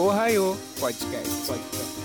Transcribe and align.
Ohio 0.00 0.56
Podcast. 0.80 1.46
Podcast. 1.46 2.00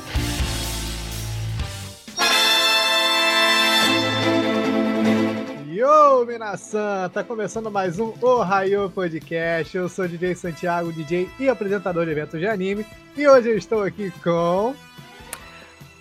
Yo, 5.66 6.26
Minasan! 6.26 7.10
Tá 7.14 7.23
começando 7.23 7.71
mais 7.71 7.98
um 7.98 8.14
Ohio 8.21 8.89
Podcast. 8.89 9.78
Eu 9.78 9.88
sou 9.88 10.04
o 10.04 10.10
DJ 10.10 10.36
Santiago, 10.36 10.92
DJ 10.92 11.30
e 11.39 11.48
apresentador 11.48 12.04
de 12.04 12.12
eventos 12.12 12.38
de 12.38 12.46
anime. 12.46 12.86
E 13.16 13.26
hoje 13.30 13.52
eu 13.52 13.58
estou 13.58 13.82
aqui 13.82 14.12
com. 14.21 14.75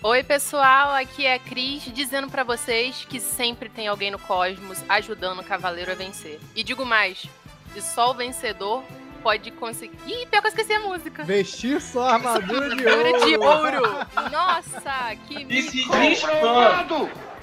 Oi, 0.03 0.21
pessoal, 0.21 0.93
aqui 0.95 1.25
é 1.25 1.35
a 1.35 1.39
Cris 1.39 1.83
dizendo 1.93 2.29
pra 2.29 2.43
vocês 2.43 3.05
que 3.09 3.21
sempre 3.21 3.69
tem 3.69 3.87
alguém 3.87 4.11
no 4.11 4.19
cosmos 4.19 4.83
ajudando 4.89 5.39
o 5.39 5.45
cavaleiro 5.45 5.93
a 5.93 5.95
vencer. 5.95 6.41
E 6.53 6.61
digo 6.61 6.85
mais, 6.85 7.25
e 7.73 7.81
só 7.81 8.11
o 8.11 8.13
vencedor 8.13 8.83
pode 9.25 9.49
conseguir. 9.49 9.97
Ih, 10.05 10.27
pior 10.27 10.39
que 10.41 10.47
eu 10.47 10.49
esqueci 10.49 10.71
a 10.73 10.79
música. 10.81 11.23
Vestir 11.23 11.81
sua 11.81 12.13
armadura 12.13 12.75
de 12.75 12.87
Armadura 12.87 13.17
ouro. 13.17 13.25
de 13.25 13.37
ouro. 13.37 14.05
Nossa, 14.31 15.15
que 15.27 15.47
E 15.49 15.61
se 15.63 15.77
mico. 15.77 15.97
diz 15.99 16.21
fã. 16.21 16.85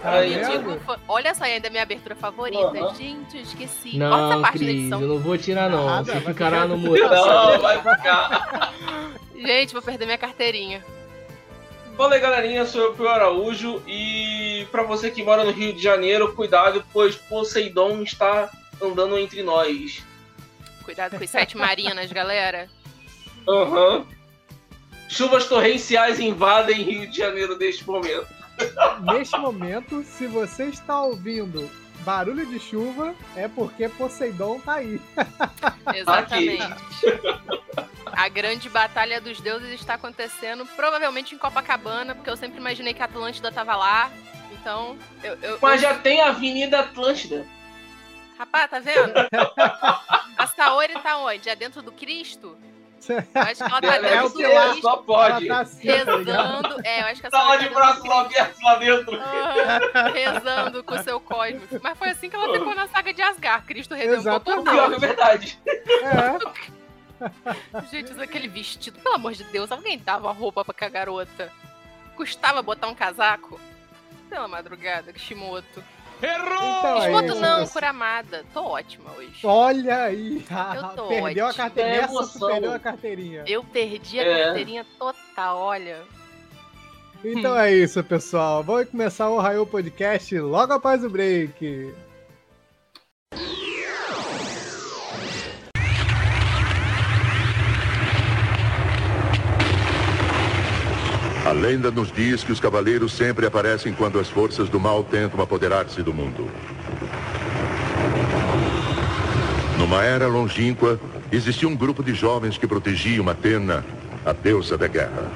Tá 0.00 0.78
fã- 0.86 0.98
Olha 1.08 1.34
só, 1.34 1.42
ainda 1.42 1.66
é 1.66 1.70
minha 1.70 1.82
abertura 1.82 2.14
favorita. 2.14 2.62
Aham. 2.78 2.94
Gente, 2.94 3.36
eu 3.36 3.42
esqueci. 3.42 3.88
Essa 3.90 3.98
Não, 3.98 4.40
parte 4.42 4.58
da 4.58 4.64
Cris, 4.64 4.68
edição. 4.68 5.00
eu 5.02 5.08
não 5.08 5.18
vou 5.18 5.36
tirar 5.36 5.68
não. 5.68 5.86
Nada, 5.86 6.04
Você 6.04 6.20
vai 6.20 6.32
ficará 6.32 6.56
ficar- 6.62 6.68
no 6.68 6.76
muro. 6.78 7.02
Não, 7.08 7.58
vai 7.60 7.78
ficar. 7.78 8.72
Gente, 9.34 9.72
vou 9.72 9.82
perder 9.82 10.04
minha 10.04 10.18
carteirinha. 10.18 10.84
Fala 11.96 12.14
aí, 12.14 12.20
galerinha, 12.20 12.60
eu 12.60 12.66
sou 12.66 12.90
o 12.90 12.94
Pio 12.94 13.08
Araújo 13.08 13.82
e 13.88 14.66
pra 14.70 14.84
você 14.84 15.10
que 15.10 15.22
mora 15.22 15.42
no 15.44 15.50
Rio 15.50 15.72
de 15.72 15.82
Janeiro, 15.82 16.32
cuidado, 16.32 16.84
pois 16.92 17.16
Poseidon 17.16 18.02
está 18.02 18.48
andando 18.80 19.18
entre 19.18 19.42
nós. 19.42 20.02
Cuidado 20.84 21.16
com 21.18 21.24
os 21.24 21.30
sete 21.30 21.56
marinas, 21.56 22.10
galera. 22.12 22.68
Aham. 23.48 24.06
Chuvas 25.08 25.46
torrenciais 25.46 26.18
invadem 26.18 26.82
Rio 26.82 27.06
de 27.10 27.16
Janeiro 27.18 27.56
neste 27.58 27.86
momento. 27.86 28.26
Neste 29.12 29.36
momento, 29.38 30.02
se 30.04 30.26
você 30.26 30.64
está 30.64 31.02
ouvindo 31.02 31.70
barulho 32.00 32.46
de 32.46 32.58
chuva, 32.58 33.14
é 33.36 33.46
porque 33.48 33.88
Poseidon 33.88 34.58
tá 34.60 34.74
aí. 34.74 35.00
Exatamente. 35.94 36.62
A 38.06 38.28
grande 38.28 38.68
batalha 38.68 39.20
dos 39.20 39.40
deuses 39.40 39.70
está 39.72 39.94
acontecendo 39.94 40.66
provavelmente 40.76 41.34
em 41.34 41.38
Copacabana, 41.38 42.14
porque 42.14 42.28
eu 42.30 42.36
sempre 42.36 42.58
imaginei 42.58 42.92
que 42.94 43.02
a 43.02 43.06
Atlântida 43.06 43.50
tava 43.52 43.74
lá. 43.76 44.10
Então, 44.52 44.96
eu. 45.22 45.34
eu- 45.42 45.58
Mas 45.60 45.82
eu- 45.82 45.88
já 45.88 45.98
tem 45.98 46.20
a 46.20 46.28
Avenida 46.28 46.80
Atlântida. 46.80 47.46
Rapaz, 48.42 48.68
tá 48.70 48.80
vendo? 48.80 49.12
A 50.36 50.46
Saori 50.48 50.94
tá 51.00 51.16
onde? 51.18 51.48
É 51.48 51.54
dentro 51.54 51.80
do 51.80 51.92
Cristo? 51.92 52.58
Eu 53.08 53.16
acho 53.42 53.56
que 53.56 53.62
ela 53.62 53.80
tá 53.80 53.86
Ela 53.94 54.06
é 54.08 54.10
dentro 54.10 54.26
o 54.26 54.28
do 54.30 54.38
Cristo. 54.38 54.80
só 54.82 54.96
pode. 54.96 55.48
Ela 55.48 55.54
tá 55.56 55.60
assim, 55.62 55.86
tá? 55.86 55.92
Rezando. 55.94 56.80
É, 56.84 57.00
eu 57.02 57.06
acho 57.06 57.20
que 57.20 57.26
a 57.28 57.30
Tá 57.30 57.38
lá 57.38 57.44
Saori 57.50 57.68
de 57.68 57.74
tá 57.74 57.80
do 57.92 58.00
Cristo. 58.00 58.12
abertos 58.12 58.62
lá 58.62 58.74
dentro. 58.76 59.14
Aham, 59.16 60.12
rezando 60.12 60.82
com 60.82 60.94
o 60.94 61.02
seu 61.04 61.20
cosmos. 61.20 61.80
Mas 61.82 61.96
foi 61.98 62.08
assim 62.10 62.28
que 62.28 62.34
ela 62.34 62.52
ficou 62.52 62.74
na 62.74 62.88
saga 62.88 63.14
de 63.14 63.22
Asgard. 63.22 63.64
Cristo 63.64 63.94
redentor 63.94 64.40
que 64.40 64.50
é 64.50 64.54
total. 64.56 64.98
verdade. 64.98 65.58
É. 66.02 67.82
Gente, 67.92 68.12
usa 68.12 68.24
aquele 68.24 68.48
vestido. 68.48 68.98
Pelo 68.98 69.14
amor 69.14 69.34
de 69.34 69.44
Deus, 69.44 69.70
alguém 69.70 69.98
dava 70.00 70.32
roupa 70.32 70.64
pra 70.64 70.88
garota. 70.88 71.48
Custava 72.16 72.60
botar 72.60 72.88
um 72.88 72.94
casaco? 72.94 73.60
Pela 74.28 74.48
madrugada, 74.48 75.12
Kishimoto. 75.12 75.82
Então 76.22 76.96
é 76.96 77.00
Kishimoto 77.00 77.26
isso, 77.32 77.40
não. 77.40 77.66
Kuramada. 77.66 78.44
Tô 78.54 78.62
ótima 78.64 79.10
hoje. 79.18 79.40
Olha 79.44 80.04
aí, 80.04 80.44
Eu 80.74 80.88
tô 80.96 81.08
perdeu 81.08 81.44
a 81.44 81.48
ótima. 81.48 81.64
carteirinha. 81.64 81.96
É 81.96 82.00
Essa 82.00 82.46
perdeu 82.46 82.72
a 82.72 82.78
carteirinha. 82.78 83.44
Eu 83.46 83.64
perdi 83.64 84.20
a 84.20 84.22
É. 84.22 84.44
carteirinha 84.44 84.86
total, 84.98 85.58
olha. 85.58 86.02
Então 87.24 87.56
é 87.58 87.72
isso, 87.72 88.02
pessoal. 88.04 88.62
Vamos 88.62 88.88
começar 88.88 89.28
o 89.28 89.38
Raio 89.38 89.64
Podcast 89.66 90.36
logo 90.38 90.72
após 90.72 91.04
o 91.04 91.10
break. 91.10 91.92
A 101.52 101.54
lenda 101.54 101.90
nos 101.90 102.10
diz 102.10 102.42
que 102.42 102.50
os 102.50 102.58
cavaleiros 102.58 103.12
sempre 103.12 103.44
aparecem 103.44 103.92
quando 103.92 104.18
as 104.18 104.26
forças 104.26 104.70
do 104.70 104.80
mal 104.80 105.04
tentam 105.04 105.38
apoderar-se 105.38 106.02
do 106.02 106.10
mundo. 106.10 106.48
Numa 109.78 110.02
era 110.02 110.26
longínqua, 110.28 110.98
existia 111.30 111.68
um 111.68 111.76
grupo 111.76 112.02
de 112.02 112.14
jovens 112.14 112.56
que 112.56 112.66
protegiam 112.66 113.28
Atena, 113.28 113.84
a 114.24 114.32
deusa 114.32 114.78
da 114.78 114.86
guerra. 114.86 115.30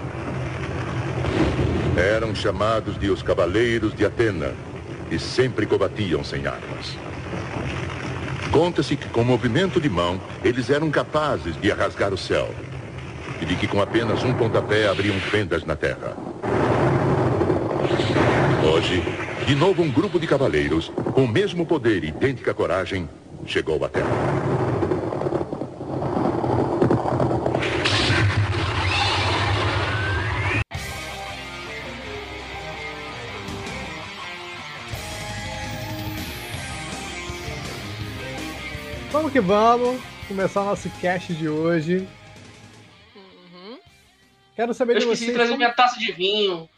Eram 1.95 2.35
chamados 2.35 2.99
de 2.99 3.11
os 3.11 3.23
Cavaleiros 3.23 3.95
de 3.95 4.07
Atena 4.07 4.55
e 5.11 5.19
sempre 5.19 5.67
combatiam 5.67 6.25
sem 6.25 6.47
armas. 6.47 6.97
Conta-se 8.51 8.97
que 8.97 9.11
com 9.11 9.23
movimento 9.23 9.79
de 9.79 9.91
mão, 9.91 10.19
eles 10.43 10.71
eram 10.71 10.91
capazes 10.91 11.61
de 11.61 11.71
rasgar 11.71 12.15
o 12.15 12.17
céu 12.17 12.55
e 13.41 13.45
de 13.45 13.57
que 13.57 13.67
com 13.67 13.81
apenas 13.81 14.23
um 14.25 14.35
pontapé 14.35 14.89
abriam 14.89 15.19
fendas 15.21 15.65
na 15.65 15.77
terra. 15.77 16.17
Hoje, 18.73 19.03
de 19.47 19.55
novo 19.55 19.83
um 19.83 19.91
grupo 19.91 20.19
de 20.19 20.27
cavaleiros, 20.27 20.91
com 21.15 21.25
o 21.25 21.29
mesmo 21.29 21.65
poder 21.65 22.03
e 22.03 22.09
idêntica 22.09 22.53
coragem, 22.53 23.09
chegou 23.47 23.85
à 23.85 23.89
Terra. 23.89 24.07
Vamos 39.13 39.33
que 39.33 39.41
vamos. 39.41 40.01
Começar 40.29 40.65
nosso 40.65 40.91
cast 41.01 41.33
de 41.33 41.49
hoje. 41.49 42.07
Quero 44.57 44.73
saber 44.75 44.95
Eu 44.95 44.99
de 45.01 45.05
esqueci 45.05 45.21
de 45.21 45.27
vocês. 45.27 45.37
trazer 45.37 45.51
como- 45.53 45.59
minha 45.59 45.73
taça 45.73 45.99
de 45.99 46.11
vinho. 46.13 46.69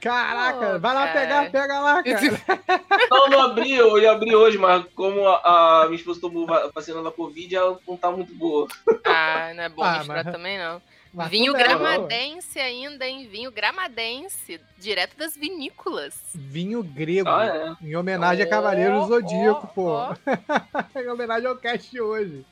Caraca, 0.00 0.74
Pô, 0.74 0.78
vai 0.78 0.94
lá 0.94 1.06
cara. 1.08 1.20
pegar, 1.20 1.50
pega 1.50 1.80
lá, 1.80 2.02
cara. 2.04 2.20
Não, 3.10 3.28
não 3.28 3.40
abri, 3.42 3.72
eu 3.72 3.98
ia 3.98 4.12
abrir 4.12 4.32
hoje, 4.36 4.56
mas 4.56 4.84
como 4.94 5.26
a, 5.26 5.82
a 5.82 5.84
minha 5.86 5.96
esposa 5.96 6.20
tomou 6.20 6.46
va- 6.46 6.70
vacina 6.72 7.02
da 7.02 7.10
Covid, 7.10 7.56
ela 7.56 7.76
não 7.86 7.96
tá 7.96 8.08
muito 8.12 8.32
boa. 8.32 8.68
Ah, 9.04 9.52
não 9.56 9.62
é 9.64 9.68
bom 9.68 9.82
Ah, 9.82 9.98
misturar 9.98 10.24
mas- 10.24 10.32
também, 10.32 10.56
não. 10.56 10.80
Mas 11.12 11.28
Vinho 11.30 11.56
é 11.56 11.58
gramadense 11.58 12.60
ainda, 12.60 13.08
hein? 13.08 13.26
Vinho 13.28 13.50
gramadense, 13.50 14.60
direto 14.76 15.16
das 15.16 15.34
vinícolas. 15.36 16.14
Vinho 16.32 16.80
grego. 16.82 17.28
Ah, 17.28 17.46
é. 17.82 17.84
Em 17.88 17.96
homenagem 17.96 18.44
a 18.44 18.46
Ó, 18.46 18.50
Cavaleiro 18.50 19.00
do 19.00 19.06
Zodíaco, 19.08 19.68
ó, 19.80 20.14
pô. 20.14 20.16
em 21.00 21.08
homenagem 21.08 21.48
ao 21.48 21.56
cast 21.56 21.90
de 21.90 22.00
hoje. 22.00 22.44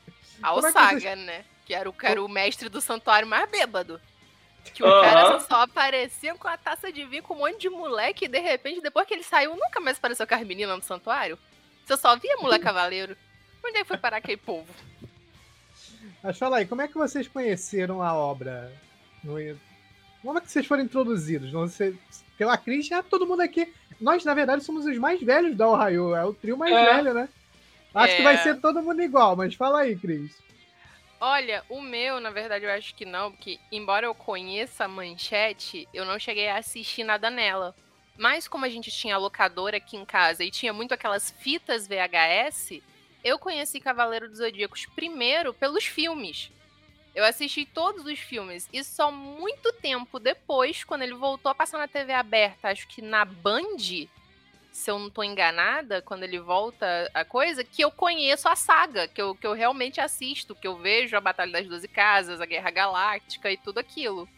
Ao 0.43 0.55
Como 0.55 0.67
é 0.67 0.71
que 0.73 0.77
Saga, 0.79 0.99
vocês- 0.99 1.17
né? 1.25 1.45
Que 1.65 1.73
era, 1.73 1.89
o, 1.89 1.93
que 1.93 2.05
era 2.05 2.21
o 2.21 2.27
mestre 2.27 2.67
do 2.67 2.81
santuário 2.81 3.27
mais 3.27 3.49
bêbado. 3.49 4.01
Que 4.73 4.83
o 4.83 4.87
Aham. 4.87 5.01
cara 5.01 5.39
só 5.39 5.61
aparecia 5.61 6.35
com 6.35 6.47
a 6.47 6.57
taça 6.57 6.91
de 6.91 7.03
vinho 7.05 7.23
com 7.23 7.33
um 7.33 7.37
monte 7.39 7.59
de 7.61 7.69
moleque 7.69 8.25
e 8.25 8.27
de 8.27 8.39
repente, 8.39 8.81
depois 8.81 9.07
que 9.07 9.13
ele 9.13 9.23
saiu, 9.23 9.55
nunca 9.55 9.79
mais 9.79 9.97
apareceu 9.97 10.27
com 10.27 10.35
as 10.35 10.43
meninas 10.45 10.77
no 10.77 10.83
santuário. 10.83 11.37
Você 11.85 11.97
só 11.97 12.15
via 12.17 12.37
moleque 12.37 12.63
cavaleiro. 12.63 13.15
Onde 13.65 13.77
é 13.77 13.81
que 13.81 13.87
foi 13.87 13.97
parar 13.97 14.17
aquele 14.17 14.37
povo? 14.37 14.67
Mas 16.23 16.37
fala 16.37 16.57
aí, 16.57 16.65
como 16.65 16.81
é 16.81 16.87
que 16.87 16.95
vocês 16.95 17.27
conheceram 17.27 18.01
a 18.01 18.13
obra? 18.13 18.71
Como 20.21 20.37
é 20.37 20.41
que 20.41 20.51
vocês 20.51 20.65
foram 20.65 20.83
introduzidos? 20.83 21.51
Não 21.51 21.67
sei, 21.67 21.97
pela 22.37 22.57
Cris, 22.57 22.87
já 22.87 23.01
todo 23.03 23.25
mundo 23.25 23.41
aqui. 23.41 23.71
Nós, 23.99 24.23
na 24.23 24.33
verdade, 24.33 24.63
somos 24.63 24.85
os 24.85 24.97
mais 24.97 25.21
velhos 25.21 25.55
da 25.55 25.67
Ohio. 25.67 26.15
É 26.15 26.23
o 26.25 26.33
trio 26.33 26.57
mais 26.57 26.73
É. 26.73 26.93
velho, 26.95 27.13
né? 27.13 27.29
Acho 27.93 28.15
que 28.15 28.21
É. 28.21 28.23
vai 28.23 28.37
ser 28.37 28.59
todo 28.61 28.81
mundo 28.81 29.01
igual, 29.01 29.35
mas 29.35 29.55
fala 29.55 29.79
aí, 29.81 29.95
Cris. 29.95 30.31
Olha, 31.19 31.63
o 31.67 31.81
meu, 31.81 32.19
na 32.19 32.29
verdade, 32.29 32.65
eu 32.65 32.71
acho 32.71 32.93
que 32.93 33.03
não, 33.03 33.31
porque 33.31 33.59
embora 33.71 34.05
eu 34.05 34.13
conheça 34.13 34.85
a 34.85 34.87
manchete, 34.87 35.89
eu 35.91 36.05
não 36.05 36.19
cheguei 36.19 36.47
a 36.47 36.57
assistir 36.57 37.03
nada 37.03 37.31
nela. 37.31 37.75
Mas 38.15 38.47
como 38.47 38.65
a 38.65 38.69
gente 38.69 38.91
tinha 38.91 39.17
locadora 39.17 39.77
aqui 39.77 39.97
em 39.97 40.05
casa 40.05 40.43
e 40.43 40.51
tinha 40.51 40.71
muito 40.71 40.93
aquelas 40.93 41.31
fitas 41.31 41.87
VHS, 41.87 42.81
eu 43.23 43.39
conheci 43.39 43.79
Cavaleiro 43.79 44.29
dos 44.29 44.37
Zodíacos 44.37 44.85
primeiro 44.85 45.55
pelos 45.55 45.85
filmes. 45.85 46.51
Eu 47.15 47.25
assisti 47.25 47.65
todos 47.65 48.05
os 48.05 48.19
filmes 48.19 48.69
e 48.71 48.83
só 48.83 49.11
muito 49.11 49.73
tempo 49.73 50.19
depois, 50.19 50.83
quando 50.83 51.01
ele 51.01 51.15
voltou 51.15 51.51
a 51.51 51.55
passar 51.55 51.79
na 51.79 51.87
TV 51.87 52.13
aberta, 52.13 52.69
acho 52.69 52.87
que 52.87 53.01
na 53.01 53.25
Band, 53.25 54.07
se 54.77 54.91
eu 54.91 54.99
não 54.99 55.09
tô 55.09 55.23
enganada, 55.23 56.03
quando 56.03 56.21
ele 56.21 56.37
volta 56.37 57.09
a 57.11 57.25
coisa, 57.25 57.63
que 57.63 57.83
eu 57.83 57.89
conheço 57.89 58.47
a 58.47 58.55
saga, 58.55 59.07
que 59.07 59.19
eu, 59.19 59.33
que 59.33 59.47
eu 59.47 59.53
realmente 59.53 59.99
assisto, 59.99 60.53
que 60.53 60.67
eu 60.67 60.77
vejo 60.77 61.17
a 61.17 61.19
Batalha 61.19 61.51
das 61.51 61.67
Doze 61.67 61.87
Casas, 61.87 62.39
a 62.39 62.45
Guerra 62.45 62.69
Galáctica 62.69 63.51
e 63.51 63.57
tudo 63.57 63.79
aquilo. 63.79 64.29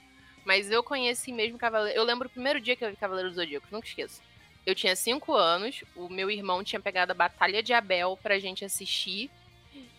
Mas 0.46 0.72
eu 0.72 0.82
conheci 0.82 1.34
mesmo 1.34 1.60
Cavaleiro. 1.60 2.00
Eu 2.00 2.06
lembro 2.06 2.30
o 2.30 2.32
primeiro 2.32 2.62
dia 2.62 2.74
que 2.74 2.86
eu 2.86 2.90
vi 2.90 2.96
Cavaleiro 2.96 3.30
do 3.30 3.36
Zodíaco, 3.36 3.68
nunca 3.70 3.86
esqueço. 3.86 4.22
Eu 4.66 4.74
tinha 4.74 4.96
cinco 4.96 5.34
anos, 5.34 5.84
o 5.94 6.08
meu 6.08 6.32
irmão 6.32 6.64
tinha 6.64 6.80
pegado 6.80 7.12
a 7.12 7.16
Batalha 7.16 7.62
de 7.62 7.74
Abel 7.74 8.18
pra 8.24 8.40
gente 8.40 8.64
assistir. 8.64 9.30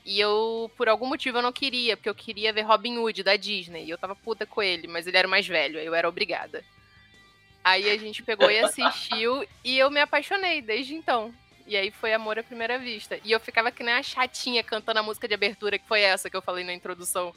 E 0.06 0.19
eu, 0.19 0.70
por 0.75 0.88
algum 0.88 1.06
motivo, 1.06 1.36
eu 1.36 1.43
não 1.43 1.52
queria, 1.52 1.98
porque 1.98 2.08
eu 2.08 2.14
queria 2.14 2.50
ver 2.50 2.62
Robin 2.62 2.96
Hood 2.96 3.22
da 3.22 3.36
Disney. 3.36 3.84
E 3.84 3.90
eu 3.90 3.98
tava 3.98 4.16
puta 4.16 4.46
com 4.46 4.62
ele, 4.62 4.88
mas 4.88 5.06
ele 5.06 5.19
era 5.19 5.28
mais 5.28 5.46
velho, 5.46 5.78
eu 5.78 5.94
era 5.94 6.08
obrigada. 6.08 6.64
Aí 7.62 7.90
a 7.90 7.96
gente 7.96 8.22
pegou 8.22 8.50
e 8.50 8.58
assistiu 8.58 9.46
e 9.62 9.78
eu 9.78 9.90
me 9.90 10.00
apaixonei 10.00 10.62
desde 10.62 10.94
então. 10.94 11.32
E 11.66 11.76
aí 11.76 11.90
foi 11.90 12.12
amor 12.12 12.38
à 12.38 12.42
primeira 12.42 12.78
vista. 12.78 13.20
E 13.24 13.30
eu 13.30 13.38
ficava 13.38 13.70
que 13.70 13.84
nem 13.84 13.94
a 13.94 14.02
chatinha 14.02 14.62
cantando 14.62 14.98
a 14.98 15.02
música 15.02 15.28
de 15.28 15.34
abertura, 15.34 15.78
que 15.78 15.86
foi 15.86 16.00
essa 16.00 16.28
que 16.28 16.36
eu 16.36 16.42
falei 16.42 16.64
na 16.64 16.72
introdução. 16.72 17.32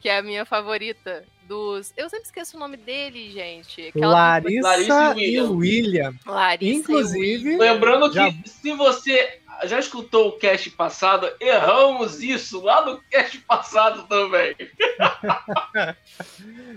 Que 0.00 0.08
é 0.08 0.18
a 0.18 0.22
minha 0.22 0.44
favorita. 0.44 1.24
Dos. 1.46 1.92
Eu 1.96 2.08
sempre 2.08 2.26
esqueço 2.26 2.56
o 2.56 2.60
nome 2.60 2.76
dele, 2.76 3.28
gente. 3.30 3.88
Aquela 3.88 4.12
Larissa, 4.12 4.68
Larissa 4.68 5.14
e 5.16 5.34
e 5.34 5.40
William. 5.40 5.50
William. 5.50 6.14
Larissa 6.24 6.64
e 6.64 6.76
Inclusive, 6.76 7.56
Lembrando 7.58 8.08
que 8.08 8.14
Já- 8.14 8.32
se 8.46 8.72
você 8.72 9.40
já 9.64 9.80
escutou 9.80 10.28
o 10.28 10.38
cast 10.38 10.70
passado, 10.70 11.28
erramos 11.40 12.22
isso 12.22 12.60
lá 12.62 12.86
no 12.86 13.00
cast 13.10 13.36
passado 13.38 14.06
também. 14.06 14.54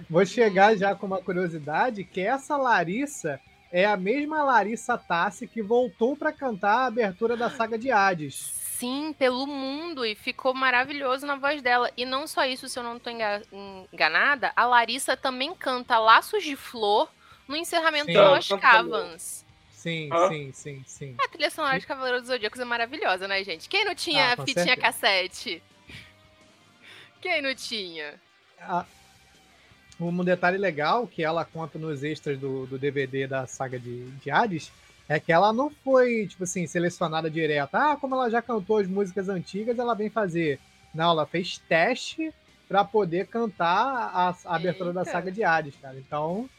vou 0.09 0.25
chegar 0.25 0.75
já 0.75 0.95
com 0.95 1.05
uma 1.05 1.21
curiosidade, 1.21 2.03
que 2.03 2.21
essa 2.21 2.57
Larissa 2.57 3.39
é 3.71 3.85
a 3.85 3.95
mesma 3.95 4.43
Larissa 4.43 4.97
Tassi 4.97 5.47
que 5.47 5.61
voltou 5.61 6.15
pra 6.15 6.31
cantar 6.31 6.79
a 6.79 6.85
abertura 6.87 7.37
da 7.37 7.49
saga 7.49 7.77
de 7.77 7.91
Hades. 7.91 8.62
Sim, 8.83 9.13
pelo 9.13 9.47
mundo. 9.47 10.05
E 10.05 10.13
ficou 10.13 10.53
maravilhoso 10.53 11.25
na 11.25 11.37
voz 11.37 11.61
dela. 11.61 11.89
E 11.95 12.03
não 12.03 12.27
só 12.27 12.43
isso, 12.45 12.67
se 12.67 12.77
eu 12.77 12.83
não 12.83 12.99
tô 12.99 13.09
enga- 13.09 13.41
enganada, 13.93 14.51
a 14.57 14.65
Larissa 14.65 15.15
também 15.15 15.55
canta 15.55 15.97
Laços 15.99 16.43
de 16.43 16.57
Flor 16.57 17.09
no 17.47 17.55
encerramento 17.55 18.11
Sim. 18.11 18.55
de. 18.55 18.61
Cavans. 18.61 19.45
Sim, 19.71 20.09
Hã? 20.11 20.27
sim, 20.27 20.51
sim, 20.53 20.83
sim. 20.85 21.15
A 21.23 21.27
trilha 21.29 21.49
sonora 21.49 21.79
de 21.79 21.85
Cavaleiro 21.87 22.19
dos 22.19 22.27
Zodíacos 22.27 22.59
é 22.59 22.65
maravilhosa, 22.65 23.25
né, 23.27 23.41
gente? 23.43 23.67
Quem 23.69 23.85
não 23.85 23.95
tinha 23.95 24.33
Ah, 24.33 24.37
fitinha 24.37 24.65
certeza. 24.65 24.81
cassete? 24.81 25.63
Quem 27.21 27.41
não 27.41 27.55
tinha? 27.55 28.19
A- 28.59 28.85
Um 29.99 30.23
detalhe 30.25 30.57
legal 30.57 31.07
que 31.07 31.23
ela 31.23 31.45
conta 31.45 31.77
nos 31.79 32.03
extras 32.03 32.37
do, 32.37 32.65
do 32.65 32.77
DVD 32.77 33.27
da 33.27 33.47
saga 33.47 33.79
de, 33.79 34.09
de 34.11 34.29
Hades 34.31 34.71
é 35.09 35.19
que 35.19 35.31
ela 35.31 35.51
não 35.53 35.69
foi, 35.69 36.27
tipo 36.27 36.43
assim, 36.43 36.65
selecionada 36.67 37.29
direto. 37.29 37.75
Ah, 37.75 37.97
como 37.99 38.15
ela 38.15 38.29
já 38.29 38.41
cantou 38.41 38.77
as 38.77 38.87
músicas 38.87 39.29
antigas, 39.29 39.77
ela 39.77 39.93
vem 39.93 40.09
fazer. 40.09 40.59
Não, 40.93 41.11
ela 41.11 41.25
fez 41.25 41.57
teste 41.57 42.33
pra 42.67 42.83
poder 42.83 43.27
cantar 43.27 44.11
a, 44.13 44.29
a 44.45 44.55
abertura 44.55 44.93
da 44.93 45.03
saga 45.05 45.31
de 45.31 45.43
Hades, 45.43 45.75
cara. 45.81 45.97
Então. 45.97 46.49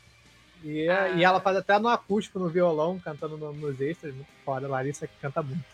E, 0.62 0.88
Ah. 0.88 1.08
e 1.10 1.24
ela 1.24 1.40
faz 1.40 1.56
até 1.56 1.78
no 1.78 1.88
acústico, 1.88 2.38
no 2.38 2.48
violão, 2.48 2.98
cantando 2.98 3.36
no- 3.36 3.52
nos 3.52 3.80
extras. 3.80 4.14
Muito 4.14 4.28
foda. 4.44 4.66
Larissa 4.68 5.06
que 5.06 5.14
canta 5.20 5.42
muito. 5.42 5.64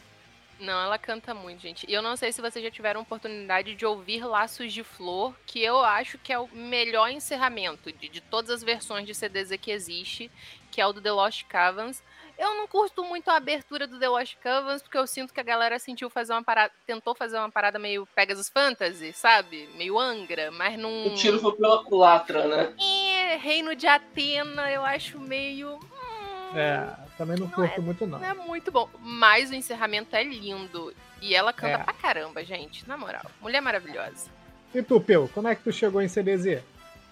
Não, 0.59 0.79
ela 0.83 0.99
canta 0.99 1.33
muito, 1.33 1.63
gente. 1.63 1.87
E 1.89 1.95
eu 1.95 2.03
não 2.03 2.17
sei 2.17 2.33
se 2.33 2.41
vocês 2.43 2.63
já 2.63 2.71
tiveram 2.71 3.01
oportunidade 3.01 3.75
de 3.75 3.87
ouvir 3.87 4.23
Laços 4.27 4.73
de 4.73 4.85
Flor, 4.85 5.35
que 5.47 5.63
eu 5.63 5.79
acho 5.83 6.19
que 6.19 6.33
é 6.33 6.39
o 6.39 6.49
melhor 6.49 7.09
encerramento 7.11 7.91
de, 7.93 8.09
de 8.11 8.21
todas 8.21 8.51
as 8.51 8.63
versões 8.63 9.07
de 9.07 9.15
CDZ 9.15 9.57
que 9.59 9.71
existe, 9.71 10.31
que 10.71 10.81
é 10.81 10.87
o 10.87 10.93
do 10.93 11.01
The 11.01 11.13
Lost 11.13 11.45
Cavans. 11.47 12.03
Eu 12.43 12.55
não 12.57 12.67
curto 12.67 13.05
muito 13.05 13.29
a 13.31 13.37
abertura 13.37 13.87
do 13.87 13.99
The 13.99 14.09
Lost 14.09 14.35
Cavans, 14.43 14.81
porque 14.81 14.97
eu 14.97 15.07
sinto 15.07 15.35
que 15.35 15.41
a 15.41 15.43
galera 15.43 15.79
sentiu 15.79 16.09
fazer 16.09 16.33
uma 16.33 16.43
parada, 16.43 16.73
tentou 16.87 17.15
fazer 17.15 17.37
uma 17.37 17.51
parada 17.51 17.79
meio 17.79 18.07
Pegasus 18.15 18.49
Fantasy, 18.49 19.13
sabe? 19.13 19.69
Meio 19.77 19.99
Angra, 19.99 20.51
mas 20.51 20.79
não. 20.79 21.09
O 21.09 21.15
tiro 21.15 21.39
foi 21.39 21.53
pela 21.55 21.85
culatra, 21.85 22.47
né? 22.49 22.73
É, 22.83 23.37
Reino 23.37 23.77
de 23.77 23.87
Atena, 23.87 24.71
eu 24.73 24.83
acho 24.83 25.21
meio. 25.21 25.75
hum, 25.75 26.57
É, 26.59 26.89
também 27.19 27.37
não 27.37 27.47
Não 27.47 27.53
curto 27.53 27.83
muito, 27.83 28.07
não. 28.07 28.19
Não 28.19 28.27
é 28.31 28.33
muito 28.33 28.73
bom. 28.73 28.89
Mas 29.01 29.51
o 29.51 29.55
encerramento 29.55 30.17
é 30.17 30.25
lindo. 30.25 30.95
E 31.21 31.35
ela 31.35 31.53
canta 31.53 31.75
É. 31.75 31.85
pra 31.85 31.93
caramba, 31.93 32.43
gente. 32.43 32.89
Na 32.89 32.97
moral. 32.97 33.23
Mulher 33.43 33.61
maravilhosa. 33.61 34.31
E 34.75 34.83
tu, 34.83 34.99
Peu, 34.99 35.29
como 35.35 35.47
é 35.47 35.55
que 35.55 35.63
tu 35.63 35.71
chegou 35.71 36.01
em 36.01 36.09
CDZ? 36.09 36.63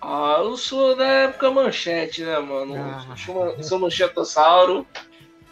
Ah, 0.01 0.37
eu 0.39 0.57
sou 0.57 0.97
da 0.97 1.05
época 1.07 1.51
manchete, 1.51 2.23
né, 2.23 2.39
mano? 2.39 2.75
Ah. 2.77 3.15
Sou, 3.17 3.63
sou 3.63 3.79
manchetossauro. 3.79 4.87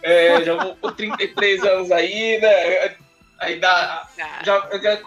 É, 0.01 0.41
já 0.43 0.55
vou 0.55 0.75
por 0.75 0.93
33 0.93 1.63
anos 1.63 1.91
aí, 1.91 2.39
né? 2.39 2.95
Aí 3.39 3.59
dá. 3.59 4.07
Já, 4.43 4.69
já- 4.81 4.97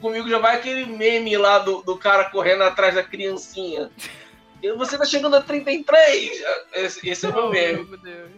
comigo 0.00 0.28
já 0.28 0.38
vai 0.38 0.56
aquele 0.56 0.86
meme 0.86 1.36
lá 1.36 1.58
do, 1.58 1.82
do 1.82 1.96
cara 1.96 2.24
correndo 2.30 2.62
atrás 2.62 2.94
da 2.94 3.02
criancinha. 3.02 3.90
Você 4.76 4.98
tá 4.98 5.04
chegando 5.04 5.36
a 5.36 5.40
33? 5.40 6.42
Esse, 6.74 7.08
esse 7.08 7.26
é 7.26 7.28
o 7.30 7.34
meu 7.34 7.48
meme. 7.50 7.84
meu 7.84 7.98
Deus. 7.98 8.30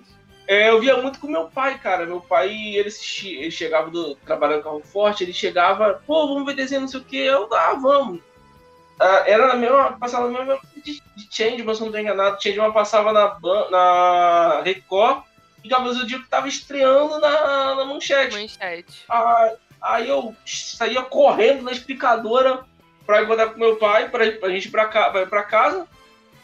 É, 0.47 0.71
eu 0.71 0.81
via 0.81 0.97
muito 0.97 1.19
com 1.19 1.27
meu 1.27 1.47
pai, 1.47 1.79
cara. 1.79 2.07
Meu 2.07 2.21
pai, 2.21 2.49
ele, 2.51 2.89
ele 3.25 3.51
chegava 3.51 3.91
do 3.91 4.15
trabalhando 4.17 4.63
carro 4.63 4.83
forte, 4.85 5.25
ele 5.25 5.33
chegava, 5.33 6.03
pô, 6.07 6.29
vamos 6.29 6.47
ver 6.47 6.55
desenho, 6.55 6.83
não 6.83 6.89
sei 6.89 7.01
o 7.01 7.05
que. 7.05 7.17
Eu, 7.17 7.49
ah, 7.53 7.75
vamos. 7.75 8.21
Ah, 9.01 9.25
era 9.27 9.47
na 9.49 9.55
mesma, 9.55 9.97
passava 9.99 10.29
na 10.31 10.39
mesma 10.39 10.61
de, 10.77 11.03
de 11.17 11.29
Changeman, 11.31 11.75
se 11.75 11.81
eu 11.81 11.87
não 11.87 11.93
tô 11.93 11.99
enganado. 11.99 12.43
Changeman 12.43 12.73
passava 12.73 13.13
na, 13.13 13.37
na 13.71 14.61
Record 14.63 15.25
e 15.65 15.69
do 15.69 15.93
Zodíaco 15.95 16.27
tava 16.29 16.49
estreando 16.49 17.19
na, 17.21 17.75
na 17.77 17.85
Manchete. 17.85 18.37
Manchete. 18.37 19.05
Ah, 19.09 19.53
aí 19.81 20.09
eu 20.09 20.35
saía 20.45 21.03
correndo 21.03 21.63
na 21.63 21.73
explicadora 21.73 22.65
pra 23.07 23.23
encontrar 23.23 23.49
com 23.51 23.59
meu 23.59 23.77
pai, 23.77 24.09
pra, 24.09 24.31
pra 24.33 24.49
gente 24.51 24.69
ir 24.69 24.71
pra, 24.71 24.87
ca- 24.87 25.11
pra, 25.11 25.27
pra 25.27 25.43
casa, 25.43 25.87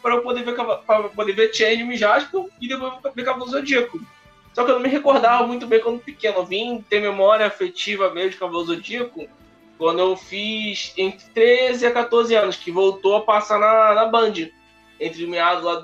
pra 0.01 0.15
eu 0.15 0.21
poder 0.21 0.43
ver, 0.43 0.55
pra 0.55 1.03
poder 1.09 1.33
ver 1.33 1.53
Changeman 1.53 1.95
Jasper 1.97 2.45
e 2.61 2.67
depois 2.67 2.93
ver 3.15 3.23
Cavaleiro 3.25 3.51
Zodíaco. 3.51 3.99
Só 4.53 4.63
que 4.65 4.71
eu 4.71 4.75
não 4.75 4.81
me 4.81 4.89
recordava 4.89 5.45
muito 5.45 5.67
bem 5.67 5.79
quando 5.79 5.99
pequeno. 6.01 6.37
Eu 6.37 6.45
vim 6.45 6.81
ter 6.89 6.99
memória 6.99 7.45
afetiva 7.45 8.09
mesmo 8.13 8.31
de 8.31 8.37
Cavaleiro 8.37 8.67
Zodíaco 8.67 9.27
quando 9.77 9.99
eu 9.99 10.17
fiz 10.17 10.93
entre 10.97 11.25
13 11.33 11.85
a 11.85 11.91
14 11.91 12.35
anos, 12.35 12.55
que 12.57 12.71
voltou 12.71 13.15
a 13.15 13.21
passar 13.21 13.57
na, 13.59 13.93
na 13.93 14.05
Band. 14.05 14.33
Entre 14.99 15.25
meados 15.25 15.63
lá 15.63 15.75
de 15.75 15.81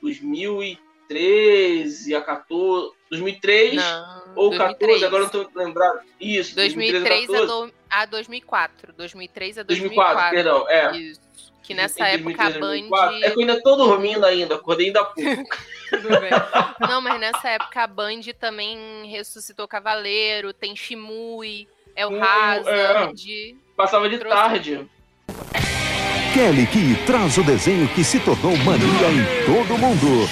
2000, 0.00 0.62
2013 1.08 2.14
a 2.14 2.20
14. 2.22 2.92
2003 3.10 3.74
Não. 3.74 4.22
ou 4.36 4.50
2003. 4.50 5.00
14, 5.00 5.04
agora 5.04 5.22
eu 5.22 5.24
não 5.24 5.50
tô 5.52 5.58
lembrado. 5.58 6.00
Isso, 6.18 6.54
2003 6.54 7.28
a, 7.28 7.32
14. 7.32 7.46
do, 7.46 7.72
a 7.90 8.06
2004. 8.06 8.92
2003 8.94 9.58
a 9.58 9.62
2004, 9.62 10.14
2004. 10.14 10.30
perdão, 10.36 10.68
é. 10.68 10.96
Isso. 10.96 11.20
Que 11.62 11.74
nessa 11.74 12.08
época 12.08 12.42
a 12.42 12.50
2003 12.50 12.56
e 12.56 12.58
Band. 12.58 12.66
2004. 12.88 13.16
É 13.16 13.30
que 13.30 13.36
eu 13.36 13.40
ainda 13.40 13.62
tô 13.62 13.76
dormindo 13.76 14.24
ainda, 14.24 14.54
acordei 14.56 14.86
ainda 14.86 15.00
há 15.00 15.04
pouco. 15.04 15.56
Tudo 15.90 16.08
bem. 16.20 16.30
Não, 16.88 17.00
mas 17.00 17.20
nessa 17.20 17.50
época 17.50 17.82
a 17.82 17.86
Band 17.86 18.20
também 18.40 19.06
ressuscitou 19.08 19.68
Cavaleiro, 19.68 20.52
tem 20.52 20.74
Shimui, 20.74 21.68
El 21.94 22.10
Hum, 22.10 22.20
Hazard. 22.22 23.56
Passava 23.76 24.08
de 24.08 24.18
Trouxe. 24.18 24.36
tarde. 24.36 24.90
Kelly 26.32 26.66
Key 26.66 26.94
traz 27.04 27.36
o 27.36 27.42
desenho 27.42 27.86
que 27.88 28.02
se 28.02 28.18
tornou 28.18 28.56
mania 28.58 28.86
em 28.86 29.44
todo 29.44 29.78
mundo. 29.78 30.26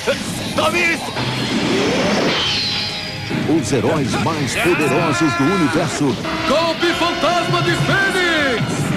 Os 3.54 3.73
heróis 3.73 4.11
mais 4.23 4.54
poderosos 4.54 5.33
do 5.35 5.45
universo 5.45 6.16
Golpe 6.49 6.87
fantasma 6.95 7.62
de 7.62 7.73
Fênix! 7.73 8.90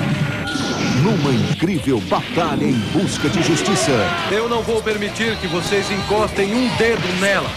numa 1.04 1.34
incrível 1.34 2.00
batalha 2.02 2.64
em 2.64 2.80
busca 2.94 3.28
de 3.28 3.44
justiça. 3.44 3.92
Eu 4.32 4.48
não 4.48 4.64
vou 4.64 4.82
permitir 4.82 5.36
que 5.40 5.48
vocês 5.48 5.92
encostem 5.92 6.56
um 6.56 6.74
dedo 6.78 7.20
nela. 7.20 7.52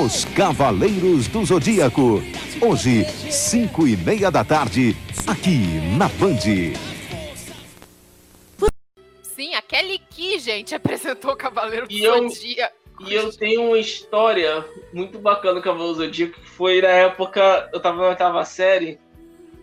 Os 0.00 0.24
Cavaleiros 0.24 1.26
do 1.26 1.44
Zodíaco. 1.44 2.22
Hoje, 2.60 3.04
cinco 3.28 3.88
e 3.88 3.96
meia 3.96 4.30
da 4.30 4.44
tarde, 4.44 4.96
aqui 5.26 5.80
na 5.98 6.08
Band. 6.10 6.91
Sim, 9.34 9.54
a 9.54 9.62
Kelly 9.62 9.98
Key, 10.10 10.38
gente, 10.38 10.74
apresentou 10.76 11.32
o 11.32 11.36
Cavaleiro 11.36 11.86
do 11.86 11.92
E 11.92 12.02
eu- 12.04 12.28
Zodíaco. 12.28 12.76
E 13.00 13.14
eu 13.14 13.32
tenho 13.36 13.66
uma 13.68 13.78
história 13.78 14.64
muito 14.92 15.18
bacana 15.18 15.54
com 15.54 15.60
o 15.60 15.62
Cavaleiro 15.62 15.94
do 15.94 16.04
Zodíaco, 16.04 16.40
que 16.40 16.48
foi 16.50 16.80
na 16.80 16.88
época, 16.88 17.68
eu 17.72 17.80
tava 17.80 18.00
na 18.00 18.08
oitava 18.10 18.44
série, 18.44 18.98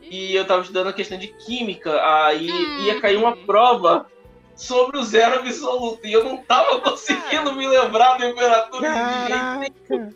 e 0.02 0.36
eu 0.36 0.46
tava 0.46 0.62
estudando 0.62 0.88
a 0.88 0.94
questão 0.94 1.18
de 1.18 1.28
química, 1.28 2.02
aí 2.04 2.52
Hum. 2.52 2.80
ia 2.86 3.00
cair 3.00 3.16
uma 3.18 3.38
prova 3.38 4.08
sobre 4.56 4.98
o 4.98 5.04
zero 5.04 5.40
absoluto, 5.40 6.06
e 6.06 6.12
eu 6.12 6.24
não 6.24 6.38
tava 6.38 6.82
conseguindo 6.82 7.54
me 7.54 7.66
lembrar 7.68 8.18
da 8.18 8.26
temperatura 8.28 8.90
de 8.90 9.28
jeito 9.28 9.90
nenhum. 9.90 10.14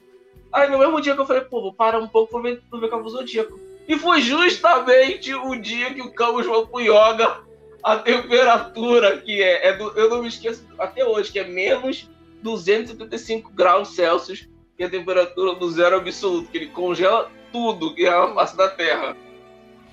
Aí 0.52 0.70
no 0.70 0.80
mesmo 0.80 1.00
dia 1.00 1.16
que 1.16 1.22
eu 1.22 1.26
falei, 1.26 1.44
pô, 1.44 1.62
vou 1.62 1.74
parar 1.74 2.00
um 2.00 2.08
pouco 2.08 2.32
pra 2.34 2.42
ver, 2.42 2.62
pra 2.70 2.80
ver 2.80 2.90
Cavaleiro 2.90 3.12
do 3.16 3.20
Zodíaco. 3.20 3.58
E 3.88 3.98
foi 3.98 4.20
justamente 4.22 5.34
o 5.34 5.56
dia 5.56 5.94
que 5.94 6.02
o 6.02 6.12
Camus 6.12 6.46
foi 6.46 6.66
pro 6.66 6.80
Yoga, 6.82 7.42
a 7.84 7.98
temperatura 7.98 9.18
que 9.18 9.42
é, 9.44 9.68
é 9.70 9.74
do- 9.74 9.92
eu 9.98 10.10
não 10.10 10.22
me 10.22 10.28
esqueço 10.28 10.66
até 10.80 11.04
hoje, 11.06 11.32
que 11.32 11.40
é 11.40 11.44
menos 11.44 12.10
275 12.42 13.52
graus 13.52 13.90
Celsius, 13.96 14.48
que 14.78 14.84
é 14.84 14.86
a 14.86 14.90
temperatura 14.90 15.56
do 15.56 15.70
zero 15.72 15.98
absoluto, 15.98 16.50
que 16.50 16.58
ele 16.58 16.68
congela 16.68 17.30
tudo 17.52 17.94
que 17.94 18.06
é 18.06 18.10
a 18.10 18.34
face 18.34 18.56
da 18.58 18.70
Terra. 18.70 19.16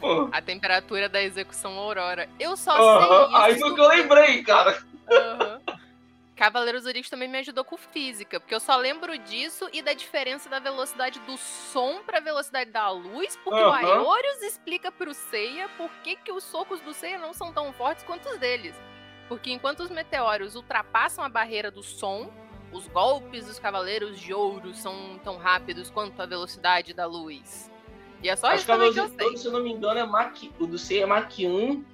Pô, 0.00 0.28
A 0.32 0.40
temperatura 0.40 1.08
da 1.10 1.22
execução 1.22 1.76
Aurora. 1.78 2.26
Eu 2.38 2.56
só 2.56 2.70
aham, 2.72 3.28
sei 3.28 3.36
Aí 3.36 3.52
isso. 3.52 3.60
foi 3.60 3.74
que 3.74 3.80
eu 3.80 3.88
lembrei, 3.88 4.42
cara. 4.42 4.78
Cavaleiros 6.40 6.84
Zodíacos 6.84 7.10
também 7.10 7.28
me 7.28 7.36
ajudou 7.36 7.62
com 7.62 7.76
física, 7.76 8.40
porque 8.40 8.54
eu 8.54 8.60
só 8.60 8.74
lembro 8.74 9.18
disso 9.18 9.68
e 9.74 9.82
da 9.82 9.92
diferença 9.92 10.48
da 10.48 10.58
velocidade 10.58 11.20
do 11.26 11.36
som 11.36 12.02
para 12.02 12.16
a 12.16 12.20
velocidade 12.22 12.70
da 12.70 12.88
luz, 12.88 13.38
porque 13.44 13.60
o 13.60 13.66
Aham. 13.66 13.76
Aeolus 13.76 14.40
explica 14.40 14.90
pro 14.90 15.12
Seiya 15.12 15.68
por 15.76 15.90
que, 16.02 16.16
que 16.16 16.32
os 16.32 16.42
socos 16.42 16.80
do 16.80 16.94
Seiya 16.94 17.18
não 17.18 17.34
são 17.34 17.52
tão 17.52 17.74
fortes 17.74 18.04
quanto 18.04 18.26
os 18.30 18.38
deles. 18.38 18.74
Porque 19.28 19.52
enquanto 19.52 19.80
os 19.80 19.90
meteoros 19.90 20.56
ultrapassam 20.56 21.22
a 21.22 21.28
barreira 21.28 21.70
do 21.70 21.82
som, 21.82 22.32
os 22.72 22.88
golpes 22.88 23.44
dos 23.44 23.58
Cavaleiros 23.58 24.18
de 24.18 24.32
Ouro 24.32 24.72
são 24.72 25.20
tão 25.22 25.36
rápidos 25.36 25.90
quanto 25.90 26.22
a 26.22 26.24
velocidade 26.24 26.94
da 26.94 27.04
luz. 27.04 27.70
E 28.22 28.30
é 28.30 28.34
só 28.34 28.46
Acho 28.46 28.62
isso 28.62 28.92
que 28.94 28.98
eu 28.98 29.08
sei. 29.08 29.26
Ouro, 29.26 29.36
se 29.36 29.46
eu 29.46 29.52
não 29.52 29.62
me 29.62 29.72
engano, 29.72 30.00
é 30.00 30.06
Mach. 30.06 30.50
O 30.58 30.66
do 30.66 30.78
C 30.78 31.00
é 31.00 31.06
Mach 31.06 31.38
1. 31.38 31.84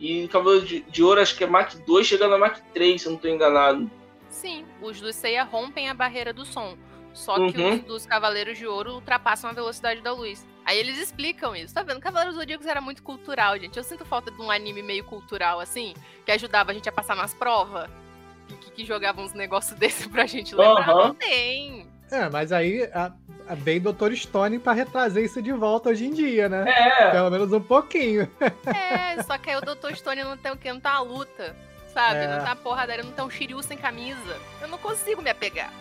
E 0.00 0.26
Cavaleiro 0.28 0.64
de, 0.66 0.80
de 0.80 1.02
Ouro, 1.02 1.20
acho 1.20 1.36
que 1.36 1.44
é 1.44 1.46
Mach 1.46 1.74
2, 1.86 2.06
chegando 2.06 2.34
a 2.34 2.38
Mach 2.38 2.58
3, 2.72 3.00
se 3.02 3.06
eu 3.06 3.12
não 3.12 3.18
tô 3.18 3.28
enganado. 3.28 3.90
Sim, 4.30 4.64
os 4.80 4.98
do 5.00 5.12
Seiya 5.12 5.44
rompem 5.44 5.88
a 5.90 5.94
barreira 5.94 6.32
do 6.32 6.44
som. 6.46 6.76
Só 7.12 7.34
que 7.50 7.58
Uhum. 7.60 7.74
os 7.74 7.80
dos 7.82 8.06
Cavaleiros 8.06 8.56
de 8.56 8.66
Ouro 8.66 8.94
ultrapassam 8.94 9.50
a 9.50 9.52
velocidade 9.52 10.00
da 10.00 10.12
luz. 10.12 10.46
Aí 10.64 10.78
eles 10.78 10.96
explicam 10.98 11.54
isso. 11.56 11.74
Tá 11.74 11.82
vendo? 11.82 12.00
Cavaleiros 12.00 12.36
Zodíacos 12.36 12.66
era 12.66 12.80
muito 12.80 13.02
cultural, 13.02 13.58
gente. 13.58 13.76
Eu 13.76 13.82
sinto 13.82 14.04
falta 14.04 14.30
de 14.30 14.40
um 14.40 14.50
anime 14.50 14.82
meio 14.82 15.02
cultural, 15.04 15.58
assim, 15.60 15.92
que 16.24 16.30
ajudava 16.30 16.70
a 16.70 16.74
gente 16.74 16.88
a 16.88 16.92
passar 16.92 17.16
nas 17.16 17.34
provas. 17.34 17.90
Que, 18.48 18.54
que, 18.56 18.70
que 18.70 18.84
jogava 18.84 19.20
uns 19.20 19.34
negócios 19.34 19.76
desse 19.78 20.08
pra 20.08 20.24
gente 20.26 20.54
lembrar. 20.54 20.88
Aham. 20.88 21.06
Não 21.08 21.14
tem. 21.14 21.86
É, 22.10 22.28
mas 22.30 22.52
aí 22.52 22.84
a, 22.94 23.12
a, 23.50 23.88
o 23.88 23.92
Dr. 23.92 24.14
Stone 24.14 24.58
pra 24.58 24.72
retrazer 24.72 25.24
isso 25.24 25.42
de 25.42 25.52
volta 25.52 25.90
hoje 25.90 26.06
em 26.06 26.12
dia, 26.12 26.48
né? 26.48 26.64
É, 26.68 27.10
Pelo 27.10 27.30
menos 27.30 27.52
um 27.52 27.60
pouquinho. 27.60 28.28
É, 28.66 29.22
só 29.24 29.36
que 29.36 29.50
aí 29.50 29.56
o 29.56 29.60
Dr. 29.60 29.94
Stone 29.94 30.22
não 30.22 30.36
tem 30.36 30.52
o 30.52 30.56
quê? 30.56 30.72
Não 30.72 30.80
tá 30.80 30.92
a 30.92 31.00
luta. 31.00 31.56
Sabe? 31.92 32.20
É. 32.20 32.28
Não 32.28 32.44
tá 32.44 32.52
a 32.52 32.56
porradaria, 32.56 33.02
não 33.02 33.10
tem 33.10 33.24
um 33.24 33.30
Shiryu 33.30 33.62
sem 33.62 33.76
camisa. 33.76 34.36
Eu 34.60 34.68
não 34.68 34.78
consigo 34.78 35.20
me 35.20 35.30
apegar. 35.30 35.72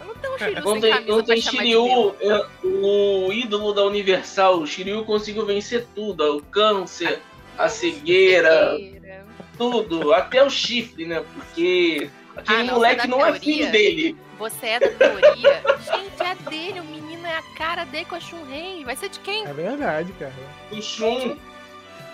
Eu 0.00 0.06
não 0.06 0.14
tenho 0.14 0.34
um 0.34 0.38
Shiryu 0.38 0.62
sem 0.62 0.80
tem, 0.80 0.92
camisa 0.92 1.22
tem 1.24 1.40
de 1.40 1.56
meu. 1.58 2.16
Shiryu, 2.18 3.26
o 3.26 3.32
ídolo 3.32 3.74
da 3.74 3.84
Universal. 3.84 4.60
O 4.60 4.66
Shiryu 4.66 5.04
conseguiu 5.04 5.44
vencer 5.44 5.86
tudo: 5.94 6.38
o 6.38 6.42
câncer, 6.42 7.20
a 7.58 7.68
cegueira, 7.68 8.70
Cegueira. 8.76 9.26
tudo. 9.58 10.14
Até 10.14 10.42
o 10.42 10.48
chifre, 10.48 11.04
né? 11.04 11.22
Porque 11.34 12.10
aquele 12.38 12.60
Ah, 12.60 12.64
não, 12.64 12.74
moleque 12.74 13.06
não 13.08 13.26
é 13.26 13.38
filho 13.38 13.70
dele. 13.70 14.16
Você 14.38 14.66
é 14.66 14.80
da 14.80 14.88
teoria? 14.88 15.62
Gente, 15.84 16.22
é 16.22 16.34
dele. 16.50 16.80
O 16.80 16.84
menino 16.84 17.26
é 17.26 17.36
a 17.38 17.42
cara 17.56 17.84
dele 17.84 18.04
com 18.04 18.14
a 18.14 18.20
Shun-Rei. 18.20 18.84
Vai 18.84 18.96
ser 18.96 19.08
de 19.08 19.18
quem? 19.20 19.44
É 19.46 19.52
verdade, 19.52 20.12
cara. 20.12 20.32
O 20.70 20.80
Shun. 20.80 21.36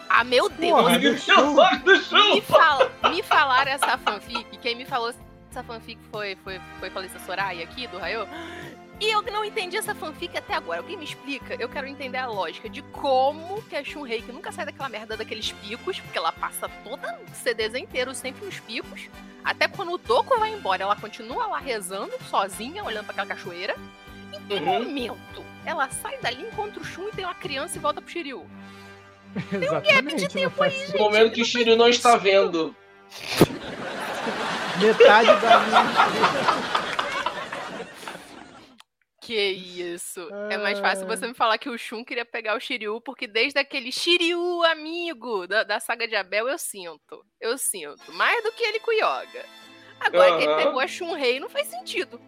Ah, 0.08 0.24
meu 0.24 0.48
Deus. 0.48 0.70
Porra, 0.72 1.00
Shun. 1.18 1.54
do 1.84 1.96
Shun. 2.00 2.34
Me, 2.34 2.40
fala, 2.40 2.90
me 3.10 3.22
falaram 3.22 3.72
essa 3.72 3.98
fanfic. 3.98 4.46
Quem 4.58 4.74
me 4.76 4.84
falou 4.84 5.12
essa 5.50 5.62
fanfic 5.62 5.98
foi, 6.10 6.36
foi, 6.42 6.60
foi 6.80 6.90
Falissa 6.90 7.18
Soraya 7.20 7.62
aqui, 7.64 7.86
do 7.86 7.98
Raio. 7.98 8.26
E 9.04 9.10
eu 9.10 9.20
não 9.20 9.44
entendi 9.44 9.76
essa 9.76 9.94
fanfic 9.94 10.34
até 10.34 10.54
agora. 10.54 10.80
Alguém 10.80 10.96
me 10.96 11.04
explica? 11.04 11.54
Eu 11.60 11.68
quero 11.68 11.86
entender 11.86 12.16
a 12.16 12.26
lógica 12.26 12.70
de 12.70 12.80
como 12.80 13.60
que 13.64 13.76
a 13.76 13.84
Shun-Rei, 13.84 14.22
que 14.22 14.32
nunca 14.32 14.50
sai 14.50 14.64
daquela 14.64 14.88
merda 14.88 15.14
daqueles 15.14 15.52
picos, 15.52 16.00
porque 16.00 16.16
ela 16.16 16.32
passa 16.32 16.70
toda 16.82 17.20
o 17.30 17.34
CDs 17.34 17.74
inteiro 17.74 18.14
sempre 18.14 18.46
nos 18.46 18.58
picos, 18.60 19.10
até 19.44 19.68
quando 19.68 19.92
o 19.92 19.98
Doku 19.98 20.38
vai 20.38 20.54
embora, 20.54 20.84
ela 20.84 20.96
continua 20.96 21.46
lá 21.48 21.58
rezando, 21.58 22.12
sozinha, 22.30 22.82
olhando 22.82 23.04
pra 23.04 23.12
aquela 23.12 23.26
cachoeira. 23.26 23.76
Em 24.32 24.40
que 24.40 24.54
Uhum. 24.54 24.64
momento 24.84 25.44
ela 25.66 25.86
sai 25.90 26.16
dali, 26.22 26.40
encontra 26.40 26.80
o 26.80 26.84
Shun 26.84 27.08
e 27.08 27.12
tem 27.12 27.26
uma 27.26 27.34
criança 27.34 27.76
e 27.76 27.80
volta 27.80 28.00
pro 28.00 28.10
Shiryu? 28.10 28.46
Exatamente. 29.52 30.40
não 30.42 30.50
faz 30.50 30.92
No 30.94 30.98
momento 31.00 31.34
que 31.34 31.42
o 31.42 31.44
Shiryu 31.44 31.76
não 31.76 31.88
está 31.90 32.16
vendo. 32.16 32.74
Metade 34.80 35.26
da 35.40 35.60
minha. 35.60 36.93
Que 39.24 39.34
isso. 39.52 40.20
É 40.50 40.58
mais 40.58 40.78
fácil 40.78 41.06
você 41.06 41.26
me 41.26 41.32
falar 41.34 41.56
que 41.56 41.68
o 41.70 41.78
Shun 41.78 42.04
queria 42.04 42.24
pegar 42.26 42.56
o 42.56 42.60
Shiryu, 42.60 43.00
porque 43.00 43.26
desde 43.26 43.58
aquele 43.58 43.90
Shiryu 43.90 44.62
amigo 44.64 45.46
da, 45.46 45.62
da 45.64 45.80
saga 45.80 46.06
de 46.06 46.14
Abel, 46.14 46.46
eu 46.46 46.58
sinto. 46.58 47.24
Eu 47.40 47.56
sinto. 47.56 48.12
Mais 48.12 48.42
do 48.44 48.52
que 48.52 48.62
ele 48.62 48.80
com 48.80 48.90
o 48.90 48.94
Yoga. 48.94 49.46
Agora 49.98 50.36
que 50.36 50.44
ele 50.44 50.54
pegou 50.56 50.78
a 50.80 50.86
Shun-Rei, 50.86 51.40
não 51.40 51.48
faz 51.48 51.68
sentido. 51.68 52.20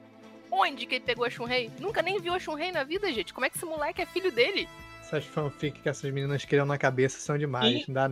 Onde 0.51 0.87
que 0.87 0.95
ele 0.95 1.05
pegou 1.05 1.27
a 1.27 1.31
Shun-Rei? 1.31 1.71
Nunca 1.81 2.01
nem 2.01 2.19
viu 2.19 2.33
a 2.33 2.39
Shun-Rei 2.39 2.73
na 2.73 2.83
vida, 2.85 3.13
gente. 3.13 3.35
Como 3.35 3.45
é 3.45 3.51
que 3.51 3.57
esse 3.57 3.67
moleque 3.67 4.01
é 4.01 4.07
filho 4.07 4.33
dele? 4.33 4.67
Essas 5.03 5.25
fanfic 5.27 5.81
que 5.83 5.89
essas 5.89 6.11
meninas 6.11 6.45
criam 6.47 6.65
na 6.65 6.79
cabeça 6.79 7.19
são 7.21 7.37
demais. 7.37 7.75
E- 7.83 7.85
Não 7.89 7.95
dá... 7.95 8.11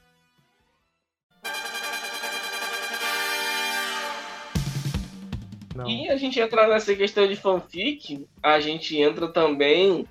Não. 5.74 5.88
E 5.88 6.08
a 6.08 6.16
gente 6.16 6.38
entra 6.38 6.68
nessa 6.68 6.94
questão 6.94 7.26
de 7.26 7.34
fanfic, 7.34 8.26
a 8.42 8.60
gente 8.60 8.96
entra 8.96 9.26
também. 9.26 10.06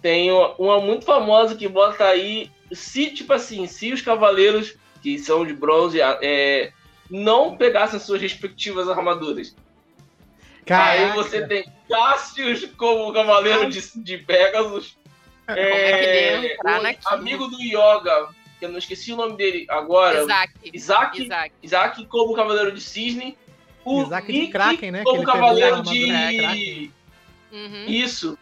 Tem 0.00 0.30
uma, 0.30 0.80
muito 0.80 1.04
famosa 1.04 1.54
que 1.54 1.68
bota 1.68 2.04
aí. 2.04 2.50
Se, 2.72 3.10
tipo 3.10 3.32
assim, 3.32 3.66
se 3.66 3.92
os 3.92 4.00
cavaleiros 4.00 4.76
que 5.02 5.18
são 5.18 5.46
de 5.46 5.52
bronze 5.52 6.00
é, 6.00 6.72
não 7.10 7.56
pegassem 7.56 8.00
suas 8.00 8.20
respectivas 8.20 8.88
armaduras. 8.88 9.54
Aí 10.60 10.64
Caraca. 10.64 11.14
você 11.14 11.46
tem 11.46 11.70
Cassius 11.88 12.64
como 12.76 13.12
cavaleiro 13.12 13.68
de, 13.68 14.02
de 14.02 14.18
Pegasus. 14.18 14.96
É 15.46 16.56
o 16.64 16.82
naquilo? 16.82 17.14
amigo 17.14 17.46
do 17.48 17.60
Yoga, 17.60 18.28
que 18.58 18.64
eu 18.64 18.70
não 18.70 18.78
esqueci 18.78 19.12
o 19.12 19.16
nome 19.16 19.36
dele 19.36 19.66
agora. 19.68 20.22
Isaac. 20.22 20.52
Isaac, 20.72 21.22
Isaac. 21.22 21.54
Isaac 21.62 22.06
como 22.06 22.34
cavaleiro 22.34 22.72
de 22.72 22.80
cisne. 22.80 23.36
O 23.84 24.02
Isaac 24.02 24.26
de 24.32 24.38
Ikki 24.38 24.52
Kraken, 24.52 24.90
né? 24.90 24.98
que 24.98 25.04
como 25.04 25.22
cavaleiro 25.24 25.82
de. 25.82 26.06
Kraken. 26.06 26.92
Uhum. 27.52 27.84
Isso. 27.86 28.38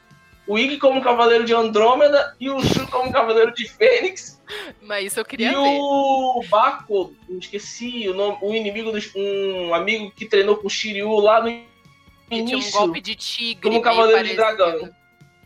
O 0.46 0.58
Iggy 0.58 0.76
como 0.78 1.00
cavaleiro 1.02 1.44
de 1.44 1.54
Andrômeda 1.54 2.34
e 2.40 2.50
o 2.50 2.61
Shu 2.61 2.84
como 2.88 3.12
cavaleiro 3.12 3.52
de 3.54 3.68
Fênix. 3.68 4.40
Mas 4.82 5.06
isso 5.06 5.20
eu 5.20 5.25
queria 5.25 5.50
e 5.50 5.54
ver. 5.54 5.78
o 5.80 6.42
Baco, 6.50 7.14
não 7.28 7.38
esqueci 7.38 8.08
o 8.08 8.14
nome, 8.14 8.38
o 8.42 8.52
inimigo 8.52 8.90
dos. 8.90 9.11
Um 9.14 9.72
amigo 9.72 10.11
que 10.11 10.26
treinou 10.26 10.56
com 10.56 10.66
o 10.66 10.70
Shiryu 10.70 11.14
lá 11.20 11.40
no 11.40 11.46
Que 11.49 11.64
tinha 12.28 12.42
um 12.44 12.49
início. 12.49 12.72
golpe 12.72 13.00
de 13.00 13.14
tigre. 13.14 13.62
como 13.62 13.80
cavaleiro 13.80 14.26
de 14.26 14.34
dragão. 14.34 14.90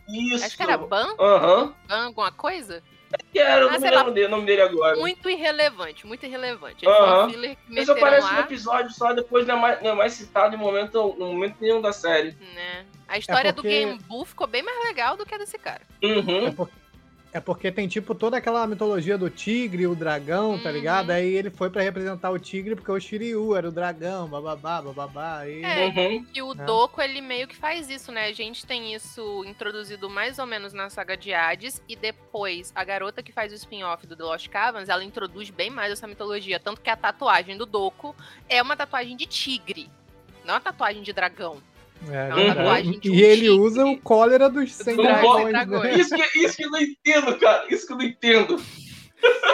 Isso. 0.09 0.45
Acho 0.45 0.57
que 0.57 0.63
era 0.63 0.77
Ban, 0.77 1.13
Aham. 1.19 1.75
Ban 1.87 2.05
alguma 2.05 2.31
coisa? 2.31 2.81
Que 3.31 3.39
era, 3.39 3.61
eu 3.61 3.69
Ah, 3.69 3.73
não 3.73 3.79
me 3.79 3.89
lembro 3.89 4.11
dele, 4.11 4.27
o 4.27 4.29
nome 4.29 4.45
dele 4.45 4.61
agora. 4.61 4.95
Muito 4.97 5.29
irrelevante, 5.29 6.05
muito 6.07 6.25
irrelevante. 6.25 6.85
Ele 6.85 6.93
um 6.93 7.27
que 7.29 7.35
Ele 7.35 7.57
meteram 7.67 7.85
só 7.85 7.91
aparece 7.93 8.33
no 8.33 8.39
episódio, 8.39 8.91
só 8.91 9.13
depois 9.13 9.45
não 9.47 9.55
é 9.57 9.59
mais, 9.59 9.81
não 9.83 9.89
é 9.91 9.93
mais 9.95 10.13
citado 10.13 10.55
em 10.55 10.57
momento, 10.57 11.15
no 11.17 11.27
momento 11.33 11.55
nenhum 11.61 11.79
da 11.81 11.93
série. 11.93 12.35
né? 12.55 12.85
A 13.07 13.17
história 13.17 13.53
porque- 13.53 13.67
do 13.67 13.71
Game 13.87 13.99
Boo 14.07 14.25
ficou 14.25 14.47
bem 14.47 14.63
mais 14.63 14.83
legal 14.85 15.15
do 15.15 15.25
que 15.25 15.33
a 15.33 15.37
desse 15.37 15.57
cara. 15.57 15.81
Uhum. 16.03 16.47
É 16.47 16.51
porque, 16.51 16.73
é 17.37 17.39
porque 17.39 17.71
tem 17.71 17.87
tipo 17.87 18.15
toda 18.15 18.35
aquela 18.37 18.65
mitologia 18.65 19.15
do 19.17 19.29
tigre, 19.29 19.85
o 19.85 19.95
dragão, 19.95 20.57
tá 20.59 20.69
Uhum. 20.69 20.75
ligado? 20.75 21.11
Aí 21.11 21.35
ele 21.35 21.51
foi 21.51 21.69
pra 21.69 21.83
representar 21.83 22.31
o 22.31 22.39
tigre 22.39 22.75
porque 22.75 22.91
o 22.91 22.99
Shiryu 22.99 23.55
era 23.55 23.69
o 23.69 23.71
dragão, 23.71 24.27
bababá, 24.27 24.81
bababá. 24.81 25.47
E... 25.47 25.63
É. 25.63 25.85
Uhum. 25.85 26.25
E 26.33 26.41
o 26.41 26.51
É. 26.53 26.55
Doku, 26.55 26.99
ele 27.01 27.21
meio 27.21 27.47
que 27.47 27.55
faz 27.55 27.89
isso, 27.89 28.11
né? 28.11 28.25
A 28.25 28.33
gente 28.33 28.65
tem 28.65 28.93
isso 28.93 29.43
introduzido 29.45 30.09
mais 30.09 30.39
ou 30.39 30.47
menos 30.47 30.73
na 30.73 30.89
saga 30.89 31.15
de 31.15 31.31
Hades, 31.33 31.81
e 31.87 31.95
depois 31.95 32.71
a 32.75 32.83
garota 32.83 33.21
que 33.21 33.31
faz 33.31 33.51
o 33.51 33.55
spin-off 33.55 34.07
do 34.07 34.15
The 34.15 34.23
Lost 34.23 34.49
Caverns, 34.49 34.89
ela 34.89 35.03
introduz 35.03 35.49
bem 35.51 35.69
mais 35.69 35.91
essa 35.91 36.07
mitologia. 36.07 36.59
Tanto 36.59 36.81
que 36.81 36.89
a 36.89 36.97
tatuagem 36.97 37.55
do 37.55 37.65
Doku 37.67 38.15
é 38.49 38.59
uma 38.61 38.75
tatuagem 38.75 39.15
de 39.15 39.27
tigre, 39.27 39.89
não 40.43 40.55
uma 40.55 40.61
tatuagem 40.61 41.03
de 41.03 41.13
dragão. 41.13 41.61
É, 42.09 42.25
uma 42.27 42.35
verdade. 42.35 42.55
tatuagem 42.55 42.99
de 42.99 43.09
um 43.09 43.13
e 43.15 43.21
ele 43.23 43.35
tigre. 43.41 43.49
usa 43.59 43.85
o 43.85 43.97
cólera 43.97 44.49
dos 44.49 44.73
100 44.73 44.95
Do 44.95 45.03
dragões. 45.03 45.51
né? 45.53 45.95
Isso, 45.99 46.15
que, 46.15 46.39
isso 46.39 46.57
que 46.57 46.65
eu 46.65 46.69
não 46.71 46.79
entendo, 46.81 47.37
cara. 47.39 47.65
Isso 47.69 47.87
que 47.87 47.93
eu 47.93 47.97
não 47.97 48.05
entendo. 48.05 48.61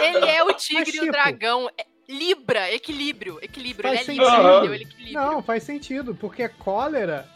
Ele 0.02 0.26
é 0.26 0.42
o 0.44 0.52
tigre 0.52 0.88
e 0.90 0.92
tipo, 0.92 1.06
o 1.06 1.10
dragão. 1.10 1.68
É- 1.78 1.86
Libra, 2.06 2.70
equilíbrio, 2.70 3.38
equilíbrio. 3.40 3.88
Faz 3.88 4.06
Ele 4.06 4.20
é 4.20 4.24
sentido. 4.26 4.36
Libra? 4.60 4.74
Ele 4.74 4.84
é 4.84 4.86
equilíbrio. 4.86 5.14
Não, 5.14 5.42
faz 5.42 5.62
sentido, 5.62 6.14
porque 6.14 6.46
cólera 6.50 7.26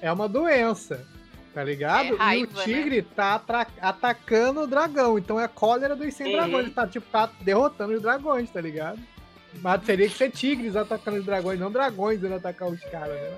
é 0.00 0.10
uma 0.10 0.26
doença, 0.26 1.06
tá 1.52 1.62
ligado? 1.62 2.14
É 2.14 2.16
raiva, 2.16 2.50
e 2.56 2.60
o 2.60 2.64
tigre 2.64 3.02
tá 3.02 3.34
atra- 3.34 3.66
atacando 3.82 4.62
o 4.62 4.66
dragão, 4.66 5.18
então 5.18 5.38
é 5.38 5.46
cólera 5.46 5.94
dos 5.94 6.14
100 6.14 6.26
Uhum. 6.28 6.32
dragões, 6.32 6.64
ele 6.64 6.74
tá, 6.74 6.86
tipo, 6.86 7.06
tá 7.12 7.30
derrotando 7.42 7.92
os 7.92 8.00
dragões, 8.00 8.48
tá 8.50 8.62
ligado? 8.62 8.98
Mas 9.60 9.82
teria 9.82 10.08
que 10.08 10.16
ser 10.16 10.30
tigres 10.30 10.74
atacando 10.74 11.18
os 11.18 11.24
dragões, 11.26 11.60
não 11.60 11.70
dragões 11.70 12.18
indo 12.24 12.34
atacar 12.34 12.68
os 12.70 12.80
caras, 12.84 13.14
né? 13.20 13.36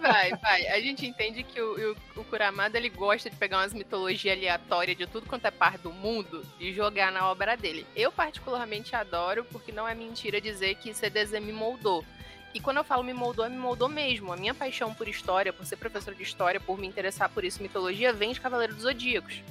Vai, 0.00 0.30
vai. 0.36 0.66
A 0.68 0.80
gente 0.80 1.06
entende 1.06 1.42
que 1.42 1.60
o, 1.60 1.92
o, 2.16 2.20
o 2.20 2.24
Kuramada 2.24 2.76
ele 2.78 2.88
gosta 2.88 3.28
de 3.30 3.36
pegar 3.36 3.58
umas 3.58 3.72
mitologias 3.74 4.36
aleatórias 4.36 4.96
de 4.96 5.06
tudo 5.06 5.26
quanto 5.26 5.46
é 5.46 5.50
parte 5.50 5.82
do 5.82 5.92
mundo 5.92 6.44
e 6.60 6.72
jogar 6.72 7.10
na 7.12 7.28
obra 7.30 7.56
dele. 7.56 7.86
Eu 7.96 8.10
particularmente 8.12 8.94
adoro, 8.94 9.44
porque 9.44 9.72
não 9.72 9.86
é 9.86 9.94
mentira 9.94 10.40
dizer 10.40 10.74
que 10.76 10.94
CDZ 10.94 11.32
me 11.40 11.52
moldou. 11.52 12.04
E 12.54 12.60
quando 12.60 12.78
eu 12.78 12.84
falo 12.84 13.04
me 13.04 13.12
moldou, 13.12 13.48
me 13.48 13.56
moldou 13.58 13.88
mesmo. 13.88 14.32
A 14.32 14.36
minha 14.36 14.54
paixão 14.54 14.94
por 14.94 15.06
história, 15.06 15.52
por 15.52 15.66
ser 15.66 15.76
professora 15.76 16.16
de 16.16 16.22
história, 16.22 16.58
por 16.58 16.78
me 16.78 16.86
interessar 16.86 17.28
por 17.28 17.44
isso, 17.44 17.62
mitologia, 17.62 18.12
vem 18.12 18.32
de 18.32 18.40
Cavaleiro 18.40 18.72
dos 18.74 18.82
Zodíacos. 18.84 19.42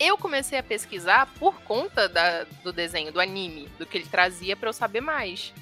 Eu 0.00 0.18
comecei 0.18 0.58
a 0.58 0.62
pesquisar 0.62 1.26
por 1.38 1.54
conta 1.62 2.08
da- 2.08 2.44
do 2.64 2.72
desenho, 2.72 3.12
do 3.12 3.20
anime, 3.20 3.68
do 3.78 3.86
que 3.86 3.96
ele 3.98 4.06
trazia 4.08 4.56
pra 4.56 4.68
eu 4.68 4.72
saber 4.72 5.00
mais. 5.00 5.52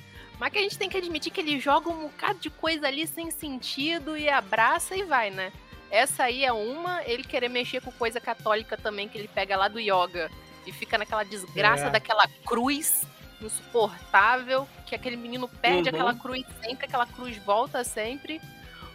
Mas 0.41 0.51
que 0.53 0.59
a 0.59 0.63
gente 0.63 0.79
tem 0.79 0.89
que 0.89 0.97
admitir 0.97 1.31
que 1.31 1.41
ele 1.41 1.61
joga 1.61 1.91
um 1.91 2.05
bocado 2.09 2.39
de 2.39 2.49
coisa 2.49 2.87
ali 2.89 3.07
sem 3.07 3.31
sentido 3.31 4.17
e 4.17 4.27
abraça 4.27 4.97
e 4.97 5.03
vai, 5.05 5.29
né? 5.31 5.53
Essa 5.91 6.25
aí 6.25 6.45
é 6.45 6.53
uma, 6.53 7.03
ele 7.05 7.23
querer 7.25 7.51
mexer 7.51 7.83
com 7.83 7.93
coisa 7.93 8.19
católica 8.19 8.75
também, 8.77 9.07
que 9.07 9.19
ele 9.19 9.29
pega 9.29 9.55
lá 9.55 9.69
do 9.69 9.79
yoga 9.79 10.31
e 10.67 10.73
fica 10.73 10.97
naquela 10.97 11.25
desgraça 11.25 11.87
É. 11.87 11.91
daquela 11.91 12.27
cruz 12.47 13.03
insuportável, 13.43 14.67
que 14.87 14.95
aquele 14.95 15.17
menino 15.17 15.47
perde 15.47 15.91
Uhum. 15.91 15.95
aquela 15.95 16.15
cruz 16.15 16.45
sempre, 16.63 16.87
aquela 16.87 17.07
cruz 17.07 17.37
volta 17.39 17.85
sempre, 17.85 18.41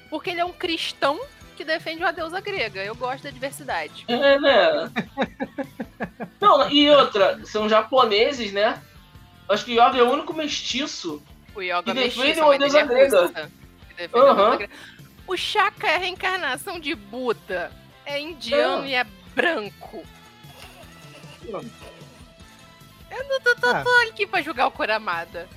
porque 0.10 0.32
ele 0.32 0.40
é 0.40 0.46
um 0.46 0.54
cristão 0.54 1.20
que 1.56 1.64
defende 1.64 2.02
uma 2.02 2.12
deusa 2.12 2.40
grega. 2.42 2.84
Eu 2.84 2.96
gosto 2.96 3.24
da 3.24 3.30
diversidade. 3.30 4.04
É, 4.08 4.40
né? 4.40 4.92
Não, 6.42 6.70
e 6.70 6.90
outra, 6.90 7.40
são 7.46 7.70
japoneses, 7.70 8.52
né? 8.52 8.82
Acho 9.48 9.64
que 9.66 9.74
Yoga 9.74 9.98
é 9.98 10.04
o 10.04 10.12
único 10.12 10.34
mestiço. 10.34 11.22
O 11.56 11.62
yoga 11.62 11.84
E 11.88 12.40
uma 12.40 12.56
ele 12.56 12.64
é 12.66 12.68
deusa 12.68 12.84
grega. 12.84 13.22
russa. 13.22 13.52
Que 13.88 13.94
defende 13.96 14.16
uma 14.26 14.36
deusa 14.36 14.58
grega. 14.58 14.74
O 15.28 15.36
Shaka 15.38 15.88
é 15.88 15.96
a 15.96 16.00
reencarnação 16.00 16.80
de 16.80 16.94
Buda. 16.94 17.72
É 18.06 18.20
indiano 18.20 18.84
Ah. 18.84 18.88
e 18.88 18.94
é 18.94 19.04
branco. 19.34 20.04
Ah, 23.64 23.84
Tô 23.84 24.10
aqui 24.10 24.28
pra 24.28 24.42
julgar 24.42 24.68
o 24.68 24.72
Kuramada. 24.72 25.48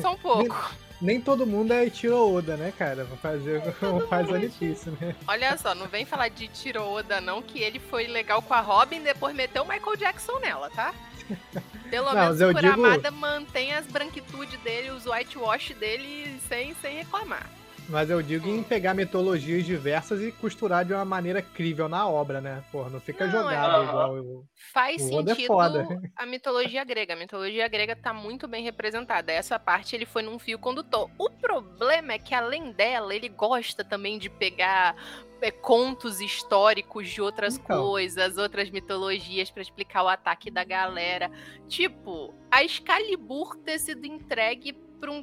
Só 0.00 0.12
um 0.12 0.16
pouco. 0.18 0.74
nem 1.00 1.20
todo 1.20 1.46
mundo 1.46 1.72
é 1.72 1.86
Ichiro 1.86 2.34
Oda, 2.34 2.56
né, 2.56 2.72
cara? 2.76 3.04
Pra 3.04 3.16
fazer 3.16 3.62
como 3.78 4.06
faz 4.08 4.26
Piece, 4.56 4.90
né? 5.00 5.14
Olha 5.26 5.56
só, 5.56 5.74
não 5.74 5.86
vem 5.86 6.04
falar 6.04 6.28
de 6.28 6.48
Tiro 6.48 6.82
Oda, 6.82 7.20
não, 7.20 7.40
que 7.42 7.60
ele 7.60 7.78
foi 7.78 8.06
legal 8.06 8.42
com 8.42 8.52
a 8.54 8.60
Robin 8.60 8.96
e 8.96 9.00
depois 9.00 9.34
meteu 9.34 9.62
o 9.62 9.68
Michael 9.68 9.96
Jackson 9.96 10.38
nela, 10.40 10.68
tá? 10.70 10.92
Pelo 11.90 12.06
Não, 12.06 12.14
menos 12.14 12.40
o 12.40 12.52
digo- 12.52 12.60
Kuramada 12.60 13.10
mantém 13.10 13.72
as 13.74 13.86
branquitudes 13.86 14.58
dele, 14.60 14.90
os 14.90 15.06
whitewash 15.06 15.74
dele 15.74 16.38
sem, 16.48 16.74
sem 16.76 16.96
reclamar. 16.98 17.46
Mas 17.88 18.10
eu 18.10 18.20
digo 18.22 18.46
em 18.48 18.62
pegar 18.62 18.92
mitologias 18.92 19.64
diversas 19.64 20.20
e 20.20 20.30
costurar 20.30 20.84
de 20.84 20.92
uma 20.92 21.06
maneira 21.06 21.40
crível 21.40 21.88
na 21.88 22.06
obra, 22.06 22.38
né? 22.38 22.62
Porra, 22.70 22.90
não 22.90 23.00
fica 23.00 23.24
Não, 23.26 23.32
jogado 23.32 23.80
é- 23.82 23.88
igual 23.88 24.16
eu. 24.16 24.44
Faz 24.74 25.00
O 25.10 25.20
é 25.20 25.24
sentido 25.34 25.46
foda. 25.46 25.86
a 26.14 26.26
mitologia 26.26 26.84
grega. 26.84 27.14
A 27.14 27.16
mitologia 27.16 27.66
grega 27.66 27.96
tá 27.96 28.12
muito 28.12 28.46
bem 28.46 28.62
representada. 28.62 29.32
Essa 29.32 29.58
parte 29.58 29.96
ele 29.96 30.04
foi 30.04 30.20
num 30.22 30.38
fio 30.38 30.58
condutor. 30.58 31.10
O 31.18 31.30
problema 31.30 32.12
é 32.12 32.18
que, 32.18 32.34
além 32.34 32.72
dela, 32.72 33.14
ele 33.14 33.28
gosta 33.30 33.82
também 33.82 34.18
de 34.18 34.28
pegar 34.28 34.94
é, 35.40 35.50
contos 35.50 36.20
históricos 36.20 37.08
de 37.08 37.22
outras 37.22 37.56
Então. 37.56 37.80
coisas, 37.80 38.36
outras 38.36 38.68
mitologias 38.70 39.50
pra 39.50 39.62
explicar 39.62 40.02
o 40.02 40.08
ataque 40.08 40.50
da 40.50 40.62
galera. 40.64 41.30
Tipo, 41.68 42.34
a 42.50 42.62
Excalibur 42.64 43.56
ter 43.56 43.78
sido 43.78 44.04
entregue 44.04 44.72
pra 45.00 45.10
um 45.12 45.22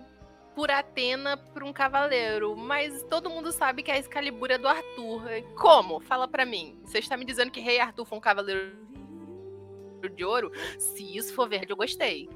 por 0.55 0.71
Atena 0.71 1.35
pra 1.37 1.65
um 1.65 1.73
cavaleiro, 1.73 2.55
mas 2.55 3.03
todo 3.09 3.29
mundo 3.29 3.51
sabe 3.51 3.83
que 3.83 3.91
a 3.91 3.97
Excalibur 3.97 4.49
é 4.51 4.57
do 4.57 4.67
Arthur. 4.67 5.21
Como? 5.55 5.99
Fala 5.99 6.27
pra 6.27 6.45
mim. 6.45 6.77
Você 6.85 6.99
está 6.99 7.17
me 7.17 7.25
dizendo 7.25 7.51
que 7.51 7.59
Rei 7.59 7.79
Arthur 7.79 8.05
foi 8.05 8.17
um 8.17 8.21
cavaleiro 8.21 8.71
de 10.15 10.23
ouro? 10.23 10.51
Se 10.77 11.17
isso 11.17 11.33
for 11.33 11.49
verde, 11.49 11.71
eu 11.71 11.77
gostei. 11.77 12.29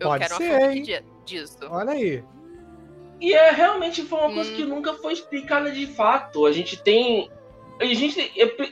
Eu 0.00 0.08
Pode 0.08 0.22
quero 0.24 0.36
ser, 0.36 0.50
uma 0.58 0.72
hein? 0.74 0.82
di- 0.82 1.04
disso. 1.24 1.58
Olha 1.70 1.92
aí. 1.92 2.22
E 3.20 3.32
é 3.34 3.50
realmente 3.50 4.02
foi 4.02 4.18
uma 4.20 4.32
coisa 4.32 4.52
Hum. 4.52 4.56
que 4.56 4.64
nunca 4.64 4.94
foi 4.94 5.12
explicada 5.12 5.70
de 5.72 5.86
fato. 5.88 6.46
A 6.46 6.52
gente 6.52 6.80
tem. 6.80 7.28
A 7.80 7.84
gente. 7.84 8.20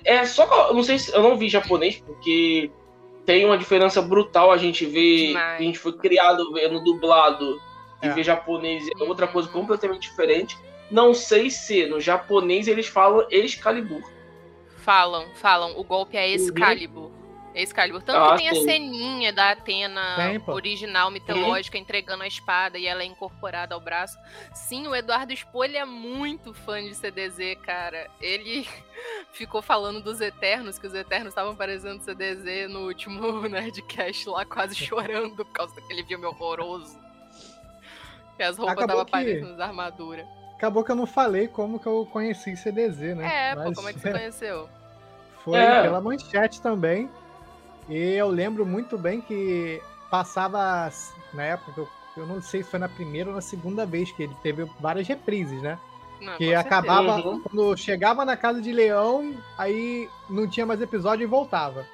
É, 0.05 0.17
é 0.19 0.25
só. 0.27 0.69
eu 0.69 0.75
Não 0.75 0.83
sei 0.85 0.99
se. 0.99 1.13
Eu 1.13 1.23
não 1.23 1.37
vi 1.37 1.49
japonês, 1.49 1.97
porque 2.01 2.71
tem 3.25 3.45
uma 3.45 3.59
diferença 3.59 4.01
brutal 4.01 4.53
a 4.53 4.57
gente 4.57 4.85
ver. 4.87 5.29
Demais. 5.29 5.61
A 5.61 5.63
gente 5.65 5.79
foi 5.79 5.93
criado 5.97 6.53
vendo 6.53 6.83
dublado 6.85 7.61
e 8.03 8.07
É. 8.07 8.11
ver 8.13 8.23
japonês 8.25 8.85
é 9.01 9.03
outra 9.05 9.27
coisa 9.27 9.49
Uhum. 9.49 9.55
completamente 9.61 10.09
diferente. 10.09 10.57
Não 10.91 11.13
sei 11.15 11.51
se 11.51 11.87
no 11.87 12.01
japonês 12.01 12.69
eles 12.69 12.87
falam 12.87 13.27
Excalibur. 13.31 14.03
Falam, 14.79 15.27
falam. 15.35 15.79
O 15.79 15.83
golpe 15.85 16.17
é 16.17 16.29
Excalibur. 16.29 17.11
Excalibur. 17.55 18.03
Tanto 18.03 18.19
Ah, 18.19 18.37
que 18.37 18.43
tem 18.43 18.49
a 18.51 18.55
ceninha 18.55 19.33
da 19.33 19.51
Atena 19.53 20.15
Tem, 20.17 20.43
original, 20.55 21.11
mitológica, 21.11 21.79
entregando 21.79 22.23
a 22.23 22.27
espada 22.27 22.77
e 22.79 22.87
ela 22.87 23.03
é 23.03 23.07
incorporada 23.07 23.75
ao 23.75 23.81
braço. 23.81 24.17
Sim, 24.55 24.87
o 24.87 24.95
Eduardo 24.95 25.33
ele 25.65 25.77
é 25.79 25.85
muito 25.87 26.53
fã 26.53 26.83
de 26.85 26.95
CDZ, 26.95 27.57
cara. 27.65 28.09
Ele 28.21 28.69
ficou 29.33 29.63
falando 29.63 30.03
dos 30.03 30.21
Eternos, 30.21 30.79
que 30.79 30.87
os 30.87 30.95
Eternos 30.95 31.29
estavam 31.31 31.53
aparecendo 31.53 31.95
no 31.97 32.03
CDZ 32.03 32.69
no 32.69 32.81
último 32.87 33.41
Nerdcast 33.49 34.29
lá, 34.29 34.45
quase 34.45 34.75
chorando 34.77 35.37
por 35.37 35.51
causa 35.53 35.75
daquele 35.75 36.05
filme 36.05 36.27
horroroso. 36.27 37.06
Que 38.37 38.43
as 38.43 38.57
roupas 38.57 38.77
Acabou 38.77 39.03
estavam 39.03 39.05
que- 39.05 39.11
aparecendo 39.31 39.51
nas 39.57 39.61
armaduras. 39.61 40.27
Acabou 40.55 40.83
que 40.85 40.91
eu 40.91 40.97
não 40.97 41.07
falei 41.07 41.49
como 41.49 41.79
que 41.79 41.87
eu 41.87 42.07
conheci 42.11 42.57
CDZ, 42.57 43.15
né? 43.17 43.51
É, 43.51 43.55
pô, 43.55 43.61
Mas 43.65 43.77
como 43.77 43.89
é 43.89 43.93
que 43.93 43.99
você 44.01 44.11
conheceu? 44.13 44.69
Foi 45.45 45.59
É. 45.59 45.83
pela 45.83 46.01
manchete 46.01 46.61
também. 46.61 47.09
E 47.89 47.97
eu 48.15 48.29
lembro 48.29 48.65
muito 48.67 48.99
bem 48.99 49.21
que 49.21 49.81
passava 50.11 50.91
na 51.35 51.43
época, 51.43 51.73
eu, 51.81 51.89
eu 52.17 52.27
não 52.27 52.41
sei 52.43 52.63
se 52.63 52.71
foi 52.71 52.79
na 52.81 52.89
primeira 52.89 53.29
ou 53.31 53.35
na 53.37 53.41
segunda 53.43 53.85
vez 53.87 54.11
que 54.13 54.23
ele 54.25 54.37
teve 54.43 54.65
várias 54.81 55.07
reprises, 55.07 55.61
né? 55.63 55.79
Não, 56.21 56.37
Que 56.39 56.47
com 56.47 56.51
certeza. 56.53 56.61
acabava, 56.61 57.17
Uhum. 57.29 57.41
quando 57.43 57.77
chegava 57.77 58.25
na 58.25 58.37
casa 58.37 58.61
de 58.61 58.73
Leão, 58.73 59.35
aí 59.59 60.09
não 60.29 60.49
tinha 60.49 60.65
mais 60.65 60.81
episódio 60.81 61.23
e 61.25 61.27
voltava. 61.27 61.85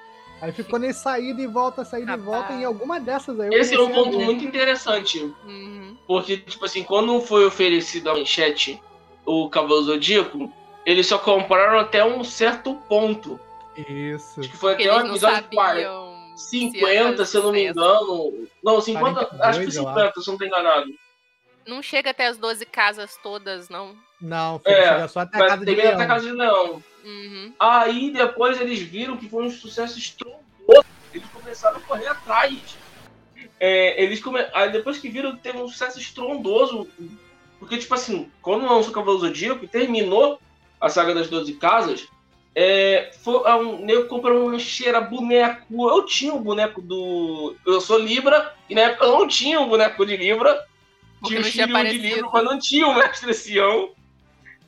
Aí 0.43 0.51
ficou 0.51 0.77
nesse 0.79 1.01
saída 1.01 1.41
e 1.41 1.47
volta, 1.47 1.85
saída 1.85 2.13
e 2.13 2.17
Rapaz. 2.17 2.25
volta, 2.27 2.53
e 2.53 2.63
em 2.63 2.65
alguma 2.65 2.99
dessas 2.99 3.39
aí 3.39 3.49
Esse 3.55 3.75
é 3.75 3.81
um 3.81 3.93
ponto 3.93 4.19
ver. 4.19 4.25
muito 4.25 4.45
interessante. 4.45 5.21
Uhum. 5.45 5.97
Porque, 6.07 6.37
tipo 6.37 6.65
assim, 6.65 6.83
quando 6.83 7.21
foi 7.21 7.47
oferecido 7.47 8.11
a 8.11 8.15
manchete 8.15 8.83
o 9.25 9.49
Cavaleiro 9.49 9.85
Zodíaco, 9.85 10.53
eles 10.85 11.07
só 11.07 11.17
compraram 11.17 11.79
até 11.79 12.05
um 12.05 12.25
certo 12.25 12.75
ponto. 12.89 13.39
Isso. 13.89 14.41
Acho 14.41 14.51
que 14.51 14.57
foi 14.57 14.73
Porque 14.75 14.89
até 14.89 14.99
não 15.05 15.11
episódio 15.11 15.45
40. 15.55 15.81
sabiam. 15.81 16.37
se 16.37 16.59
50, 16.73 17.21
ia 17.23 17.25
se 17.27 17.37
eu 17.37 17.43
não 17.45 17.53
me 17.53 17.69
engano. 17.69 18.49
Não, 18.65 18.81
50, 18.81 19.21
acho 19.21 19.61
que 19.61 19.67
42, 19.67 19.77
eu 19.77 19.83
50, 19.85 20.21
se 20.21 20.29
eu 20.29 20.33
não 20.33 20.39
tô 20.39 20.45
enganado. 20.45 20.87
Não 21.65 21.81
chega 21.81 22.11
até 22.11 22.27
as 22.27 22.37
12 22.37 22.67
casas 22.67 23.17
todas, 23.23 23.69
não. 23.69 23.95
Não, 24.21 24.59
foi 24.59 24.73
É, 24.73 24.89
chega 24.89 25.09
só 25.09 25.21
até 25.21 25.37
a 25.37 25.47
casa 25.47 25.65
de 25.65 25.73
Leão. 25.73 25.95
até 25.95 26.03
a 26.03 26.07
casa 26.09 26.27
de 26.27 26.33
Leão. 26.33 26.83
Uhum. 27.05 27.53
Aí 27.59 28.11
depois 28.13 28.61
eles 28.61 28.81
viram 28.81 29.17
que 29.17 29.29
foi 29.29 29.45
um 29.45 29.51
sucesso 29.51 29.99
estrondoso. 29.99 30.85
Eles 31.13 31.29
começaram 31.33 31.79
a 31.79 31.81
correr 31.81 32.07
atrás. 32.07 32.77
É, 33.59 34.03
eles 34.03 34.21
come... 34.21 34.41
Aí 34.55 34.71
depois 34.73 34.99
que 34.99 35.09
viram 35.09 35.37
que 35.37 35.43
teve 35.43 35.59
um 35.59 35.69
sucesso 35.69 35.99
estrondoso. 35.99 36.89
Porque, 37.59 37.79
tipo 37.79 37.95
assim, 37.95 38.31
quando 38.41 38.67
lançou 38.67 38.91
o 38.91 38.95
Cavaleiro 38.95 39.27
Zodíaco 39.27 39.65
e 39.65 39.69
terminou 39.69 40.41
a 40.81 40.89
saga 40.89 41.15
das 41.15 41.29
12 41.29 41.55
casas, 41.55 42.09
é, 42.55 43.11
foi, 43.23 43.49
é 43.49 43.55
um 43.55 43.85
nego 43.85 44.09
comprou 44.09 44.49
uma 44.49 44.59
cheira 44.59 45.01
boneco. 45.01 45.89
Eu 45.89 46.05
tinha 46.05 46.35
um 46.35 46.43
boneco 46.43 46.83
do. 46.83 47.57
Eu 47.65 47.81
sou 47.81 47.99
Libra, 47.99 48.55
e 48.69 48.75
na 48.75 48.83
época 48.83 49.05
eu 49.05 49.13
não 49.13 49.29
tinha 49.29 49.61
um 49.61 49.69
boneco 49.69 50.05
de 50.05 50.17
Libra. 50.17 50.67
Porque 51.21 51.37
Tinha 51.37 51.41
o 51.41 51.51
tinha 51.51 51.67
Shiryu 51.67 51.91
de. 51.91 51.99
Libra, 51.99 52.31
mas 52.33 52.45
não 52.45 52.59
tinha 52.59 52.89
o 52.89 52.95
Mestre 52.95 53.33
Sião. 53.33 53.91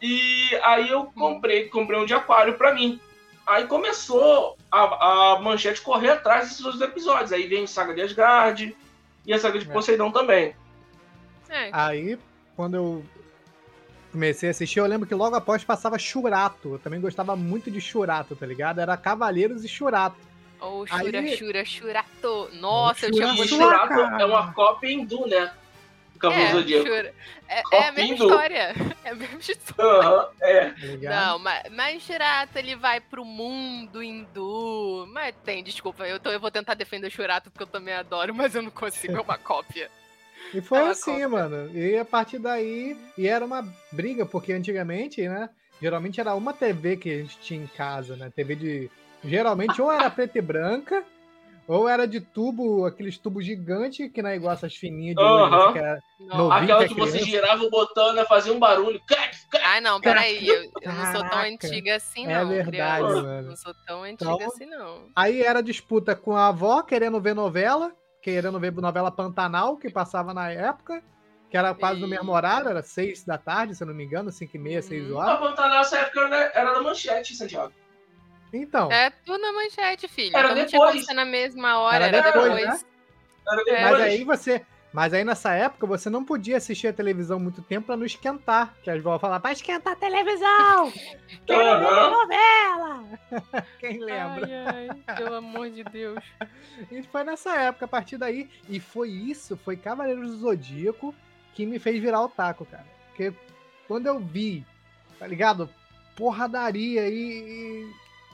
E 0.06 0.54
aí 0.62 0.90
eu 0.90 1.06
comprei, 1.06 1.66
comprei 1.70 1.98
um 1.98 2.04
de 2.04 2.12
aquário 2.12 2.58
pra 2.58 2.74
mim. 2.74 3.00
Aí 3.46 3.66
começou 3.66 4.54
a, 4.70 5.32
a 5.32 5.40
manchete 5.40 5.80
correr 5.80 6.10
atrás 6.10 6.48
desses 6.48 6.62
outros 6.62 6.82
episódios. 6.82 7.32
Aí 7.32 7.46
vem 7.46 7.66
Saga 7.66 7.94
de 7.94 8.02
Asgard 8.02 8.76
e 9.24 9.32
a 9.32 9.38
Saga 9.38 9.58
de 9.58 9.66
É. 9.66 9.72
Poseidon 9.72 10.10
também. 10.10 10.54
É, 11.48 11.70
Aí, 11.72 12.18
quando 12.54 12.74
eu 12.74 13.04
comecei 14.12 14.48
a 14.48 14.50
assistir, 14.50 14.78
eu 14.78 14.86
lembro 14.86 15.06
que 15.08 15.14
logo 15.14 15.34
após 15.36 15.64
passava 15.64 15.98
Churato. 15.98 16.74
Eu 16.74 16.78
também 16.78 17.00
gostava 17.00 17.34
muito 17.34 17.70
de 17.70 17.80
Churato, 17.80 18.36
tá 18.36 18.44
ligado? 18.44 18.80
Era 18.82 18.98
Cavaleiros 18.98 19.64
e 19.64 19.68
Churato. 19.68 20.16
ou 20.60 20.86
Shura, 20.86 21.18
Aí- 21.18 21.36
Shura, 21.38 21.64
Shurato. 21.64 22.50
Nossa, 22.60 23.06
eu 23.06 23.12
Shura, 23.14 23.24
tinha 23.32 23.34
E 23.34 23.36
muito. 23.38 23.58
Cara. 23.58 24.22
é 24.22 24.24
uma 24.26 24.52
cópia 24.52 24.90
hindu, 24.92 25.26
né? 25.26 25.50
Do 26.14 26.18
Cavaleiro 26.18 26.48
É, 26.50 26.52
Zodíaco. 26.60 26.86
Shura. 26.86 27.14
É, 27.48 27.62
é 27.72 27.88
a 27.88 27.92
mesma 27.92 28.14
história. 28.14 28.74
É 29.04 29.10
a 29.10 29.14
mesma 29.14 29.38
história. 29.40 30.08
Aham, 30.08 30.28
é. 30.40 30.70
Tá? 30.70 30.76
Não, 31.26 31.38
mas, 31.38 31.62
mas 31.70 32.02
Shurato 32.02 32.58
ele 32.58 32.74
vai 32.76 33.00
pro 33.00 33.24
mundo 33.24 34.02
hindu. 34.02 35.06
Mas 35.12 35.34
tem, 35.44 35.62
desculpa, 35.62 36.06
eu, 36.06 36.18
tô, 36.18 36.30
eu 36.30 36.40
vou 36.40 36.50
tentar 36.50 36.74
defender 36.74 37.08
o 37.08 37.10
Shurato 37.10 37.50
porque 37.50 37.64
eu 37.64 37.66
também 37.68 37.92
adoro, 37.94 38.34
mas 38.34 38.54
eu 38.54 38.62
não 38.62 38.70
consigo, 38.70 39.16
é 39.16 39.20
uma 39.20 39.36
cópia. 39.38 39.90
E 40.52 40.60
foi 40.60 40.78
É 40.78 40.88
assim, 40.88 41.10
cópia. 41.12 41.28
mano. 41.28 41.76
E 41.76 41.98
a 41.98 42.04
partir 42.04 42.38
daí. 42.38 42.96
E 43.18 43.26
era 43.26 43.44
uma 43.44 43.66
briga, 43.92 44.24
porque 44.24 44.52
antigamente, 44.52 45.26
né? 45.28 45.50
Geralmente 45.82 46.20
era 46.20 46.34
uma 46.34 46.52
TV 46.52 46.96
que 46.96 47.10
a 47.10 47.16
gente 47.18 47.38
tinha 47.40 47.62
em 47.62 47.66
casa, 47.66 48.16
né? 48.16 48.30
TV 48.34 48.54
de. 48.54 48.90
Geralmente 49.24 49.80
ou 49.82 49.90
era 49.90 50.10
preta 50.10 50.38
e 50.38 50.42
branca, 50.42 51.02
ou 51.66 51.88
era 51.88 52.06
de 52.06 52.20
tubo, 52.20 52.84
aqueles 52.84 53.16
tubos 53.18 53.44
gigantes, 53.44 54.10
que 54.12 54.20
não 54.22 54.30
é 54.30 54.36
igual 54.36 54.52
essas 54.52 54.74
fininhas 54.76 55.16
de 55.16 55.22
Aham. 55.22 55.62
assim, 55.64 55.72
que 55.72 55.78
era 55.78 55.98
Não. 56.20 56.36
Novinho. 56.36 56.52
Aquela 56.52 56.78
que 56.80 56.84
é 56.84 56.88
que 56.88 56.94
você 57.00 57.12
criança. 57.18 57.30
girava 57.30 57.62
o 57.64 57.70
botão, 57.70 58.12
né? 58.14 58.24
Fazia 58.26 58.52
um 58.52 58.58
barulho. 58.58 59.00
Ai, 59.64 59.80
não, 59.80 60.00
peraí. 60.00 60.46
Eu, 60.46 60.62
eu 60.82 60.92
não 60.92 61.12
sou 61.12 61.28
tão 61.30 61.38
antiga 61.40 61.96
assim, 61.96 62.26
É 62.26 62.38
não. 62.42 62.48
verdade, 62.48 63.04
criança. 63.04 63.22
mano. 63.22 63.48
Não 63.48 63.56
sou 63.56 63.74
tão 63.86 64.02
antiga 64.02 64.30
Então- 64.32 64.46
assim, 64.48 64.66
não. 64.66 65.08
Aí 65.16 65.42
era 65.42 65.62
disputa 65.62 66.14
com 66.14 66.36
a 66.36 66.48
avó, 66.48 66.82
querendo 66.82 67.20
ver 67.20 67.34
novela, 67.34 67.92
querendo 68.22 68.58
ver 68.60 68.72
novela 68.72 69.10
Pantanal, 69.10 69.76
que 69.76 69.90
passava 69.90 70.32
na 70.34 70.50
época, 70.50 71.02
que 71.50 71.56
era 71.56 71.72
quase 71.74 72.00
no 72.00 72.06
E- 72.06 72.10
mesmo 72.10 72.32
horário, 72.32 72.68
era 72.68 72.82
6 72.82 73.24
da 73.24 73.38
tarde, 73.38 73.74
se 73.74 73.82
eu 73.82 73.86
não 73.86 73.94
me 73.94 74.04
engano, 74.04 74.30
5 74.32 74.56
e 74.56 74.58
meia, 74.58 74.82
6 74.82 75.08
Uhum. 75.10 75.20
A 75.20 75.24
horas. 75.26 75.38
Pantanal 75.40 75.78
nessa 75.78 75.98
época 75.98 76.20
era, 76.22 76.52
era 76.54 76.72
da 76.74 76.82
manchete, 76.82 77.34
Santiago. 77.36 77.72
Então, 78.56 78.90
É 78.92 79.10
tudo 79.10 79.38
na 79.38 79.52
manchete, 79.52 80.06
filho. 80.08 80.36
Era 80.36 80.48
então 80.52 80.58
não 80.62 80.66
tinha 80.66 80.80
depois. 80.86 81.06
na 81.14 81.24
mesma 81.24 81.78
hora, 81.80 82.06
Era 82.06 82.16
era 82.18 82.26
depois, 82.32 82.54
depois. 82.54 82.82
né? 82.82 82.88
Era 83.48 83.60
É. 83.60 83.82
mas 83.82 83.90
depois. 83.90 84.02
aí 84.02 84.24
você. 84.24 84.66
Mas 84.92 85.12
aí 85.12 85.24
nessa 85.24 85.52
época 85.54 85.88
você 85.88 86.08
não 86.08 86.24
podia 86.24 86.56
assistir 86.56 86.86
a 86.86 86.92
televisão 86.92 87.40
muito 87.40 87.60
tempo 87.62 87.86
pra 87.88 87.96
não 87.96 88.06
esquentar. 88.06 88.72
Que 88.84 88.88
as 88.90 89.02
vó 89.02 89.18
falavam, 89.18 89.40
pra 89.42 89.50
esquentar 89.50 89.94
a 89.94 89.96
televisão! 89.96 90.92
Quero 91.44 91.80
ver 91.80 91.86
Aham. 91.86 92.10
novela! 92.10 93.18
Quem 93.80 93.98
lembra? 93.98 94.46
Ai, 94.72 94.88
ai, 95.06 95.16
pelo 95.16 95.34
amor 95.34 95.68
de 95.68 95.82
Deus. 95.82 96.22
E 96.92 97.02
foi 97.04 97.24
nessa 97.24 97.56
época, 97.60 97.86
a 97.86 97.88
partir 97.88 98.16
daí. 98.18 98.48
E 98.68 98.78
foi 98.78 99.08
isso, 99.10 99.56
foi 99.56 99.76
Cavaleiros 99.76 100.30
do 100.30 100.36
Zodíaco 100.38 101.12
que 101.54 101.66
me 101.66 101.78
fez 101.80 102.00
virar 102.00 102.22
otaku, 102.22 102.64
cara. 102.64 102.86
Porque 103.08 103.32
quando 103.88 104.06
eu 104.06 104.20
vi, 104.20 104.64
tá 105.18 105.26
ligado? 105.26 105.68
Porradaria 106.16 107.08
e. 107.08 107.84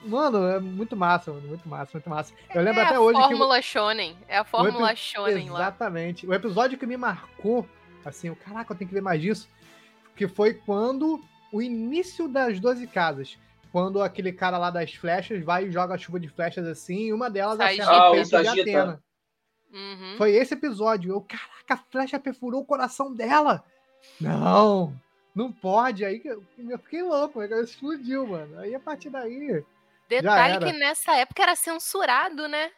Mano, 0.05 0.47
é 0.47 0.59
muito 0.59 0.97
massa, 0.97 1.33
mano. 1.33 1.47
Muito 1.49 1.69
massa, 1.69 1.91
muito 1.95 2.09
massa. 2.09 2.35
Eu 2.55 2.63
lembro 2.63 2.81
é 2.81 2.85
até 2.85 2.95
a 2.95 3.01
hoje 3.01 3.19
que. 3.19 3.29
Fórmula 3.29 3.63
Shonen. 3.63 4.17
É 4.29 4.39
a 4.39 4.45
Fórmula 4.45 4.97
Shonen 4.97 5.51
lá. 5.51 5.61
Exatamente. 5.61 6.27
O 6.27 6.35
episódio 6.35 6.79
que 6.79 6.87
me 6.87 6.97
marcou, 6.97 7.69
assim, 8.05 8.31
o 8.31 8.37
caraca, 8.37 8.73
eu 8.73 8.79
tenho 8.79 8.89
que 8.89 8.95
ver 8.95 9.03
mais 9.03 9.21
disso, 9.21 9.49
que 10.17 10.27
foi 10.27 10.55
quando 10.55 11.21
o 11.53 11.61
início 11.61 12.29
das 12.29 12.59
12 12.59 12.87
casas. 12.87 13.39
Quando 13.73 14.03
aquele 14.03 14.33
cara 14.33 14.59
lá 14.59 14.69
das 14.71 14.93
flechas 14.95 15.45
vai 15.45 15.67
e 15.67 15.71
joga 15.71 15.95
a 15.95 15.99
chuva 15.99 16.19
de 16.19 16.29
flechas 16.29 16.67
assim, 16.67 17.07
e 17.07 17.13
uma 17.13 17.31
delas 17.31 17.59
Sagitta. 17.59 17.85
acerta 17.85 18.03
Ah, 18.03 18.11
o 18.11 18.13
peito 18.13 18.43
de. 18.55 18.61
Atena. 18.61 19.03
Uhum. 19.73 20.15
Foi 20.19 20.33
esse 20.33 20.55
episódio. 20.55 21.13
Eu, 21.13 21.21
caraca, 21.21 21.75
a 21.75 21.77
flecha 21.77 22.19
perfurou 22.19 22.63
o 22.63 22.67
coração 22.67 23.15
dela. 23.15 23.63
Não, 24.21 24.93
não 25.35 25.53
pode. 25.53 26.05
Aí 26.05 26.19
que 26.19 26.29
eu, 26.29 26.43
eu 26.59 26.79
fiquei 26.79 27.03
louco, 27.03 27.41
aí 27.41 27.49
explodiu, 27.63 28.27
mano. 28.27 28.59
Aí 28.59 28.75
a 28.75 28.81
partir 28.81 29.11
daí. 29.11 29.65
Detalhe 30.11 30.57
era. 30.57 30.66
que 30.66 30.73
nessa 30.73 31.14
época 31.16 31.42
era 31.42 31.55
censurado, 31.55 32.49
né? 32.49 32.73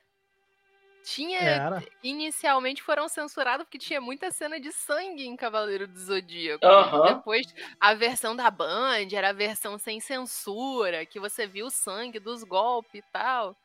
Tinha. 1.02 1.40
Era. 1.40 1.82
Inicialmente 2.02 2.82
foram 2.82 3.08
censurados 3.08 3.64
porque 3.64 3.78
tinha 3.78 4.00
muita 4.00 4.30
cena 4.30 4.60
de 4.60 4.70
sangue 4.70 5.26
em 5.26 5.34
Cavaleiro 5.34 5.88
do 5.88 5.98
Zodíaco. 5.98 6.64
Aham. 6.64 7.16
Depois, 7.16 7.46
a 7.80 7.94
versão 7.94 8.36
da 8.36 8.50
Band 8.50 9.08
era 9.12 9.30
a 9.30 9.32
versão 9.32 9.78
sem 9.78 9.98
censura, 9.98 11.06
que 11.06 11.18
você 11.18 11.46
viu 11.46 11.66
o 11.66 11.70
sangue 11.70 12.20
dos 12.20 12.44
golpes 12.44 12.94
e 12.94 13.02
tal. 13.10 13.56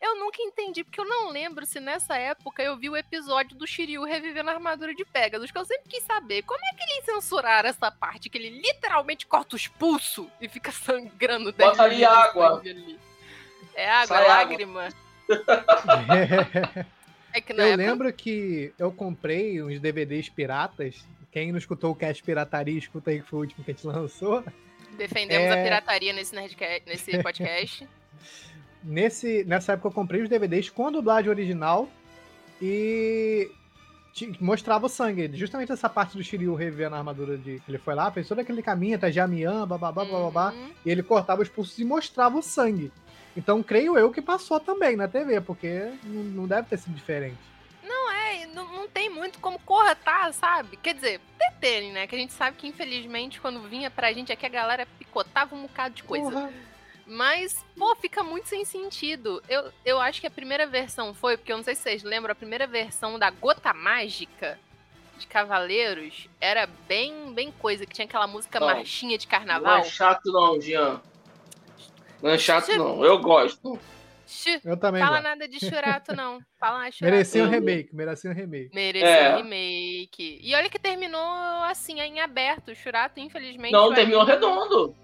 Eu 0.00 0.18
nunca 0.18 0.40
entendi, 0.42 0.82
porque 0.82 0.98
eu 0.98 1.04
não 1.04 1.28
lembro 1.30 1.66
se 1.66 1.78
nessa 1.78 2.16
época 2.16 2.62
eu 2.62 2.74
vi 2.76 2.88
o 2.88 2.96
episódio 2.96 3.54
do 3.56 3.66
Shiryu 3.66 4.02
revivendo 4.04 4.48
a 4.48 4.54
armadura 4.54 4.94
de 4.94 5.04
Pegasus, 5.04 5.50
que 5.50 5.58
eu 5.58 5.64
sempre 5.66 5.88
quis 5.90 6.02
saber. 6.04 6.42
Como 6.42 6.58
é 6.64 6.74
que 6.74 6.82
eles 6.84 7.04
censuraram 7.04 7.68
essa 7.68 7.90
parte 7.90 8.30
que 8.30 8.38
ele 8.38 8.48
literalmente 8.60 9.26
corta 9.26 9.56
os 9.56 9.66
pulsos 9.66 10.26
e 10.40 10.48
fica 10.48 10.72
sangrando 10.72 11.52
dez 11.52 11.70
Bota 11.70 11.82
ali 11.82 12.02
água. 12.04 12.60
ali? 12.60 12.98
É 13.74 13.90
água, 13.90 14.06
Sai 14.06 14.24
água. 14.24 14.34
lágrima. 14.36 14.88
É 17.32 17.40
que 17.40 17.52
na 17.52 17.62
eu 17.62 17.68
época 17.68 17.82
lembro 17.86 18.12
que 18.12 18.74
eu 18.76 18.90
comprei 18.90 19.62
uns 19.62 19.78
DVDs 19.78 20.28
piratas. 20.28 21.06
Quem 21.30 21.52
não 21.52 21.58
escutou 21.58 21.92
o 21.92 21.94
Cast 21.94 22.20
Pirataria, 22.24 22.76
escuta 22.76 23.10
aí 23.12 23.20
que 23.22 23.28
foi 23.28 23.38
o 23.38 23.42
último 23.42 23.62
que 23.64 23.70
a 23.70 23.74
gente 23.74 23.86
lançou. 23.86 24.42
defendemos 24.96 25.46
É. 25.46 25.60
a 25.60 25.62
pirataria 25.62 26.12
nesse, 26.12 26.34
nerdca- 26.34 26.80
nesse 26.86 27.22
podcast. 27.22 27.86
Nesse, 28.82 29.44
nessa 29.44 29.72
época 29.72 29.88
eu 29.88 29.92
comprei 29.92 30.22
os 30.22 30.28
DVDs 30.28 30.70
com 30.70 30.86
a 30.86 30.90
dublagem 30.90 31.28
original 31.30 31.88
e 32.60 33.50
mostrava 34.40 34.86
o 34.86 34.88
sangue. 34.88 35.30
Justamente 35.34 35.72
essa 35.72 35.88
parte 35.88 36.16
do 36.16 36.22
Shiryu 36.24 36.54
revivendo 36.54 36.94
a 36.94 36.98
armadura 36.98 37.36
de 37.38 37.60
que 37.60 37.70
ele 37.70 37.78
foi 37.78 37.94
lá, 37.94 38.10
fez 38.10 38.26
todo 38.26 38.40
aquele 38.40 38.62
caminho 38.62 38.96
até 38.96 39.10
Jamian, 39.12 39.66
bababá, 39.66 40.04
bababá, 40.04 40.50
Uhum. 40.52 40.70
e 40.84 40.90
ele 40.90 41.02
cortava 41.02 41.42
os 41.42 41.48
pulsos 41.48 41.78
e 41.78 41.84
mostrava 41.84 42.36
o 42.38 42.42
sangue. 42.42 42.90
Então 43.36 43.62
creio 43.62 43.96
eu 43.96 44.10
que 44.10 44.20
passou 44.20 44.58
também 44.58 44.96
na 44.96 45.06
TV, 45.06 45.40
porque 45.40 45.92
não, 46.04 46.46
deve 46.46 46.68
ter 46.68 46.78
sido 46.78 46.94
diferente. 46.94 47.38
Não 47.82 48.10
é, 48.10 48.46
não, 48.46 48.72
não 48.72 48.88
tem 48.88 49.08
muito 49.08 49.38
como 49.38 49.58
cortar, 49.60 50.32
sabe? 50.34 50.76
Quer 50.76 50.94
dizer, 50.94 51.20
deterem, 51.38 51.92
né? 51.92 52.06
Que 52.06 52.16
a 52.16 52.18
gente 52.18 52.32
sabe 52.32 52.56
que 52.56 52.66
infelizmente 52.66 53.40
quando 53.40 53.62
vinha 53.68 53.90
pra 53.90 54.12
gente 54.12 54.32
aqui 54.32 54.44
a 54.44 54.50
galera 54.50 54.86
picotava 54.98 55.54
um 55.54 55.62
bocado 55.62 55.94
de 55.94 56.02
coisa. 56.02 56.30
Porra. 56.30 56.50
Mas, 57.12 57.64
pô, 57.76 57.96
fica 57.96 58.22
muito 58.22 58.46
sem 58.48 58.64
sentido. 58.64 59.42
Eu, 59.48 59.72
eu 59.84 60.00
acho 60.00 60.20
que 60.20 60.28
a 60.28 60.30
primeira 60.30 60.64
versão 60.64 61.12
foi, 61.12 61.36
porque 61.36 61.50
eu 61.52 61.56
não 61.56 61.64
sei 61.64 61.74
se 61.74 61.82
vocês 61.82 62.02
lembram, 62.04 62.30
a 62.30 62.36
primeira 62.36 62.68
versão 62.68 63.18
da 63.18 63.28
Gota 63.30 63.74
Mágica 63.74 64.56
de 65.18 65.26
Cavaleiros 65.26 66.28
era 66.40 66.68
bem, 66.88 67.32
bem 67.34 67.50
coisa, 67.50 67.84
que 67.84 67.92
tinha 67.92 68.04
aquela 68.04 68.28
música 68.28 68.60
Não. 68.60 68.68
marchinha 68.68 69.18
de 69.18 69.26
Não 69.26 69.30
carnaval. 69.30 69.78
é 69.78 69.84
chato 69.84 70.32
não, 70.32 70.60
Jean. 70.60 71.00
Não 72.22 72.30
é 72.30 72.38
chato 72.38 72.68
não, 72.76 73.04
eu 73.04 73.18
gosto. 73.18 73.76
Eu 74.64 74.76
também 74.76 75.02
Fala 75.02 75.16
gosto. 75.16 75.24
nada 75.24 75.48
de 75.48 75.58
churato, 75.58 76.14
não. 76.14 76.38
Fala 76.60 76.88
churato. 76.92 77.12
Merecia 77.12 77.42
um 77.42 77.48
remake, 77.48 77.92
merecia 77.92 78.30
um 78.30 78.34
remake. 78.34 78.70
Mereceu 78.72 79.08
É. 79.08 79.34
um 79.34 79.36
remake. 79.38 80.38
E 80.40 80.54
olha 80.54 80.70
que 80.70 80.78
terminou 80.78 81.20
assim, 81.64 81.98
em 82.00 82.20
aberto. 82.20 82.70
O 82.70 82.74
Churato, 82.76 83.18
infelizmente. 83.18 83.72
Não, 83.72 83.92
terminou 83.92 84.22
redondo. 84.22 84.94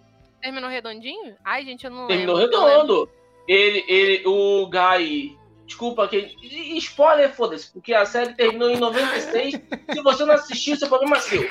Terminou 0.46 0.70
redondinho? 0.70 1.34
Ai, 1.44 1.64
gente, 1.64 1.84
eu 1.84 1.90
não 1.90 2.06
Terminou 2.06 2.36
lembro. 2.36 2.56
Lembro. 2.58 2.70
redondo. 2.70 3.08
Ele, 3.48 3.84
ele, 3.88 4.22
o 4.26 4.68
Guy. 4.68 5.36
Desculpa, 5.66 6.06
que. 6.06 6.36
Spoiler, 6.78 7.34
foda-se, 7.34 7.72
porque 7.72 7.92
a 7.92 8.06
série 8.06 8.34
terminou 8.34 8.70
em 8.70 8.76
96. 8.78 9.54
Se 9.92 10.02
você 10.02 10.24
não 10.24 10.34
assistiu, 10.34 10.76
seu 10.76 10.88
problema 10.88 11.16
é 11.16 11.20
seu. 11.20 11.42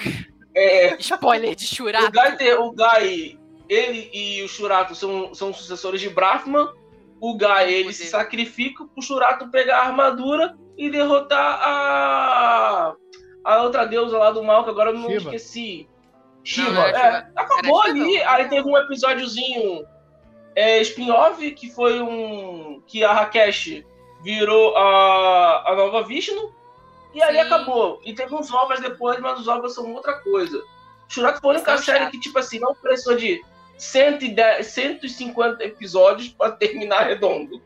É, 0.56 0.96
Spoiler 1.00 1.54
de 1.56 1.66
o, 1.66 1.68
Churato. 1.68 2.10
Guy, 2.12 2.38
te- 2.38 2.54
o 2.54 2.72
Guy, 2.72 3.38
ele 3.68 4.10
e 4.14 4.42
o 4.44 4.48
Shurato 4.48 4.96
são, 4.96 5.34
são 5.34 5.54
sucessores 5.54 6.00
de 6.00 6.10
Brahman. 6.10 6.70
O 7.20 7.36
Guy, 7.38 7.66
ele 7.74 7.92
se 7.92 8.06
sacrifica 8.06 8.86
pro 8.86 9.02
Shurato 9.04 9.50
pegar 9.52 9.80
a 9.80 9.86
armadura 9.88 10.56
e 10.78 10.90
derrotar 10.90 11.60
a. 11.62 12.96
A 13.44 13.62
outra 13.64 13.86
deusa 13.86 14.18
lá 14.18 14.32
do 14.32 14.44
mal, 14.44 14.64
que 14.64 14.70
agora 14.70 14.90
eu 14.92 14.96
não 14.98 15.10
Shiva. 15.10 15.36
esqueci. 15.36 15.88
Shiva. 16.46 16.80
é, 16.90 17.28
acabou 17.36 17.82
ali. 17.82 18.22
Aí 18.24 18.48
teve 18.48 18.68
um 18.68 18.78
episódiozinho 18.78 19.86
é, 20.56 20.80
spin-off, 20.82 21.52
que 21.52 21.70
foi 21.72 22.02
um. 22.02 22.82
que 22.88 23.04
a 23.04 23.12
Rakesh 23.12 23.84
virou 24.24 24.76
a, 24.78 25.72
a 25.72 25.76
nova 25.76 26.04
Vishnu. 26.04 26.54
E 27.14 27.22
aí 27.22 27.36
Sim. 27.36 27.42
acabou. 27.42 28.00
E 28.06 28.14
teve 28.14 28.34
uns 28.34 28.52
ovos 28.54 28.80
depois, 28.80 29.20
mas 29.20 29.40
os 29.40 29.48
ovos 29.48 29.74
são 29.74 29.94
outra 29.94 30.14
coisa. 30.20 30.62
Shurato 31.08 31.42
foi 31.42 31.56
a 31.56 31.58
única 31.58 31.78
série 31.78 32.00
chatos. 32.00 32.12
que, 32.12 32.20
tipo 32.20 32.38
assim, 32.40 32.60
não 32.60 32.76
precisou 32.76 33.16
de 33.16 33.44
110, 33.78 34.66
150 34.68 35.64
episódios 35.64 36.30
pra 36.30 36.52
terminar 36.52 37.08
redondo. 37.08 37.62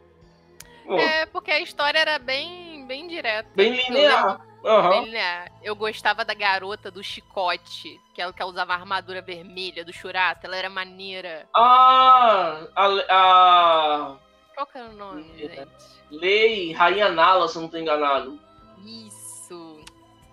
É, 0.87 1.25
porque 1.27 1.51
a 1.51 1.59
história 1.59 1.99
era 1.99 2.17
bem, 2.17 2.85
bem 2.87 3.07
direta. 3.07 3.49
bem 3.55 3.75
linear. 3.75 4.41
Bem 4.62 5.06
linear. 5.06 5.52
Eu 5.63 5.76
gostava 5.76 6.26
da 6.26 6.34
garota 6.34 6.91
do 6.91 7.04
chicote, 7.04 8.00
que 8.13 8.22
ela 8.22 8.34
que 8.34 8.43
usava 8.43 8.74
a 8.74 8.76
armadura 8.78 9.22
vermelha 9.22 9.86
do 9.86 9.93
Churato. 9.93 10.45
Ela 10.45 10.58
era 10.58 10.69
maneira. 10.69 11.48
Ah, 11.56 12.62
a, 12.76 12.86
a 13.10 14.15
Qual 14.56 14.67
que 14.67 14.78
era 14.78 14.89
o 14.89 14.93
nome, 14.93 15.24
gente? 15.38 15.67
Lei 16.12 16.74
Rainha 16.74 17.10
Nala, 17.10 17.48
se 17.48 17.56
eu 17.58 17.62
não 17.62 17.69
tô 17.69 17.78
enganado. 17.78 18.39
Isso. 18.86 19.80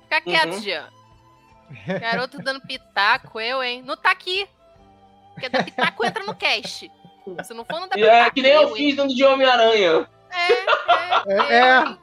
Fica 0.03 0.21
quieto, 0.21 0.55
Uhum. 0.55 0.61
Jean. 0.61 0.89
Garoto 2.01 2.39
dando 2.39 2.61
pitaco, 2.61 3.41
eu, 3.41 3.62
hein? 3.62 3.83
Não 3.83 3.97
tá 3.97 4.11
aqui. 4.11 4.49
Porque 5.35 5.49
dar 5.49 5.65
pitaco 5.65 6.05
entra 6.07 6.25
no 6.25 6.35
cast. 6.35 6.91
Se 7.45 7.55
não 7.55 7.65
for, 7.65 7.81
não 7.81 7.89
dá 7.89 7.97
é 7.99 8.01
pitaco. 8.03 8.35
que 8.35 8.43
nem 8.43 8.53
eu 8.53 8.69
hein? 8.69 8.75
fiz 8.77 8.97
dentro 8.97 9.15
de 9.15 9.25
Homem-Aranha. 9.25 10.09
É, 10.31 10.53
é, 10.53 10.67
É, 11.29 11.59
é. 11.59 11.97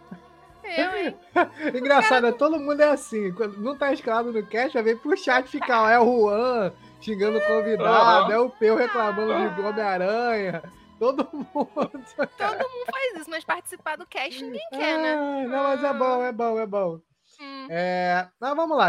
Eu, 0.65 0.97
hein? 0.97 1.17
Engraçado, 1.75 2.27
é, 2.27 2.31
todo 2.31 2.59
mundo 2.59 2.81
é 2.81 2.89
assim. 2.89 3.31
Quando 3.33 3.57
não 3.59 3.77
tá 3.77 3.91
escalado 3.93 4.31
no 4.31 4.45
cast, 4.45 4.73
já 4.73 4.81
vem 4.81 4.95
pro 4.97 5.15
chat 5.17 5.47
ficar. 5.47 5.83
ó, 5.83 5.89
É 5.89 5.99
o 5.99 6.05
Juan 6.05 6.73
xingando 7.01 7.37
o 7.37 7.41
convidado, 7.45 8.31
Aham. 8.31 8.33
é 8.33 8.39
o 8.39 8.49
Peu 8.49 8.75
reclamando 8.75 9.53
de 9.55 9.61
Homem-Aranha. 9.61 10.63
Todo 10.97 11.27
mundo. 11.33 11.69
Todo 11.75 11.89
mundo 11.89 12.85
faz 12.91 13.19
isso, 13.19 13.29
mas 13.29 13.43
participar 13.43 13.97
do 13.97 14.05
cast 14.07 14.41
ninguém 14.41 14.61
quer, 14.71 14.97
né? 14.99 15.13
Ah, 15.15 15.47
não, 15.47 15.63
mas 15.63 15.83
é 15.83 15.93
bom, 15.93 16.23
é 16.23 16.31
bom, 16.31 16.59
é 16.59 16.65
bom. 16.65 16.99
Hum. 17.41 17.67
É, 17.69 18.27
mas 18.39 18.55
vamos 18.55 18.77
lá. 18.77 18.87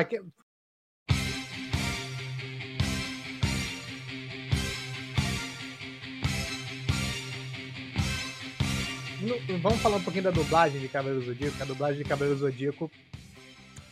No- 9.25 9.59
Vamos 9.59 9.79
falar 9.81 9.97
um 9.97 10.03
pouquinho 10.03 10.25
da 10.25 10.31
dublagem 10.31 10.81
de 10.81 10.89
Cavaleiro 10.89 11.21
do 11.21 11.27
Zodíaco. 11.27 11.63
A 11.63 11.65
dublagem 11.67 12.03
de 12.03 12.09
Cavaleiro 12.09 12.39
do 12.39 12.45
Zodíaco, 12.47 12.91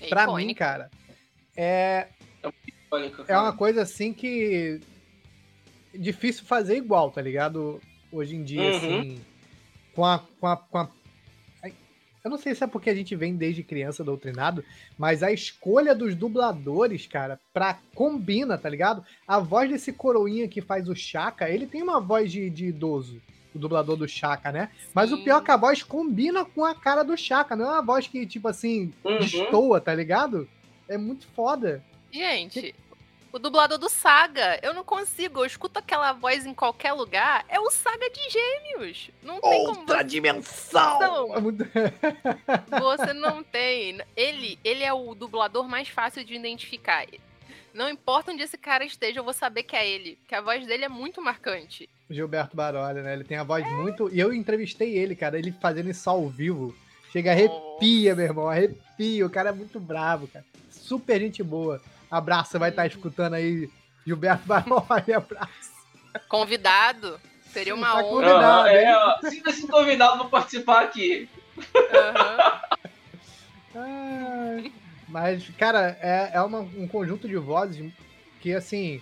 É 0.01 0.09
pra 0.09 0.27
mim, 0.35 0.53
cara, 0.55 0.91
é, 1.57 2.09
é 2.43 3.11
cara. 3.27 3.43
uma 3.43 3.53
coisa 3.57 3.83
assim 3.83 4.13
que. 4.13 4.81
difícil 5.95 6.45
fazer 6.45 6.77
igual, 6.77 7.11
tá 7.11 7.21
ligado? 7.23 7.81
Hoje 8.11 8.35
em 8.37 8.43
dia, 8.43 8.63
Uhum. 8.63 8.77
assim. 8.77 9.21
Com 9.95 10.05
a. 10.05 10.19
Com 10.41 10.47
a, 10.47 10.57
com 10.57 10.79
a- 10.79 10.91
eu 12.25 12.31
não 12.31 12.39
sei 12.39 12.55
se 12.55 12.63
é 12.63 12.69
porque 12.69 12.89
a 12.89 12.95
gente 12.95 13.17
vem 13.17 13.35
desde 13.35 13.65
criança 13.65 14.05
doutrinado, 14.05 14.65
mas 14.97 15.25
a 15.25 15.33
escolha 15.33 15.93
dos 15.93 16.15
dubladores, 16.15 17.05
cara, 17.05 17.41
pra 17.53 17.81
combina, 17.97 18.57
tá 18.57 18.69
ligado? 18.69 19.05
A 19.27 19.41
voz 19.41 19.69
desse 19.69 19.93
coroinha 19.93 20.47
que 20.47 20.61
faz 20.61 20.89
o 20.89 20.95
Chaka, 20.95 21.51
ele 21.51 21.67
tem 21.67 21.83
uma 21.83 21.99
voz 22.01 22.31
de, 22.31 22.49
de 22.49 22.67
idoso, 22.67 23.21
o 23.55 23.59
dublador 23.59 23.97
do 23.97 24.09
Chaka, 24.09 24.51
né? 24.53 24.71
Mas 24.95 25.13
o 25.13 25.17
Sim. 25.17 25.25
pior 25.25 25.43
é 25.43 25.45
que 25.45 25.51
a 25.51 25.57
voz 25.57 25.83
combina 25.83 26.45
com 26.45 26.65
a 26.65 26.75
cara 26.75 27.03
do 27.03 27.17
Chaka, 27.17 27.55
não 27.57 27.67
é 27.67 27.69
uma 27.73 27.83
voz 27.83 28.07
que, 28.07 28.27
tipo 28.27 28.49
assim, 28.49 28.93
Uhum. 29.05 29.19
destoa, 29.19 29.81
tá 29.81 29.95
ligado? 29.95 30.49
É 30.89 30.97
muito 30.99 31.27
foda. 31.35 31.83
Gente, 32.11 32.75
o 33.33 33.39
dublador 33.39 33.79
do 33.79 33.89
Saga, 33.89 34.59
eu 34.63 34.75
não 34.75 34.85
consigo. 34.85 35.41
Eu 35.41 35.47
escuto 35.47 35.79
aquela 35.79 36.13
voz 36.13 36.45
em 36.45 36.53
qualquer 36.53 36.93
lugar. 36.93 37.45
É 37.49 37.59
o 37.59 37.71
Saga 37.71 38.11
de 38.11 38.21
Gêmeos. 38.31 39.11
Não 39.23 39.41
tem 39.41 39.65
como 39.65 39.87
você... 39.87 40.05
dimensão! 40.05 41.35
É 41.35 41.41
muito... 41.41 41.65
Você 42.81 43.13
não 43.15 43.43
tem. 43.43 44.01
Ele, 44.15 44.59
ele 44.63 44.85
é 44.85 44.93
o 44.93 45.15
dublador 45.15 45.67
mais 45.67 45.89
fácil 45.89 46.23
de 46.25 46.35
identificar. 46.35 47.07
Não 47.75 47.89
importa 47.89 48.31
onde 48.33 48.43
esse 48.43 48.59
cara 48.59 48.85
esteja, 48.85 49.21
eu 49.21 49.25
vou 49.25 49.33
saber 49.33 49.63
que 49.63 49.75
é 49.77 49.89
ele. 49.89 50.19
Que 50.29 50.35
a 50.35 50.41
voz 50.41 50.67
dele 50.67 50.85
é 50.85 50.89
muito 50.89 51.23
marcante. 51.23 51.89
Gilberto 52.11 52.57
Baroli, 52.57 53.01
né? 53.03 53.13
Ele 53.15 53.25
tem 53.25 53.39
a 53.39 53.43
voz 53.45 53.67
muito. 53.73 54.09
E 54.13 54.21
eu 54.21 54.33
entrevistei 54.33 54.97
ele, 54.97 55.17
cara, 55.17 55.39
ele 55.39 55.53
fazendo 55.53 55.89
isso 55.91 56.09
ao 56.11 56.29
vivo. 56.29 56.75
Chega, 57.11 57.31
arrepia, 57.33 58.15
meu 58.15 58.25
irmão, 58.25 58.49
arrepia. 58.49 59.27
O 59.27 59.31
cara 59.31 59.51
é 59.51 59.53
muito 59.53 59.79
bravo, 59.81 60.27
cara. 60.29 60.45
Super 60.71 61.21
gente 61.21 61.43
boa. 61.43 61.81
Abraço, 62.11 62.51
você 62.53 62.59
vai 62.59 62.71
estar 62.71 62.87
escutando 62.87 63.35
aí, 63.35 63.71
Gilberto 64.07 64.47
Baroli, 64.47 65.13
abraço. 65.17 65.73
Convidado. 66.29 67.19
Seria 67.53 67.75
uma 67.75 67.93
Tá 67.93 68.05
honra. 68.05 68.73
hein? 68.73 68.85
é, 68.87 68.97
ó, 68.97 69.19
Sinta-se 69.29 69.67
convidado 69.67 70.19
pra 70.21 70.29
participar 70.29 70.83
aqui. 70.85 71.29
Aham. 71.95 72.61
Ai, 73.75 74.73
Mas, 75.13 75.47
cara, 75.59 75.99
é, 76.01 76.31
é 76.33 76.41
uma- 76.41 76.61
um 76.61 76.89
conjunto 76.89 77.29
de 77.29 77.37
vozes 77.37 77.93
que, 78.41 78.55
assim, 78.55 78.99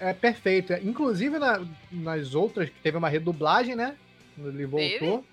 é 0.00 0.12
perfeito. 0.12 0.72
Inclusive 0.82 1.38
na- 1.38 1.64
nas 1.92 2.34
outras, 2.34 2.68
que 2.68 2.80
teve 2.80 2.96
uma 2.98 3.08
redublagem, 3.08 3.76
né? 3.76 3.94
Quando 4.34 4.48
ele 4.48 4.66
voltou. 4.66 5.24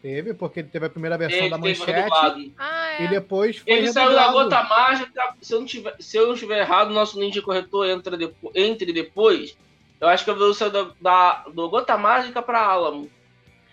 Teve, 0.00 0.32
porque 0.32 0.60
ele 0.60 0.68
teve 0.68 0.86
a 0.86 0.90
primeira 0.90 1.18
versão 1.18 1.40
Ele 1.40 1.50
da 1.50 1.58
teve 1.58 1.78
manchete. 1.80 1.92
redublado. 1.98 2.52
Ah, 2.56 2.92
é. 2.92 3.04
E 3.04 3.08
depois 3.08 3.58
foi 3.58 3.72
Ele 3.72 3.92
saiu 3.92 4.12
da 4.14 4.20
redublado. 4.28 4.48
gota 4.50 4.62
mágica. 4.62 5.34
Se 5.42 5.52
eu 5.52 5.58
não 5.60 5.66
tiver, 5.66 5.96
se 5.98 6.16
eu 6.16 6.26
não 6.28 6.34
estiver 6.34 6.58
errado, 6.60 6.94
nosso 6.94 7.18
ninja 7.18 7.42
corretor 7.42 7.86
entra 7.90 8.16
depo- 8.16 8.52
entre 8.54 8.92
depois. 8.94 9.58
Eu 10.00 10.08
acho 10.08 10.24
que 10.24 10.30
eu 10.30 10.54
saiu 10.54 10.70
da, 10.70 10.90
da, 11.00 11.44
do 11.52 11.68
gota 11.68 11.98
mágica 11.98 12.40
pra 12.40 12.62
Alamo. 12.62 13.10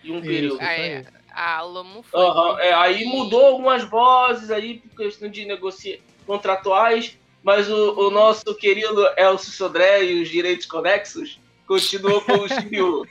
Em 0.04 0.10
um 0.10 0.16
Isso, 0.18 0.26
período. 0.26 0.54
isso 0.56 0.64
Ah, 0.64 0.68
aí. 0.68 0.80
é. 0.90 1.04
A 1.40 1.58
Alamo 1.58 2.02
foi. 2.02 2.20
Aham, 2.20 2.58
é, 2.58 2.74
aí 2.74 3.04
mudou 3.04 3.46
algumas 3.46 3.84
vozes 3.84 4.50
aí 4.50 4.78
por 4.80 5.04
questão 5.04 5.28
de 5.28 5.44
negocia 5.44 6.00
contratuais, 6.26 7.16
mas 7.44 7.70
o, 7.70 8.08
o 8.08 8.10
nosso 8.10 8.56
querido 8.56 9.06
Elcio 9.16 9.52
Sodré 9.52 10.02
e 10.02 10.20
os 10.20 10.28
direitos 10.28 10.66
conexos 10.66 11.38
continuou 11.64 12.20
com 12.22 12.32
o 12.32 12.48
Shiryu. 12.48 13.06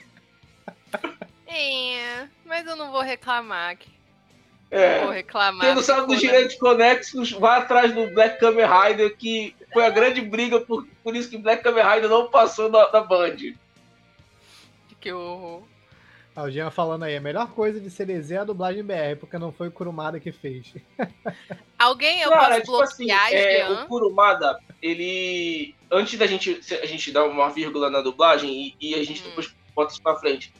É, 1.46 2.28
mas 2.44 2.66
eu 2.66 2.76
não 2.76 2.92
vou 2.92 3.00
reclamar. 3.00 3.78
Não 4.70 4.78
É. 4.78 5.00
vou 5.04 5.10
reclamar. 5.10 5.64
Quem 5.64 5.74
não 5.74 5.82
sabe 5.82 6.06
dos 6.06 6.16
né? 6.16 6.28
direitos 6.28 6.56
conexos, 6.56 7.32
vai 7.32 7.60
atrás 7.60 7.94
do 7.94 8.10
Black 8.10 8.38
Kamen 8.38 8.66
Rider, 8.66 9.16
que 9.16 9.56
foi 9.72 9.86
a 9.86 9.90
grande 9.90 10.20
briga, 10.20 10.60
por, 10.60 10.86
por 11.02 11.16
isso 11.16 11.30
que 11.30 11.38
Black 11.38 11.62
Kamen 11.62 11.82
Rider 11.82 12.10
não 12.10 12.28
passou 12.28 12.68
na, 12.70 12.92
na 12.92 13.00
Band. 13.00 13.36
Que 15.00 15.10
horror. 15.12 15.62
Ah, 16.38 16.44
o 16.44 16.50
Jean 16.52 16.70
falando 16.70 17.02
aí, 17.02 17.16
a 17.16 17.20
melhor 17.20 17.50
coisa 17.50 17.80
de 17.80 17.90
CDZ 17.90 18.30
é 18.30 18.36
a 18.36 18.44
dublagem 18.44 18.84
BR, 18.84 19.16
porque 19.18 19.36
não 19.36 19.50
foi 19.50 19.66
o 19.66 19.72
Kurumada 19.72 20.20
que 20.20 20.30
fez. 20.30 20.72
Alguém 21.76 22.20
eu 22.20 22.30
Cara, 22.30 22.48
posso 22.50 22.60
tipo 22.60 22.80
assim, 22.80 23.06
bloquear, 23.06 23.34
é, 23.34 23.66
Jean? 23.66 23.82
o 23.82 23.88
Kurumada, 23.88 24.56
ele. 24.80 25.74
Antes 25.90 26.16
da 26.16 26.28
gente, 26.28 26.60
a 26.80 26.86
gente 26.86 27.10
dar 27.10 27.24
uma 27.24 27.48
vírgula 27.48 27.90
na 27.90 28.00
dublagem 28.00 28.72
e, 28.80 28.90
e 28.90 28.94
a 28.94 29.02
gente 29.02 29.20
Hum. 29.20 29.30
depois 29.30 29.52
bota 29.74 29.90
isso 29.90 30.00
pra 30.00 30.14
frente. 30.14 30.54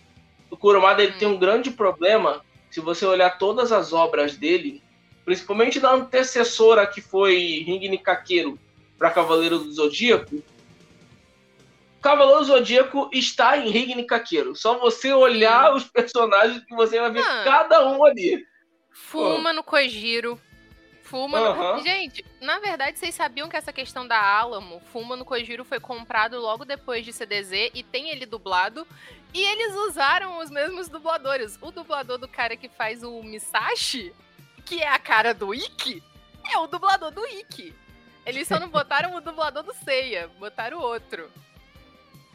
O 0.50 0.56
Kurumada 0.56 1.00
ele 1.00 1.12
Hum. 1.12 1.18
tem 1.18 1.28
um 1.28 1.38
grande 1.38 1.70
problema, 1.70 2.42
se 2.72 2.80
você 2.80 3.06
olhar 3.06 3.38
todas 3.38 3.70
as 3.70 3.92
obras 3.92 4.36
dele, 4.36 4.82
principalmente 5.24 5.78
da 5.78 5.94
antecessora 5.94 6.88
que 6.88 7.00
foi 7.00 7.62
Ring 7.64 7.88
Nikakeiro 7.88 8.58
para 8.98 9.12
Cavaleiro 9.12 9.60
do 9.60 9.72
Zodíaco. 9.72 10.42
Cavaleiro 12.00 12.44
Zodíaco 12.44 13.10
está 13.12 13.56
em 13.58 13.68
Ring 13.70 13.94
Nikakeiro. 13.94 14.54
Só 14.54 14.78
você 14.78 15.12
olhar 15.12 15.74
os 15.74 15.84
personagens 15.84 16.64
que 16.64 16.74
você 16.74 17.00
vai 17.00 17.10
ver 17.10 17.22
Ah. 17.24 17.42
cada 17.44 17.88
um 17.90 18.04
ali. 18.04 18.46
Fuma 18.92 19.52
no 19.52 19.62
Kojiro. 19.62 20.40
Fuma 21.02 21.40
no... 21.40 21.46
Aham. 21.46 21.82
Gente, 21.82 22.24
na 22.40 22.58
verdade, 22.58 22.98
vocês 22.98 23.14
sabiam 23.14 23.48
que 23.48 23.56
essa 23.56 23.72
questão 23.72 24.06
da 24.06 24.20
Alamo, 24.20 24.80
Fuma 24.92 25.16
no 25.16 25.24
Kojiro, 25.24 25.64
foi 25.64 25.80
comprado 25.80 26.38
logo 26.38 26.64
depois 26.64 27.04
de 27.04 27.12
CDZ 27.12 27.70
e 27.74 27.82
tem 27.82 28.10
ele 28.10 28.26
dublado. 28.26 28.86
E 29.32 29.40
eles 29.42 29.74
usaram 29.88 30.38
os 30.38 30.50
mesmos 30.50 30.88
dubladores. 30.88 31.58
O 31.62 31.70
dublador 31.70 32.18
do 32.18 32.28
cara 32.28 32.56
que 32.56 32.68
faz 32.68 33.02
o 33.02 33.22
Misashi, 33.22 34.12
que 34.66 34.82
é 34.82 34.88
a 34.88 34.98
cara 34.98 35.32
do 35.32 35.54
Ikki, 35.54 36.02
é 36.52 36.58
o 36.58 36.66
dublador 36.66 37.10
do 37.10 37.24
Ikki. 37.26 37.74
Eles 38.26 38.46
só 38.46 38.58
não 38.60 38.68
botaram 38.68 39.14
o 39.14 39.20
dublador 39.22 39.62
do 39.62 39.72
Seiya, 39.72 40.28
botaram 40.38 40.78
outro. 40.78 41.30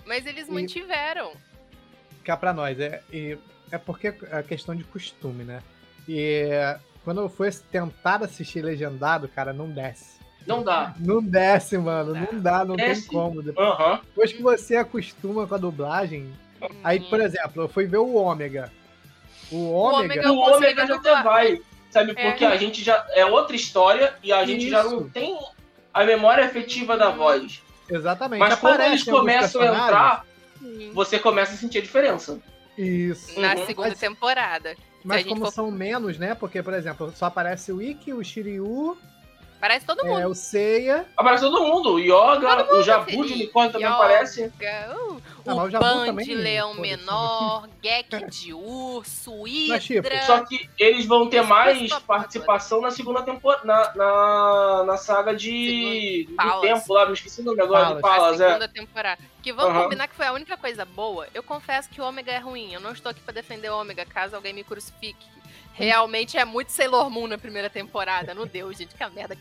Mas 0.06 0.26
eles 0.26 0.48
E- 0.48 0.52
mantiveram. 0.52 1.34
Cá 2.24 2.38
pra 2.38 2.54
nós, 2.54 2.80
é, 2.80 3.02
e 3.12 3.38
é 3.72 3.78
porque 3.78 4.08
é 4.32 4.44
questão 4.44 4.76
de 4.76 4.84
costume, 4.86 5.44
né? 5.44 5.62
E 6.08 6.48
quando 7.04 7.22
eu 7.22 7.30
fui 7.30 7.50
tentar 7.72 8.24
assistir 8.24 8.62
legendado, 8.62 9.28
cara, 9.28 9.52
não 9.54 9.70
desce. 9.70 10.14
Não 10.46 10.62
dá. 10.64 10.94
Não 11.00 11.22
desce, 11.24 11.78
mano. 11.78 12.14
Não 12.14 12.40
dá, 12.40 12.66
não 12.66 12.76
Desce. 12.76 13.08
tem 13.08 13.18
como. 13.18 13.42
Depois 13.42 13.66
Aham. 13.68 14.02
depois 14.06 14.34
que 14.34 14.42
você 14.42 14.76
acostuma 14.76 15.48
com 15.48 15.56
a 15.56 15.58
dublagem. 15.58 16.32
Aí, 16.84 17.00
por 17.00 17.22
exemplo, 17.22 17.64
eu 17.64 17.70
fui 17.70 17.86
ver 17.86 17.98
o 17.98 18.14
Ômega. 18.16 18.70
O 19.52 19.72
Ômega. 19.72 20.32
O 20.32 20.38
ômega 20.38 20.86
já 20.86 20.96
até 20.96 21.22
vai. 21.24 21.62
Sabe, 21.90 22.12
É. 22.18 22.30
porque 22.30 22.44
a 22.44 22.58
gente 22.58 22.84
já. 22.84 23.06
É 23.12 23.26
outra 23.26 23.56
história 23.56 24.16
e 24.22 24.34
a 24.34 24.46
gente 24.46 24.70
já 24.70 24.82
Isso. 24.82 24.92
não 24.92 25.10
tem 25.10 25.38
a 25.94 26.04
memória 26.04 26.44
efetiva 26.44 26.98
da 26.98 27.10
voz. 27.10 27.62
Exatamente. 27.96 28.40
Mas 28.40 28.60
quando 28.60 28.82
eles 28.82 29.04
começam 29.04 29.62
a 29.62 29.66
entrar, 29.68 30.26
Sim. 30.60 30.92
você 30.94 31.20
começa 31.20 31.54
a 31.54 31.58
sentir 31.58 31.78
a 31.80 31.82
diferença. 31.82 32.40
Isso. 32.78 33.40
Na 33.40 33.54
Uhum. 33.56 33.66
segunda 33.66 33.90
Mas- 33.90 34.00
temporada. 34.00 34.76
Mas 35.04 35.26
como 35.26 35.46
for- 35.46 35.52
são 35.52 35.70
menos, 35.70 36.18
né? 36.18 36.34
Porque, 36.34 36.64
por 36.64 36.74
exemplo, 36.74 37.12
só 37.16 37.26
aparece 37.26 37.72
o 37.72 37.82
Ikki, 37.82 38.14
o 38.14 38.24
Shiryu, 38.24 38.98
Parece 39.64 39.86
todo 39.86 40.06
mundo. 40.06 40.20
é, 40.20 40.28
o 40.28 40.36
Seiya. 40.36 41.06
Aparece 41.16 41.42
todo 41.42 41.64
mundo. 41.64 41.94
O 41.94 41.98
Yoga, 42.00 42.66
Todo 42.66 42.80
o 42.80 42.84
Jabu 42.84 43.26
de 43.26 43.32
unicórnio 43.32 43.72
também 43.72 43.88
Yoga, 43.88 43.96
aparece. 43.96 44.44
uh, 44.44 45.22
o 45.46 45.52
o 45.54 45.70
Jabu 45.70 45.86
Ban 45.86 46.06
também, 46.06 46.26
de 46.26 46.36
leão 46.36 46.76
foda-se. 46.76 46.82
menor, 46.98 47.70
Gek 47.82 48.26
de 48.30 48.54
urso, 48.54 49.34
Mas, 49.70 49.86
tipo, 49.86 50.06
Hydra. 50.06 50.22
Só 50.24 50.44
que 50.44 50.70
eles 50.78 51.06
vão 51.06 51.30
ter 51.30 51.44
mais 51.44 51.94
participação 52.00 52.82
na 52.82 52.92
segunda 52.92 53.22
temporada. 53.22 53.64
Na, 53.64 53.96
na, 53.96 54.84
na 54.84 54.98
saga 54.98 55.34
de. 55.34 56.26
Segundo, 56.28 56.32
do 56.32 56.36
Palas. 56.36 56.62
tempo 56.62 56.94
lá, 56.94 57.06
me 57.06 57.14
esqueci 57.14 57.40
o 57.40 57.46
nome 57.46 57.62
agora 57.62 57.86
Palas. 57.86 57.96
de 57.96 58.02
Palas, 58.02 58.42
a 58.42 58.44
é. 58.44 58.48
segunda 58.50 58.68
temporada. 58.68 59.22
Que 59.42 59.54
vamos 59.54 59.72
Aham. 59.76 59.84
combinar 59.84 60.08
que 60.10 60.16
foi 60.16 60.26
a 60.26 60.34
única 60.34 60.58
coisa 60.58 60.84
boa. 60.84 61.26
Eu 61.34 61.42
confesso 61.42 61.90
que 61.90 62.02
o 62.02 62.04
Ômega 62.04 62.34
é 62.34 62.40
ruim. 62.40 62.74
Eu 62.74 62.82
não 62.82 62.92
estou 62.92 63.12
aqui 63.12 63.22
pra 63.22 63.34
defender 63.34 63.70
o 63.70 63.80
Ômega, 63.80 64.06
caso 64.06 64.36
alguém 64.36 64.52
me 64.52 64.66
crucifique. 64.66 65.26
Realmente 65.74 66.38
é 66.38 66.46
muito 66.46 66.72
Sailor 66.72 67.10
Moon 67.10 67.28
na 67.28 67.38
primeira 67.38 67.70
temporada. 67.70 68.34
Não 68.34 68.46
deu, 68.46 68.72
gente. 68.74 68.94
Que 68.94 69.10
merda. 69.10 69.36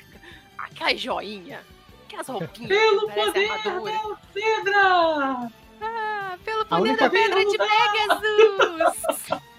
Aquela 0.62 0.96
joinha. 0.96 1.60
Aquelas 2.06 2.28
roupinhas. 2.28 2.68
Pelo 2.68 3.08
poder 3.10 3.50
armadura. 3.50 3.92
da 3.92 4.16
pedra! 4.32 5.50
Ah, 5.80 6.38
pelo 6.44 6.60
A 6.62 6.64
poder 6.64 6.96
da 6.96 7.10
pedra 7.10 7.44
de 7.44 7.58
Pegasus. 7.58 9.42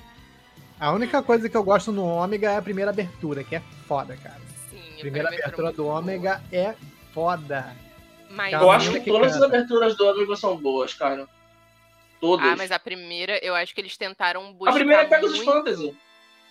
A 0.80 0.92
única 0.92 1.22
coisa 1.24 1.48
que 1.48 1.56
eu 1.56 1.64
gosto 1.64 1.92
no 1.94 2.06
Ômega 2.06 2.52
é 2.52 2.58
a 2.58 2.62
primeira 2.62 2.92
abertura, 2.92 3.42
que 3.44 3.56
é 3.56 3.62
foda, 3.88 4.18
cara. 4.18 4.42
Sim, 4.70 4.82
A 4.96 4.98
a 4.98 5.00
primeira 5.00 5.28
abertura 5.30 5.72
do 5.72 5.88
Ômega 5.88 6.44
é 6.52 6.76
foda. 7.14 7.74
Mas... 8.30 8.52
Calma, 8.52 8.66
Eu 8.66 8.72
acho 8.72 8.92
que 8.92 9.00
que 9.02 9.10
todas 9.12 9.28
as 9.34 9.40
canta. 9.40 9.46
aberturas 9.56 9.96
do 9.96 10.06
Ômega 10.08 10.36
são 10.36 10.58
boas, 10.58 10.94
cara. 10.94 11.26
Todas. 12.20 12.46
Ah, 12.46 12.56
mas 12.58 12.72
a 12.72 12.80
primeira, 12.80 13.38
eu 13.46 13.56
acho 13.56 13.74
que 13.74 13.80
eles 13.82 13.96
tentaram 13.96 14.52
buscar. 14.54 14.72
A 14.72 14.74
primeira 14.74 15.04
é 15.04 15.06
Pegasus 15.06 15.38
muito, 15.38 15.52
Fantasy. 15.52 15.98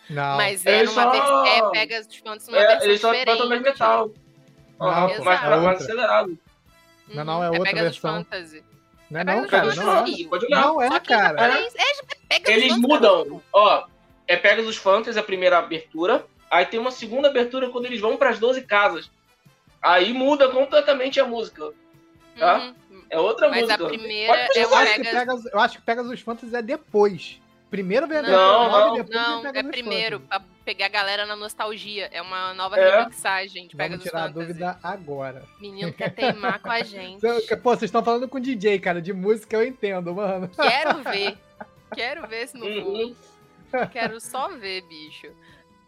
Não. 0.08 0.36
Mas 0.36 0.64
é 0.66 0.78
Eles 0.78 0.94
numa 0.94 1.14
só-. 1.14 1.46
É 1.46 1.70
Pegasus 1.70 2.16
Fantasy 2.16 2.50
numa 2.50 2.62
É, 2.62 2.66
versão 2.68 2.88
eles 2.88 3.00
só 3.00 3.12
diferente. 3.12 3.48
mais 3.48 3.62
metal. 3.62 4.10
Não, 4.90 5.08
exato. 5.10 5.24
mais, 5.24 5.42
é 5.42 5.48
mais 5.48 5.62
outra. 5.62 5.72
acelerado. 5.76 6.38
Não, 7.08 7.24
não, 7.24 7.42
é 7.42 7.48
outra 7.48 7.64
Pegasus 7.64 7.98
versão. 7.98 8.24
Fantasy. 8.24 8.64
Não 9.10 9.18
é 9.18 9.22
é 9.22 9.24
não, 9.24 9.46
cara. 9.46 9.64
Não 9.64 9.72
é. 9.72 9.96
Fantasy, 9.96 10.24
pode 10.24 10.46
olhar. 10.46 10.60
Não 10.60 10.82
é, 10.82 11.00
cara. 11.00 11.42
é 11.42 12.40
Pegasus 12.40 12.62
Eles 12.62 12.76
mudam. 12.78 13.42
Ó, 13.52 13.86
é 14.26 14.36
Pegasus 14.36 14.76
Fantasy 14.76 15.18
a 15.18 15.22
primeira 15.22 15.58
abertura. 15.58 16.24
Aí 16.50 16.66
tem 16.66 16.78
uma 16.78 16.90
segunda 16.90 17.28
abertura 17.28 17.70
quando 17.70 17.86
eles 17.86 18.00
vão 18.00 18.16
pras 18.16 18.38
12 18.38 18.62
casas. 18.62 19.10
Aí 19.80 20.12
muda 20.12 20.48
completamente 20.48 21.18
a 21.20 21.24
música. 21.24 21.72
Tá? 22.38 22.58
Uhum. 22.58 23.02
É 23.10 23.18
outra 23.18 23.48
Mas 23.48 23.62
música. 23.62 23.84
a 23.84 23.88
primeira 23.88 24.48
é 24.54 24.64
Eu 24.64 24.70
o 24.70 24.74
acho, 24.74 24.94
que 24.94 24.98
Pegasus. 25.02 25.18
Pegasus, 25.18 25.52
eu 25.52 25.60
acho 25.60 25.78
que 25.78 25.82
Pegasus 25.84 26.20
Fantasy 26.20 26.56
é 26.56 26.62
depois. 26.62 27.40
Primeiro 27.70 28.06
vem 28.06 28.18
a 28.18 28.22
Não, 28.22 28.70
não, 28.70 29.04
Não, 29.04 29.46
é 29.46 29.62
primeiro. 29.62 30.22
A 30.30 30.40
pegar 30.62 30.86
a 30.86 30.88
galera 30.88 31.26
na 31.26 31.36
nostalgia. 31.36 32.08
É 32.12 32.20
uma 32.22 32.54
nova 32.54 32.76
É. 32.78 33.00
remixagem 33.00 33.66
de 33.68 33.76
Pegasus 33.76 34.04
Vamos 34.04 34.10
tirar 34.10 34.24
a 34.24 34.28
dúvida 34.28 34.78
agora. 34.82 35.44
Menino 35.60 35.92
quer 35.92 36.14
teimar 36.14 36.60
com 36.60 36.70
a 36.70 36.82
gente. 36.82 37.20
Pô, 37.62 37.70
vocês 37.70 37.84
estão 37.84 38.02
falando 38.04 38.28
com 38.28 38.40
DJ, 38.40 38.78
cara. 38.78 39.00
De 39.02 39.12
música 39.12 39.56
eu 39.56 39.66
entendo, 39.66 40.14
mano. 40.14 40.48
Quero 40.48 41.02
ver. 41.10 41.38
Quero 41.94 42.26
ver 42.26 42.48
se 42.48 42.56
não 42.56 42.66
Uhum. 42.66 43.14
for. 43.70 43.88
Quero 43.90 44.20
só 44.20 44.48
ver, 44.48 44.82
bicho. 44.82 45.28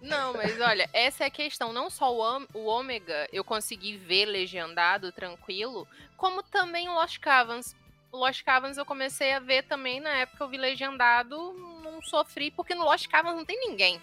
Não, 0.00 0.34
mas 0.34 0.60
olha, 0.60 0.88
essa 0.92 1.24
é 1.24 1.26
a 1.28 1.30
questão. 1.30 1.72
Não 1.72 1.88
só 1.88 2.14
o, 2.14 2.46
o 2.52 2.66
Ômega 2.66 3.26
eu 3.32 3.42
consegui 3.42 3.96
ver 3.96 4.26
legendado, 4.26 5.10
tranquilo, 5.12 5.88
como 6.16 6.42
também 6.42 6.88
o 6.88 6.94
Lost 6.94 7.18
Cavans. 7.18 7.74
O 8.12 8.18
Lost 8.18 8.42
Cavans 8.44 8.76
eu 8.76 8.84
comecei 8.84 9.32
a 9.32 9.40
ver 9.40 9.62
também 9.64 10.00
na 10.00 10.10
época 10.10 10.44
eu 10.44 10.48
vi 10.48 10.56
legendado, 10.58 11.52
não 11.82 12.00
sofri, 12.02 12.50
porque 12.50 12.74
no 12.74 12.84
Lost 12.84 13.08
Cavans 13.08 13.34
não 13.34 13.44
tem 13.46 13.58
ninguém. 13.58 14.00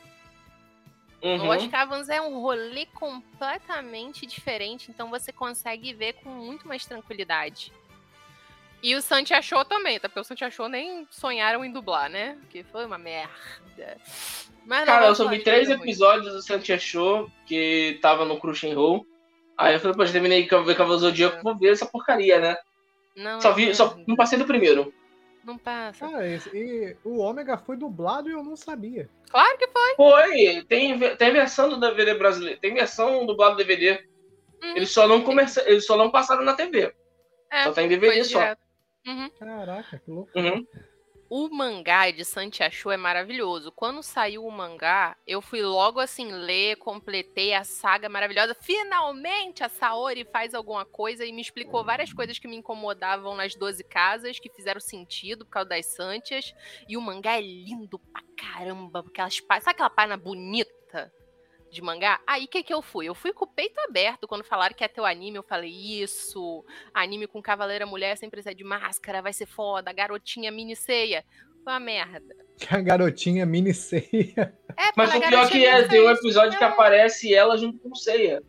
Uhum. 1.21 1.45
Lost 1.45 1.69
Cavans 1.69 2.10
é 2.10 2.19
um 2.21 2.39
rolê 2.41 2.88
completamente 2.88 4.25
diferente, 4.25 4.89
então 4.89 5.10
você 5.10 5.31
consegue 5.31 5.93
ver 5.93 6.13
com 6.13 6.29
muito 6.29 6.67
mais 6.67 6.86
tranquilidade. 6.86 7.71
E 8.84 8.95
o 8.95 9.01
Santi 9.01 9.34
achou 9.34 9.63
também, 9.63 9.99
tá? 9.99 10.10
Porque 10.10 10.19
o 10.19 10.23
Santi 10.23 10.43
achou 10.43 10.67
nem 10.67 11.07
sonharam 11.12 11.63
em 11.63 11.71
dublar, 11.71 12.10
né? 12.10 12.38
Que 12.49 12.63
foi 12.63 12.86
uma 12.86 12.97
merda. 12.97 13.97
Mas 14.65 14.86
Cara, 14.86 15.07
eu 15.07 15.15
só 15.15 15.27
vi 15.27 15.43
três 15.43 15.69
episódios 15.69 16.34
do 16.34 16.41
Santia 16.41 16.79
Show, 16.79 17.29
que 17.45 17.99
tava 18.01 18.25
no 18.25 18.39
Crucian 18.39 18.73
Roll. 18.73 19.05
Aí 19.55 19.75
eu 19.75 19.79
falei, 19.79 19.95
pô, 19.95 20.05
terminei 20.05 20.47
de 20.47 20.63
ver 20.63 20.75
Cavalo 20.75 20.97
Zodíaco, 20.97 21.43
vou 21.43 21.55
ver 21.55 21.73
essa 21.73 21.86
porcaria, 21.86 22.39
né? 22.39 22.57
Não, 23.15 23.39
Só 23.39 23.51
vi, 23.51 23.75
só 23.75 23.95
não 24.07 24.15
passei 24.15 24.39
do 24.39 24.45
primeiro. 24.45 24.91
Não 25.43 25.58
passa. 25.58 26.08
Cara, 26.08 26.27
esse- 26.27 26.49
e 26.56 26.95
o 27.04 27.17
Ômega 27.17 27.58
foi 27.58 27.75
dublado 27.75 28.30
e 28.30 28.34
eu 28.34 28.43
não 28.43 28.56
sabia. 28.56 29.10
Claro 29.30 29.58
que 29.58 29.67
foi. 29.67 29.95
Foi, 29.95 30.65
tem, 30.67 30.99
tem 31.15 31.32
versão 31.34 31.69
do 31.69 31.80
DVD 31.80 32.13
brasileiro, 32.13 32.60
tem 32.60 32.73
versão 32.73 33.25
dublado 33.25 33.56
do 33.56 33.58
DVD. 33.58 34.04
Hum. 34.63 34.75
Eles 34.75 34.91
só 34.91 35.08
não 35.08 35.21
comerci... 35.23 35.60
eles 35.62 35.86
só 35.86 35.97
não 35.97 36.12
passaram 36.12 36.43
na 36.43 36.54
TV. 36.54 36.93
É, 37.49 37.63
só 37.63 37.71
tem 37.73 37.88
foi 37.88 37.97
DVD 37.97 38.23
só. 38.23 38.39
Uhum. 39.08 39.30
Caraca, 39.39 39.99
que 40.04 40.12
louco. 40.12 40.32
Uhum. 40.36 40.65
O 41.33 41.47
mangá 41.47 42.11
de 42.11 42.25
Santiago 42.25 42.91
é 42.91 42.97
maravilhoso. 42.97 43.71
Quando 43.71 44.03
saiu 44.03 44.45
o 44.45 44.51
mangá, 44.51 45.15
eu 45.25 45.41
fui 45.41 45.61
logo 45.61 46.01
assim 46.01 46.29
ler, 46.29 46.75
completei 46.75 47.53
a 47.53 47.63
saga 47.63 48.09
maravilhosa. 48.09 48.53
Finalmente 48.53 49.63
a 49.63 49.69
Saori 49.69 50.25
faz 50.25 50.53
alguma 50.53 50.83
coisa 50.83 51.25
e 51.25 51.31
me 51.31 51.41
explicou 51.41 51.85
várias 51.85 52.11
coisas 52.11 52.37
que 52.37 52.49
me 52.49 52.57
incomodavam 52.57 53.33
nas 53.33 53.55
12 53.55 53.81
casas, 53.85 54.39
que 54.39 54.49
fizeram 54.49 54.81
sentido 54.81 55.45
por 55.45 55.51
causa 55.51 55.69
das 55.69 55.85
Santias. 55.85 56.53
E 56.85 56.97
o 56.97 57.01
mangá 57.01 57.37
é 57.37 57.41
lindo 57.41 57.97
pra 57.97 58.21
caramba, 58.35 59.01
porque 59.01 59.21
elas 59.21 59.37
sabe 59.37 59.69
aquela 59.69 59.89
página 59.89 60.17
bonita 60.17 61.13
de 61.71 61.81
mangá? 61.81 62.19
Aí 62.27 62.47
que 62.47 62.62
que 62.62 62.73
eu 62.73 62.81
fui? 62.81 63.07
Eu 63.07 63.15
fui 63.15 63.34
com 63.34 63.45
o 63.45 63.47
peito 63.47 63.79
aberto 63.79 64.27
quando 64.27 64.43
falaram 64.43 64.75
que 64.75 64.88
ter 64.88 65.01
o 65.01 65.05
anime, 65.05 65.38
eu 65.38 65.43
falei 65.43 65.71
isso. 65.71 66.63
Anime 66.93 67.27
com 67.27 67.41
Cavaleira 67.41 67.86
Mulher 67.86 68.17
sem 68.17 68.29
precisar 68.29 68.53
de 68.53 68.63
máscara, 68.63 69.21
vai 69.21 69.34
ser 69.34 69.45
foda. 69.45 69.91
Garotinha 69.93 70.51
mini 70.51 70.75
ceia. 70.75 71.23
Foi 71.63 71.73
uma 71.73 71.79
merda. 71.79 72.36
A 72.69 72.81
garotinha 72.81 73.45
mini 73.45 73.73
ceia. 73.73 74.55
É, 74.77 74.91
Mas 74.95 75.13
o 75.13 75.19
pior 75.19 75.49
que 75.49 75.65
é, 75.65 75.88
tem 75.88 76.01
um 76.01 76.05
ceia, 76.05 76.13
episódio 76.13 76.57
que 76.57 76.63
aparece 76.63 77.34
ela 77.34 77.57
junto 77.57 77.79
com 77.79 77.95
Seiya. 77.95 78.41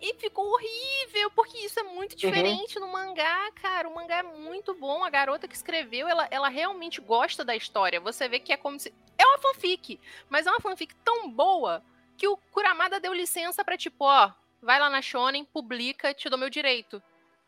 E 0.00 0.14
ficou 0.14 0.46
horrível, 0.46 1.30
porque 1.34 1.58
isso 1.58 1.80
é 1.80 1.82
muito 1.82 2.14
diferente 2.14 2.78
no 2.78 2.86
mangá, 2.86 3.50
cara. 3.60 3.88
O 3.88 3.94
mangá 3.94 4.18
é 4.18 4.22
muito 4.22 4.72
bom. 4.74 5.02
A 5.02 5.10
garota 5.10 5.48
que 5.48 5.56
escreveu, 5.56 6.06
ela, 6.06 6.28
ela 6.30 6.48
realmente 6.48 7.00
gosta 7.00 7.44
da 7.44 7.56
história. 7.56 8.00
Você 8.00 8.28
vê 8.28 8.38
que 8.38 8.52
é 8.52 8.56
como 8.56 8.78
se. 8.78 8.94
É 9.18 9.26
uma 9.26 9.38
fanfic, 9.38 9.98
mas 10.28 10.46
é 10.46 10.50
uma 10.50 10.60
fanfic 10.60 10.94
tão 11.04 11.28
boa 11.28 11.82
que 12.18 12.26
o 12.26 12.36
Kuramada 12.36 12.98
deu 12.98 13.14
licença 13.14 13.64
pra, 13.64 13.78
tipo, 13.78 14.04
ó, 14.04 14.32
vai 14.60 14.78
lá 14.80 14.90
na 14.90 15.00
Shonen, 15.00 15.44
publica, 15.44 16.12
te 16.12 16.28
dou 16.28 16.38
meu 16.38 16.50
direito. 16.50 17.00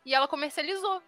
E 0.06 0.14
ela 0.14 0.28
comercializou. 0.28 1.02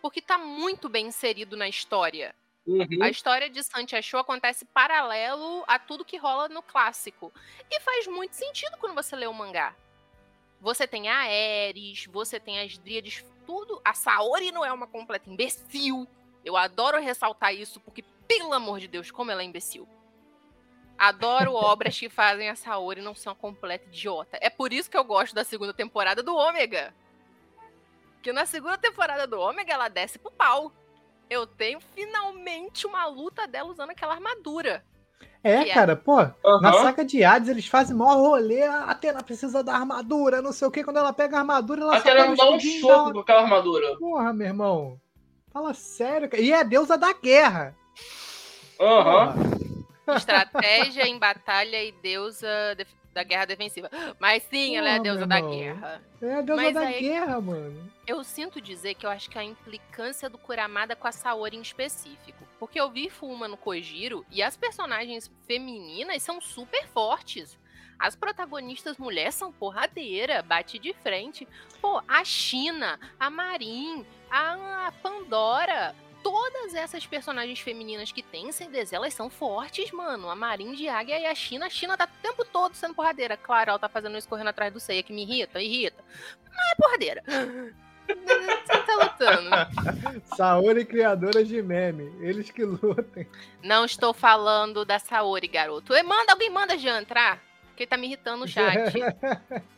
Porque 0.00 0.22
tá 0.22 0.38
muito 0.38 0.88
bem 0.88 1.08
inserido 1.08 1.56
na 1.56 1.68
história. 1.68 2.34
Uhum. 2.66 3.02
A 3.02 3.10
história 3.10 3.50
de 3.50 3.62
Santia 3.62 4.00
Show 4.00 4.20
acontece 4.20 4.64
paralelo 4.64 5.64
a 5.66 5.78
tudo 5.78 6.04
que 6.04 6.16
rola 6.16 6.48
no 6.48 6.62
clássico. 6.62 7.32
E 7.70 7.80
faz 7.80 8.06
muito 8.06 8.34
sentido 8.34 8.78
quando 8.78 8.94
você 8.94 9.16
lê 9.16 9.26
o 9.26 9.34
mangá. 9.34 9.74
Você 10.60 10.86
tem 10.86 11.08
a 11.08 11.18
Ares, 11.68 12.06
você 12.06 12.38
tem 12.38 12.60
as 12.60 12.78
Dríades, 12.78 13.24
tudo. 13.44 13.80
A 13.84 13.92
Saori 13.92 14.52
não 14.52 14.64
é 14.64 14.72
uma 14.72 14.86
completa 14.86 15.28
imbecil. 15.28 16.06
Eu 16.44 16.56
adoro 16.56 17.00
ressaltar 17.00 17.54
isso, 17.54 17.80
porque, 17.80 18.02
pelo 18.28 18.52
amor 18.52 18.78
de 18.78 18.86
Deus, 18.86 19.10
como 19.10 19.30
ela 19.30 19.42
é 19.42 19.44
imbecil. 19.44 19.86
Adoro 21.00 21.54
obras 21.54 21.98
que 21.98 22.10
fazem 22.10 22.50
a 22.50 22.54
Saori 22.54 23.00
não 23.00 23.14
ser 23.14 23.30
uma 23.30 23.34
completa 23.34 23.86
idiota. 23.88 24.36
É 24.40 24.50
por 24.50 24.70
isso 24.70 24.90
que 24.90 24.98
eu 24.98 25.02
gosto 25.04 25.34
da 25.34 25.42
segunda 25.44 25.72
temporada 25.72 26.22
do 26.22 26.36
Ômega. 26.36 26.92
Que 28.22 28.32
na 28.34 28.44
segunda 28.44 28.76
temporada 28.76 29.26
do 29.26 29.40
Ômega 29.40 29.72
ela 29.72 29.88
desce 29.88 30.18
pro 30.18 30.30
pau. 30.30 30.70
Eu 31.30 31.46
tenho 31.46 31.80
finalmente 31.94 32.86
uma 32.86 33.06
luta 33.06 33.46
dela 33.48 33.70
usando 33.70 33.90
aquela 33.90 34.12
armadura. 34.12 34.84
É, 35.42 35.64
Que 35.64 35.70
é. 35.70 35.74
cara, 35.74 35.96
pô, 35.96 36.16
na 36.60 36.68
Aham. 36.68 36.82
saga 36.82 37.02
de 37.02 37.24
Hades 37.24 37.48
eles 37.48 37.66
fazem 37.66 37.96
maior 37.96 38.16
rolê, 38.18 38.62
a 38.62 38.84
Atena 38.84 39.22
precisa 39.22 39.64
da 39.64 39.72
armadura, 39.74 40.42
não 40.42 40.52
sei 40.52 40.68
o 40.68 40.70
que, 40.70 40.84
quando 40.84 40.98
ela 40.98 41.14
pega 41.14 41.36
a 41.36 41.40
armadura, 41.40 41.80
ela 41.80 41.94
A 41.94 41.98
Atena 41.98 42.26
não 42.26 42.34
dá 42.34 42.44
um 42.50 42.58
uma- 42.58 43.12
com 43.14 43.20
aquela 43.20 43.40
armadura. 43.40 43.96
Porra, 43.96 44.32
meu 44.34 44.46
irmão. 44.48 45.00
Fala 45.50 45.72
sério, 45.72 46.28
cara. 46.28 46.42
E 46.42 46.52
é 46.52 46.60
a 46.60 46.62
deusa 46.62 46.98
da 46.98 47.14
guerra. 47.14 47.74
Aham. 48.78 49.32
Porra. 49.32 49.59
Estratégia 50.16 51.06
em 51.06 51.18
batalha 51.18 51.82
e 51.82 51.92
deusa 51.92 52.74
def- 52.76 52.92
da 53.12 53.22
guerra 53.22 53.44
defensiva. 53.46 53.90
Mas 54.18 54.42
sim, 54.44 54.76
ela 54.76 54.88
é 54.88 54.94
a 54.94 54.98
deusa 54.98 55.26
da 55.26 55.36
irmão. 55.38 55.50
guerra. 55.56 56.02
É 56.22 56.34
a 56.34 56.40
deusa 56.42 56.62
Mas 56.62 56.74
da 56.74 56.80
aí- 56.80 57.00
guerra, 57.00 57.40
mano. 57.40 57.90
Eu 58.06 58.22
sinto 58.24 58.60
dizer 58.60 58.94
que 58.94 59.04
eu 59.06 59.10
acho 59.10 59.28
que 59.30 59.38
a 59.38 59.44
implicância 59.44 60.28
do 60.28 60.38
Kuramada 60.38 60.94
com 60.96 61.06
a 61.08 61.12
Saori 61.12 61.56
em 61.56 61.60
específico. 61.60 62.44
Porque 62.58 62.80
eu 62.80 62.90
vi 62.90 63.08
Fuma 63.10 63.48
no 63.48 63.56
Kojiro 63.56 64.24
e 64.30 64.42
as 64.42 64.56
personagens 64.56 65.30
femininas 65.46 66.22
são 66.22 66.40
super 66.40 66.86
fortes. 66.88 67.58
As 67.98 68.16
protagonistas 68.16 68.96
mulheres 68.96 69.34
são 69.34 69.52
porradeira, 69.52 70.42
bate 70.42 70.78
de 70.78 70.92
frente. 70.94 71.46
Pô, 71.82 72.02
a 72.08 72.24
China, 72.24 72.98
a 73.18 73.28
Marin, 73.28 74.06
a 74.30 74.90
Pandora, 75.02 75.94
todas 76.22 76.74
essas 76.74 77.06
personagens 77.06 77.60
femininas 77.60 78.12
que 78.12 78.22
tem 78.22 78.48
em 78.48 78.52
CDZ, 78.52 78.92
elas 78.92 79.14
são 79.14 79.28
fortes, 79.28 79.90
mano. 79.92 80.30
A 80.30 80.34
Marin 80.34 80.72
de 80.74 80.88
Águia 80.88 81.18
e 81.18 81.26
a 81.26 81.34
China. 81.34 81.66
A 81.66 81.70
China 81.70 81.96
tá 81.96 82.04
o 82.04 82.22
tempo 82.22 82.44
todo 82.44 82.74
sendo 82.74 82.94
porradeira. 82.94 83.36
Claro, 83.36 83.70
ela 83.70 83.78
tá 83.78 83.88
fazendo 83.88 84.16
isso 84.16 84.28
correndo 84.28 84.48
atrás 84.48 84.72
do 84.72 84.80
Seiya, 84.80 85.02
que 85.02 85.12
me 85.12 85.22
irrita, 85.22 85.60
irrita. 85.60 86.02
Mas 86.44 86.72
é 86.72 86.74
porradeira. 86.76 87.22
Você 88.10 88.82
tá 88.82 88.94
lutando. 88.94 89.50
Saori 90.36 90.84
criadora 90.84 91.44
de 91.44 91.62
meme. 91.62 92.12
Eles 92.20 92.50
que 92.50 92.64
lutem. 92.64 93.28
Não 93.62 93.84
estou 93.84 94.12
falando 94.12 94.84
da 94.84 94.98
Saori, 94.98 95.46
garoto. 95.46 95.94
E 95.94 96.02
manda, 96.02 96.32
alguém 96.32 96.50
manda 96.50 96.76
já 96.76 97.00
entrar? 97.00 97.40
Porque 97.68 97.86
tá 97.86 97.96
me 97.96 98.08
irritando 98.08 98.38
no 98.38 98.48
chat. 98.48 98.92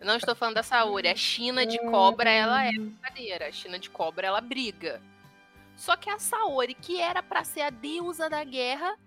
Não 0.00 0.16
estou 0.16 0.34
falando 0.34 0.54
da 0.54 0.62
Saori. 0.62 1.08
A 1.08 1.16
China 1.16 1.66
de 1.66 1.78
cobra, 1.78 2.30
ela 2.30 2.64
é 2.64 2.72
brincadeira. 2.72 3.48
A 3.48 3.52
China 3.52 3.78
de 3.78 3.90
cobra, 3.90 4.26
ela 4.26 4.40
briga. 4.40 5.00
Só 5.80 5.96
que 5.96 6.10
a 6.10 6.18
Saori, 6.18 6.74
que 6.74 7.00
era 7.00 7.22
pra 7.22 7.42
ser 7.42 7.62
a 7.62 7.70
deusa 7.70 8.28
da 8.28 8.44
guerra, 8.44 8.98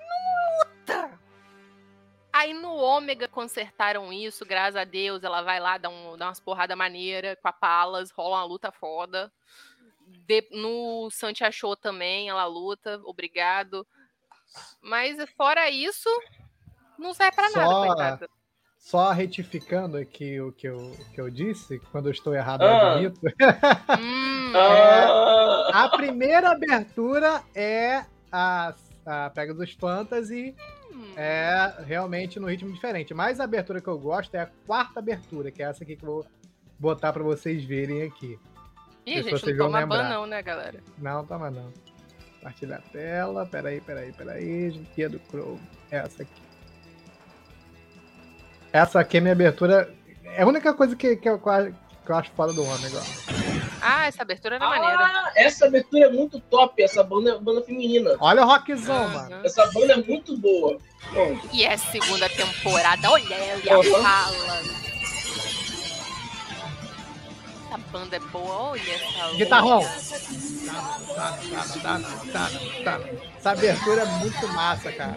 não 0.00 0.58
luta. 0.58 1.20
Aí 2.32 2.52
no 2.52 2.74
Ômega 2.74 3.28
consertaram 3.28 4.12
isso, 4.12 4.44
graças 4.44 4.74
a 4.74 4.82
Deus. 4.82 5.22
Ela 5.22 5.42
vai 5.42 5.60
lá, 5.60 5.78
dá, 5.78 5.88
um, 5.88 6.16
dá 6.16 6.26
umas 6.26 6.40
porradas 6.40 6.76
maneiras 6.76 7.36
com 7.40 7.46
a 7.46 7.52
Palas, 7.52 8.10
rola 8.10 8.38
uma 8.38 8.44
luta 8.44 8.72
foda. 8.72 9.32
De- 10.26 10.48
no 10.50 11.08
Santi 11.12 11.44
Show 11.52 11.76
também, 11.76 12.28
ela 12.28 12.46
luta, 12.46 13.00
obrigado. 13.04 13.86
Mas 14.80 15.16
fora 15.36 15.70
isso, 15.70 16.08
não 16.98 17.14
serve 17.14 17.36
pra 17.36 17.48
nada, 17.50 17.64
Só- 17.70 17.86
coitada. 17.86 18.30
Só 18.88 19.10
retificando 19.12 19.98
aqui 19.98 20.40
o 20.40 20.50
que 20.50 20.66
eu, 20.66 20.96
que 21.14 21.20
eu 21.20 21.28
disse, 21.28 21.78
quando 21.92 22.06
eu 22.06 22.12
estou 22.12 22.34
errado, 22.34 22.62
Ah. 22.62 23.02
eu 23.02 23.08
admito. 23.10 23.20
Hum, 24.00 24.52
Ah, 24.56 25.68
A 25.84 25.88
primeira 25.90 26.52
abertura 26.52 27.42
é 27.54 28.06
a, 28.32 28.74
a 29.04 29.28
Pegasus 29.28 29.72
Fantasy, 29.78 30.54
hum. 30.90 31.12
é 31.18 31.74
realmente 31.84 32.40
no 32.40 32.46
ritmo 32.48 32.72
diferente. 32.72 33.12
Mas 33.12 33.40
a 33.40 33.44
abertura 33.44 33.78
que 33.78 33.88
eu 33.88 33.98
gosto 33.98 34.34
é 34.34 34.40
a 34.40 34.48
quarta 34.66 35.00
abertura, 35.00 35.50
que 35.50 35.62
é 35.62 35.66
essa 35.66 35.84
aqui 35.84 35.94
que 35.94 36.02
eu 36.02 36.08
vou 36.08 36.26
botar 36.78 37.12
pra 37.12 37.22
vocês 37.22 37.62
verem 37.62 38.04
aqui. 38.04 38.38
Ih, 39.04 39.16
gente, 39.22 39.30
vocês 39.32 39.54
não 39.58 39.70
vão 39.70 39.82
toma 39.82 39.86
ban 39.86 39.96
lembrar. 39.96 40.08
não, 40.14 40.26
né, 40.26 40.40
galera? 40.42 40.80
Não, 40.96 41.26
toma 41.26 41.50
não. 41.50 41.70
Compartilhar 42.36 42.76
a 42.78 42.80
tela. 42.90 43.44
Peraí, 43.44 43.82
peraí, 43.82 44.12
peraí. 44.14 44.70
Guia 44.96 45.10
do 45.10 45.18
Chrome. 45.28 45.60
Essa 45.90 46.22
aqui. 46.22 46.47
Essa 48.72 49.00
aqui 49.00 49.16
é 49.16 49.20
minha 49.20 49.32
abertura. 49.32 49.92
É 50.24 50.42
a 50.42 50.46
única 50.46 50.72
coisa 50.74 50.94
que, 50.94 51.16
que, 51.16 51.28
eu, 51.28 51.38
que 51.38 51.48
eu 52.12 52.16
acho 52.16 52.30
foda 52.32 52.52
do 52.52 52.62
homem 52.64 52.86
agora. 52.86 53.04
Ah, 53.80 54.06
essa 54.06 54.22
abertura 54.22 54.56
era 54.56 54.68
maneira. 54.68 54.96
Ah, 55.04 55.32
essa 55.36 55.66
abertura 55.66 56.06
é 56.06 56.10
muito 56.10 56.40
top, 56.40 56.82
essa 56.82 57.02
banda 57.02 57.30
é 57.30 57.38
banda 57.38 57.62
feminina. 57.62 58.16
Olha 58.20 58.42
o 58.42 58.46
rockzão, 58.46 59.08
mano. 59.08 59.34
Aham. 59.34 59.40
Essa 59.44 59.66
banda 59.72 59.92
é 59.94 59.96
muito 59.96 60.36
boa. 60.38 60.76
Bom, 61.12 61.40
E 61.52 61.64
é 61.64 61.76
segunda 61.76 62.28
temporada, 62.28 63.10
olha 63.10 63.34
ela 63.34 63.78
Uhum. 63.78 64.02
fala. 64.02 64.60
Essa 67.68 67.78
banda 67.92 68.16
é 68.16 68.20
boa, 68.20 68.70
olha 68.70 68.82
essa. 68.94 69.34
Guitarrão. 69.36 69.80
Essa 73.38 73.50
abertura 73.50 74.02
é 74.02 74.06
muito 74.06 74.48
massa, 74.48 74.92
cara. 74.92 75.16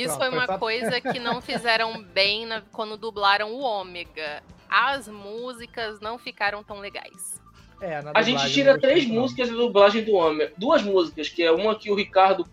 Isso 0.00 0.16
Pronto, 0.16 0.18
foi 0.18 0.28
foi 0.30 0.38
uma 0.38 0.46
só- 0.46 0.58
coisa 0.58 1.00
que 1.00 1.18
não 1.18 1.40
fizeram 1.42 2.02
bem 2.02 2.46
na- 2.46 2.62
quando 2.72 2.96
dublaram 2.96 3.52
o 3.52 3.60
Ômega. 3.60 4.42
As 4.68 5.08
músicas 5.08 6.00
não 6.00 6.18
ficaram 6.18 6.62
tão 6.62 6.78
legais. 6.80 7.40
É, 7.80 8.02
na 8.02 8.10
a 8.14 8.22
gente 8.22 8.34
dublagem 8.34 8.54
tira 8.54 8.72
não 8.72 8.80
gostei 8.80 8.90
três 8.90 9.06
músicas 9.08 9.48
da 9.50 9.54
dublagem 9.56 10.04
do 10.04 10.14
homem. 10.14 10.50
Duas 10.58 10.82
músicas, 10.82 11.28
que 11.28 11.42
é 11.42 11.50
uma 11.52 11.74
que 11.76 11.90
o 11.90 11.94
Ricardo 11.94 12.44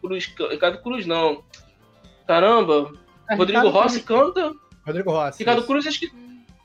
Cruz. 0.00 0.34
Ricardo 0.50 0.82
Cruz 0.82 1.04
não. 1.06 1.42
Caramba. 2.26 2.92
É, 3.28 3.34
Rodrigo 3.34 3.60
Ricardo 3.66 3.68
Rossi 3.70 4.02
Cruz- 4.02 4.22
canta. 4.34 4.52
Rodrigo 4.86 5.10
Rossi. 5.10 5.38
Ricardo 5.40 5.58
isso. 5.58 5.66
Cruz, 5.66 5.86
acho 5.86 6.00
que. 6.00 6.12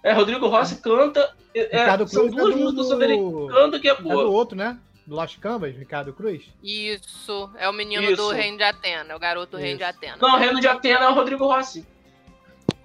É, 0.03 0.13
Rodrigo 0.13 0.47
Rossi 0.47 0.81
canta. 0.81 1.35
É, 1.53 1.61
Ricardo 1.81 2.07
são 2.07 2.29
Cruz 2.29 2.35
duas 2.35 2.53
é 2.53 2.57
do- 2.57 2.63
músicas 2.63 2.99
dele 2.99 3.17
do- 3.17 3.47
canta 3.47 3.79
que 3.79 3.87
é 3.87 3.91
É 3.91 3.95
do 3.95 4.03
boa. 4.03 4.23
outro, 4.25 4.57
né? 4.57 4.79
Do 5.07 5.15
Lost 5.15 5.39
Canvas, 5.39 5.75
Ricardo 5.75 6.13
Cruz. 6.13 6.43
Isso, 6.61 7.49
é 7.57 7.69
o 7.69 7.73
menino 7.73 8.03
Isso. 8.03 8.17
do 8.17 8.29
Reino 8.31 8.57
de 8.57 8.63
Atena, 8.63 9.13
é 9.13 9.15
o 9.15 9.19
garoto 9.19 9.51
do 9.51 9.57
Reino 9.57 9.77
de 9.77 9.83
Isso. 9.83 9.95
Atena. 9.95 10.17
Não, 10.19 10.35
o 10.35 10.37
Reino 10.37 10.59
de 10.59 10.67
Atena 10.67 11.05
é 11.05 11.09
o 11.09 11.13
Rodrigo 11.13 11.47
Rossi. 11.47 11.87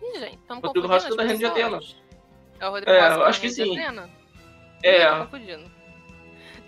Ih, 0.00 0.20
gente, 0.20 0.38
estamos 0.38 0.62
Rodrigo 0.62 0.86
Rossi 0.86 1.06
as 1.08 1.10
canta 1.10 1.24
Reino 1.24 1.38
de 1.38 1.50
pessoas. 1.50 1.96
É 2.60 2.68
o 2.68 2.70
Rodrigo 2.70 2.90
É, 2.92 3.00
Rossi 3.00 3.12
eu 3.12 3.18
do 3.18 3.24
acho 3.24 3.40
que 3.40 3.46
Reino 3.48 3.64
de 3.64 3.74
sim. 3.74 3.80
Atena? 3.80 4.10
É. 4.84 5.10
Tô 5.10 5.24
confundindo. 5.24 5.82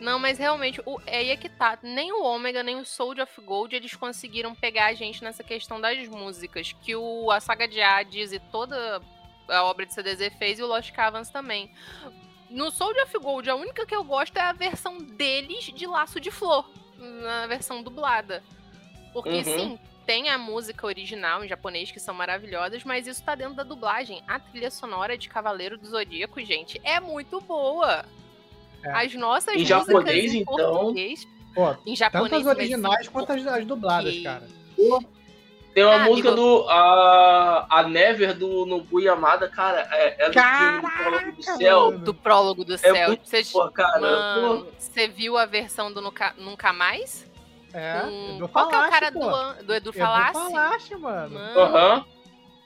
Não, 0.01 0.19
mas 0.19 0.39
realmente, 0.39 0.83
o, 0.85 1.01
é 1.07 1.19
aí 1.19 1.31
é 1.31 1.37
que 1.37 1.49
tá. 1.49 1.79
Nem 1.83 2.13
o 2.13 2.23
Ômega, 2.25 2.63
nem 2.63 2.77
o 2.77 2.85
Soul 2.85 3.15
of 3.23 3.41
Gold, 3.41 3.75
eles 3.77 3.95
conseguiram 3.95 4.55
pegar 4.55 4.87
a 4.87 4.93
gente 4.93 5.23
nessa 5.23 5.45
questão 5.45 5.81
das 5.81 6.09
músicas. 6.09 6.73
Que 6.73 6.97
o, 6.97 7.31
a 7.31 7.39
saga 7.41 7.69
de 7.69 7.81
Hades 7.81 8.33
e 8.33 8.39
toda 8.39 9.01
a 9.49 9.65
obra 9.65 9.87
de 9.87 9.95
CDZ 9.95 10.33
fez 10.37 10.59
e 10.59 10.63
o 10.63 10.67
Lost 10.67 10.91
Cavans 10.93 11.31
também. 11.31 11.71
No 12.55 12.71
Soul 12.71 12.95
of 13.03 13.19
Gold, 13.19 13.51
a 13.51 13.57
única 13.57 13.85
que 13.85 13.95
eu 13.95 14.05
gosto 14.05 14.37
é 14.37 14.41
a 14.43 14.53
versão 14.53 14.99
deles 14.99 15.65
de 15.75 15.87
Laço 15.87 16.21
de 16.21 16.31
Flor. 16.31 16.65
Na 16.99 17.47
versão 17.49 17.83
dublada. 17.83 18.43
Porque 19.13 19.29
Uhum. 19.31 19.45
sim, 19.45 19.79
tem 20.07 20.29
a 20.31 20.39
música 20.39 20.87
original 20.87 21.45
em 21.45 21.49
japonês, 21.49 21.91
que 21.91 21.99
são 21.99 22.15
maravilhosas, 22.15 22.85
mas 22.85 23.07
isso 23.09 23.23
tá 23.25 23.35
dentro 23.35 23.55
da 23.55 23.65
dublagem. 23.65 24.23
A 24.29 24.39
trilha 24.39 24.71
sonora 24.71 25.19
de 25.19 25.29
Cavaleiro 25.29 25.77
do 25.77 25.87
Zodíaco, 25.87 26.41
gente, 26.45 26.81
é 26.85 27.01
muito 27.01 27.41
boa. 27.41 28.05
É. 28.85 28.91
As 29.05 29.13
nossas 29.15 29.55
Em 29.55 29.59
músicas 29.61 29.87
japonês, 29.87 30.35
em 30.35 30.39
então? 30.39 30.55
português, 30.55 31.27
Pô, 31.55 31.77
em 31.87 31.97
japonês, 31.97 32.31
tanto 32.31 32.37
as 32.37 32.47
originais 32.57 33.09
quanto 33.09 33.33
as, 33.33 33.47
as 33.47 33.65
dubladas, 33.67 34.17
cara. 34.23 34.47
Tem 35.75 35.85
uma 35.85 35.97
Ah, 35.97 36.05
música 36.05 36.29
amigo. 36.29 36.43
do. 36.63 36.69
A, 36.71 37.67
a 37.69 37.83
Never 37.83 38.33
do 38.39 38.65
Nobu 38.65 39.01
Yamada, 39.01 39.49
cara, 39.49 39.89
é, 39.91 40.27
é 40.27 40.31
do 40.31 40.41
filme 40.41 40.81
do 40.81 40.85
Prólogo 40.95 41.33
do 41.35 41.43
Céu. 41.43 41.99
Do 41.99 42.15
prólogo 42.15 42.65
do 42.65 42.79
céu. 42.79 43.07
muito 43.09 43.29
Você, 43.29 43.43
Pô, 43.53 43.69
cara, 43.71 44.01
mano, 44.01 44.69
você 44.79 45.09
viu 45.09 45.37
a 45.37 45.45
versão 45.47 45.93
do 45.93 46.01
Nunca, 46.01 46.33
Nunca 46.39 46.73
Mais? 46.73 47.29
É, 47.73 48.01
Com- 48.03 48.37
Edu 48.37 48.49
Qual 48.49 48.69
que 48.69 48.75
é 48.77 48.79
o 48.87 48.89
cara 48.91 49.11
pô. 49.11 49.19
do, 49.19 49.27
do 49.65 49.75
Edu 49.75 49.91
Edu 49.91 49.93
Falaschi? 49.93 50.33
Falaschi, 50.33 50.95
mano. 50.97 51.39
Aham. 51.39 52.05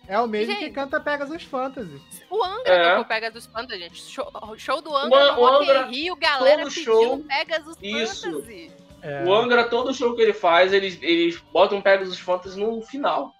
É 0.07 0.19
o 0.21 0.27
mesmo 0.27 0.55
que 0.55 0.61
Gente. 0.63 0.73
canta 0.75 1.01
Pegasus 1.01 1.43
Fantasy. 1.45 2.01
O 2.31 2.43
Angra 2.45 2.75
É. 2.75 2.91
tocou 2.91 3.05
Pegasus 3.07 3.47
Fantasy, 3.47 3.79
gente. 3.81 4.03
Show, 4.03 4.31
show 4.59 4.81
do 4.83 4.95
Angra 4.95 5.19
An- 5.19 5.33
no 5.33 5.41
o 5.41 5.47
Rock 5.47 5.63
Angra, 5.71 5.83
Rio, 5.87 6.17
galera 6.17 6.65
pedindo 6.65 6.85
show, 6.85 7.19
Pegasus 7.21 7.77
isso. 7.83 8.33
Fantasy. 8.33 8.71
É, 9.03 9.25
O 9.25 9.33
Angra, 9.35 9.65
todo 9.69 9.95
show 9.95 10.15
que 10.17 10.23
ele 10.23 10.33
faz, 10.33 10.73
eles, 10.73 10.99
eles 11.03 11.37
botam 11.53 11.81
Pegasus 11.81 12.19
Fantasy 12.19 12.59
no 12.59 12.81
final. 12.83 13.33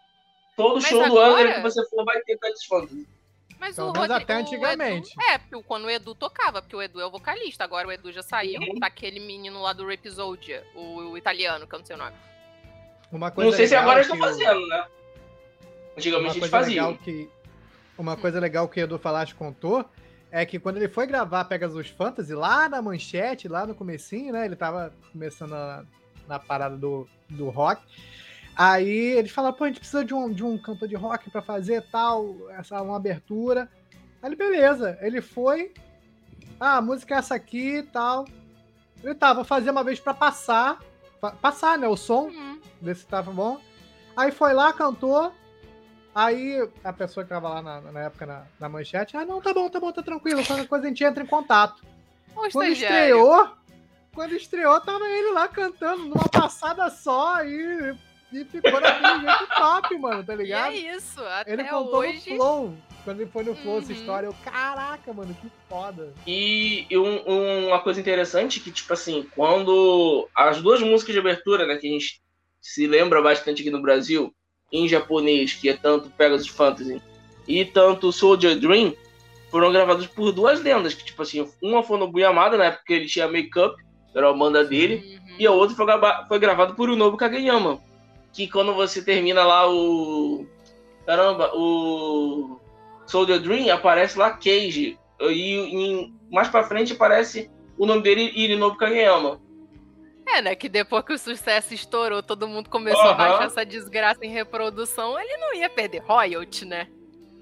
Todo 0.57 0.77
Mas 0.77 0.85
show 0.87 0.99
do 1.01 1.05
agora- 1.19 1.33
Angra 1.43 1.55
que 1.55 1.61
você 1.63 1.85
for 1.89 2.05
vai 2.05 2.21
ter 2.23 2.37
Pegasus 2.37 2.65
Fantasy. 2.67 3.07
Mas 3.61 3.75
Pelo 3.75 3.89
o 3.89 3.93
menos 3.93 4.09
Rodrigo, 4.09 4.23
até 4.33 4.37
o 4.37 4.41
antigamente. 4.41 5.13
Edu, 5.13 5.23
é, 5.33 5.39
porque 5.39 5.63
quando 5.67 5.85
o 5.87 5.91
Edu 5.91 6.15
tocava, 6.15 6.63
porque 6.63 6.77
o 6.77 6.81
Edu 6.83 7.01
é 7.01 7.07
o 7.07 7.11
vocalista, 7.11 7.65
agora 7.65 7.89
o 7.89 7.93
Edu 7.93 8.13
já 8.13 8.23
saiu, 8.23 8.61
Uhum. 8.61 8.79
tá 8.79 8.87
aquele 8.87 9.19
menino 9.19 9.61
lá 9.61 9.73
do 9.73 9.85
Rapizodia, 9.85 10.65
o, 10.77 11.11
o 11.11 11.19
italiano, 11.19 11.67
que 11.67 11.75
eu 11.75 11.79
não 11.81 11.87
sei 11.87 11.97
o 11.97 11.99
nome. 11.99 12.15
uma 13.11 13.31
coisa 13.33 13.51
Não 13.51 13.57
sei 13.57 13.67
se 13.67 13.75
agora 13.75 13.99
eles 13.99 14.07
estão 14.13 14.19
fazendo, 14.25 14.65
né? 14.69 14.87
Antigamente 15.97 16.39
eles 16.39 16.51
coisa 16.51 16.67
legal 16.69 16.87
faziam. 16.95 16.97
que 16.97 17.29
uma 17.99 18.17
coisa 18.17 18.39
legal 18.39 18.69
que 18.69 18.81
o 18.81 18.85
Edu 18.85 18.99
Falaschi 18.99 19.35
contou 19.35 19.85
é 20.31 20.45
que 20.45 20.59
quando 20.59 20.77
ele 20.77 20.89
foi 20.89 21.07
gravar 21.07 21.45
Pegasus 21.45 21.89
Fantasy 21.89 22.35
lá 22.35 22.69
na 22.69 22.83
manchete, 22.83 23.49
lá 23.49 23.67
no 23.67 23.75
comecinho, 23.75 24.33
né? 24.33 24.45
Ele 24.45 24.57
tava 24.57 24.93
começando 25.13 25.51
na, 25.51 25.85
na 26.27 26.39
parada 26.39 26.77
do, 26.77 27.09
do 27.29 27.49
rock. 27.49 27.83
Aí 28.57 28.89
ele 29.17 29.29
fala, 29.29 29.53
pô, 29.53 29.65
a 29.65 29.67
gente 29.69 29.79
precisa 29.79 30.05
de 30.05 30.13
um, 30.13 30.33
de 30.33 30.45
um 30.45 30.59
cantor 30.59 30.89
de 30.89 30.97
rock 30.97 31.31
pra 31.31 31.41
fazer 31.41 31.83
tal, 31.91 32.35
essa 32.51 32.81
uma 32.83 32.97
abertura. 32.97 33.71
Aí 34.21 34.29
ele, 34.29 34.37
beleza. 34.37 34.99
Ele 35.01 35.21
foi. 35.21 35.73
Ah, 36.59 36.79
a 36.79 36.83
música 36.83 37.15
é 37.15 37.19
essa 37.19 37.35
aqui 37.37 37.77
e 37.79 37.83
tal. 37.85 38.25
Ele 39.03 39.15
tá, 39.15 39.33
vou 39.33 39.45
fazer 39.45 39.71
uma 39.71 39.85
vez 39.85 40.01
pra 40.01 40.13
passar. 40.13 40.81
pa- 41.21 41.31
Passar, 41.33 41.79
né? 41.79 41.87
O 41.87 41.97
som 41.97 42.25
Uhum. 42.29 42.61
ver 42.83 42.97
se 42.97 43.07
tava 43.07 43.31
bom. 43.31 43.61
Aí 44.17 44.33
foi 44.33 44.53
lá, 44.53 44.73
cantou. 44.73 45.33
Aí 46.15 46.69
a 46.83 46.93
pessoa 46.93 47.23
que 47.25 47.31
tava 47.31 47.49
lá 47.49 47.63
na, 47.63 47.81
na 47.81 48.01
época 48.05 48.27
na, 48.27 48.45
na 48.59 48.69
manchete, 48.69 49.17
ah, 49.17 49.25
não, 49.25 49.41
tá 49.41 49.53
bom, 49.55 49.69
tá 49.69 49.79
bom, 49.79 49.93
tá 49.93 50.03
tranquilo, 50.03 50.45
qualquer 50.45 50.67
coisa 50.67 50.87
a 50.87 50.89
gente 50.89 51.05
entra 51.05 51.23
em 51.23 51.27
contato. 51.27 51.83
O 52.35 52.49
Quando 52.51 52.71
estreou, 52.73 53.49
quando 54.15 54.35
estreou, 54.35 54.81
tava 54.81 55.05
ele 55.09 55.33
lá 55.33 55.47
cantando 55.49 56.05
numa 56.05 56.29
passada 56.29 56.89
só 56.91 57.45
e, 57.45 57.95
e 58.33 58.45
ficou 58.45 58.81
daquele 58.81 59.21
jeito 59.21 59.47
top, 59.57 59.99
mano, 59.99 60.25
tá 60.25 60.35
E 60.35 60.39
ligado? 60.39 60.73
é 60.73 60.77
isso, 60.77 61.21
até 61.23 61.53
Ele 61.53 61.65
contou 61.65 62.01
hoje. 62.01 62.31
no 62.31 62.37
Flow. 62.37 62.77
Quando 63.05 63.21
ele 63.21 63.31
foi 63.31 63.45
no 63.45 63.55
Flow 63.55 63.79
essa 63.79 63.89
Uhum. 63.93 63.95
história, 63.99 64.27
eu, 64.27 64.35
caraca, 64.45 65.13
mano, 65.13 65.35
que 65.41 65.51
foda. 65.69 66.13
E, 66.27 66.87
e 66.91 66.99
um- 66.99 67.23
um- 67.31 67.69
uma 67.69 67.81
coisa 67.81 68.01
interessante 68.01 68.61
que, 68.61 68.71
tipo 68.73 68.93
assim, 68.93 69.27
quando 69.35 70.29
as 70.35 70.61
duas 70.61 70.81
músicas 70.83 71.15
de 71.15 71.21
abertura, 71.21 71.65
né, 71.67 71.77
que 71.77 71.87
a 71.87 71.91
gente 71.91 72.21
se 72.61 72.87
lembra 72.87 73.23
bastante 73.23 73.63
aqui 73.63 73.71
no 73.71 73.81
Brasil, 73.81 74.35
em 74.73 74.89
japonês, 74.89 75.55
que 75.55 75.69
é 75.69 75.75
tanto 75.75 76.11
Pegasus 76.11 76.49
Fantasy 76.49 77.01
e 77.47 77.65
tanto 77.65 78.13
Soldier 78.13 78.59
Dream, 78.59 78.93
foram 79.51 79.73
gravados 79.73 80.07
por 80.07 80.31
duas 80.33 80.63
lendas, 80.63 80.93
que, 80.95 81.05
tipo 81.05 81.23
assim, 81.23 81.49
uma 81.63 81.83
foi 81.83 81.99
no 81.99 82.19
Yamada, 82.19 82.57
na 82.59 82.67
época 82.67 82.85
que 82.87 82.93
ele 82.93 83.07
tinha 83.07 83.27
make-up, 83.27 83.83
era 84.15 84.29
a 84.29 84.33
banda 84.33 84.65
dele, 84.65 84.97
Uhum. 84.97 85.37
e 85.39 85.47
a 85.47 85.53
outra 85.53 85.75
foi, 85.75 85.87
foi 86.29 86.39
gravado 86.39 86.75
por 86.75 86.91
Unobu 86.91 87.17
Kageyama. 87.17 87.79
Que 88.33 88.47
quando 88.47 88.75
você 88.75 89.03
termina 89.03 89.45
lá 89.45 89.71
o. 89.71 90.47
Caramba, 91.07 91.51
o. 91.55 92.61
Soldier 93.07 93.41
Dream, 93.41 93.73
aparece 93.73 94.19
lá 94.19 94.31
Cage. 94.31 94.99
E 95.21 96.13
mais 96.31 96.49
pra 96.49 96.63
frente 96.65 96.93
aparece 96.93 97.51
o 97.79 97.87
nome 97.87 98.03
dele, 98.03 98.31
Irinobu 98.35 98.77
Kageyama. 98.77 99.41
É, 100.39 100.43
né? 100.43 100.55
Que 100.55 100.69
depois 100.69 101.05
que 101.05 101.13
o 101.13 101.19
sucesso 101.19 101.75
estourou, 101.75 102.23
todo 102.23 102.47
mundo 102.47 102.71
começou 102.71 103.01
a 103.03 103.09
Aham. 103.09 103.17
baixar 103.17 103.45
essa 103.47 103.67
desgraça 103.67 104.25
em 104.25 104.31
reprodução, 104.31 105.19
ele 105.19 105.37
não 105.37 105.55
ia 105.55 105.69
perder 105.69 105.99
royalty, 105.99 106.65
né? 106.65 106.87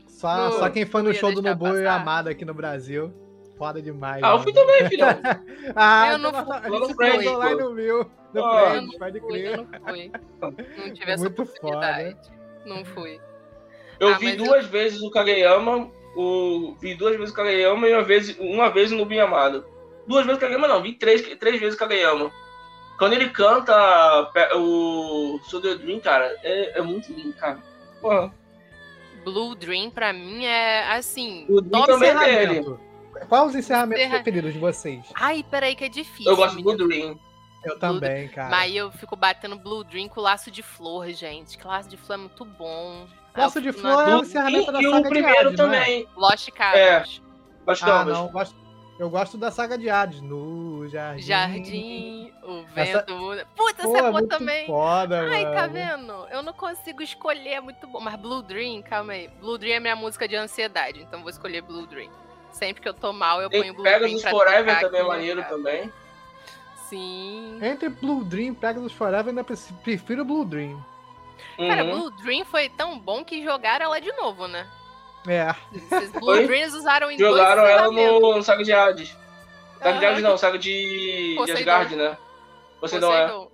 Só, 0.08 0.34
Não, 0.34 0.52
só 0.52 0.70
quem 0.70 0.86
foi 0.86 1.02
no 1.02 1.12
show 1.12 1.32
do 1.32 1.42
Nobu 1.42 1.76
e. 1.76 1.86
Amada 1.86 2.30
aqui 2.30 2.44
no 2.44 2.54
Brasil. 2.54 3.12
Foda 3.58 3.80
demais. 3.82 4.22
Ah, 4.22 4.30
eu 4.32 4.38
fui 4.40 4.52
também, 4.52 4.88
filhão. 4.88 5.08
Ah, 5.76 6.12
Eu 6.12 6.18
não 6.18 6.32
fui, 6.32 6.54
a 6.54 7.10
gente 7.10 7.22
se 7.22 7.28
lá 7.36 7.50
no. 7.54 7.74
No 8.34 8.44
Ah, 8.44 8.80
não 8.80 8.90
pode 8.98 9.20
fui, 9.20 9.28
crer. 9.42 9.56
não 9.56 9.66
fui. 9.66 10.12
Não 10.40 10.92
tive 10.92 11.10
essa 11.12 11.24
muito 11.24 11.42
oportunidade. 11.42 12.16
Não 12.66 12.84
fui. 12.84 13.20
Eu 14.00 14.08
Ah, 14.14 14.18
vi 14.18 14.26
mas 14.26 14.38
eu- 14.38 14.44
duas 14.44 14.66
vezes 14.66 15.00
o 15.02 15.10
Kageyama, 15.10 15.90
o... 16.16 16.74
vi 16.80 16.94
duas 16.94 17.16
vezes 17.16 17.32
o 17.32 17.36
Kageyama 17.36 17.88
e 17.88 17.92
uma 17.94 18.02
vez, 18.02 18.36
uma 18.38 18.68
vez 18.70 18.92
o 18.92 18.96
Nobu 18.96 19.14
Yamada. 19.14 19.64
Duas 20.06 20.24
vezes 20.26 20.36
o 20.38 20.40
Kageyama 20.40 20.68
não, 20.68 20.82
vi 20.82 20.92
três, 20.94 21.22
três 21.38 21.58
vezes 21.58 21.74
o 21.76 21.78
Kageyama. 21.78 22.30
Quando 22.98 23.12
ele 23.12 23.28
canta 23.30 23.74
o 24.56 25.38
Soldier 25.44 25.76
Dream, 25.78 26.00
cara, 26.00 26.34
é, 26.42 26.78
é 26.78 26.82
muito 26.82 27.12
lindo, 27.12 27.32
cara. 27.34 27.58
Porra. 28.00 28.32
Blue 29.24 29.54
Dream, 29.54 29.90
pra 29.90 30.12
mim, 30.12 30.44
é 30.44 30.92
assim. 30.92 31.44
O 31.48 31.60
top 31.60 31.86
também 31.86 32.10
é 32.10 32.14
encerramento. 32.14 32.70
dele. 32.70 33.26
Qual 33.28 33.46
os 33.46 33.54
encerramentos 33.54 34.04
Encerra- 34.04 34.22
preferidos 34.22 34.52
de 34.52 34.58
vocês? 34.58 35.06
Ai, 35.14 35.44
peraí, 35.50 35.74
que 35.74 35.84
é 35.84 35.88
difícil. 35.88 36.30
Eu 36.30 36.36
gosto 36.36 36.56
do. 36.56 36.62
Blue 36.62 36.88
Dream. 36.88 37.18
Eu 37.64 37.78
também, 37.78 38.28
cara. 38.28 38.48
Mas 38.48 38.72
eu 38.74 38.92
fico 38.92 39.16
batendo 39.16 39.56
Blue 39.58 39.82
Dream 39.82 40.08
com 40.08 40.20
laço 40.20 40.50
de 40.50 40.62
flor, 40.62 41.08
gente. 41.10 41.58
Que 41.58 41.66
laço 41.66 41.88
de 41.88 41.96
flor 41.96 42.14
é 42.14 42.18
muito 42.18 42.44
bom. 42.44 43.06
Laço 43.36 43.60
de 43.60 43.72
flor 43.72 44.08
é 44.08 44.16
o 44.16 44.20
encerramento 44.20 44.70
da 44.70 44.80
e 44.80 44.84
saga 44.84 44.96
o 44.96 45.02
de 45.02 45.08
primeiro 45.08 45.50
é? 45.50 45.56
também. 45.56 46.08
Lost 46.16 46.48
Cabras. 46.52 47.20
Acho 47.66 47.84
que 47.84 47.90
Ah, 47.90 48.04
não, 48.04 48.30
não. 48.32 48.46
Eu 48.98 49.10
gosto- 49.10 49.36
da 49.38 49.50
saga 49.50 49.76
de 49.78 49.88
Hades. 49.90 50.20
No 50.20 50.88
Jardim. 50.88 51.22
Jardim, 51.22 52.32
o 52.42 52.64
Essa- 52.74 52.98
vento. 53.00 53.14
muda. 53.16 53.46
Puta, 53.56 53.82
Pô, 53.82 53.88
essa 53.88 53.96
é 53.96 53.98
é 53.98 54.00
boa 54.02 54.12
muito 54.12 54.28
também. 54.28 54.66
foda, 54.66 55.20
Ai, 55.20 55.42
mano. 55.44 55.54
tá 55.56 55.66
vendo? 55.66 56.12
Eu 56.30 56.42
não 56.42 56.52
consigo 56.52 57.02
escolher, 57.02 57.50
é 57.54 57.60
muito 57.60 57.86
bom. 57.86 58.00
Mas 58.00 58.16
Blue 58.16 58.42
Dream, 58.42 58.82
calma 58.82 59.12
aí. 59.14 59.28
Blue 59.40 59.58
Dream 59.58 59.76
é 59.76 59.80
minha 59.80 59.96
música 59.96 60.26
de 60.28 60.36
ansiedade, 60.36 61.00
então 61.02 61.20
vou 61.20 61.30
escolher 61.30 61.62
Blue 61.62 61.86
Dream. 61.86 62.10
Sempre 62.50 62.80
que 62.82 62.88
eu 62.88 62.94
tô 62.94 63.12
mal, 63.12 63.42
eu 63.42 63.50
Tem 63.50 63.60
ponho 63.60 63.74
Blue 63.74 63.82
Dream 63.84 64.00
Pegasus 64.00 64.22
Forever 64.30 64.80
também 64.80 65.00
é 65.00 65.04
maneiro 65.04 65.42
cara. 65.42 65.54
também. 65.54 65.92
Sim. 66.88 67.58
Entre 67.62 67.88
Blue 67.88 68.24
Dream 68.24 68.52
e 68.52 68.56
Pegasus 68.56 68.92
Forever, 68.92 69.28
ainda 69.28 69.42
pre- 69.44 69.56
prefiro 69.82 70.24
Blue 70.24 70.44
Dream. 70.44 70.82
Cara, 71.56 71.84
Uhum. 71.84 71.90
Blue 71.90 72.10
Dream 72.22 72.44
foi 72.44 72.68
tão 72.68 72.98
bom 72.98 73.24
que 73.24 73.42
jogaram 73.42 73.86
ela 73.86 74.00
de 74.00 74.12
novo, 74.12 74.46
né? 74.46 74.66
É. 75.28 75.54
Esses 75.74 76.10
Blue? 76.20 76.46
Dreams 76.46 76.74
usaram 76.74 77.10
em 77.10 77.18
Jogaram 77.18 77.62
dois 77.62 78.06
ela 78.08 78.36
no 78.36 78.42
Saga 78.42 78.62
de 78.64 78.72
Hades. 78.72 79.16
Saga 79.78 79.98
de. 79.98 80.06
Hades 80.06 80.22
não, 80.22 80.36
Saga 80.38 80.58
de, 80.58 81.36
de. 81.44 81.52
Asgard, 81.52 81.96
né? 81.96 82.16
Você 82.80 82.98
não 83.00 83.12
é. 83.12 83.48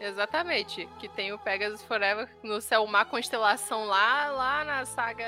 Exatamente. 0.00 0.88
Que 0.98 1.08
tem 1.08 1.32
o 1.32 1.38
Pegasus 1.38 1.82
Forever 1.82 2.28
no 2.42 2.60
Selma 2.60 3.04
Constelação 3.04 3.86
lá, 3.86 4.26
lá 4.28 4.64
na 4.64 4.84
saga 4.84 5.24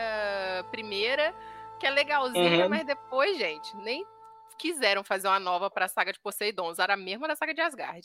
primeira, 0.70 1.34
que 1.80 1.86
é 1.86 1.90
legalzinha, 1.90 2.64
Uhum. 2.64 2.68
mas 2.68 2.84
depois, 2.84 3.38
gente, 3.38 3.74
nem 3.78 4.04
quiseram 4.58 5.02
fazer 5.04 5.28
uma 5.28 5.38
nova 5.40 5.70
pra 5.70 5.88
saga 5.88 6.12
de 6.12 6.20
Poseidon. 6.20 6.68
Usaram 6.68 6.94
a 6.94 6.96
mesma 6.96 7.26
da 7.28 7.36
saga 7.36 7.54
de 7.54 7.60
Asgard. 7.60 8.02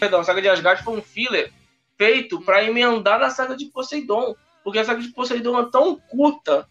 Perdão, 0.00 0.20
a 0.20 0.24
Saga 0.24 0.42
de 0.42 0.48
Asgard 0.48 0.82
foi 0.82 0.98
um 0.98 1.02
filler 1.02 1.52
feito 1.96 2.40
pra 2.40 2.62
emendar 2.64 3.18
na 3.18 3.30
Saga 3.30 3.56
de 3.56 3.66
Poseidon. 3.66 4.34
Porque 4.62 4.78
a 4.78 4.84
Saga 4.84 5.02
de 5.02 5.08
Poseidon 5.08 5.58
é 5.60 5.70
tão 5.70 5.96
curta. 5.96 6.68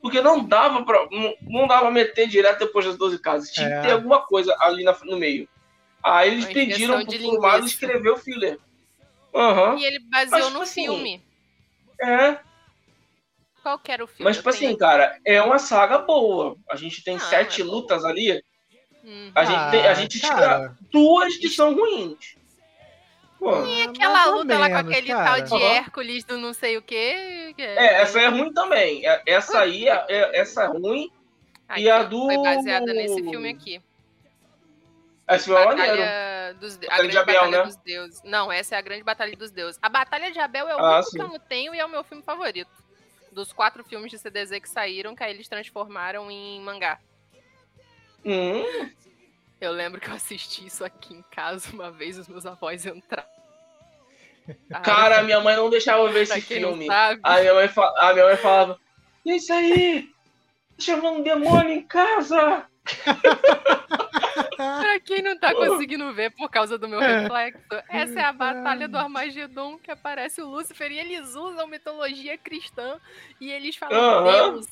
Porque 0.00 0.20
não 0.20 0.44
dava 0.44 0.84
pra. 0.84 1.06
Não, 1.10 1.34
não 1.42 1.66
dava 1.66 1.90
meter 1.90 2.28
direto 2.28 2.60
depois 2.60 2.84
das 2.86 2.96
12 2.96 3.18
casas. 3.18 3.50
Tinha 3.50 3.66
É. 3.68 3.80
que 3.80 3.86
ter 3.86 3.92
alguma 3.92 4.20
coisa 4.22 4.54
ali 4.60 4.84
na- 4.84 4.96
no 5.04 5.16
meio. 5.18 5.48
Aí 6.02 6.30
eles 6.32 6.44
pediram 6.46 7.04
pro 7.04 7.18
Kurumada 7.18 7.66
escrever 7.66 8.10
o 8.10 8.16
filler. 8.16 8.58
Aham. 9.34 9.76
E 9.76 9.84
ele 9.84 9.98
baseou 10.08 10.30
Mas, 10.30 10.44
tipo 10.46 10.56
no 10.56 10.62
assim, 10.62 10.84
filme. 10.84 11.22
É. 12.00 12.38
Qual 13.62 13.78
que 13.80 13.90
era 13.90 14.04
o 14.04 14.06
filme? 14.06 14.24
Mas, 14.24 14.36
tipo 14.36 14.48
assim, 14.48 14.76
cara, 14.76 15.18
é 15.24 15.42
uma 15.42 15.58
saga 15.58 15.98
boa. 15.98 16.56
A 16.70 16.76
gente 16.76 17.02
tem 17.02 17.14
Não, 17.14 17.20
sete 17.24 17.62
boa. 17.62 17.74
lutas 17.76 18.04
ali. 18.04 18.40
Hum. 19.04 19.30
A 19.34 19.44
gente, 19.44 19.70
tem- 19.72 19.86
a 19.86 19.90
Ah, 19.90 19.94
gente 19.94 20.20
tira 20.20 20.76
duas 20.92 21.36
que 21.36 21.48
são 21.48 21.74
ruins. 21.74 22.35
Pô, 23.38 23.50
Aquela 23.54 24.12
mais 24.14 24.26
ou 24.28 24.34
luta 24.38 24.58
lá 24.58 24.66
com 24.68 24.74
menos, 24.76 24.92
aquele 24.92 25.08
cara. 25.08 25.24
tal 25.46 25.58
de. 25.58 25.64
Hércules 25.64 26.24
do 26.24 26.38
não 26.38 26.52
sei 26.54 26.76
o 26.78 26.82
quê. 26.82 27.52
que 27.56 27.62
é, 27.62 28.00
essa 28.02 28.20
é 28.20 28.28
ruim 28.28 28.52
também. 28.52 29.06
É- 29.06 29.22
Essa 29.26 29.60
aí, 29.60 29.88
é, 29.88 30.04
é- 30.08 30.40
essa 30.40 30.64
é 30.64 30.66
ruim. 30.66 31.10
Aqui, 31.68 31.82
e 31.82 31.90
a 31.90 32.00
ó, 32.00 32.04
do- 32.04 32.24
Foi 32.26 32.38
baseada 32.42 32.92
nesse 32.94 33.22
filme 33.22 33.50
aqui. 33.50 33.82
Essa 35.26 35.44
foi. 35.52 35.64
Batalha 35.64 36.54
dos 36.60 36.76
de- 36.78 36.86
a 36.86 36.90
Batalha 36.90 37.08
de 37.08 37.12
grande 37.14 37.18
Abel, 37.18 37.34
batalha 37.40 37.58
né? 37.58 37.64
dos 37.64 37.76
deuses. 37.76 38.22
Não, 38.24 38.52
essa 38.52 38.74
é 38.76 38.78
a 38.78 38.80
grande 38.80 39.02
batalha 39.02 39.36
dos 39.36 39.50
deuses. 39.50 39.78
A 39.82 39.88
batalha 39.88 40.30
de 40.30 40.38
Abel 40.38 40.68
é 40.68 40.76
o 40.76 40.78
Ah, 40.78 40.94
único 40.96 41.10
sim. 41.10 41.16
que 41.16 41.22
eu 41.22 41.28
não 41.28 41.38
tenho 41.38 41.74
e 41.74 41.78
é 41.80 41.84
o 41.84 41.88
meu 41.88 42.04
filme 42.04 42.22
favorito. 42.22 42.70
Dos 43.32 43.52
quatro 43.52 43.84
filmes 43.84 44.10
de 44.10 44.18
CDZ 44.18 44.60
que 44.60 44.68
saíram, 44.68 45.14
que 45.14 45.22
aí 45.22 45.32
eles 45.34 45.48
transformaram 45.48 46.30
em 46.30 46.60
mangá. 46.62 46.98
Hum, 48.24 48.64
Eu 49.66 49.72
lembro 49.72 50.00
que 50.00 50.08
eu 50.08 50.14
assisti 50.14 50.64
isso 50.64 50.84
aqui 50.84 51.12
em 51.12 51.22
casa 51.22 51.72
uma 51.72 51.90
vez, 51.90 52.16
os 52.16 52.28
meus 52.28 52.46
avós 52.46 52.86
entraram. 52.86 53.28
cara, 54.84 55.24
minha 55.24 55.40
mãe 55.40 55.56
não 55.56 55.68
deixava 55.68 56.08
ver 56.08 56.22
esse 56.22 56.40
filme. 56.40 56.88
A 56.88 57.18
minha 57.40 57.52
mãe, 57.52 57.68
a 57.96 58.12
minha 58.12 58.24
mãe 58.26 58.36
falava: 58.36 58.78
"E 59.24 59.34
isso 59.34 59.52
aí? 59.52 60.02
Tá 60.02 60.84
chamando 60.84 61.18
um 61.18 61.22
demônio 61.22 61.72
em 61.72 61.82
casa? 61.82 62.64
pra 64.80 65.00
quem 65.00 65.22
não 65.22 65.38
tá 65.38 65.54
conseguindo 65.54 66.12
ver 66.14 66.30
por 66.30 66.50
causa 66.50 66.78
do 66.78 66.88
meu 66.88 66.98
reflexo, 66.98 67.60
essa 67.88 68.20
é 68.20 68.24
a 68.24 68.32
batalha 68.32 68.88
do 68.88 68.96
Armagedon 68.96 69.78
que 69.78 69.90
aparece 69.90 70.40
o 70.40 70.48
Lúcifer 70.48 70.90
e 70.90 70.98
eles 70.98 71.34
usam 71.34 71.66
mitologia 71.66 72.38
cristã 72.38 72.98
e 73.40 73.50
eles 73.50 73.76
falam, 73.76 73.98
Aham. 73.98 74.32
Deus, 74.32 74.66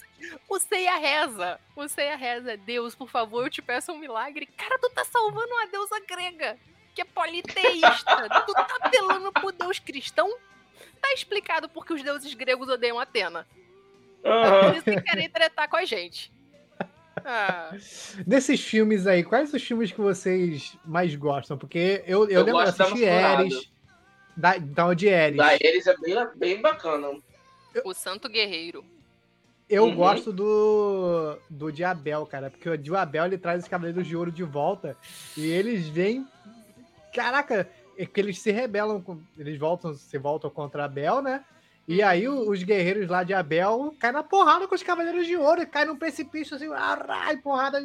o 0.49 0.59
Ceia 0.59 0.97
reza, 0.97 1.61
o 1.77 1.87
Ceia 1.89 2.17
reza, 2.17 2.57
Deus, 2.57 2.95
por 2.95 3.09
favor, 3.09 3.45
eu 3.45 3.51
te 3.51 3.61
peço 3.61 3.93
um 3.93 3.99
milagre. 3.99 4.47
Cara, 4.47 4.79
tu 4.79 4.91
tá 4.91 5.05
salvando 5.05 5.53
uma 5.53 5.67
deusa 5.67 6.01
grega, 6.09 6.57
que 6.95 7.03
é 7.03 7.05
politeísta, 7.05 8.29
tu 8.47 8.53
tá 8.53 8.67
apelando 8.81 9.33
pro 9.33 9.53
Deus 9.53 9.79
cristão? 9.79 10.31
Tá 11.01 11.13
explicado 11.13 11.69
porque 11.69 11.93
os 11.93 12.03
deuses 12.03 12.33
gregos 12.35 12.69
odeiam 12.69 12.99
Atena. 12.99 13.47
Por 14.23 14.77
isso 14.77 14.85
que 14.85 15.01
querem 15.03 15.29
tretar 15.29 15.69
com 15.69 15.77
a 15.77 15.85
gente. 15.85 16.33
Ah, 17.25 17.71
Desses 18.27 18.61
filmes 18.61 19.07
aí, 19.07 19.25
quais 19.25 19.53
os 19.55 19.63
filmes 19.63 19.91
que 19.91 20.01
vocês 20.01 20.77
mais 20.85 21.15
gostam? 21.15 21.57
Porque 21.57 22.03
eu, 22.07 22.25
eu, 22.29 22.41
Eu 22.41 22.45
lembro 22.45 22.61
de 22.61 22.67
gosto 22.67 22.79
da 22.79 22.85
assistir 22.85 23.07
Masturada. 23.07 23.39
Ares. 23.43 23.73
Da, 24.37 24.57
então, 24.57 24.95
de 24.95 25.09
Ares. 25.13 25.37
Da 25.37 25.55
eles 25.55 25.87
é 25.87 25.97
bem, 25.99 26.15
bem 26.37 26.61
bacana. 26.61 27.09
o 27.85 27.95
Santo 27.95 28.29
Guerreiro. 28.29 28.85
Eu 29.69 29.85
Uhum. 29.85 29.95
gosto 29.97 30.31
do, 30.33 31.39
do 31.49 31.73
de 31.73 31.83
Abel, 31.83 32.27
cara, 32.27 32.51
porque 32.51 32.69
o 32.69 32.77
de 32.77 32.95
Abel 32.95 33.25
ele 33.25 33.39
traz 33.39 33.63
os 33.63 33.69
Cavaleiros 33.69 34.07
de 34.07 34.15
Ouro 34.15 34.31
de 34.31 34.43
volta 34.43 34.95
e 35.37 35.47
eles 35.47 35.89
vêm. 35.89 36.29
Caraca, 37.15 37.67
é 37.97 38.05
que 38.05 38.21
eles 38.21 38.39
se 38.41 38.51
rebelam, 38.53 39.01
com- 39.01 39.23
eles 39.39 39.59
voltam, 39.59 39.95
se 39.95 40.19
voltam 40.19 40.51
contra 40.51 40.85
Abel, 40.85 41.23
né? 41.23 41.43
E 41.87 42.03
aí 42.03 42.27
o- 42.29 42.49
os 42.51 42.63
guerreiros 42.63 43.09
lá 43.09 43.23
de 43.23 43.35
Abel 43.35 43.95
caem 44.01 44.15
na 44.15 44.23
porrada 44.23 44.67
com 44.67 44.75
os 44.75 44.83
Cavaleiros 44.83 45.27
de 45.27 45.37
Ouro, 45.37 45.63
e 45.63 45.67
caem 45.67 45.87
num 45.87 45.97
precipício 45.97 46.57
assim, 46.57 46.73
arrai, 46.73 47.37
porrada, 47.37 47.79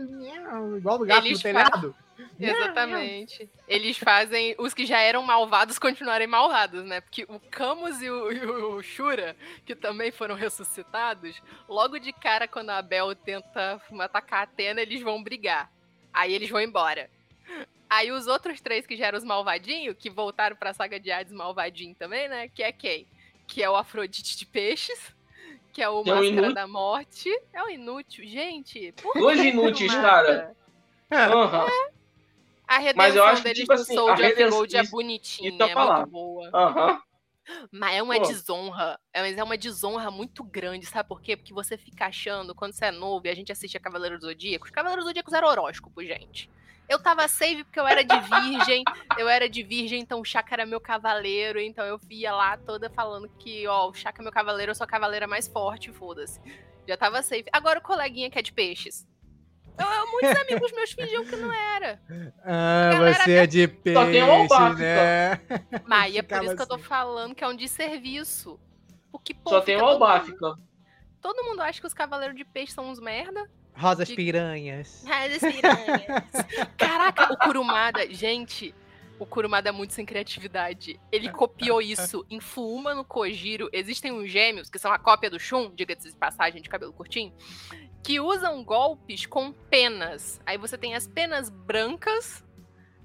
igual 0.78 0.98
do 0.98 1.06
gato 1.06 1.26
Eles 1.26 1.38
no 1.40 1.44
telhado. 1.44 1.96
Exatamente. 2.40 3.50
Eles 3.68 3.98
fazem 3.98 4.56
os 4.58 4.74
que 4.74 4.86
já 4.86 5.00
eram 5.00 5.22
malvados 5.24 5.80
continuarem 5.80 6.28
malvados, 6.28 6.84
né? 6.84 7.02
Porque 7.02 7.26
o 7.28 7.40
Camus 7.52 8.02
e 8.02 8.10
o, 8.10 8.32
e 8.32 8.46
o 8.46 8.82
Shura, 8.82 9.36
que 9.66 9.76
também 9.76 10.12
foram 10.12 10.36
ressuscitados, 10.36 11.42
logo 11.68 11.98
de 12.00 12.12
cara, 12.14 12.48
quando 12.48 12.70
a 12.70 12.78
Abel 12.78 13.14
tenta 13.16 13.82
atacar 14.00 14.40
a 14.40 14.44
Atena, 14.44 14.82
eles 14.82 15.02
vão 15.02 15.22
brigar. 15.22 15.72
Aí 16.14 16.34
eles 16.34 16.50
vão 16.50 16.62
embora. 16.62 17.10
Aí 17.90 18.12
os 18.12 18.28
outros 18.28 18.62
três 18.62 18.86
que 18.86 18.96
já 18.96 19.08
eram 19.08 19.18
os 19.18 19.24
malvadinhos, 19.24 19.96
que 19.98 20.10
voltaram 20.10 20.56
pra 20.56 20.74
saga 20.74 21.00
de 21.00 21.12
Hades 21.12 21.34
malvadinho 21.34 21.96
também, 21.96 22.28
né? 22.30 22.48
Que 22.48 22.64
é 22.64 22.72
quem? 22.72 23.08
Que 23.50 23.64
é 23.64 23.70
o 23.70 23.76
Afrodite 23.76 24.38
de 24.38 24.46
Peixes, 24.46 25.14
que 25.74 25.82
é 25.82 25.90
o 25.90 26.02
o 26.02 26.06
Máscara 26.06 26.54
da 26.54 26.68
Morte. 26.68 27.30
É 27.52 27.64
o 27.64 27.68
Inútil. 27.70 28.24
Gente, 28.28 28.94
Dois 29.16 29.40
inúteis, 29.44 29.92
cara. 29.92 30.56
Aham. 31.12 31.66
A 32.68 32.78
redenção 32.78 32.98
Mas 32.98 33.16
eu 33.16 33.24
acho 33.26 33.38
que, 33.42 33.48
deles 33.48 33.60
tipo 33.62 33.74
assim, 33.74 33.98
of 33.98 34.22
redenção- 34.22 34.50
Gold 34.60 34.78
é 34.78 34.84
bonitinha, 34.84 35.50
ia 35.50 35.72
é 35.72 35.76
muito 35.76 36.06
boa. 36.12 36.50
Aham. 36.54 37.02
Mas 37.72 37.96
é 37.96 38.04
uma 38.04 38.14
Pô. 38.20 38.28
desonra. 38.28 39.00
É, 39.12 39.22
mas 39.22 39.36
é 39.36 39.44
uma 39.44 39.58
desonra 39.58 40.12
muito 40.12 40.44
grande, 40.44 40.86
sabe 40.86 41.10
por 41.10 41.20
quê? 41.20 41.36
Porque 41.36 41.52
você 41.52 41.76
fica 41.76 42.06
achando, 42.06 42.54
quando 42.54 42.74
você 42.74 42.86
é 42.86 42.92
novo 42.92 43.26
e 43.26 43.30
a 43.32 43.34
gente 43.34 43.52
assiste 43.52 43.76
a 43.76 43.80
Cavaleiros 43.80 44.20
do 44.20 44.28
Zodíaco, 44.28 44.66
os 44.66 44.72
Cavaleiros 44.72 45.04
do 45.04 45.08
Zodíacos 45.08 45.34
eram 45.34 45.48
horóscopo, 45.48 46.04
gente. 46.04 46.48
Eu 46.90 46.98
tava 47.00 47.28
save 47.28 47.64
porque 47.64 47.80
eu 47.80 47.88
era 47.88 48.04
de 48.04 48.20
virgem, 48.20 48.84
eu 49.18 49.30
era 49.30 49.48
de 49.48 49.62
virgem, 49.62 50.02
então 50.02 50.20
o 50.20 50.26
Chaka 50.26 50.56
era 50.56 50.66
meu 50.66 50.82
cavaleiro, 50.82 51.60
então 51.60 51.86
eu 51.86 51.98
via 52.00 52.34
lá 52.34 52.58
toda 52.58 52.90
falando 52.90 53.30
que, 53.38 53.68
ó, 53.68 53.90
o 53.90 53.94
Chaka 53.94 54.22
é 54.22 54.24
meu 54.24 54.32
cavaleiro, 54.32 54.72
eu 54.72 54.76
sou 54.76 54.86
a 54.86 54.88
cavaleira 54.88 55.28
mais 55.28 55.48
forte, 55.48 55.92
foda-se. 55.94 56.42
Já 56.88 56.98
tava 56.98 57.22
safe. 57.22 57.46
Agora 57.54 57.78
o 57.78 57.82
coleguinha 57.84 58.30
que 58.32 58.40
é 58.40 58.42
de 58.42 58.52
peixes. 58.52 59.08
Eu, 59.78 59.86
eu- 59.88 60.12
muitos 60.12 60.36
amigos 60.42 60.72
meus 60.74 60.92
fingiam 60.92 61.24
que 61.24 61.36
não 61.36 61.54
era. 61.54 62.02
Ah, 62.44 62.90
Galera, 62.92 63.24
você 63.24 63.34
é 63.34 63.46
de 63.48 63.68
peixe, 63.68 63.98
Só 64.00 64.06
tem 64.12 64.24
o 64.24 64.32
Albafica. 64.32 64.84
né? 64.84 65.42
Mas 65.88 66.16
é 66.16 66.22
por 66.24 66.44
isso 66.44 66.56
que 66.56 66.62
eu 66.64 66.68
tô 66.68 66.76
assim. 66.76 66.84
falando 66.84 67.36
que 67.36 67.44
é 67.44 67.48
um 67.48 67.56
desserviço. 67.56 68.60
Porque, 69.12 69.34
pô, 69.34 69.52
Só 69.52 69.62
tem 69.62 69.78
o 69.78 69.80
todo 69.80 70.00
mundo- 70.00 70.58
Todo 71.22 71.44
mundo 71.44 71.62
acha 71.62 71.80
que 71.82 71.88
os 71.88 71.94
cavaleiros 71.94 72.36
de 72.36 72.46
peixe 72.46 72.74
são 72.74 72.90
uns 72.90 73.00
merda. 73.00 73.50
Rosas 73.80 74.10
Que- 74.10 74.16
piranhas. 74.16 75.04
Das 75.06 75.40
piranhas. 75.54 76.68
Caraca, 76.78 77.32
o 77.34 77.38
Kurumada, 77.38 78.06
gente, 78.14 78.76
o 79.18 79.26
Kurumada 79.26 79.70
é 79.70 79.72
muito 79.72 79.94
sem 79.94 80.06
criatividade. 80.06 81.00
Ele 81.12 81.30
copiou 81.30 81.82
isso 81.82 82.26
em 82.30 82.40
Fuma 82.40 82.94
no 82.94 83.06
Kojiro. 83.06 83.70
Existem 83.72 84.12
uns 84.12 84.30
gêmeos, 84.30 84.70
que 84.70 84.78
são 84.80 84.92
a 84.92 85.00
cópia 85.00 85.30
do 85.30 85.40
Shun, 85.40 85.72
diga-se 85.74 86.10
de 86.12 86.16
passagem, 86.18 86.62
de 86.62 86.70
cabelo 86.70 86.92
curtinho, 86.94 87.34
que 88.04 88.20
usam 88.20 88.64
golpes 88.64 89.26
com 89.26 89.52
penas. 89.52 90.40
Aí 90.46 90.58
você 90.58 90.78
tem 90.78 90.96
as 90.96 91.08
penas 91.08 91.50
brancas, 91.50 92.44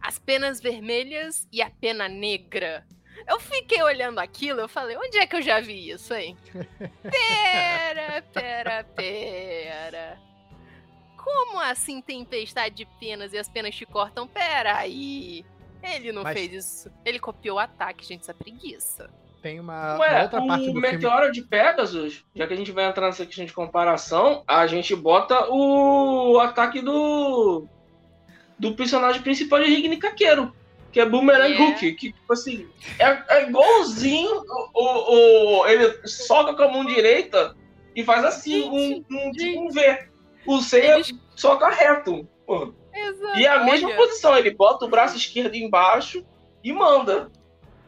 as 0.00 0.18
penas 0.18 0.60
vermelhas 0.60 1.48
e 1.52 1.62
a 1.62 1.70
pena 1.70 2.08
negra. 2.08 2.86
Eu 3.28 3.38
fiquei 3.38 3.80
olhando 3.82 4.18
aquilo, 4.18 4.60
eu 4.60 4.68
falei, 4.68 4.96
onde 4.96 5.18
é 5.18 5.26
que 5.26 5.36
eu 5.36 5.42
já 5.42 5.60
vi 5.60 5.88
isso, 5.90 6.12
hein? 6.14 6.36
Pera, 7.02 8.22
pera, 8.32 8.84
pera. 8.84 10.18
Como 11.24 11.58
assim 11.60 12.00
tempestade 12.02 12.74
de 12.74 12.84
penas 13.00 13.32
e 13.32 13.38
as 13.38 13.48
penas 13.48 13.74
te 13.74 13.86
cortam? 13.86 14.26
Pera 14.26 14.76
aí. 14.76 15.44
Ele 15.82 16.12
não 16.12 16.22
Mas- 16.22 16.34
fez 16.38 16.52
isso. 16.52 16.90
Ele 17.04 17.18
copiou 17.18 17.56
o 17.56 17.60
ataque, 17.60 18.04
gente, 18.06 18.22
isso 18.22 18.30
é 18.30 18.34
preguiça. 18.34 19.10
Tem 19.42 19.60
uma, 19.60 19.96
uma 19.96 19.98
Ué, 20.00 20.22
outra 20.22 20.40
o 20.42 20.46
parte 20.46 20.60
do 20.60 20.72
filme. 20.72 20.80
Meteoro 20.80 21.30
de 21.30 21.42
Pegasus, 21.42 22.24
já 22.34 22.46
que 22.46 22.54
a 22.54 22.56
gente 22.56 22.72
vai 22.72 22.86
entrar 22.86 23.06
nessa 23.06 23.26
questão 23.26 23.44
de 23.44 23.52
comparação, 23.52 24.42
a 24.46 24.66
gente 24.66 24.94
bota 24.96 25.48
o 25.50 26.38
ataque 26.40 26.80
do 26.80 27.66
do 28.58 28.74
personagem 28.74 29.20
principal 29.20 29.60
de 29.62 29.66
Rigni 29.68 29.96
Kakeiro, 29.98 30.54
que 30.92 31.00
é 31.00 31.04
Boomerang 31.04 31.50
Yeah. 31.52 31.72
Hook, 31.74 31.92
que 31.96 32.12
tipo 32.12 32.32
assim, 32.32 32.68
é, 32.98 33.36
é 33.36 33.42
igualzinho 33.48 34.42
o, 34.48 34.80
o, 34.82 35.60
o- 35.62 35.66
ele 35.66 36.06
soca 36.06 36.54
com 36.54 36.62
a 36.62 36.68
mão 36.72 36.84
direita 36.86 37.54
e 37.94 38.02
faz 38.04 38.24
assim, 38.24 38.62
Gente, 38.62 39.06
um, 39.12 39.28
um, 39.28 39.30
tipo 39.32 39.60
um 39.60 39.70
V. 39.70 40.08
O 40.46 40.60
Seiya 40.60 40.94
Eles- 40.96 41.14
soca 41.34 41.68
reto. 41.70 42.28
Exato. 42.94 43.38
E 43.38 43.44
é 43.44 43.48
a 43.48 43.64
mesma 43.64 43.88
Olha, 43.88 43.96
posição, 43.96 44.36
ele 44.36 44.50
bota 44.54 44.84
o 44.84 44.88
braço 44.88 45.16
esquerdo 45.16 45.54
embaixo 45.54 46.24
e 46.62 46.72
manda. 46.72 47.30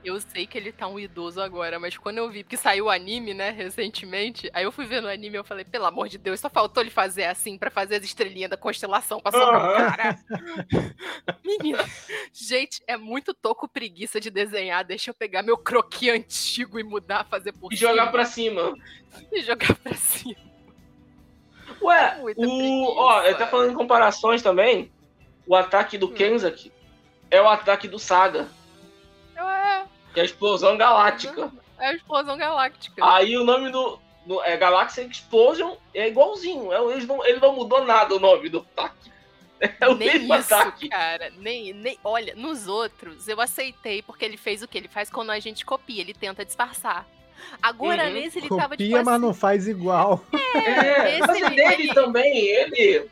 Eu 0.05 0.21
sei 0.21 0.47
que 0.47 0.57
ele 0.57 0.71
tá 0.71 0.87
um 0.87 1.01
idoso 1.01 1.41
agora, 1.41 1.81
mas 1.81 1.99
quando 1.99 2.19
eu 2.19 2.31
vi, 2.31 2.45
porque 2.45 2.57
saiu 2.57 2.85
o 2.85 2.91
anime, 2.91 3.35
né, 3.35 3.51
recentemente, 3.51 4.49
aí 4.55 4.63
eu 4.63 4.71
fui 4.71 4.87
ver 4.87 5.01
no 5.03 5.09
anime 5.09 5.35
e 5.35 5.39
eu 5.39 5.43
falei, 5.45 5.65
pelo 5.65 5.85
amor 5.85 6.09
de 6.09 6.17
Deus, 6.17 6.39
só 6.39 6.49
faltou 6.49 6.81
ele 6.81 6.91
fazer 6.91 7.25
assim 7.25 7.59
pra 7.59 7.73
fazer 7.73 7.97
as 7.97 8.05
estrelinhas 8.05 8.49
da 8.51 8.57
constelação 8.57 9.19
pra 9.21 9.33
sobrar 9.33 9.61
o 9.61 9.65
Aham. 9.75 9.97
cara. 9.97 10.19
Menina, 11.45 11.85
gente, 12.33 12.81
é 12.87 12.97
muito 12.97 13.35
toco 13.35 13.67
preguiça 13.69 14.21
de 14.21 14.31
desenhar. 14.31 14.85
Deixa 14.85 15.11
eu 15.11 15.15
pegar 15.15 15.43
meu 15.43 15.59
croquis 15.59 16.11
antigo 16.13 16.79
e 16.79 16.85
mudar, 16.85 17.25
fazer 17.25 17.53
por 17.53 17.73
E 17.73 17.77
jogar 17.77 18.03
cima 18.03 18.13
pra 18.13 18.25
cima. 18.25 18.75
e 19.33 19.43
jogar 19.43 19.75
pra 19.75 19.95
cima. 19.95 20.37
Ué, 21.83 22.17
Muita 22.21 22.41
o, 22.41 22.97
ó, 22.97 23.21
preguiça. 23.21 23.37
até 23.43 23.51
falando 23.51 23.71
em 23.73 23.75
comparações 23.75 24.43
também, 24.43 24.91
o 25.47 25.55
ataque 25.55 25.97
do 25.99 26.07
Hum. 26.07 26.13
Kenzaki 26.15 26.73
é 27.31 27.41
o 27.41 27.49
ataque 27.49 27.87
do 27.89 27.99
Saga, 27.99 28.49
É, 29.37 29.85
que 30.15 30.21
é 30.21 30.23
a 30.23 30.25
explosão 30.27 30.77
galáctica. 30.77 31.53
é 31.79 31.89
a 31.89 31.95
explosão 31.95 32.37
galáctica. 32.37 33.05
Aí 33.05 33.37
o 33.37 33.45
nome 33.45 33.71
do, 33.71 33.99
do 34.25 34.43
é 34.43 34.57
Galaxy 34.57 35.03
Explosion 35.03 35.77
é 35.95 36.09
igualzinho. 36.09 36.73
É, 36.73 36.81
eles 36.93 37.07
não, 37.07 37.25
ele 37.25 37.39
não 37.41 37.55
mudou 37.55 37.85
nada 37.85 38.15
o 38.15 38.19
nome 38.21 38.49
do 38.49 38.59
ataque. 38.61 39.11
É 39.81 39.89
o 39.89 39.95
nem 39.95 40.09
mesmo 40.19 40.35
isso, 40.35 40.55
ataque. 40.55 40.89
cara. 40.89 41.33
Nem, 41.39 41.73
nem, 41.73 41.99
olha, 42.05 42.35
nos 42.35 42.69
outros 42.69 43.27
eu 43.27 43.41
aceitei 43.41 44.03
porque 44.03 44.25
ele 44.25 44.37
fez 44.37 44.63
o 44.63 44.69
que 44.69 44.77
ele 44.77 44.89
faz 44.89 45.09
quando 45.09 45.31
a 45.31 45.39
gente 45.39 45.65
copia, 45.65 46.01
ele 46.03 46.13
tenta 46.15 46.45
disfarçar. 46.45 47.07
Agora 47.63 48.05
Uhum. 48.07 48.13
nesse 48.13 48.39
ele 48.39 48.49
tava 48.49 48.77
tipo 48.77 48.91
Copia, 48.91 49.03
mas 49.05 49.09
assim, 49.09 49.23
não 49.27 49.35
faz 49.35 49.67
igual. 49.69 50.25
É, 50.55 51.19
esse 51.19 51.27
mas 51.27 51.37
é 51.43 51.47
ele- 51.47 51.57
dele 51.57 51.83
ele- 51.85 51.95
também, 51.95 52.37
ele 52.49 53.07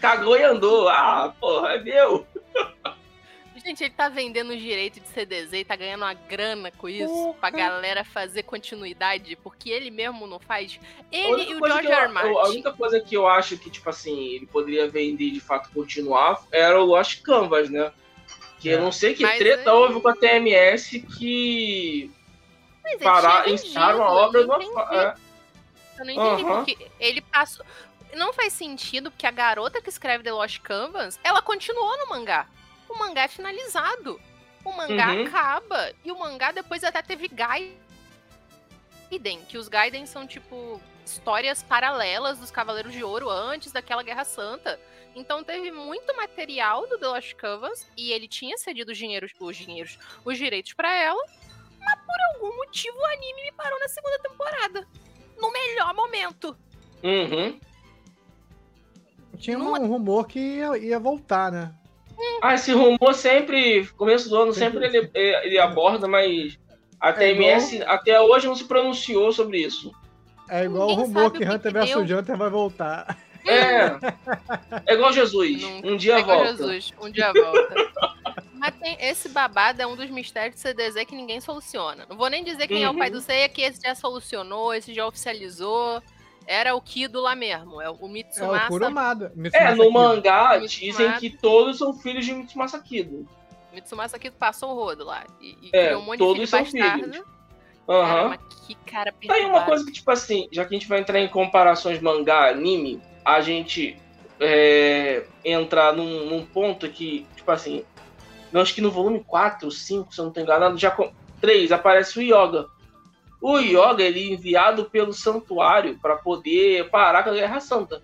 cagou 0.00 0.36
e 0.36 0.42
andou. 0.42 0.88
Ah, 0.88 1.34
porra, 1.40 1.74
é 1.74 1.80
meu. 1.80 2.26
Gente, 3.64 3.82
ele 3.84 3.92
tá 3.92 4.08
vendendo 4.08 4.52
o 4.52 4.56
direito 4.56 5.00
de 5.00 5.08
CDZ 5.08 5.52
e 5.52 5.64
tá 5.64 5.74
ganhando 5.76 6.02
uma 6.02 6.14
grana 6.14 6.70
com 6.70 6.88
isso 6.88 7.08
Porra. 7.12 7.34
pra 7.34 7.50
galera 7.50 8.04
fazer 8.04 8.44
continuidade, 8.44 9.36
porque 9.42 9.68
ele 9.68 9.90
mesmo 9.90 10.26
não 10.28 10.38
faz. 10.38 10.78
Ele 11.10 11.42
e 11.50 11.54
o 11.54 11.66
George 11.66 11.88
R. 11.90 12.08
Martin. 12.08 12.30
A 12.38 12.48
única 12.48 12.72
coisa 12.72 13.00
que 13.00 13.14
eu 13.16 13.26
acho 13.26 13.58
que, 13.58 13.68
tipo 13.68 13.90
assim, 13.90 14.36
ele 14.36 14.46
poderia 14.46 14.88
vender 14.88 15.24
e 15.24 15.30
de 15.32 15.40
fato 15.40 15.70
continuar 15.74 16.40
era 16.52 16.80
o 16.80 16.84
Lost 16.86 17.20
Canvas, 17.20 17.68
né? 17.68 17.92
Que 18.60 18.68
eu 18.70 18.78
É. 18.78 18.80
não 18.80 18.92
sei 18.92 19.12
que 19.14 19.24
Mas 19.24 19.36
treta 19.38 19.70
aí- 19.70 19.76
houve 19.76 20.00
com 20.00 20.08
a 20.08 20.14
TMS 20.16 21.00
que 21.00 22.10
Mas 22.92 23.00
ele 23.00 23.04
parar, 23.04 23.42
tinha 23.44 23.54
encerraram 23.54 24.02
a 24.02 24.06
vendido, 24.08 24.20
obra 24.26 24.40
eu 24.40 24.46
do 24.46 24.48
não 24.48 24.62
entendi. 24.62 24.96
é, 24.96 25.14
Eu 25.98 26.04
não 26.04 26.12
entendi, 26.12 26.42
Aham. 26.44 26.64
porque 26.64 26.90
ele 26.98 27.20
passou. 27.20 27.64
Não 28.14 28.32
faz 28.32 28.52
sentido, 28.54 29.10
porque 29.10 29.26
a 29.26 29.30
garota 29.30 29.82
que 29.82 29.88
escreve 29.90 30.24
The 30.24 30.32
Lost 30.32 30.60
Canvas, 30.60 31.18
ela 31.22 31.42
continuou 31.42 31.98
no 31.98 32.08
mangá. 32.08 32.46
O 32.88 32.96
mangá 32.96 33.24
é 33.24 33.28
finalizado. 33.28 34.18
O 34.64 34.72
mangá 34.72 35.12
Uhum. 35.12 35.26
acaba. 35.26 35.92
E 36.04 36.10
o 36.10 36.18
mangá 36.18 36.50
depois 36.52 36.82
até 36.82 37.02
teve 37.02 37.28
Gaiden. 37.28 37.76
Que 39.48 39.58
os 39.58 39.68
Gaiden 39.68 40.06
são, 40.06 40.26
tipo, 40.26 40.80
histórias 41.04 41.62
paralelas 41.62 42.38
dos 42.38 42.50
Cavaleiros 42.50 42.92
de 42.92 43.04
Ouro 43.04 43.28
antes 43.28 43.72
daquela 43.72 44.02
Guerra 44.02 44.24
Santa. 44.24 44.80
Então 45.14 45.42
teve 45.44 45.70
muito 45.70 46.14
material 46.16 46.86
do 46.86 46.98
The 46.98 47.06
Lost 47.08 47.34
Canvas. 47.34 47.86
E 47.96 48.12
ele 48.12 48.26
tinha 48.28 48.56
cedido 48.56 48.92
os 48.92 48.98
dinheiros, 48.98 49.32
os 49.38 49.56
dinheiros, 49.56 49.98
os 50.24 50.38
direitos 50.38 50.72
pra 50.72 50.94
ela. 50.94 51.22
Mas 51.88 51.98
por 52.04 52.44
algum 52.44 52.56
motivo 52.56 52.98
o 52.98 53.06
anime 53.06 53.42
me 53.44 53.52
parou 53.52 53.78
na 53.80 53.88
segunda 53.88 54.18
temporada. 54.18 54.86
No 55.40 55.50
melhor 55.50 55.94
momento. 55.94 56.56
Uhum. 57.02 57.58
Tinha 59.38 59.58
um 59.58 59.86
rumor 59.86 60.26
que 60.26 60.38
ia, 60.38 60.76
ia 60.76 60.98
voltar, 60.98 61.50
né? 61.52 61.72
Ah, 62.42 62.54
esse 62.54 62.72
rumor 62.72 63.14
sempre, 63.14 63.86
começo 63.96 64.28
do 64.28 64.36
ano, 64.36 64.52
sempre 64.52 64.84
ele, 64.84 65.10
ele 65.14 65.58
aborda, 65.58 66.08
mas 66.08 66.58
a 67.00 67.10
É 67.10 67.12
TMS 67.12 67.80
até 67.82 68.20
hoje 68.20 68.48
não 68.48 68.56
se 68.56 68.64
pronunciou 68.64 69.32
sobre 69.32 69.58
isso. 69.58 69.92
É 70.50 70.64
igual 70.64 70.88
o 70.88 70.90
Ninguém 70.90 71.06
rumor 71.06 71.22
sabe 71.22 71.38
que 71.38 71.44
o 71.44 71.46
que 71.46 71.54
Hunter 71.54 71.72
vs. 71.72 72.10
Hunter 72.10 72.36
vai 72.36 72.50
voltar. 72.50 73.16
É. 73.46 73.98
É 74.86 74.94
igual 74.94 75.12
Jesus. 75.12 75.62
Nunca. 75.62 75.88
Um 75.88 75.96
dia 75.96 76.16
É 76.16 76.20
igual 76.20 76.38
volta. 76.38 76.56
Jesus, 76.56 76.92
um 77.00 77.10
dia 77.10 77.32
volta. 77.32 77.74
Mas 78.58 78.74
tem, 78.76 78.96
esse 79.00 79.28
babado 79.28 79.80
é 79.80 79.86
um 79.86 79.94
dos 79.96 80.10
mistérios 80.10 80.56
de 80.56 80.60
CDZ 80.60 81.04
que 81.06 81.14
ninguém 81.14 81.40
soluciona. 81.40 82.04
Não 82.08 82.16
vou 82.16 82.28
nem 82.28 82.42
dizer 82.44 82.66
quem 82.68 82.82
é 82.84 82.90
o 82.90 82.94
pai 82.96 83.08
Uhum. 83.08 83.14
do 83.14 83.20
Seiya, 83.20 83.48
que 83.48 83.62
esse 83.62 83.80
já 83.80 83.94
solucionou, 83.94 84.74
esse 84.74 84.92
já 84.94 85.06
oficializou. 85.06 86.02
Era 86.46 86.74
o 86.74 86.80
Kido 86.80 87.20
lá 87.20 87.34
mesmo, 87.36 87.80
é 87.80 87.90
o 87.90 87.94
É 87.94 87.96
o 88.04 88.08
Mitsumasa. 88.08 88.68
Kurumada. 88.68 89.26
É, 89.26 89.38
Mitsumasa 89.40 89.76
no 89.76 89.82
Kido. 89.82 89.92
mangá 89.92 90.58
Mitsumasa. 90.58 90.68
dizem 90.68 91.12
que 91.18 91.30
todos 91.36 91.78
são 91.78 91.92
filhos 91.92 92.24
de 92.24 92.32
Mitsumasa 92.32 92.78
Kido. 92.80 93.28
Mitsumasa 93.72 94.18
Kido 94.18 94.36
passou 94.36 94.70
o 94.70 94.74
rodo 94.74 95.04
lá. 95.04 95.24
E, 95.40 95.56
e 95.62 95.70
É, 95.72 95.86
criou 95.88 96.00
um 96.02 96.04
monte 96.06 96.18
todos 96.18 96.40
de 96.40 96.46
são 96.46 96.64
filho 96.64 96.82
bastardo. 96.82 97.12
filhos. 97.12 97.26
Mas 97.86 98.40
que 98.66 98.74
cara 98.74 99.14
Tá 99.26 99.34
aí 99.34 99.44
uma 99.46 99.64
coisa 99.64 99.84
que, 99.84 99.92
tipo 99.92 100.10
assim, 100.10 100.46
já 100.52 100.64
que 100.64 100.74
a 100.74 100.78
gente 100.78 100.88
vai 100.88 101.00
entrar 101.00 101.18
em 101.20 101.28
comparações 101.28 102.00
mangá-anime, 102.00 103.00
a 103.24 103.40
gente 103.40 103.96
é, 104.40 105.24
entrar 105.44 105.92
num, 105.94 106.26
num 106.26 106.44
ponto 106.46 106.88
que, 106.90 107.26
tipo 107.36 107.50
assim, 107.50 107.84
eu 108.52 108.60
acho 108.60 108.74
que 108.74 108.80
no 108.80 108.90
volume 108.90 109.22
4, 109.24 109.70
5, 109.70 110.12
se 110.14 110.20
eu 110.20 110.26
não 110.26 110.32
tô 110.32 110.40
enganado, 110.40 110.76
já 110.78 110.90
com 110.90 111.12
3 111.40 111.70
aparece 111.72 112.18
o 112.18 112.22
Yoga. 112.22 112.68
O 113.40 113.58
Yoga, 113.58 114.02
ele 114.02 114.20
é 114.20 114.32
enviado 114.32 114.86
pelo 114.86 115.12
santuário 115.12 115.98
para 116.00 116.16
poder 116.16 116.90
parar 116.90 117.22
com 117.22 117.30
a 117.30 117.34
Guerra 117.34 117.60
Santa. 117.60 118.02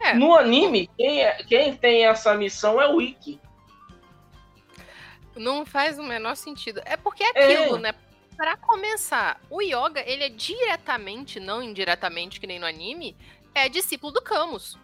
É. 0.00 0.14
No 0.14 0.34
anime, 0.34 0.88
quem, 0.96 1.22
é- 1.22 1.42
quem 1.44 1.76
tem 1.76 2.06
essa 2.06 2.34
missão 2.34 2.80
é 2.80 2.88
o 2.88 3.00
Ikki. 3.00 3.40
Não 5.36 5.64
faz 5.66 5.98
o 5.98 6.02
menor 6.02 6.34
sentido. 6.36 6.80
É 6.84 6.96
porque 6.96 7.22
é 7.22 7.30
É. 7.34 7.54
aquilo, 7.62 7.78
né? 7.78 7.92
Pra 8.36 8.56
começar, 8.56 9.40
o 9.50 9.60
Yoga, 9.60 10.00
ele 10.06 10.24
é 10.24 10.28
diretamente, 10.28 11.40
não 11.40 11.62
indiretamente, 11.62 12.38
que 12.40 12.46
nem 12.46 12.58
no 12.58 12.66
anime, 12.66 13.16
é 13.54 13.68
discípulo 13.68 14.12
do 14.12 14.22
Camus. 14.22 14.78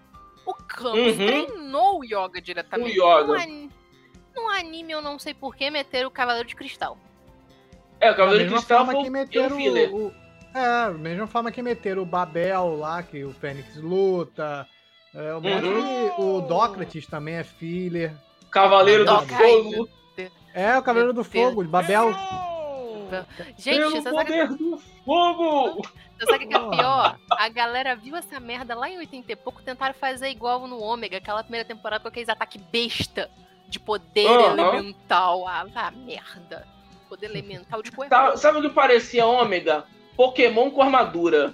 O 0.44 0.52
Camus 0.54 1.16
Uhum. 1.18 1.26
treinou 1.26 2.00
o 2.00 2.04
Yoga 2.04 2.40
diretamente. 2.40 2.98
O 2.98 3.02
Yoga. 3.02 3.24
No, 3.26 3.34
ani- 3.34 3.70
no 4.34 4.48
anime, 4.48 4.92
eu 4.92 5.02
não 5.02 5.18
sei 5.18 5.32
por 5.34 5.54
que 5.54 5.70
meter 5.70 6.06
o 6.06 6.10
Cavaleiro 6.10 6.48
de 6.48 6.54
Cristal. 6.56 6.98
É, 8.00 8.10
o 8.10 8.16
Cavaleiro 8.16 8.48
de 8.48 8.54
Cristal 8.54 8.84
foi 8.86 9.02
que 9.02 9.08
o 9.08 9.12
meteram 9.12 9.56
o, 9.56 10.06
o- 10.08 10.14
É, 10.54 10.86
da 10.86 10.90
mesma 10.92 11.26
forma 11.26 11.50
que 11.50 11.62
meteram 11.62 12.02
o 12.02 12.06
Babel 12.06 12.76
lá, 12.76 13.02
que 13.02 13.24
o 13.24 13.32
Fênix 13.32 13.76
luta. 13.76 14.66
É, 15.14 15.32
um 15.34 15.36
Uhum. 15.36 15.40
de- 15.40 16.20
o 16.22 16.40
Dócrates 16.42 17.06
também 17.06 17.34
é 17.36 17.44
filler. 17.44 18.12
Cavaleiro 18.50 19.04
do 19.04 19.20
Fogo. 19.26 19.88
É, 20.52 20.78
o 20.78 20.82
Cavaleiro 20.82 21.12
do. 21.12 21.24
Fogo, 21.24 21.64
Babel. 21.64 22.12
Gente, 23.58 23.78
Pelo 23.78 23.90
você 23.90 24.02
sabe, 24.02 24.16
poder 24.16 24.48
do 24.48 24.78
fogo! 25.04 25.82
você 26.18 26.26
sabe 26.26 26.44
o 26.44 26.48
que 26.48 26.54
é 26.56 26.58
pior? 26.70 27.18
A 27.30 27.48
galera 27.48 27.94
viu 27.94 28.16
essa 28.16 28.40
merda 28.40 28.74
lá 28.74 28.88
em 28.88 28.98
80 28.98 29.30
e 29.32 29.36
pouco, 29.36 29.62
tentaram 29.62 29.94
fazer 29.94 30.28
igual 30.30 30.66
no 30.66 30.80
Ômega, 30.80 31.18
aquela 31.18 31.42
primeira 31.42 31.66
temporada 31.66 32.00
com 32.02 32.08
aqueles 32.08 32.28
ataques 32.28 32.60
besta 32.72 33.30
de 33.68 33.78
poder 33.80 34.26
Aham. 34.26 34.52
elemental. 34.58 35.46
Ah, 35.48 35.64
vá 35.72 35.90
merda. 35.90 36.66
Poder 37.08 37.26
elemental 37.26 37.82
de 37.82 37.90
coisa. 37.90 38.10
Tá- 38.10 38.36
sabe 38.36 38.58
o 38.58 38.62
que 38.62 38.68
parecia 38.70 39.26
ômega? 39.26 39.84
Pokémon 40.16 40.70
com 40.70 40.82
armadura. 40.82 41.52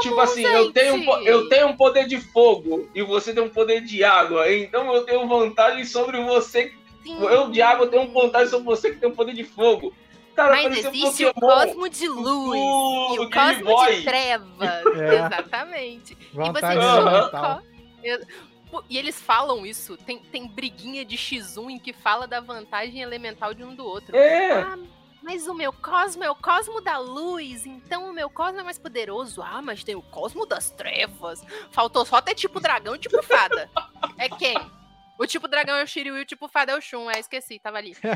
tipo 0.00 0.20
assim, 0.20 0.42
eu 0.44 0.72
tenho, 0.72 0.94
um 0.94 1.18
eu 1.22 1.48
tenho 1.48 1.68
um 1.68 1.76
poder 1.76 2.06
de 2.06 2.18
fogo 2.20 2.88
e 2.94 3.02
você 3.02 3.34
tem 3.34 3.42
um 3.42 3.48
poder 3.48 3.80
de 3.82 4.04
água. 4.04 4.52
Então 4.52 4.92
eu 4.94 5.04
tenho 5.04 5.26
vantagem 5.26 5.84
sobre 5.84 6.22
você. 6.22 6.72
Eu 7.06 7.50
de 7.50 7.62
água 7.62 7.86
tenho 7.86 8.10
vantagem 8.12 8.48
sobre 8.48 8.66
você 8.66 8.90
que 8.90 8.96
tem 9.00 9.08
um 9.08 9.14
poder 9.14 9.32
de 9.34 9.44
fogo. 9.44 9.92
Cara, 10.34 10.50
Mas 10.52 10.84
existe 10.84 11.24
um 11.24 11.30
o 11.30 11.34
cosmo 11.34 11.88
de 11.88 12.08
luz 12.08 12.60
do 12.60 13.14
e 13.14 13.18
o 13.20 13.30
cosmo 13.30 13.64
Boy. 13.64 13.96
de 13.96 14.04
trevas. 14.04 14.84
É. 14.96 15.14
Exatamente. 15.14 16.18
Vantagem 16.34 16.82
e 18.04 18.16
você. 18.18 18.26
Pô, 18.76 18.84
E 18.90 18.98
eles 18.98 19.20
falam 19.20 19.64
isso. 19.64 19.96
Tem, 19.96 20.18
tem 20.18 20.46
briguinha 20.46 21.02
de 21.02 21.16
X1 21.16 21.70
em 21.70 21.78
que 21.78 21.94
fala 21.94 22.26
da 22.26 22.40
vantagem 22.40 23.00
elemental 23.00 23.54
de 23.54 23.64
um 23.64 23.74
do 23.74 23.86
outro. 23.86 24.14
É. 24.14 24.52
Ah, 24.52 24.78
mas 25.22 25.46
o 25.46 25.54
meu 25.54 25.72
cosmo 25.72 26.22
é 26.22 26.30
o 26.30 26.34
cosmo 26.34 26.82
da 26.82 26.98
luz, 26.98 27.64
então 27.64 28.10
o 28.10 28.12
meu 28.12 28.28
cosmo 28.28 28.60
é 28.60 28.62
mais 28.62 28.78
poderoso. 28.78 29.40
Ah, 29.40 29.62
mas 29.62 29.82
tem 29.82 29.94
o 29.94 30.02
cosmo 30.02 30.44
das 30.44 30.70
trevas. 30.70 31.42
Faltou 31.70 32.04
só 32.04 32.20
ter 32.20 32.34
tipo 32.34 32.60
dragão 32.60 32.96
e 32.96 32.98
tipo 32.98 33.22
fada. 33.22 33.70
É 34.18 34.28
quem? 34.28 34.56
O 35.18 35.26
tipo 35.26 35.48
dragão 35.48 35.76
é 35.76 35.82
o 35.82 35.86
Shiryu 35.86 36.16
e 36.18 36.22
o 36.22 36.26
tipo 36.26 36.48
fada 36.48 36.72
é 36.72 36.76
o 36.76 36.80
Shun. 36.80 37.10
É, 37.10 37.18
esqueci, 37.18 37.58
tava 37.58 37.78
ali. 37.78 37.96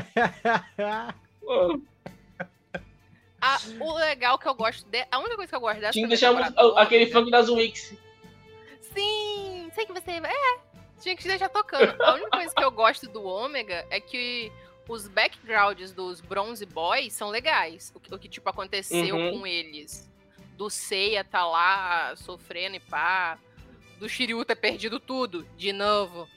Ah, 3.43 3.57
o 3.79 3.93
legal 3.95 4.37
que 4.37 4.47
eu 4.47 4.53
gosto 4.53 4.87
de... 4.87 5.03
A 5.11 5.17
única 5.17 5.35
coisa 5.35 5.49
que 5.49 5.55
eu 5.55 5.59
gosto 5.59 5.79
dessa 5.79 5.93
Tinha 5.93 6.05
que 6.05 6.09
deixar 6.09 6.31
aquele 6.77 7.07
funk 7.07 7.31
das 7.31 7.49
Wix. 7.49 7.95
Sim, 8.93 9.69
sei 9.73 9.85
que 9.85 9.93
você. 9.93 10.11
É, 10.11 10.59
tinha 10.99 11.15
que 11.15 11.27
deixar 11.27 11.49
tocando. 11.49 12.01
A 12.01 12.13
única 12.15 12.29
coisa 12.29 12.53
que 12.55 12.63
eu 12.63 12.71
gosto 12.71 13.07
do 13.07 13.23
Ômega 13.23 13.85
é 13.89 13.99
que 13.99 14.51
os 14.87 15.07
backgrounds 15.07 15.93
dos 15.93 16.19
Bronze 16.21 16.65
Boys 16.65 17.13
são 17.13 17.29
legais. 17.29 17.91
O 17.95 17.99
que, 17.99 18.13
o 18.13 18.19
que, 18.19 18.27
tipo, 18.27 18.49
aconteceu 18.49 19.15
Uhum. 19.15 19.39
com 19.39 19.47
eles 19.47 20.09
do 20.57 20.69
Seiya 20.69 21.23
tá 21.23 21.45
lá 21.47 22.15
sofrendo 22.15 22.75
e 22.75 22.79
pá. 22.79 23.39
Do 23.97 24.09
Shiryu 24.09 24.43
ter 24.45 24.55
perdido 24.55 24.99
tudo, 24.99 25.43
de 25.57 25.71
novo. 25.71 26.27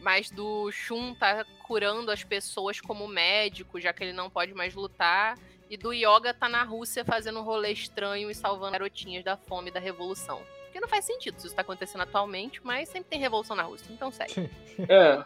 Mas 0.00 0.30
do 0.30 0.70
Shun 0.72 1.14
tá 1.14 1.44
curando 1.66 2.10
as 2.10 2.22
pessoas 2.24 2.80
como 2.80 3.06
médico, 3.06 3.80
já 3.80 3.92
que 3.92 4.02
ele 4.04 4.12
não 4.12 4.28
pode 4.28 4.52
mais 4.52 4.74
lutar. 4.74 5.38
E 5.70 5.76
do 5.78 5.92
Yoga 5.92 6.34
tá 6.34 6.48
na 6.48 6.62
Rússia 6.62 7.04
fazendo 7.04 7.40
um 7.40 7.42
rolê 7.42 7.72
estranho 7.72 8.30
e 8.30 8.34
salvando 8.34 8.72
garotinhas 8.72 9.24
da 9.24 9.36
fome 9.36 9.70
da 9.70 9.80
revolução. 9.80 10.42
Porque 10.74 10.80
não 10.80 10.88
faz 10.88 11.04
sentido 11.04 11.38
se 11.38 11.46
isso 11.46 11.54
tá 11.54 11.62
acontecendo 11.62 12.00
atualmente, 12.00 12.60
mas 12.64 12.88
sempre 12.88 13.08
tem 13.08 13.20
revolução 13.20 13.54
na 13.54 13.62
Rússia, 13.62 13.92
então 13.92 14.10
segue. 14.10 14.50
É. 14.88 15.24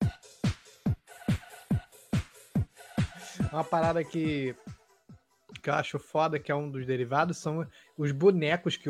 Uma 3.52 3.64
parada 3.64 4.04
que, 4.04 4.54
que 5.60 5.68
eu 5.68 5.74
acho 5.74 5.98
foda, 5.98 6.38
que 6.38 6.52
é 6.52 6.54
um 6.54 6.70
dos 6.70 6.86
derivados, 6.86 7.38
são 7.38 7.66
os 7.98 8.12
bonecos 8.12 8.76
que 8.76 8.88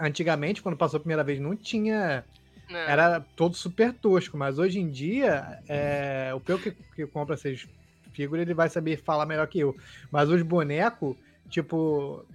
antigamente, 0.00 0.60
quando 0.60 0.76
passou 0.76 0.96
a 0.96 1.00
primeira 1.00 1.22
vez, 1.22 1.38
não 1.38 1.54
tinha. 1.54 2.24
Não. 2.68 2.80
Era 2.80 3.20
todo 3.20 3.54
super 3.54 3.92
tosco, 3.92 4.36
mas 4.36 4.58
hoje 4.58 4.80
em 4.80 4.90
dia, 4.90 5.62
é, 5.68 6.32
o 6.34 6.40
Peu 6.40 6.58
que, 6.58 6.72
que 6.72 7.06
compra 7.06 7.36
essas 7.36 7.68
figuras, 8.12 8.42
ele 8.42 8.54
vai 8.54 8.68
saber 8.68 8.96
falar 8.96 9.26
melhor 9.26 9.46
que 9.46 9.60
eu. 9.60 9.76
Mas 10.10 10.28
os 10.28 10.42
bonecos, 10.42 11.16
tipo, 11.48 12.26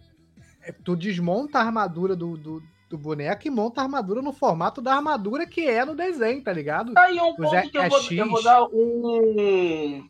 tu 0.72 0.96
desmonta 0.96 1.60
a 1.60 1.64
armadura 1.64 2.16
do, 2.16 2.36
do, 2.38 2.64
do 2.90 2.98
boneco 2.98 3.48
e 3.48 3.50
monta 3.50 3.82
a 3.82 3.84
armadura 3.84 4.22
no 4.22 4.32
formato 4.34 4.82
da 4.82 4.96
armadura 4.96 5.46
que 5.46 5.68
é 5.68 5.84
no 5.86 5.96
desenho, 5.96 6.44
tá 6.44 6.52
ligado? 6.54 6.94
Tá 6.94 7.04
aí 7.04 7.20
um 7.20 7.36
ponto 7.36 7.70
que 7.72 7.78
eu 7.78 7.90
vou, 7.90 8.00
EX. 8.00 8.12
eu 8.12 8.30
vou 8.30 8.44
dar 8.44 8.64
um. 8.66 10.08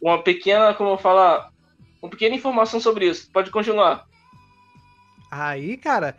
Uma 0.00 0.22
pequena, 0.22 0.72
como 0.74 0.90
eu 0.90 0.98
falar, 0.98 1.50
uma 2.00 2.10
pequena 2.10 2.34
informação 2.34 2.80
sobre 2.80 3.06
isso. 3.06 3.30
Pode 3.30 3.50
continuar. 3.50 4.06
Aí, 5.30 5.76
cara, 5.76 6.16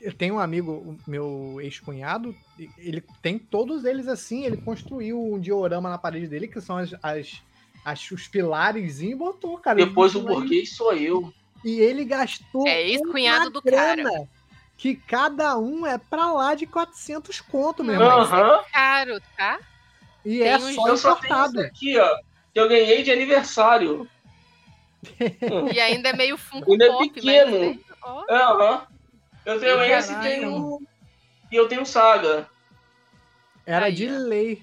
eu 0.00 0.12
tenho 0.12 0.34
um 0.34 0.38
amigo, 0.38 0.96
meu 1.06 1.56
ex-cunhado, 1.60 2.34
ele 2.78 3.02
tem 3.22 3.38
todos 3.38 3.84
eles 3.84 4.06
assim, 4.06 4.44
ele 4.44 4.58
construiu 4.58 5.18
um 5.20 5.40
diorama 5.40 5.88
na 5.88 5.98
parede 5.98 6.28
dele, 6.28 6.46
que 6.46 6.60
são 6.60 6.76
as, 6.76 6.94
as, 7.02 7.42
as- 7.84 8.10
os 8.10 8.28
pilares 8.28 9.00
e 9.00 9.14
botou, 9.14 9.56
cara. 9.58 9.76
Depois 9.76 10.14
o 10.14 10.20
burguês 10.22 10.76
sou 10.76 10.92
eu. 10.92 11.32
E 11.64 11.80
ele 11.80 12.04
gastou 12.04 12.68
É 12.68 12.82
ex-cunhado 12.82 13.46
uma 13.46 13.50
do 13.50 13.62
cara. 13.62 13.96
grana, 13.96 14.28
Que 14.76 14.94
cada 14.94 15.56
um 15.58 15.86
é 15.86 15.96
pra 15.96 16.30
lá 16.32 16.54
de 16.54 16.66
400 16.66 17.40
conto, 17.40 17.82
meu 17.82 17.94
irmão. 17.94 18.20
Aham. 18.20 18.62
Caro, 18.72 19.20
tá? 19.36 19.58
E 20.24 20.38
tem 20.40 20.48
é 20.48 20.58
só 20.58 20.88
Eu 20.88 20.96
só 20.96 21.14
tenho 21.16 21.46
isso 21.46 21.60
aqui, 21.60 21.98
ó. 21.98 22.16
Que 22.52 22.60
eu 22.60 22.68
ganhei 22.68 23.02
de 23.02 23.10
aniversário. 23.10 24.08
E 25.74 25.80
ainda 25.80 26.08
é 26.10 26.12
meio 26.14 26.38
Funko 26.38 26.72
Ainda 26.72 26.86
é 26.86 26.88
Pop, 26.88 27.10
pequeno. 27.12 27.58
mas... 27.58 27.78
ó, 28.02 28.24
Aham. 28.30 28.86
Eu 29.44 29.60
tenho 29.60 29.82
esse 29.82 30.12
e 30.12 30.20
tenho. 30.20 30.80
E 31.52 31.56
eu 31.56 31.68
tenho 31.68 31.84
saga. 31.84 32.48
Era 33.66 33.86
Aí, 33.86 33.92
de 33.92 34.08
lei. 34.08 34.62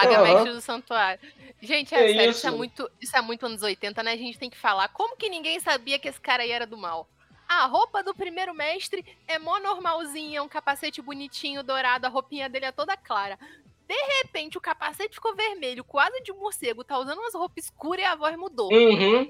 Saga 0.00 0.16
Aham. 0.16 0.22
Mestre 0.34 0.52
do 0.52 0.60
Santuário. 0.60 1.20
Gente, 1.60 1.94
é 1.94 1.98
Que 1.98 2.12
sério, 2.12 2.30
isso? 2.30 2.46
é 2.46 2.48
isso? 2.50 2.56
muito, 2.56 2.90
isso 3.00 3.16
é 3.16 3.20
muito 3.20 3.46
anos 3.46 3.62
80, 3.62 4.02
né? 4.02 4.12
A 4.12 4.16
gente 4.16 4.38
tem 4.38 4.48
que 4.50 4.56
falar. 4.58 4.88
Como 4.88 5.16
que 5.16 5.28
ninguém 5.28 5.58
sabia 5.60 5.98
que 5.98 6.08
esse 6.08 6.20
cara 6.20 6.42
aí 6.42 6.50
era 6.52 6.66
do 6.66 6.76
mal? 6.76 7.08
A 7.48 7.64
roupa 7.66 8.02
do 8.02 8.14
primeiro 8.14 8.54
mestre 8.54 9.04
é 9.26 9.38
mó 9.38 9.58
normalzinha, 9.58 10.42
um 10.42 10.48
capacete 10.48 11.00
bonitinho, 11.00 11.62
dourado, 11.64 12.06
a 12.06 12.10
roupinha 12.10 12.48
dele 12.48 12.66
é 12.66 12.72
toda 12.72 12.96
clara. 12.96 13.38
De 13.88 13.94
repente, 14.22 14.58
o 14.58 14.60
capacete 14.60 15.14
ficou 15.14 15.34
vermelho, 15.34 15.82
quase 15.82 16.22
de 16.22 16.30
morcego, 16.32 16.84
tá 16.84 16.98
usando 16.98 17.18
umas 17.20 17.34
roupas 17.34 17.64
escuras 17.64 18.02
e 18.02 18.04
a 18.04 18.14
voz 18.14 18.36
mudou. 18.36 18.70
Uhum. 18.70 19.22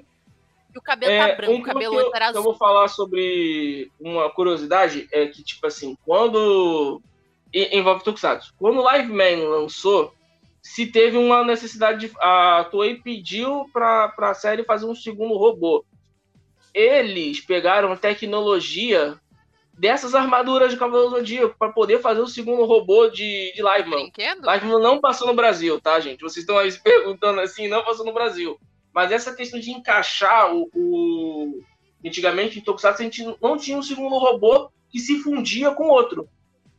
E 0.75 0.79
o 0.79 0.83
cabelo 0.83 1.13
É, 1.13 1.29
tá 1.29 1.35
branco, 1.37 1.53
um 1.53 1.61
o 1.61 1.63
cabelo 1.63 1.95
eu, 2.01 2.09
era 2.15 2.27
que 2.33 2.37
eu 2.37 2.41
azul. 2.41 2.43
vou 2.43 2.55
falar 2.57 2.89
sobre 2.89 3.91
uma 4.01 4.29
curiosidade 4.31 5.09
é 5.13 5.27
que, 5.29 5.43
tipo 5.45 5.65
assim, 5.67 5.97
quando. 6.05 7.01
e- 7.55 7.79
Envolve 7.79 8.03
Tokusatsu. 8.03 8.53
Quando 8.59 8.79
o 8.81 8.83
Live 8.83 9.13
Man 9.13 9.49
lançou, 9.49 10.13
se 10.75 10.87
teve 10.87 11.17
uma 11.17 11.43
necessidade 11.45 12.07
de. 12.07 12.13
A 12.21 12.67
Toei 12.71 12.97
pediu 12.97 13.65
pra, 13.73 14.09
pra 14.09 14.35
série 14.35 14.65
fazer 14.65 14.85
um 14.87 14.95
segundo 14.95 15.35
robô. 15.37 15.85
Eles 16.75 17.41
pegaram 17.41 17.97
tecnologia 17.97 19.19
dessas 19.73 20.15
armaduras 20.15 20.71
de 20.71 20.77
Cavaleiro 20.77 21.11
Zodíaco 21.11 21.57
pra 21.59 21.71
poder 21.73 22.01
fazer 22.01 22.21
o 22.21 22.27
segundo 22.27 22.65
robô 22.65 23.09
de, 23.09 23.53
de 23.55 23.63
Live 23.63 23.89
Man. 23.89 23.97
Brinquedo? 23.97 24.45
Live 24.45 24.67
Man 24.67 24.81
não 24.81 25.01
passou 25.01 25.27
no 25.27 25.35
Brasil, 25.35 25.81
tá, 25.81 25.99
gente? 26.01 26.21
Vocês 26.21 26.43
estão 26.43 26.59
aí 26.59 26.71
se 26.71 26.83
perguntando 26.83 27.41
assim, 27.41 27.69
não 27.69 27.83
passou 27.85 28.05
no 28.05 28.13
Brasil. 28.13 28.59
Mas 28.93 29.11
essa 29.11 29.35
questão 29.35 29.59
de 29.59 29.71
encaixar 29.71 30.55
o. 30.55 30.69
o... 30.75 31.61
Antigamente, 32.05 32.59
em 32.59 32.63
Tokusatsu, 32.63 33.01
a 33.03 33.05
gente 33.05 33.37
não 33.43 33.57
tinha 33.57 33.77
um 33.77 33.83
segundo 33.83 34.17
robô 34.19 34.71
que 34.91 35.01
se 35.01 35.19
fundia 35.21 35.71
com 35.73 35.89
outro. 35.89 36.29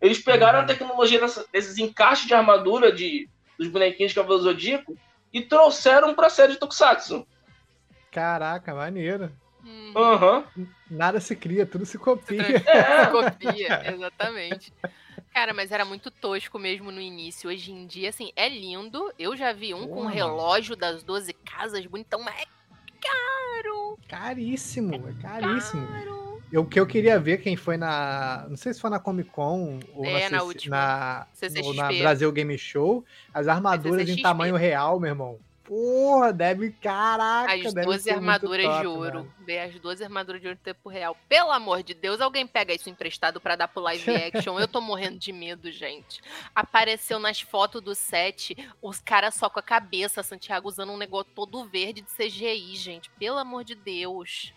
Eles 0.02 0.20
pegaram 0.20 0.60
a 0.60 0.64
tecnologia 0.66 1.20
dessa- 1.20 1.46
desses 1.52 1.78
encaixes 1.78 2.26
de 2.26 2.34
armadura 2.34 2.90
de, 2.92 3.28
dos 3.60 3.68
bonequinhos 3.68 4.12
de 4.12 4.16
Cavaleiro 4.16 4.44
Zodíaco 4.44 4.98
e 5.32 5.42
trouxeram 5.42 6.16
pra 6.16 6.30
série 6.30 6.54
de 6.54 6.60
Tokusatsu. 6.60 7.28
Caraca, 8.12 8.74
maneiro. 8.74 9.32
Hum, 9.64 9.94
Aham. 9.96 10.44
Nada 10.90 11.20
se 11.20 11.36
cria, 11.36 11.66
tudo 11.66 11.86
se 11.86 11.98
copia. 11.98 12.40
É. 12.66 13.06
Copia, 13.08 13.94
exatamente. 13.94 14.74
Cara, 15.34 15.54
mas 15.54 15.72
era 15.72 15.86
muito 15.86 16.10
tosco 16.10 16.58
mesmo 16.58 16.92
no 16.92 17.02
início. 17.02 17.50
Hoje 17.50 17.72
em 17.72 17.86
dia, 17.86 18.10
assim, 18.10 18.32
é 18.36 18.48
lindo. 18.50 19.14
Eu 19.20 19.36
já 19.36 19.52
vi 19.52 19.74
um 19.74 19.88
com 19.88 19.96
Porra. 20.04 20.10
relógio 20.12 20.76
das 20.76 21.04
12 21.04 21.34
casas, 21.34 21.86
bonitão, 21.86 22.22
mas 22.22 22.36
é 22.42 22.46
caro. 23.02 23.98
Caríssimo, 24.08 24.96
é 25.08 25.22
caríssimo. 25.22 25.86
Caro. 25.88 26.29
Eu, 26.52 26.62
o 26.64 26.66
que 26.66 26.80
eu 26.80 26.88
queria 26.88 27.20
ver 27.20 27.38
quem 27.38 27.56
foi 27.56 27.78
na. 27.78 28.46
Não 28.50 28.58
sei 28.58 28.74
se 28.74 28.82
foi 28.82 28.90
na 28.90 29.00
Comic 29.00 29.30
Con 29.30 29.80
ou 29.94 30.06
É, 30.06 30.30
na, 30.30 30.38
na 30.38 30.44
última. 30.44 30.78
na, 30.78 31.28
ou 31.64 31.74
na 31.74 31.88
Brasil 31.90 32.32
Game 32.32 32.58
Show. 32.58 33.06
As 33.34 33.48
armaduras 33.48 34.10
em 34.10 34.22
tamanho 34.22 34.56
real, 34.56 35.00
meu 35.00 35.10
irmão. 35.10 35.40
Porra, 35.70 36.34
deve. 36.34 36.72
Caraca, 36.72 37.54
As 37.54 37.72
deve 37.72 37.86
12 37.86 38.04
ser 38.04 38.14
muito 38.14 38.24
armaduras 38.24 38.66
top, 38.66 38.82
de 38.82 38.88
ouro. 38.88 39.34
Ver 39.46 39.60
as 39.60 39.80
12 39.80 40.04
armaduras 40.04 40.42
de 40.42 40.48
ouro 40.48 40.58
em 40.60 40.64
tempo 40.64 40.90
real. 40.90 41.16
Pelo 41.30 41.52
amor 41.52 41.84
de 41.84 41.94
Deus, 41.94 42.20
alguém 42.20 42.48
pega 42.48 42.74
isso 42.74 42.90
emprestado 42.90 43.40
pra 43.40 43.56
dar 43.56 43.68
pro 43.68 43.84
live 43.84 44.10
action. 44.10 44.60
Eu 44.60 44.68
tô 44.68 44.82
morrendo 44.82 45.20
de 45.20 45.32
medo, 45.32 45.72
gente. 45.72 46.22
Apareceu 46.56 47.20
nas 47.20 47.40
fotos 47.40 47.84
do 47.84 47.94
set 47.94 48.58
os 48.82 49.00
caras 49.00 49.36
só 49.36 49.48
com 49.48 49.60
a 49.60 49.64
cabeça, 49.64 50.24
Santiago 50.24 50.68
usando 50.68 50.92
um 50.92 50.98
negócio 50.98 51.32
todo 51.36 51.64
verde 51.66 52.02
de 52.02 52.10
CGI, 52.10 52.76
gente. 52.76 53.12
Pelo 53.12 53.38
amor 53.38 53.64
de 53.64 53.76
Deus. 53.76 54.52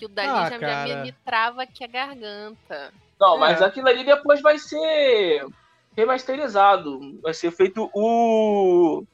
Que 0.00 0.06
o 0.06 0.08
dali 0.08 0.28
Ah, 0.30 0.48
já, 0.58 0.86
me, 0.86 1.02
me 1.02 1.12
trava 1.12 1.62
aqui 1.62 1.84
a 1.84 1.86
garganta. 1.86 2.90
Não, 3.20 3.36
mas 3.36 3.60
É. 3.60 3.66
aquilo 3.66 3.86
ali 3.86 4.02
depois 4.02 4.40
vai 4.40 4.58
ser 4.58 5.46
remasterizado. 5.94 7.20
Vai 7.20 7.34
ser 7.34 7.50
feito 7.50 7.90
o. 7.92 9.04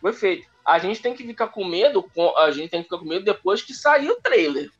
O 0.00 0.08
efeito. 0.08 0.46
A 0.64 0.78
gente 0.78 1.02
tem 1.02 1.12
que 1.12 1.26
ficar 1.26 1.48
com 1.48 1.64
medo. 1.64 2.04
com- 2.14 2.38
A 2.38 2.52
gente 2.52 2.70
tem 2.70 2.80
que 2.80 2.84
ficar 2.84 2.98
com 2.98 3.04
medo 3.04 3.24
depois 3.24 3.62
que 3.62 3.74
sair 3.74 4.08
o 4.08 4.20
trailer. 4.20 4.70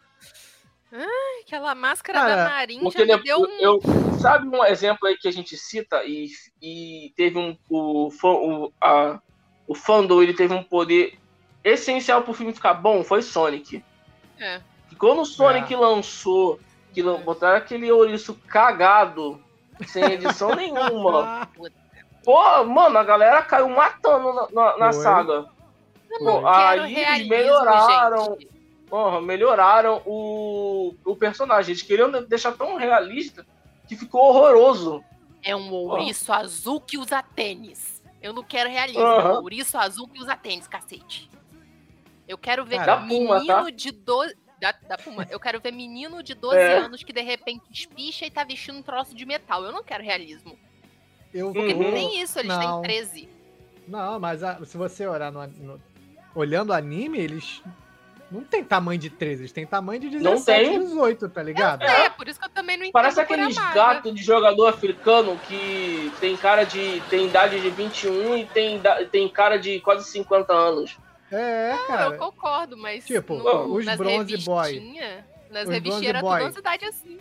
Aquela 1.45 1.75
máscara 1.75 2.21
Cara, 2.21 2.37
da 2.37 2.51
Marin 2.51 2.81
Porque 2.81 3.05
já 3.05 3.17
deu 3.17 3.41
um. 3.41 3.59
eu, 3.61 3.81
sabe 4.21 4.47
um 4.47 4.65
exemplo 4.65 5.09
aí 5.09 5.17
que 5.17 5.27
a 5.27 5.33
gente 5.33 5.57
cita 5.57 6.05
e, 6.05 6.29
e 6.61 7.13
teve 7.17 7.37
um 7.39 7.57
o 7.69 8.11
o, 8.23 8.73
a, 8.81 9.19
o 9.67 9.75
fandom 9.75 10.23
ele 10.23 10.35
teve 10.35 10.55
um 10.55 10.63
poder 10.63 11.19
essencial 11.65 12.23
pro 12.23 12.33
filme 12.35 12.53
ficar 12.55 12.75
bom 12.75 13.03
foi 13.03 13.23
Sonic. 13.23 13.83
É. 14.39 14.61
Que 15.03 15.09
quando 15.09 15.23
o 15.23 15.27
Sonic 15.27 15.75
lançou, 15.75 16.61
que 16.95 17.03
botaram 17.03 17.57
aquele 17.57 17.91
ouriço 17.91 18.35
cagado, 18.47 19.43
sem 19.89 20.05
edição 20.05 20.51
nenhuma. 20.55 21.49
Pô, 22.25 22.65
mano, 22.65 22.99
a 22.99 23.03
galera 23.03 23.43
caiu 23.43 23.69
matando 23.69 24.33
na, 24.33 24.49
na- 24.53 24.79
na 24.79 24.93
saga. 24.93 25.47
Pô, 26.21 26.47
aí 26.47 26.79
eles 26.79 26.97
realismo, 26.97 27.31
melhoraram. 27.31 28.37
gente. 28.39 28.49
Porra, 28.89 29.21
melhoraram 29.21 30.03
o, 30.07 30.95
o 31.05 31.17
personagem. 31.17 31.73
Eles 31.73 31.83
queriam 31.83 32.09
deixar 32.23 32.53
tão 32.53 32.77
realista 32.77 33.45
que 33.89 33.97
ficou 33.97 34.21
horroroso. 34.29 35.03
É 35.43 35.57
um 35.57 35.73
ouriço 35.73 36.33
azul 36.33 36.81
que 36.81 36.97
usa 36.97 37.21
tênis. 37.25 38.01
Eu 38.23 38.33
não 38.33 38.45
quero 38.45 38.71
realismo, 38.71 39.03
é 39.03 39.19
Aham. 39.19 39.33
um 39.33 39.43
ouriço 39.43 39.77
azul 39.77 40.07
que 40.07 40.21
usa 40.23 40.37
tênis, 40.37 40.69
cacete. 40.69 41.29
Eu 42.29 42.39
quero 42.39 42.65
ver 42.65 42.77
Cara, 42.77 43.01
menino 43.01 43.27
Puma, 43.41 43.45
tá? 43.65 43.69
de 43.71 43.91
12. 43.91 44.37
Da, 44.63 44.73
da 44.87 44.97
Puma. 44.97 45.27
Eu 45.29 45.41
quero 45.41 45.61
ver 45.61 45.73
menino 45.73 46.23
de 46.23 46.35
12 46.35 46.57
É. 46.57 46.79
anos 46.79 47.03
que 47.03 47.13
de 47.13 47.21
repente 47.21 47.63
espicha 47.69 48.25
e 48.25 48.31
tá 48.31 48.45
vestindo 48.45 48.79
um 48.79 48.83
troço 48.83 49.13
de 49.13 49.27
metal. 49.27 49.65
Eu 49.65 49.73
não 49.73 49.83
quero 49.83 50.05
realismo. 50.05 50.57
Eu 51.35 51.53
Porque 51.53 51.75
Uhum. 51.75 51.91
nem 51.91 52.21
isso, 52.23 52.39
eles 52.39 52.57
Não. 52.57 52.81
têm 52.81 52.83
13. 52.83 53.29
Não, 53.89 54.21
mas 54.21 54.45
a- 54.45 54.65
se 54.65 54.77
você 54.77 55.05
olhar 55.05 55.33
no, 55.33 55.45
no- 55.49 55.81
olhando 56.33 56.71
o 56.71 56.73
anime, 56.75 57.19
eles 57.19 57.61
não 58.31 58.45
tem 58.45 58.63
tamanho 58.63 59.01
de 59.01 59.11
13, 59.11 59.43
eles 59.43 59.53
têm 59.53 59.67
tamanho 59.67 59.99
de 60.01 60.11
Não 60.21 60.35
17, 60.35 60.71
tem. 60.71 60.79
18, 60.79 61.29
tá 61.29 61.43
ligado? 61.43 61.83
É, 61.83 62.09
por 62.11 62.29
isso 62.29 62.39
que 62.39 62.47
eu 62.47 62.51
também 62.51 62.77
não 62.77 62.85
entendo 62.85 62.93
Parece 62.93 63.21
aqueles 63.21 63.59
Amaga. 63.59 63.75
gatos 63.75 64.15
de 64.15 64.23
jogador 64.23 64.69
africano 64.69 65.37
que 65.49 66.13
tem 66.21 66.37
cara 66.37 66.63
de. 66.63 67.03
tem 67.11 67.27
idade 67.27 67.61
de 67.61 67.69
21 67.69 68.37
e 68.39 68.47
tem, 68.47 68.81
tem 69.11 69.29
cara 69.29 69.57
de 69.59 69.81
quase 69.81 70.09
50 70.09 70.53
anos. 70.53 70.97
É, 71.33 71.73
Não, 71.73 71.87
cara. 71.87 72.15
eu 72.15 72.19
concordo, 72.19 72.77
mas. 72.77 73.05
Tipo, 73.07 73.35
no- 73.37 73.75
os 73.75 73.85
nas 73.87 73.97
Bronze 73.97 74.37
Boy. 74.39 74.81
Nas 75.51 75.65
Os 75.65 75.69
revistinhas 75.71 75.83
Bronze 75.83 76.07
era 76.07 76.21
Boy. 76.21 76.39
tudo 76.39 76.49
ansiedade 76.49 76.85
assim. 76.85 77.19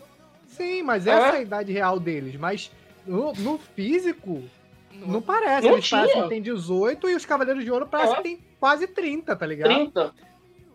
Sim, 0.47 0.83
mas 0.83 1.07
É? 1.07 1.11
essa 1.11 1.35
é 1.35 1.39
a 1.39 1.41
idade 1.41 1.71
real 1.71 1.99
deles. 1.99 2.35
Mas 2.35 2.71
no, 3.07 3.33
no 3.33 3.57
físico, 3.57 4.43
não 4.91 5.21
parece. 5.21 5.65
Não 5.67 5.73
Eles 5.75 5.87
tinha. 5.87 6.01
parecem 6.01 6.23
que 6.23 6.29
tem 6.29 6.41
18 6.41 7.09
e 7.09 7.15
os 7.15 7.25
Cavaleiros 7.25 7.63
de 7.63 7.71
Ouro 7.71 7.87
parecem 7.87 8.13
É. 8.13 8.17
que 8.17 8.23
tem 8.23 8.39
quase 8.59 8.85
30, 8.87 9.35
tá 9.35 9.45
ligado? 9.45 9.69
30. 9.73 10.13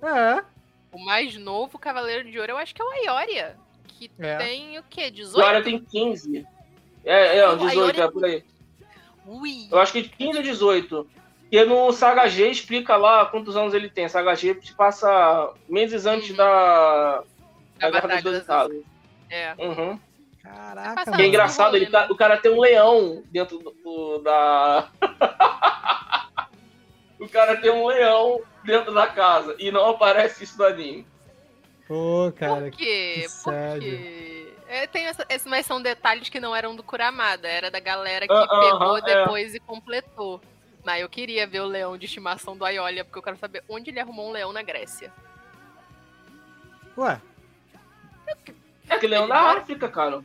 É. 0.03 0.45
O 0.93 1.05
mais 1.05 1.37
novo 1.37 1.79
Cavaleiro 1.79 2.31
de 2.31 2.39
Ouro, 2.39 2.53
eu 2.53 2.57
acho 2.57 2.75
que 2.75 2.81
é 2.81 2.85
o 2.85 2.89
Aioria. 2.91 3.57
Que 3.87 4.11
É. 4.19 4.37
tem 4.39 4.79
o 4.79 4.83
quê? 4.89 5.07
E 5.07 5.11
18? 5.11 5.47
olha, 5.47 5.63
tem 5.63 5.79
15. 5.79 6.47
É, 7.05 7.39
é, 7.39 7.49
Pô, 7.49 7.57
18, 7.67 8.01
aí 8.01 8.07
é 8.07 8.11
por 8.11 8.25
aí. 8.25 8.45
Ui. 9.27 9.69
Eu 9.71 9.79
acho 9.79 9.93
que 9.93 10.03
15 10.05 10.39
ou 10.39 10.43
18. 10.43 11.09
Porque 11.51 11.65
no 11.65 11.93
Saga 11.93 12.27
G 12.29 12.51
explica 12.51 12.97
lá 12.97 13.25
quantos 13.27 13.57
anos 13.57 13.73
ele 13.73 13.89
tem. 13.89 14.09
Saga 14.09 14.35
G 14.35 14.59
se 14.63 14.75
passa 14.75 15.53
meses 15.69 16.05
antes 16.07 16.31
Uhum. 16.31 16.37
da, 16.37 17.23
Da 17.79 17.91
da 17.91 18.01
Batalha 18.01 18.23
Dois 18.23 18.35
das- 18.37 18.43
Estados. 18.43 18.77
É. 19.31 19.55
Uhum. 19.59 19.99
Caraca, 20.43 21.13
Que 21.17 21.23
é 21.23 21.27
engraçado, 21.27 21.77
ele 21.77 21.87
tá- 21.87 22.07
o 22.11 22.17
cara 22.17 22.37
tem 22.37 22.51
um 22.53 22.61
leão 22.61 23.23
dentro 23.31 23.59
do, 23.59 23.71
do- 23.83 24.19
da. 24.19 24.89
o 27.19 27.29
cara 27.29 27.57
tem 27.57 27.71
um 27.71 27.87
leão 27.87 28.41
dentro 28.65 28.93
da 28.93 29.07
casa. 29.07 29.55
E 29.59 29.71
não 29.71 29.91
aparece 29.91 30.45
isso 30.45 30.59
no 30.59 30.65
anime. 30.67 31.07
Pô, 31.89 32.33
cara. 32.37 32.63
Por 32.63 32.71
quê? 32.73 33.27
que 33.27 33.43
Por 33.45 33.53
quê? 33.81 34.53
É, 34.69 34.87
tem 34.89 35.07
essa, 35.07 35.25
esse- 35.29 35.49
mas 35.49 35.65
são 35.65 35.81
detalhes 35.81 36.29
que 36.29 36.41
não 36.41 36.55
eram 36.55 36.75
do 36.75 36.83
Kuramada, 36.83 37.47
era 37.47 37.71
da 37.71 37.79
galera 37.79 38.27
que 38.27 38.33
Ah, 38.33 38.47
pegou 38.49 38.99
é. 38.99 39.01
depois 39.03 39.55
e 39.55 39.61
completou. 39.61 40.41
Mas 40.87 41.03
eu 41.03 41.09
queria 41.09 41.49
ver 41.49 41.63
o 41.63 41.67
leão 41.67 41.99
de 41.99 42.07
estimação 42.07 42.57
do 42.57 42.65
Aiolia, 42.65 43.05
porque 43.05 43.19
eu 43.19 43.23
quero 43.23 43.37
saber 43.37 43.65
onde 43.69 43.91
ele 43.91 43.99
arrumou 43.99 44.29
um 44.29 44.31
leão 44.31 44.53
na 44.53 44.63
Grécia. 44.63 45.13
Ué, 46.97 47.21
É 48.89 48.97
que 48.97 49.09
leão 49.09 49.27
da 49.27 49.37
África, 49.51 49.89
cara. 49.89 50.25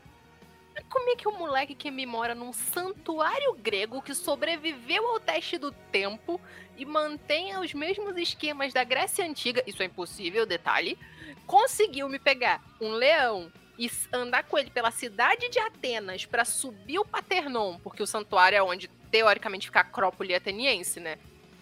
Como 0.87 1.09
é 1.09 1.15
que 1.15 1.27
o 1.27 1.31
moleque 1.31 1.73
que 1.73 1.89
me 1.89 2.05
mora 2.05 2.35
num 2.35 2.53
santuário 2.53 3.55
grego 3.55 4.03
que 4.03 4.13
sobreviveu 4.13 5.07
ao 5.07 5.19
teste 5.19 5.57
do 5.57 5.71
tempo 5.71 6.39
e 6.77 6.85
mantém 6.85 7.57
os 7.57 7.73
mesmos 7.73 8.15
esquemas 8.15 8.71
da 8.71 8.83
Grécia 8.83 9.25
Antiga, 9.25 9.63
isso 9.65 9.81
é 9.81 9.87
impossível, 9.87 10.45
detalhe, 10.45 10.95
conseguiu 11.47 12.07
me 12.07 12.19
pegar 12.19 12.61
um 12.79 12.91
leão 12.91 13.51
e 13.79 13.89
andar 14.13 14.43
com 14.43 14.59
ele 14.59 14.69
pela 14.69 14.91
cidade 14.91 15.49
de 15.49 15.57
Atenas 15.57 16.23
pra 16.23 16.45
subir 16.45 16.99
o 16.99 17.05
Paternon, 17.05 17.79
porque 17.79 18.03
o 18.03 18.07
santuário 18.07 18.55
é 18.55 18.61
onde 18.61 18.87
teoricamente 19.11 19.67
fica 19.67 19.79
a 19.79 19.81
Acrópole 19.83 20.33
ateniense, 20.33 20.99
né? 20.99 21.17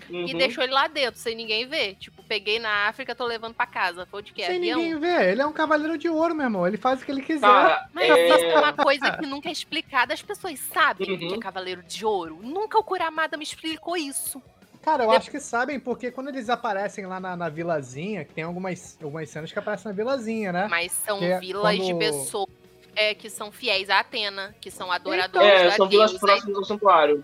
E 0.09 0.31
Uhum. 0.33 0.37
deixou 0.39 0.63
ele 0.63 0.73
lá 0.73 0.87
dentro, 0.87 1.19
sem 1.19 1.35
ninguém 1.35 1.67
ver. 1.67 1.95
Tipo, 1.95 2.23
peguei 2.23 2.57
na 2.57 2.87
África, 2.87 3.13
tô 3.13 3.25
levando 3.27 3.53
pra 3.53 3.67
casa. 3.67 4.07
Foi 4.07 4.23
de 4.23 4.33
quê? 4.33 4.43
sem 4.45 4.55
Avião? 4.57 4.79
ninguém 4.79 4.99
ver. 4.99 5.29
Ele 5.33 5.41
é 5.41 5.45
um 5.45 5.53
Cavaleiro 5.53 5.97
de 5.99 6.09
Ouro, 6.09 6.33
meu 6.33 6.45
irmão. 6.45 6.65
Ele 6.65 6.77
faz 6.77 6.99
o 7.01 7.05
que 7.05 7.11
ele 7.11 7.21
quiser. 7.21 7.41
Cara, 7.41 7.87
Mas 7.93 8.09
é... 8.09 8.27
isso 8.27 8.45
é 8.45 8.57
uma 8.59 8.73
coisa 8.73 9.11
que 9.17 9.25
nunca 9.27 9.49
é 9.49 9.51
explicada. 9.51 10.11
As 10.13 10.21
pessoas 10.21 10.59
sabem 10.59 11.13
o 11.13 11.17
que 11.17 11.25
é 11.25 11.27
Uhum. 11.27 11.39
Cavaleiro 11.39 11.83
de 11.83 12.03
Ouro. 12.05 12.39
Nunca 12.41 12.79
o 12.79 12.83
Kuramada 12.83 13.37
me 13.37 13.43
explicou 13.43 13.95
isso. 13.95 14.41
Cara, 14.81 15.03
eu 15.03 15.09
de- 15.11 15.15
acho 15.17 15.29
que 15.29 15.39
sabem, 15.39 15.79
porque 15.79 16.09
quando 16.09 16.29
eles 16.29 16.49
aparecem 16.49 17.05
lá 17.05 17.19
na, 17.19 17.35
na 17.35 17.49
vilazinha, 17.49 18.25
que 18.25 18.33
tem 18.33 18.45
algumas, 18.45 18.97
algumas 19.03 19.29
cenas 19.29 19.51
que 19.51 19.59
aparecem 19.59 19.91
na 19.91 19.95
vilazinha, 19.95 20.51
né? 20.51 20.67
Mas 20.67 20.91
são 20.91 21.19
Que 21.19 21.25
é 21.25 21.39
vilas 21.39 21.75
de 21.75 21.81
quando- 21.93 21.99
pessoas 21.99 22.47
é, 22.95 23.13
que 23.13 23.29
são 23.29 23.51
fiéis 23.51 23.91
a 23.91 23.99
Atena, 23.99 24.55
que 24.59 24.71
são 24.71 24.91
adoradores 24.91 25.47
É, 25.47 25.65
da 25.65 25.71
são 25.73 25.87
vilas 25.87 26.17
próximas 26.17 26.57
ao 26.57 26.63
santuário. 26.63 27.23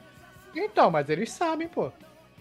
Então, 0.56 0.90
mas 0.90 1.10
eles 1.10 1.32
sabem, 1.32 1.68
pô. 1.68 1.92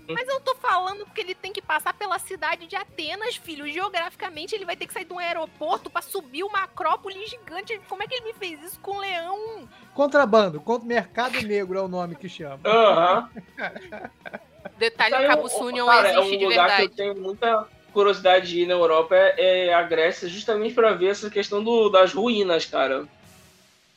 Mas 0.06 0.28
eu 0.28 0.38
tô 0.40 0.54
falando 0.56 1.06
porque 1.06 1.22
ele 1.22 1.34
tem 1.34 1.50
que 1.50 1.62
passar 1.62 1.94
pela 1.94 2.18
cidade 2.18 2.66
de 2.66 2.76
Atenas, 2.76 3.36
filho. 3.36 3.66
Geograficamente, 3.66 4.54
ele 4.54 4.66
vai 4.66 4.76
ter 4.76 4.86
que 4.86 4.92
sair 4.92 5.06
de 5.06 5.12
um 5.14 5.18
aeroporto 5.18 5.88
pra 5.88 6.02
subir 6.02 6.42
uma 6.44 6.64
acrópole 6.64 7.26
gigante. 7.26 7.80
Como 7.88 8.02
é 8.02 8.06
que 8.06 8.14
ele 8.16 8.26
me 8.26 8.34
fez 8.34 8.62
isso 8.62 8.78
com 8.80 8.96
o 8.96 9.00
leão? 9.00 9.66
Contrabando, 9.94 10.60
contra 10.60 10.86
mercado 10.86 11.40
negro 11.40 11.78
é 11.78 11.80
o 11.80 11.88
nome 11.88 12.16
que 12.16 12.28
chama. 12.28 12.60
Aham. 12.66 13.30
Detalhe, 14.76 15.14
Isso 15.14 15.22
o 15.22 15.24
é 15.24 15.28
Cabo 15.28 15.44
um- 15.46 15.48
Sunion 15.48 15.86
cara, 15.86 16.08
existe 16.10 16.16
é 16.16 16.20
um 16.34 16.38
de 16.38 16.44
lugar 16.44 16.68
verdade. 16.68 16.88
que 16.88 16.92
eu 16.92 16.96
tenho 16.96 17.22
muita 17.22 17.68
curiosidade 17.92 18.48
de 18.48 18.60
ir 18.62 18.66
na 18.66 18.74
Europa 18.74 19.14
é, 19.14 19.66
é 19.68 19.74
a 19.74 19.82
Grécia, 19.84 20.28
justamente 20.28 20.74
pra 20.74 20.92
ver 20.92 21.08
essa 21.10 21.30
questão 21.30 21.62
do- 21.62 21.88
das 21.88 22.12
ruínas, 22.12 22.66
cara. 22.66 23.06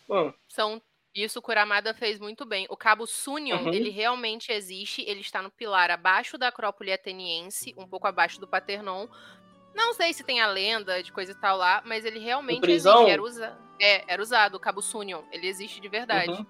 Bom, 0.07 0.32
São 0.47 0.82
isso 1.24 1.39
o 1.39 1.41
Kuramada 1.41 1.93
fez 1.93 2.20
muito 2.20 2.45
bem. 2.45 2.65
O 2.70 2.78
Cabo 2.78 3.05
Sunion, 3.07 3.63
Uhum. 3.63 3.74
ele 3.74 3.89
realmente 3.89 4.51
existe, 4.51 5.03
ele 5.07 5.22
está 5.22 5.41
no 5.41 5.49
pilar 5.51 5.89
abaixo 5.89 6.38
da 6.38 6.49
Acrópole 6.49 6.91
ateniense, 6.91 7.74
um 7.78 7.88
pouco 7.88 8.07
abaixo 8.07 8.39
do 8.39 8.47
Paternon. 8.47 9.07
Não 9.74 9.93
sei 9.93 10.13
se 10.13 10.24
tem 10.24 10.41
a 10.41 10.47
lenda 10.47 11.01
de 11.03 11.11
coisa 11.11 11.32
e 11.32 11.36
tal 11.36 11.57
lá, 11.57 11.82
mas 11.86 12.03
ele 12.03 12.20
realmente 12.20 12.70
existe. 12.70 13.09
Era, 13.09 13.22
usa... 13.22 13.57
é, 13.80 14.03
era 14.11 14.22
usado, 14.22 14.55
o 14.55 14.59
Cabo 14.59 14.82
Sunion. 14.82 15.22
Ele 15.32 15.47
existe 15.47 15.80
de 15.80 15.88
verdade. 15.88 16.32
Uhum. 16.32 16.45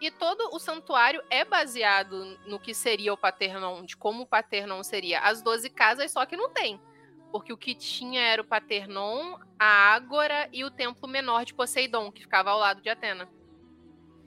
E 0.00 0.10
todo 0.10 0.54
o 0.54 0.58
santuário 0.58 1.22
é 1.28 1.44
baseado 1.44 2.38
no 2.46 2.58
que 2.60 2.72
seria 2.74 3.12
o 3.12 3.16
Paternon, 3.16 3.84
de 3.84 3.96
como 3.96 4.22
o 4.22 4.26
Paternon 4.26 4.82
seria. 4.82 5.20
As 5.20 5.42
12 5.42 5.70
casas, 5.70 6.12
só 6.12 6.24
que 6.24 6.36
não 6.36 6.50
tem. 6.50 6.80
Porque 7.32 7.52
o 7.52 7.56
que 7.56 7.74
tinha 7.74 8.20
era 8.22 8.40
o 8.40 8.44
Paternon, 8.44 9.38
a 9.58 9.66
Ágora 9.94 10.48
e 10.52 10.64
o 10.64 10.70
templo 10.70 11.08
menor 11.08 11.44
de 11.44 11.52
Poseidon, 11.52 12.12
que 12.12 12.22
ficava 12.22 12.50
ao 12.50 12.58
lado 12.58 12.80
de 12.80 12.88
Atena. 12.88 13.28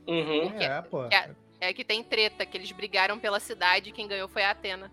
Uhum. 0.07 0.51
que- 0.57 0.63
É, 0.63 0.81
pô. 0.81 1.07
que 1.07 1.15
é- 1.15 1.29
É 1.63 1.71
que 1.73 1.83
tem 1.83 2.03
treta, 2.03 2.43
que 2.43 2.57
eles 2.57 2.71
brigaram 2.71 3.19
pela 3.19 3.39
cidade 3.39 3.89
e 3.89 3.93
quem 3.93 4.07
ganhou 4.07 4.27
foi 4.27 4.43
a 4.43 4.49
Atena. 4.49 4.91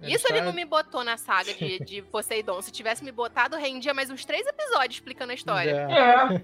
Ele 0.00 0.14
Isso 0.14 0.26
ele 0.28 0.40
não 0.40 0.52
me 0.52 0.64
botou 0.64 1.02
na 1.02 1.16
saga 1.16 1.52
de, 1.52 1.78
de 1.82 2.00
Poseidon. 2.02 2.62
Se 2.62 2.70
tivesse 2.70 3.02
me 3.02 3.10
botado, 3.10 3.56
rendia 3.56 3.92
mais 3.92 4.08
uns 4.08 4.24
três 4.24 4.46
episódios 4.46 4.96
explicando 4.96 5.32
a 5.32 5.34
história. 5.34 5.88
É. 5.90 6.34
É, 6.36 6.42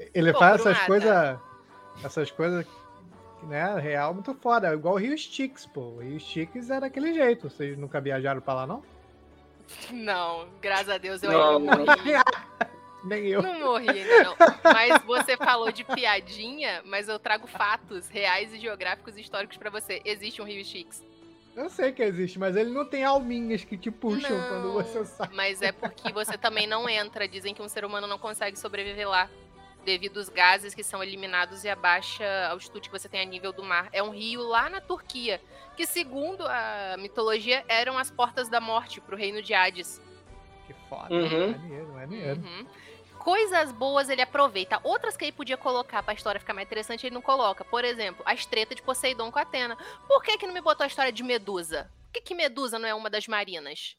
Ele 0.14 0.32
Pô, 0.32 0.38
faz 0.38 0.60
essas 0.60 0.78
coisas. 0.86 1.38
Essas 2.02 2.30
coisas. 2.30 2.64
Né, 3.42 3.78
real 3.80 4.14
muito 4.14 4.34
foda. 4.34 4.72
Igual 4.72 4.94
o 4.94 4.98
Rio 4.98 5.16
Sticks, 5.16 5.66
pô. 5.66 5.80
O 5.80 5.98
Rio 5.98 6.18
Sticks 6.18 6.70
era 6.70 6.80
daquele 6.80 7.12
jeito. 7.12 7.50
Vocês 7.50 7.76
nunca 7.76 8.00
viajaram 8.00 8.40
pra 8.40 8.54
lá, 8.54 8.66
não? 8.66 8.82
Não, 9.90 10.48
graças 10.62 10.88
a 10.88 10.96
Deus 10.98 11.22
eu 11.22 11.30
Não, 11.32 11.56
ainda 11.58 11.76
não. 11.76 11.84
Nem 13.08 13.26
eu. 13.26 13.42
Não 13.42 13.58
morri 13.58 13.88
ainda 13.88 14.22
não. 14.22 14.36
Mas 14.62 15.02
você 15.02 15.36
falou 15.36 15.72
de 15.72 15.82
piadinha, 15.82 16.82
mas 16.84 17.08
eu 17.08 17.18
trago 17.18 17.46
fatos 17.46 18.08
reais 18.08 18.52
e 18.52 18.58
geográficos 18.58 19.16
e 19.16 19.20
históricos 19.20 19.56
pra 19.56 19.70
você. 19.70 20.02
Existe 20.04 20.42
um 20.42 20.44
Rio 20.44 20.64
Chix. 20.64 21.02
Eu 21.56 21.68
sei 21.68 21.90
que 21.90 22.02
existe, 22.02 22.38
mas 22.38 22.54
ele 22.54 22.70
não 22.70 22.84
tem 22.84 23.02
alminhas 23.02 23.64
que 23.64 23.76
te 23.76 23.90
puxam 23.90 24.30
Não, 24.30 24.48
quando 24.48 24.72
você 24.74 25.04
sai. 25.04 25.28
Mas 25.32 25.60
é 25.60 25.72
porque 25.72 26.12
você 26.12 26.38
também 26.38 26.68
não 26.68 26.88
entra. 26.88 27.26
Dizem 27.26 27.52
que 27.52 27.60
um 27.60 27.68
ser 27.68 27.84
humano 27.84 28.06
não 28.06 28.18
consegue 28.18 28.56
sobreviver 28.56 29.08
lá. 29.08 29.28
Devido 29.84 30.18
aos 30.18 30.28
gases 30.28 30.74
que 30.74 30.84
são 30.84 31.02
eliminados 31.02 31.64
e 31.64 31.68
a 31.68 31.74
baixa 31.74 32.24
altitude 32.50 32.88
que 32.88 32.96
você 32.96 33.08
tem 33.08 33.22
a 33.22 33.24
nível 33.24 33.52
do 33.52 33.64
mar. 33.64 33.88
É 33.92 34.02
um 34.02 34.10
rio 34.10 34.42
lá 34.42 34.68
na 34.68 34.80
Turquia. 34.80 35.40
Que, 35.76 35.84
segundo 35.86 36.46
a 36.46 36.96
mitologia, 36.98 37.64
eram 37.66 37.98
as 37.98 38.10
portas 38.10 38.48
da 38.48 38.60
morte 38.60 39.00
pro 39.00 39.16
reino 39.16 39.42
de 39.42 39.54
Hades. 39.54 40.00
Que 40.66 40.74
foda. 40.88 41.12
Uhum. 41.12 41.52
Maneiro, 41.52 41.88
maneiro. 41.88 42.40
Uhum. 42.40 42.66
Coisas 43.28 43.70
boas 43.72 44.08
ele 44.08 44.22
aproveita. 44.22 44.80
Outras 44.82 45.14
que 45.14 45.22
ele 45.22 45.32
podia 45.32 45.58
colocar 45.58 46.02
pra 46.02 46.14
história 46.14 46.40
ficar 46.40 46.54
mais 46.54 46.66
interessante, 46.66 47.06
ele 47.06 47.14
não 47.14 47.20
coloca. 47.20 47.62
Por 47.62 47.84
exemplo, 47.84 48.22
as 48.24 48.46
tretas 48.46 48.76
de 48.76 48.82
Poseidon 48.82 49.30
com 49.30 49.38
Atena. 49.38 49.76
Por 50.06 50.22
que, 50.22 50.38
que 50.38 50.46
não 50.46 50.54
me 50.54 50.62
botou 50.62 50.82
a 50.82 50.86
história 50.86 51.12
de 51.12 51.22
Medusa? 51.22 51.92
Por 52.04 52.12
que, 52.14 52.20
que 52.22 52.34
Medusa 52.34 52.78
não 52.78 52.88
é 52.88 52.94
uma 52.94 53.10
das 53.10 53.28
marinas? 53.28 53.98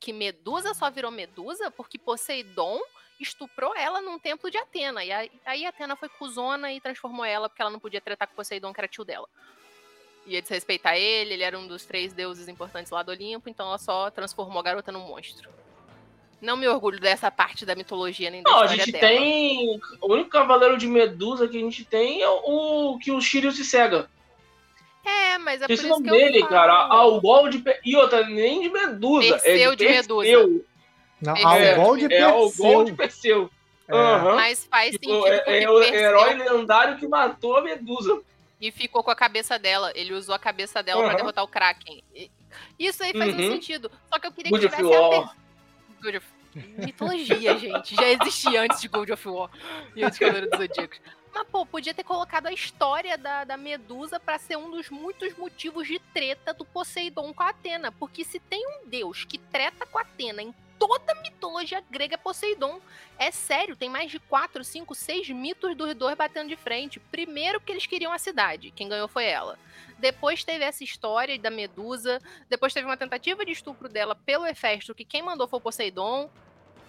Que 0.00 0.14
Medusa 0.14 0.72
só 0.72 0.90
virou 0.90 1.10
Medusa 1.10 1.70
porque 1.70 1.98
Poseidon 1.98 2.80
estuprou 3.20 3.76
ela 3.76 4.00
num 4.00 4.18
templo 4.18 4.50
de 4.50 4.56
Atena. 4.56 5.04
E 5.04 5.12
aí, 5.12 5.30
aí 5.44 5.66
Atena 5.66 5.94
foi 5.94 6.08
cuzona 6.08 6.72
e 6.72 6.80
transformou 6.80 7.26
ela 7.26 7.50
porque 7.50 7.60
ela 7.60 7.70
não 7.70 7.80
podia 7.80 8.00
tretar 8.00 8.28
com 8.28 8.34
Poseidon, 8.34 8.72
que 8.72 8.80
era 8.80 8.88
tio 8.88 9.04
dela. 9.04 9.28
Ia 10.24 10.40
desrespeitar 10.40 10.96
ele, 10.96 11.34
ele 11.34 11.42
era 11.42 11.58
um 11.58 11.66
dos 11.66 11.84
três 11.84 12.14
deuses 12.14 12.48
importantes 12.48 12.90
lá 12.90 13.02
do 13.02 13.12
Olimpo, 13.12 13.50
então 13.50 13.66
ela 13.66 13.76
só 13.76 14.10
transformou 14.10 14.58
a 14.58 14.62
garota 14.62 14.90
num 14.90 15.06
monstro. 15.06 15.50
Não 16.40 16.56
me 16.56 16.66
orgulho 16.66 16.98
dessa 16.98 17.30
parte 17.30 17.66
da 17.66 17.74
mitologia 17.74 18.30
nem 18.30 18.42
da 18.42 18.50
Não, 18.50 18.60
a 18.60 18.66
gente 18.66 18.90
dela. 18.92 19.06
tem. 19.06 19.80
O 20.00 20.12
único 20.14 20.30
cavaleiro 20.30 20.78
de 20.78 20.86
Medusa 20.86 21.46
que 21.46 21.56
a 21.56 21.60
gente 21.60 21.84
tem 21.84 22.22
é 22.22 22.28
o 22.28 22.98
que 23.02 23.12
o 23.12 23.20
Shiryu 23.20 23.52
se 23.52 23.64
cega. 23.64 24.08
É, 25.04 25.38
mas 25.38 25.62
é 25.62 25.66
por 25.66 25.72
Esse 25.72 25.84
isso 25.86 25.94
eu 25.94 26.00
dele, 26.00 26.40
falo. 26.40 26.50
cara, 26.50 26.72
Algol 26.72 27.48
de. 27.48 27.58
Pe- 27.58 27.80
E 27.84 27.96
outra, 27.96 28.26
nem 28.26 28.60
de 28.62 28.68
Medusa. 28.70 29.38
Perseu 29.38 29.72
é 29.72 29.76
de 29.76 29.86
de 29.86 29.92
Medusa. 29.92 30.22
Perseu. 30.30 30.64
Não, 31.20 31.36
É, 31.36 31.74
Algol 31.74 31.96
de 31.96 32.14
É 32.14 32.22
Algol 32.22 32.46
Perseu. 32.50 32.84
de 32.84 32.92
Perseu. 32.92 33.50
É. 33.88 33.94
Aham. 33.96 34.34
Mas 34.36 34.64
faz 34.64 34.92
sentido 34.92 35.26
é, 35.26 35.62
é 35.64 35.70
o 35.70 35.78
Perseu- 35.78 35.94
herói 35.94 36.34
lendário 36.34 36.96
que 36.98 37.06
matou 37.08 37.56
a 37.56 37.62
Medusa. 37.62 38.22
e 38.60 38.70
ficou 38.70 39.02
com 39.02 39.10
a 39.10 39.16
cabeça 39.16 39.58
dela. 39.58 39.90
Ele 39.94 40.12
usou 40.12 40.34
a 40.34 40.38
cabeça 40.38 40.82
dela 40.82 41.00
pra 41.02 41.10
Uhum. 41.12 41.16
derrotar 41.16 41.44
o 41.44 41.48
Kraken. 41.48 42.02
Isso 42.78 43.02
aí 43.02 43.12
faz 43.12 43.34
um 43.34 43.38
Uhum. 43.38 43.52
sentido. 43.52 43.90
Só 44.12 44.18
que 44.18 44.26
eu 44.26 44.32
queria 44.32 44.50
Good 44.50 44.68
que 44.68 44.76
tivesse 44.76 44.94
a 44.94 45.08
per- 45.08 45.28
Good 46.02 46.16
of- 46.18 46.26
Mitologia, 46.78 47.56
gente. 47.58 47.94
Já 47.94 48.08
existia 48.08 48.62
antes 48.62 48.80
de 48.80 48.88
God 48.88 49.10
of 49.10 49.28
War 49.28 49.50
e 49.94 50.02
antes 50.02 50.18
de 50.18 50.24
Cavaleiro 50.24 50.50
dos 50.50 50.58
Zodíacos. 50.58 51.00
Mas, 51.32 51.46
pô, 51.46 51.64
podia 51.64 51.94
ter 51.94 52.02
colocado 52.02 52.46
a 52.48 52.52
história 52.52 53.16
da, 53.16 53.44
da 53.44 53.56
Medusa 53.56 54.18
pra 54.18 54.36
ser 54.36 54.56
um 54.56 54.68
dos 54.70 54.90
muitos 54.90 55.32
motivos 55.36 55.86
de 55.86 56.00
treta 56.12 56.52
do 56.52 56.64
Poseidon 56.64 57.32
com 57.32 57.42
a 57.44 57.50
Atena. 57.50 57.92
Porque 57.92 58.24
se 58.24 58.40
tem 58.40 58.66
um 58.66 58.88
deus 58.88 59.24
que 59.24 59.38
treta 59.38 59.86
com 59.86 59.98
a 59.98 60.02
Atena 60.02 60.42
em 60.42 60.52
toda 60.80 61.12
a 61.12 61.20
mitologia 61.20 61.84
grega 61.90 62.14
é 62.14 62.16
Poseidon. 62.16 62.80
É 63.18 63.30
sério, 63.30 63.76
tem 63.76 63.90
mais 63.90 64.10
de 64.10 64.18
4, 64.18 64.64
5, 64.64 64.94
6 64.94 65.28
mitos 65.28 65.76
dos 65.76 65.94
dois 65.94 66.16
batendo 66.16 66.48
de 66.48 66.56
frente. 66.56 66.98
Primeiro 66.98 67.60
que 67.60 67.70
eles 67.70 67.86
queriam 67.86 68.10
a 68.10 68.18
cidade, 68.18 68.70
quem 68.70 68.88
ganhou 68.88 69.06
foi 69.06 69.26
ela. 69.26 69.58
Depois 69.98 70.42
teve 70.42 70.64
essa 70.64 70.82
história 70.82 71.38
da 71.38 71.50
Medusa. 71.50 72.18
Depois 72.48 72.72
teve 72.72 72.86
uma 72.86 72.96
tentativa 72.96 73.44
de 73.44 73.52
estupro 73.52 73.90
dela 73.90 74.14
pelo 74.14 74.46
Hefesto, 74.46 74.94
que 74.94 75.04
quem 75.04 75.22
mandou 75.22 75.46
foi 75.46 75.60
Poseidon. 75.60 76.30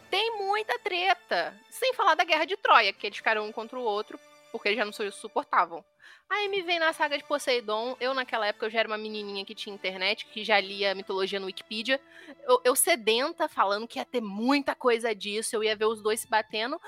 Tem 0.10 0.38
muita 0.38 0.80
treta. 0.80 1.54
Sem 1.70 1.94
falar 1.94 2.16
da 2.16 2.24
Guerra 2.24 2.46
de 2.46 2.56
Troia, 2.56 2.94
que 2.94 3.08
eles 3.08 3.18
ficaram 3.18 3.46
um 3.46 3.52
contra 3.52 3.78
o 3.78 3.84
outro 3.84 4.18
porque 4.52 4.70
eles 4.70 4.78
já 4.78 4.86
não 4.86 4.92
se 4.92 5.10
suportavam. 5.12 5.84
Aí 6.30 6.48
me 6.48 6.62
vem 6.62 6.80
na 6.80 6.94
saga 6.94 7.18
de 7.18 7.24
Poseidon. 7.24 7.96
Eu, 8.00 8.14
naquela 8.14 8.48
época, 8.48 8.66
eu 8.66 8.70
já 8.70 8.80
era 8.80 8.88
uma 8.88 8.98
menininha 8.98 9.44
que 9.44 9.54
tinha 9.54 9.76
internet, 9.76 10.26
que 10.26 10.44
já 10.44 10.60
lia 10.60 10.96
mitologia 10.96 11.40
no 11.40 11.48
Wikipedia. 11.48 12.00
Eu, 12.48 12.62
eu 12.64 12.76
sedenta, 12.76 13.50
falando 13.50 13.88
que 13.88 14.00
ia 14.00 14.06
ter 14.06 14.22
muita 14.22 14.74
coisa 14.74 15.14
disso, 15.14 15.56
eu 15.56 15.64
ia 15.64 15.76
ver 15.76 15.86
os 15.86 16.02
dois 16.02 16.22
se 16.22 16.30
batendo. 16.30 16.80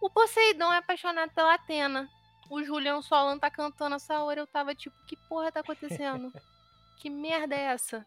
O 0.00 0.10
Poseidon 0.10 0.72
é 0.72 0.78
apaixonado 0.78 1.30
pela 1.32 1.54
Atena. 1.54 2.10
O 2.50 2.62
Julian 2.62 3.00
Solan 3.00 3.38
tá 3.38 3.50
cantando 3.50 3.96
essa 3.96 4.20
hora. 4.22 4.40
Eu 4.40 4.46
tava 4.46 4.74
tipo, 4.74 4.96
que 5.06 5.16
porra 5.28 5.52
tá 5.52 5.60
acontecendo? 5.60 6.32
que 6.98 7.08
merda 7.08 7.54
é 7.54 7.60
essa? 7.60 8.04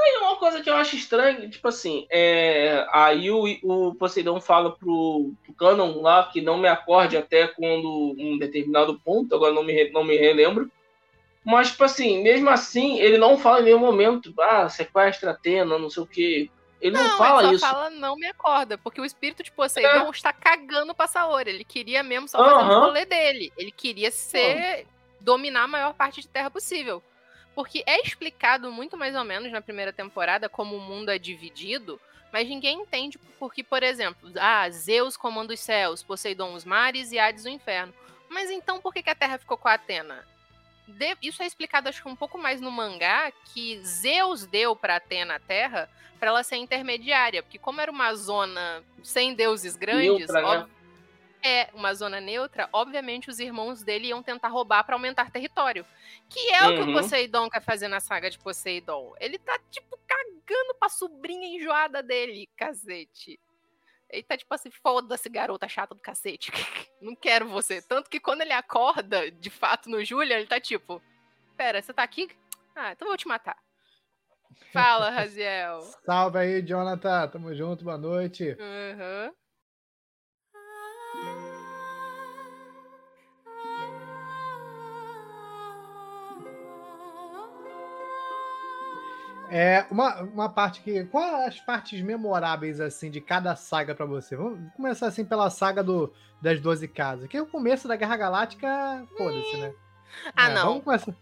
Aí 0.00 0.18
uma 0.22 0.36
coisa 0.36 0.60
que 0.60 0.70
eu 0.70 0.76
acho 0.76 0.96
estranha, 0.96 1.48
tipo 1.48 1.68
assim, 1.68 2.06
é, 2.10 2.86
aí 2.92 3.30
o, 3.30 3.44
o 3.62 3.94
Poseidon 3.94 4.40
fala 4.40 4.74
pro, 4.76 5.32
pro 5.44 5.54
Canon 5.54 6.00
lá 6.00 6.24
que 6.24 6.40
não 6.40 6.56
me 6.56 6.68
acorde 6.68 7.16
até 7.16 7.46
quando 7.46 8.14
um 8.18 8.38
determinado 8.38 8.98
ponto, 9.04 9.34
agora 9.34 9.52
não 9.52 9.62
me, 9.62 9.90
não 9.90 10.02
me 10.02 10.16
relembro. 10.16 10.70
Mas, 11.44 11.70
tipo 11.70 11.84
assim, 11.84 12.22
mesmo 12.22 12.50
assim, 12.50 12.98
ele 12.98 13.18
não 13.18 13.38
fala 13.38 13.60
em 13.60 13.64
nenhum 13.64 13.78
momento, 13.78 14.32
ah, 14.40 14.68
sequestra 14.68 15.30
Atena, 15.32 15.78
não 15.78 15.90
sei 15.90 16.02
o 16.02 16.06
quê. 16.06 16.50
Ele 16.80 16.96
não, 16.96 17.04
não 17.04 17.18
fala 17.18 17.42
ele 17.42 17.58
só 17.58 17.66
isso. 17.66 17.74
fala 17.74 17.90
não 17.90 18.16
me 18.16 18.26
acorda, 18.26 18.78
porque 18.78 19.00
o 19.00 19.04
espírito 19.04 19.42
de 19.42 19.52
Poseidon 19.52 20.06
é. 20.06 20.10
está 20.10 20.32
cagando 20.32 20.94
pra 20.94 21.06
Saori. 21.06 21.50
Ele 21.50 21.64
queria 21.64 22.02
mesmo 22.02 22.26
só 22.26 22.38
fazer 22.38 22.70
uhum. 22.70 22.78
o 22.78 22.80
rolê 22.86 23.04
dele. 23.04 23.52
Ele 23.56 23.70
queria 23.70 24.10
ser. 24.10 24.80
Uhum. 24.80 24.84
dominar 25.20 25.64
a 25.64 25.68
maior 25.68 25.92
parte 25.92 26.22
de 26.22 26.28
terra 26.28 26.50
possível. 26.50 27.02
Porque 27.60 27.84
é 27.86 28.00
explicado 28.00 28.72
muito 28.72 28.96
mais 28.96 29.14
ou 29.14 29.22
menos 29.22 29.52
na 29.52 29.60
primeira 29.60 29.92
temporada 29.92 30.48
como 30.48 30.76
o 30.76 30.80
mundo 30.80 31.10
é 31.10 31.18
dividido, 31.18 32.00
mas 32.32 32.48
ninguém 32.48 32.80
entende 32.80 33.18
porque, 33.38 33.62
por 33.62 33.82
exemplo, 33.82 34.32
ah, 34.40 34.66
Zeus 34.70 35.14
comanda 35.14 35.52
os 35.52 35.60
céus, 35.60 36.02
Poseidon 36.02 36.54
os 36.54 36.64
mares 36.64 37.12
e 37.12 37.18
Hades 37.18 37.44
o 37.44 37.50
inferno. 37.50 37.92
Mas 38.30 38.50
então 38.50 38.80
por 38.80 38.94
que, 38.94 39.02
que 39.02 39.10
a 39.10 39.14
Terra 39.14 39.36
ficou 39.36 39.58
com 39.58 39.68
a 39.68 39.74
Atena? 39.74 40.26
De... 40.88 41.14
Isso 41.20 41.42
é 41.42 41.46
explicado, 41.46 41.90
acho 41.90 42.02
que 42.02 42.08
um 42.08 42.16
pouco 42.16 42.38
mais 42.38 42.62
no 42.62 42.70
mangá, 42.70 43.30
que 43.52 43.78
Zeus 43.84 44.46
deu 44.46 44.74
para 44.74 44.96
Atena 44.96 45.34
a 45.34 45.38
Terra 45.38 45.86
para 46.18 46.30
ela 46.30 46.42
ser 46.42 46.56
intermediária, 46.56 47.42
porque 47.42 47.58
como 47.58 47.82
era 47.82 47.92
uma 47.92 48.14
zona 48.14 48.82
sem 49.02 49.34
deuses 49.34 49.76
grandes, 49.76 50.28
Neutra, 50.28 50.60
né? 50.60 50.66
É 51.42 51.68
uma 51.74 51.94
zona 51.94 52.20
neutra, 52.20 52.68
obviamente 52.72 53.30
os 53.30 53.38
irmãos 53.38 53.82
dele 53.82 54.08
iam 54.08 54.22
tentar 54.22 54.48
roubar 54.48 54.84
para 54.84 54.94
aumentar 54.94 55.30
território. 55.30 55.84
Que 56.28 56.52
é 56.52 56.62
uhum. 56.62 56.68
o 56.68 56.74
que 56.74 56.82
o 56.82 56.86
uhum. 56.86 56.92
Poseidon 56.94 57.50
quer 57.50 57.62
fazer 57.62 57.88
na 57.88 58.00
saga 58.00 58.30
de 58.30 58.38
Poseidon. 58.38 59.14
Ele 59.18 59.38
tá, 59.38 59.58
tipo, 59.70 59.98
cagando 60.06 60.74
pra 60.78 60.88
sobrinha 60.88 61.56
enjoada 61.56 62.02
dele, 62.02 62.48
cacete. 62.56 63.38
Ele 64.08 64.22
tá 64.24 64.36
tipo 64.36 64.52
assim, 64.52 64.70
foda-se, 64.70 65.28
garota 65.28 65.68
chata 65.68 65.94
do 65.94 66.00
cacete. 66.00 66.50
Não 67.00 67.14
quero 67.14 67.48
você. 67.48 67.80
Tanto 67.80 68.10
que 68.10 68.18
quando 68.18 68.40
ele 68.40 68.52
acorda, 68.52 69.30
de 69.30 69.50
fato, 69.50 69.88
no 69.88 70.04
Julian, 70.04 70.36
ele 70.36 70.46
tá 70.46 70.60
tipo: 70.60 71.00
Pera, 71.56 71.80
você 71.80 71.92
tá 71.92 72.02
aqui? 72.02 72.28
Ah, 72.74 72.92
então 72.92 73.06
vou 73.06 73.16
te 73.16 73.28
matar. 73.28 73.56
Fala, 74.72 75.10
Raziel. 75.10 75.80
Salve 76.04 76.38
aí, 76.38 76.62
Jonathan. 76.62 77.28
Tamo 77.28 77.54
junto, 77.54 77.84
boa 77.84 77.98
noite. 77.98 78.56
Uhum. 78.58 79.32
É, 89.50 89.84
uma, 89.90 90.22
uma 90.22 90.48
parte 90.48 90.80
que. 90.80 91.04
Quais 91.06 91.48
as 91.48 91.60
partes 91.60 92.00
memoráveis, 92.00 92.80
assim, 92.80 93.10
de 93.10 93.20
cada 93.20 93.56
saga 93.56 93.94
para 93.94 94.06
você? 94.06 94.36
Vamos 94.36 94.72
começar, 94.74 95.08
assim, 95.08 95.24
pela 95.24 95.50
saga 95.50 95.82
do, 95.82 96.12
das 96.40 96.60
12 96.60 96.86
casas. 96.86 97.28
Que 97.28 97.36
é 97.36 97.42
o 97.42 97.46
começo 97.46 97.88
da 97.88 97.96
Guerra 97.96 98.16
Galáctica, 98.16 99.04
foda-se, 99.18 99.56
né? 99.56 99.74
Ah, 100.36 100.50
é, 100.50 100.54
não. 100.54 100.66
Vamos 100.66 100.84
começar. 100.84 101.14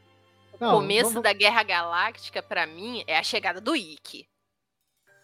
Não, 0.61 0.69
o 0.69 0.81
começo 0.81 1.11
vamos... 1.11 1.23
da 1.23 1.33
Guerra 1.33 1.63
Galáctica, 1.63 2.43
para 2.43 2.67
mim, 2.67 3.03
é 3.07 3.19
a 3.19 3.23
chegada 3.23 3.61
do 3.63 3.75
Ikki. 3.75 4.29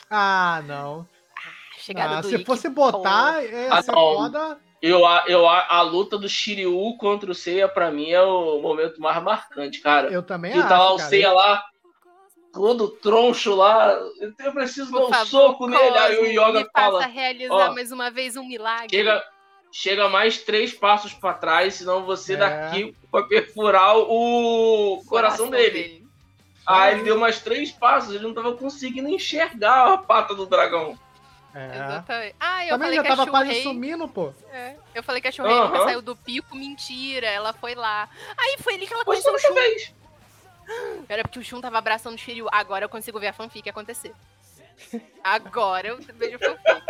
Ah, 0.08 0.62
não. 0.66 1.06
Ah, 1.36 1.78
chegada 1.78 2.18
ah, 2.18 2.20
do 2.22 2.28
se 2.28 2.36
Ikki, 2.36 2.46
fosse 2.46 2.70
botar 2.70 3.34
pô. 3.34 3.40
essa 3.40 3.92
ah, 3.92 3.94
foda. 3.94 4.58
Eu, 4.80 5.00
eu, 5.26 5.48
a, 5.48 5.76
a 5.76 5.82
luta 5.82 6.16
do 6.16 6.28
Shiryu 6.28 6.96
contra 6.98 7.30
o 7.30 7.34
Seiya, 7.34 7.68
pra 7.68 7.90
mim, 7.90 8.10
é 8.10 8.22
o 8.22 8.60
momento 8.62 9.00
mais 9.00 9.22
marcante, 9.22 9.80
cara. 9.80 10.10
Eu 10.10 10.22
também 10.22 10.52
que 10.52 10.58
acho. 10.58 10.68
tá 10.68 10.78
lá 10.78 10.92
o 10.92 10.98
Seiya 10.98 11.32
lá 11.32 11.64
todo 12.54 12.88
troncho 12.88 13.54
lá. 13.54 13.92
Eu 14.20 14.52
preciso 14.52 14.90
Por 14.90 15.00
dar 15.00 15.06
um 15.06 15.10
favor, 15.10 15.26
soco 15.26 15.66
nele. 15.66 15.98
Aí 15.98 16.18
o 16.18 16.26
Yoga 16.26 16.60
me 16.60 16.70
fala. 16.72 17.00
Faça 17.00 17.12
realizar 17.12 17.70
ó, 17.70 17.74
mais 17.74 17.90
uma 17.90 18.10
vez 18.10 18.36
um 18.36 18.46
milagre. 18.46 18.96
Chega, 18.96 19.22
chega 19.72 20.08
mais 20.08 20.38
três 20.38 20.72
passos 20.72 21.12
para 21.12 21.34
trás, 21.34 21.74
senão 21.74 22.04
você 22.04 22.34
é. 22.34 22.36
daqui 22.36 22.96
vai 23.10 23.24
perfurar 23.24 23.98
o 23.98 25.02
coração, 25.06 25.48
coração 25.48 25.50
dele. 25.50 25.70
dele. 25.70 26.04
Aí 26.66 26.94
ele 26.94 27.02
deu 27.02 27.18
mais 27.18 27.40
três 27.40 27.70
passos, 27.72 28.14
ele 28.14 28.24
não 28.24 28.32
tava 28.32 28.56
conseguindo 28.56 29.08
enxergar 29.08 29.92
a 29.92 29.98
pata 29.98 30.34
do 30.34 30.46
dragão. 30.46 30.98
É. 31.54 31.66
Exatamente. 31.66 32.36
Ah, 32.40 32.64
eu 32.64 32.70
Também 32.70 32.86
falei 32.86 32.96
já 32.96 33.02
que 33.02 33.08
tava 33.08 33.22
a 33.22 33.26
quase 33.26 33.62
sumindo, 33.62 34.08
pô. 34.08 34.32
É. 34.50 34.76
Eu 34.94 35.02
falei 35.02 35.20
que 35.20 35.28
a 35.28 35.32
Shurei 35.32 35.54
uh 35.54 35.70
-huh. 35.70 35.84
saiu 35.84 36.02
do 36.02 36.16
pico, 36.16 36.56
mentira. 36.56 37.26
Ela 37.26 37.52
foi 37.52 37.74
lá. 37.74 38.08
Aí 38.36 38.56
foi 38.60 38.74
ali 38.74 38.86
que 38.86 38.94
ela 38.94 39.04
conheceu 39.04 39.32
o 39.32 39.38
Shun. 39.38 39.54
Vez. 39.54 39.94
Era 41.08 41.22
porque 41.22 41.38
o 41.38 41.44
Shun 41.44 41.60
tava 41.60 41.78
abraçando 41.78 42.14
o 42.14 42.18
Shiryu. 42.18 42.48
Agora 42.50 42.84
eu 42.84 42.88
consigo 42.88 43.20
ver 43.20 43.28
a 43.28 43.32
fanfic 43.32 43.68
acontecer. 43.68 44.14
Agora 45.22 45.88
eu 45.88 45.98
vejo 45.98 46.38
fanfic. 46.38 46.84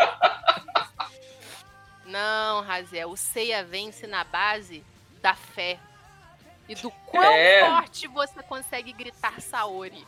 Não, 2.06 2.62
Raziel, 2.62 3.10
o 3.10 3.16
Seiya 3.16 3.64
vence 3.64 4.06
na 4.06 4.24
base 4.24 4.84
da 5.20 5.34
fé. 5.34 5.78
E 6.68 6.74
do 6.74 6.90
quão 6.90 7.22
é. 7.24 7.68
forte 7.68 8.06
você 8.06 8.42
consegue 8.42 8.92
gritar 8.92 9.40
Saori. 9.40 10.06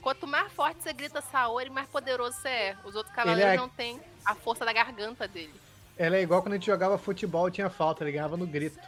Quanto 0.00 0.26
mais 0.26 0.50
forte 0.52 0.82
você 0.82 0.92
grita 0.92 1.20
Saori, 1.20 1.70
mais 1.70 1.88
poderoso 1.88 2.36
você 2.40 2.48
é. 2.48 2.76
Os 2.84 2.94
outros 2.94 3.14
cavaleiros 3.14 3.54
é... 3.54 3.56
não 3.56 3.68
têm 3.68 4.00
a 4.24 4.34
força 4.34 4.64
da 4.64 4.72
garganta 4.72 5.28
dele. 5.28 5.54
Ela 5.98 6.16
é 6.16 6.22
igual 6.22 6.40
quando 6.40 6.54
a 6.54 6.56
gente 6.56 6.66
jogava 6.66 6.96
futebol 6.96 7.48
e 7.48 7.52
tinha 7.52 7.68
falta, 7.68 8.02
ele 8.02 8.12
ganhava 8.12 8.36
no 8.36 8.46
grito. 8.46 8.78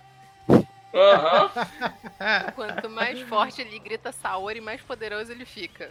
Uhum. 0.93 2.53
Quanto 2.55 2.91
mais 2.91 3.21
forte 3.23 3.63
ele 3.63 3.79
grita 3.79 4.13
Saori, 4.13 4.61
mais 4.61 4.81
poderoso 4.81 5.33
ele 5.33 5.45
fica. 5.45 5.91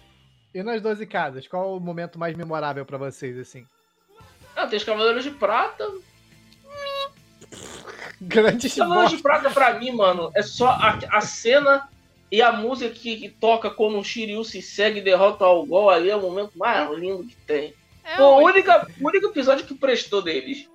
E 0.53 0.61
nas 0.61 0.81
12 0.81 1.05
casas, 1.05 1.47
qual 1.47 1.75
o 1.75 1.79
momento 1.79 2.19
mais 2.19 2.35
memorável 2.35 2.85
para 2.85 2.97
vocês, 2.97 3.37
assim? 3.37 3.65
Ah, 4.55 4.67
tem 4.67 4.77
os 4.77 4.83
Cavaleiros 4.83 5.23
de 5.23 5.31
Prata. 5.31 5.89
Grandes 8.21 8.75
Cavaleiros 8.75 9.11
de 9.11 9.23
Prata 9.23 9.49
pra 9.49 9.79
mim, 9.79 9.91
mano, 9.91 10.31
é 10.35 10.41
só 10.41 10.69
a, 10.69 10.99
a 11.09 11.21
cena 11.21 11.89
e 12.31 12.41
a 12.41 12.51
música 12.51 12.93
que, 12.93 13.17
que 13.17 13.29
toca 13.29 13.69
quando 13.69 13.99
o 13.99 14.03
Shiryu 14.03 14.43
se 14.43 14.61
segue 14.61 14.99
e 14.99 15.03
derrota 15.03 15.43
o 15.43 15.47
Algol 15.47 15.89
ali 15.89 16.09
é 16.09 16.15
o 16.15 16.21
momento 16.21 16.57
mais 16.57 16.89
lindo 16.97 17.25
que 17.25 17.35
tem. 17.35 17.73
É 18.03 18.15
Pô, 18.15 18.37
o 18.37 18.45
único, 18.45 18.69
único 19.01 19.27
episódio 19.27 19.65
que 19.65 19.75
prestou 19.75 20.21
deles. 20.21 20.69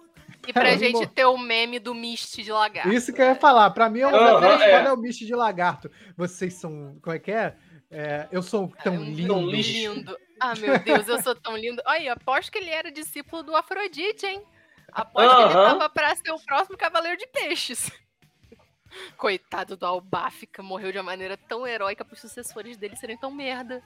E 0.47 0.53
pra 0.53 0.63
Caramba. 0.63 0.79
gente 0.79 1.07
ter 1.09 1.25
o 1.25 1.37
meme 1.37 1.79
do 1.79 1.95
Mist 1.95 2.43
de 2.43 2.53
lagarto. 2.53 2.93
Isso 2.93 3.13
que 3.13 3.21
eu 3.21 3.27
ia 3.27 3.35
falar. 3.35 3.71
Pra 3.71 3.91
mim, 3.91 4.01
é 4.01 4.07
o 4.07 4.11
uhum, 4.11 4.45
é. 4.63 4.85
é 4.85 4.93
o 4.93 4.97
Mist 4.97 5.25
de 5.25 5.35
lagarto. 5.35 5.91
Vocês 6.17 6.55
são. 6.55 6.99
Como 7.03 7.15
é 7.15 7.19
que 7.19 7.33
é? 7.33 7.57
é 7.91 8.29
eu 8.31 8.43
sou 8.43 8.73
tão 8.83 8.95
é 8.95 8.99
um 8.99 9.05
lindo. 9.05 9.35
Tão 9.35 9.47
lindo. 9.51 10.17
Ah, 10.41 10.55
meu 10.55 10.79
Deus, 10.79 11.09
eu 11.09 11.23
sou 11.23 11.35
tão 11.35 11.57
lindo. 11.57 11.83
Olha, 11.87 12.13
aposto 12.13 12.53
que 12.53 12.59
ele 12.59 12.71
era 12.71 12.91
discípulo 12.91 13.43
do 13.43 13.57
Afrodite, 13.57 14.27
hein? 14.27 14.43
Aposto 14.93 15.31
uhum. 15.31 15.37
que 15.37 15.43
ele 15.43 15.53
tava 15.53 15.89
pra 15.89 16.15
ser 16.15 16.31
o 16.31 16.39
próximo 16.39 16.77
Cavaleiro 16.77 17.19
de 17.19 17.27
Peixes. 17.27 17.91
Coitado 19.17 19.77
do 19.77 19.85
Albáfica, 19.85 20.63
morreu 20.63 20.93
de 20.93 20.99
uma 20.99 21.05
maneira 21.05 21.37
tão 21.37 21.67
heróica 21.67 22.05
pros 22.05 22.21
sucessores 22.21 22.77
dele 22.77 22.97
serem 22.97 23.17
tão 23.17 23.31
merda. 23.31 23.83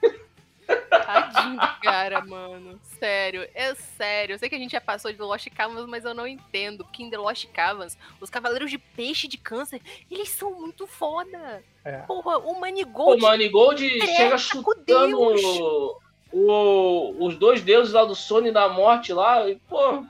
Tadinho 0.89 1.59
cara, 1.81 2.21
mano. 2.21 2.79
Sério, 2.99 3.47
é 3.53 3.73
sério. 3.75 4.33
Eu 4.35 4.39
sei 4.39 4.49
que 4.49 4.55
a 4.55 4.57
gente 4.57 4.71
já 4.71 4.81
passou 4.81 5.11
de 5.11 5.17
The 5.17 5.23
Lost 5.23 5.47
Cavans, 5.49 5.85
mas 5.87 6.05
eu 6.05 6.13
não 6.13 6.27
entendo. 6.27 6.83
Porque 6.83 7.03
em 7.03 7.09
The 7.09 7.17
Lost 7.17 7.47
Cavans, 7.47 7.97
os 8.19 8.29
Cavaleiros 8.29 8.69
de 8.71 8.77
Peixe 8.77 9.27
de 9.27 9.37
Câncer, 9.37 9.81
eles 10.09 10.29
são 10.29 10.51
muito 10.53 10.87
foda. 10.87 11.63
É. 11.83 11.97
Porra, 11.99 12.37
o 12.37 12.59
Manigold. 12.59 13.19
O 13.19 13.27
Manigold 13.27 14.05
chega 14.05 14.37
chutando 14.37 15.17
o, 15.19 15.99
o, 16.31 17.25
os 17.25 17.35
dois 17.37 17.61
deuses 17.61 17.93
lá 17.93 18.05
do 18.05 18.15
sono 18.15 18.47
e 18.47 18.51
da 18.51 18.69
morte 18.69 19.11
lá. 19.13 19.47
E, 19.49 19.55
pô. 19.55 20.03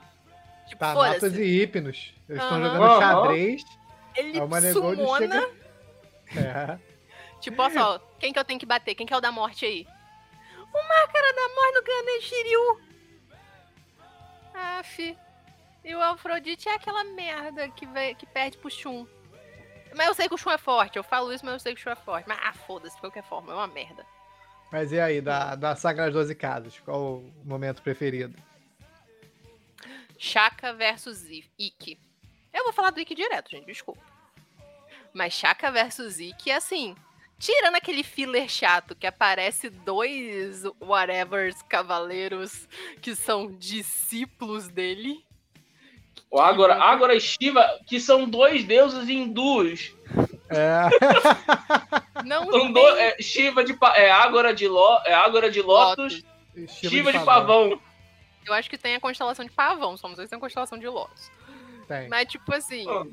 Tipo, 0.68 0.78
Thanatos 0.78 1.36
e 1.36 1.62
Hipnos. 1.62 2.14
Eles 2.28 2.42
estão 2.42 2.58
uhum. 2.58 2.64
jogando 2.64 2.98
xadrez. 2.98 3.62
Ele 4.14 4.38
É 4.38 4.42
o 4.42 4.48
Manegold 4.48 4.96
sumona. 4.96 5.18
chega- 5.18 5.50
É. 6.36 6.78
Tipo, 7.40 7.60
olha 7.60 7.74
só, 7.74 8.00
quem 8.18 8.32
que 8.32 8.38
eu 8.38 8.44
tenho 8.44 8.60
que 8.60 8.64
bater? 8.66 8.94
Quem 8.94 9.04
que 9.06 9.12
é 9.12 9.16
o 9.16 9.20
da 9.20 9.32
morte 9.32 9.66
aí? 9.66 9.86
O 10.72 10.88
Máscara 10.88 11.32
da 11.34 11.48
Morte 11.54 11.74
no 11.74 11.82
Grande 11.82 12.20
Shiryu. 12.22 12.80
Aff. 14.54 15.18
E 15.84 15.94
o 15.94 16.00
Afrodite 16.00 16.68
é 16.68 16.74
aquela 16.74 17.02
merda 17.04 17.68
que, 17.70 17.86
que 18.14 18.26
perde 18.26 18.56
pro 18.58 18.70
Shun. 18.70 19.06
Mas 19.94 20.06
eu 20.06 20.14
sei 20.14 20.28
que 20.28 20.34
o 20.34 20.38
Shun 20.38 20.52
é 20.52 20.58
forte, 20.58 20.96
eu 20.96 21.02
falo 21.02 21.32
isso, 21.32 21.44
mas 21.44 21.54
eu 21.54 21.60
sei 21.60 21.74
que 21.74 21.80
o 21.80 21.82
Shun 21.82 21.90
é 21.90 21.96
forte. 21.96 22.28
Mas 22.28 22.38
ah, 22.42 22.52
foda-se, 22.52 22.94
de 22.94 23.00
qualquer 23.00 23.24
forma, 23.24 23.52
é 23.52 23.56
uma 23.56 23.66
merda. 23.66 24.06
Mas 24.70 24.90
e 24.92 24.98
aí, 24.98 25.20
da, 25.20 25.54
da 25.54 25.76
saga 25.76 26.04
das 26.04 26.14
12 26.14 26.34
casas? 26.34 26.78
Qual 26.78 27.16
o 27.16 27.32
momento 27.44 27.82
preferido? 27.82 28.34
Shaka 30.18 30.72
versus 30.72 31.24
Ikki. 31.58 32.00
Eu 32.54 32.64
vou 32.64 32.72
falar 32.72 32.90
do 32.90 33.00
Ikki 33.00 33.14
direto, 33.14 33.50
gente, 33.50 33.66
desculpa. 33.66 34.00
Mas 35.12 35.34
Shaka 35.34 35.70
versus 35.70 36.20
Ikki, 36.20 36.50
assim, 36.50 36.96
tirando 37.38 37.76
aquele 37.76 38.02
filler 38.02 38.48
chato 38.48 38.94
que 38.94 39.06
aparece 39.06 39.68
dois 39.68 40.64
whatevers 40.80 41.60
cavaleiros 41.62 42.68
que 43.00 43.14
são 43.14 43.50
discípulos 43.52 44.68
dele. 44.68 45.24
O 46.30 46.40
Agora, 46.40 46.76
Agora 46.76 47.14
e 47.14 47.20
Shiva, 47.20 47.62
que 47.86 48.00
são 48.00 48.28
dois 48.28 48.64
deuses 48.64 49.08
hindus. 49.08 49.94
É. 50.48 50.88
Não 52.24 52.50
São 52.50 52.72
dois, 52.72 52.98
é, 52.98 53.20
Shiva 53.20 53.64
de 53.64 53.76
é 53.94 54.10
Ágora 54.10 54.54
de 54.54 54.68
Lo, 54.68 55.00
é 55.04 55.12
Ágora 55.12 55.50
de 55.50 55.60
Lotus, 55.60 56.22
Shiva, 56.68 57.12
de, 57.12 57.18
pavão. 57.24 57.80
Eu 58.46 58.54
acho 58.54 58.68
que 58.68 58.78
tem 58.78 58.94
a 58.94 59.00
constelação 59.00 59.44
de 59.44 59.50
pavão, 59.50 59.96
sei 59.96 60.10
se 60.10 60.28
tem 60.28 60.36
a 60.36 60.40
constelação 60.40 60.78
de 60.78 60.88
Lotus. 60.88 61.30
Tem. 61.88 62.08
Mas, 62.08 62.28
tipo 62.28 62.54
assim, 62.54 62.86
Ah. 62.88 63.04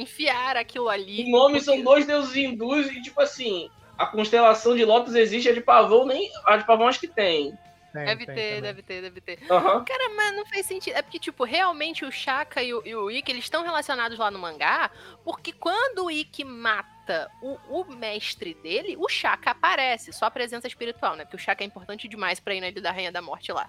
Enfiar 0.00 0.56
aquilo 0.56 0.88
ali. 0.88 1.24
O 1.24 1.30
nome 1.30 1.54
porque- 1.54 1.64
são 1.64 1.82
dois 1.82 2.06
deuses 2.06 2.34
hindus 2.36 2.86
e 2.86 3.00
tipo 3.02 3.20
assim, 3.20 3.70
a 3.96 4.06
constelação 4.06 4.76
de 4.76 4.84
Lotus 4.84 5.14
existe, 5.14 5.48
a 5.48 5.52
de 5.54 5.60
pavão 5.60 6.06
nem, 6.06 6.30
a 6.46 6.56
de 6.56 6.64
pavão 6.66 6.88
acho 6.88 7.00
que 7.00 7.08
tem. 7.08 7.56
Tem, 7.90 8.04
Deve 8.04 8.26
tem 8.26 8.34
ter, 8.34 8.60
deve 8.60 8.82
ter, 8.82 9.00
deve 9.02 9.20
ter. 9.20 9.38
Aham. 9.50 9.82
Cara, 9.82 10.10
mas 10.14 10.36
não 10.36 10.44
faz 10.44 10.66
sentido. 10.66 10.94
É 10.94 11.00
porque, 11.00 11.18
tipo, 11.18 11.42
realmente 11.42 12.04
o 12.04 12.12
Shaka 12.12 12.62
e 12.62 12.72
o, 12.74 12.82
e 12.86 12.94
o 12.94 13.10
Ikki, 13.10 13.32
eles 13.32 13.44
estão 13.44 13.62
relacionados 13.64 14.18
lá 14.18 14.30
no 14.30 14.38
mangá, 14.38 14.90
porque 15.24 15.52
quando 15.52 16.04
o 16.04 16.10
Ikki 16.10 16.44
mata 16.44 17.30
o, 17.40 17.56
o 17.70 17.84
mestre 17.96 18.52
dele, 18.62 18.94
o 18.98 19.08
Shaka 19.08 19.52
aparece, 19.52 20.12
só 20.12 20.26
a 20.26 20.30
presença 20.30 20.66
espiritual, 20.66 21.16
né? 21.16 21.24
Porque 21.24 21.36
o 21.36 21.40
Shaka 21.40 21.64
é 21.64 21.66
importante 21.66 22.06
demais 22.06 22.38
pra 22.38 22.54
ir 22.54 22.60
na 22.60 22.68
Ilha 22.68 22.82
da 22.82 22.92
Rainha 22.92 23.10
da 23.10 23.22
Morte 23.22 23.50
lá. 23.52 23.66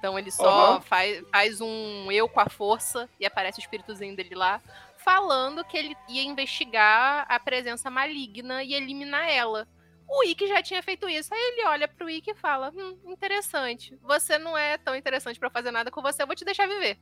Então 0.00 0.18
ele 0.18 0.32
só 0.32 0.72
Aham. 0.72 0.80
faz, 0.80 1.24
faz 1.30 1.60
um 1.60 2.10
eu 2.10 2.28
com 2.28 2.40
a 2.40 2.48
força 2.48 3.08
e 3.20 3.24
aparece 3.24 3.60
o 3.60 3.62
espíritozinho 3.62 4.16
dele 4.16 4.34
lá, 4.34 4.60
falando 5.02 5.64
que 5.64 5.76
ele 5.76 5.96
ia 6.08 6.22
investigar 6.22 7.26
a 7.28 7.38
presença 7.38 7.90
maligna 7.90 8.62
e 8.62 8.74
eliminar 8.74 9.28
ela. 9.28 9.68
O 10.08 10.24
Ikki 10.24 10.46
já 10.46 10.62
tinha 10.62 10.82
feito 10.82 11.08
isso. 11.08 11.32
Aí 11.32 11.40
ele 11.40 11.66
olha 11.66 11.88
pro 11.88 12.10
Ikki 12.10 12.30
e 12.30 12.34
fala: 12.34 12.70
Hum, 12.74 12.98
interessante. 13.06 13.96
Você 14.02 14.38
não 14.38 14.56
é 14.56 14.76
tão 14.76 14.94
interessante 14.94 15.38
pra 15.38 15.50
fazer 15.50 15.70
nada 15.70 15.90
com 15.90 16.02
você, 16.02 16.22
eu 16.22 16.26
vou 16.26 16.36
te 16.36 16.44
deixar 16.44 16.68
viver. 16.68 16.98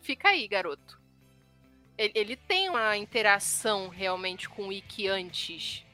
Fica 0.00 0.28
aí, 0.28 0.46
garoto. 0.48 1.00
Ele, 1.96 2.12
ele 2.14 2.36
tem 2.36 2.68
uma 2.68 2.96
interação 2.96 3.88
realmente 3.88 4.48
com 4.48 4.68
o 4.68 4.72
Ikki 4.72 5.08
antes 5.08 5.84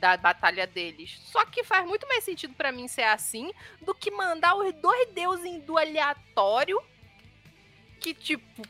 da 0.00 0.16
batalha 0.16 0.66
deles. 0.66 1.20
Só 1.24 1.46
que 1.46 1.62
faz 1.62 1.86
muito 1.86 2.06
mais 2.08 2.24
sentido 2.24 2.54
pra 2.54 2.72
mim 2.72 2.88
ser 2.88 3.04
assim 3.04 3.52
do 3.80 3.94
que 3.94 4.10
mandar 4.10 4.56
os 4.56 4.74
dois 4.74 5.08
deuses 5.12 5.46
hindu 5.46 5.78
aleatório. 5.78 6.82
Que, 8.00 8.12
tipo, 8.12 8.62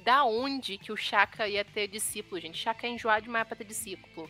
da 0.00 0.24
onde 0.24 0.78
que 0.78 0.92
o 0.92 0.96
Shaka 0.96 1.46
ia 1.48 1.64
ter 1.64 1.86
discípulo, 1.88 2.40
gente? 2.40 2.58
Shaka 2.58 2.86
é 2.86 2.90
enjoado 2.90 3.22
demais 3.22 3.46
pra 3.46 3.56
ter 3.56 3.64
discípulo. 3.64 4.28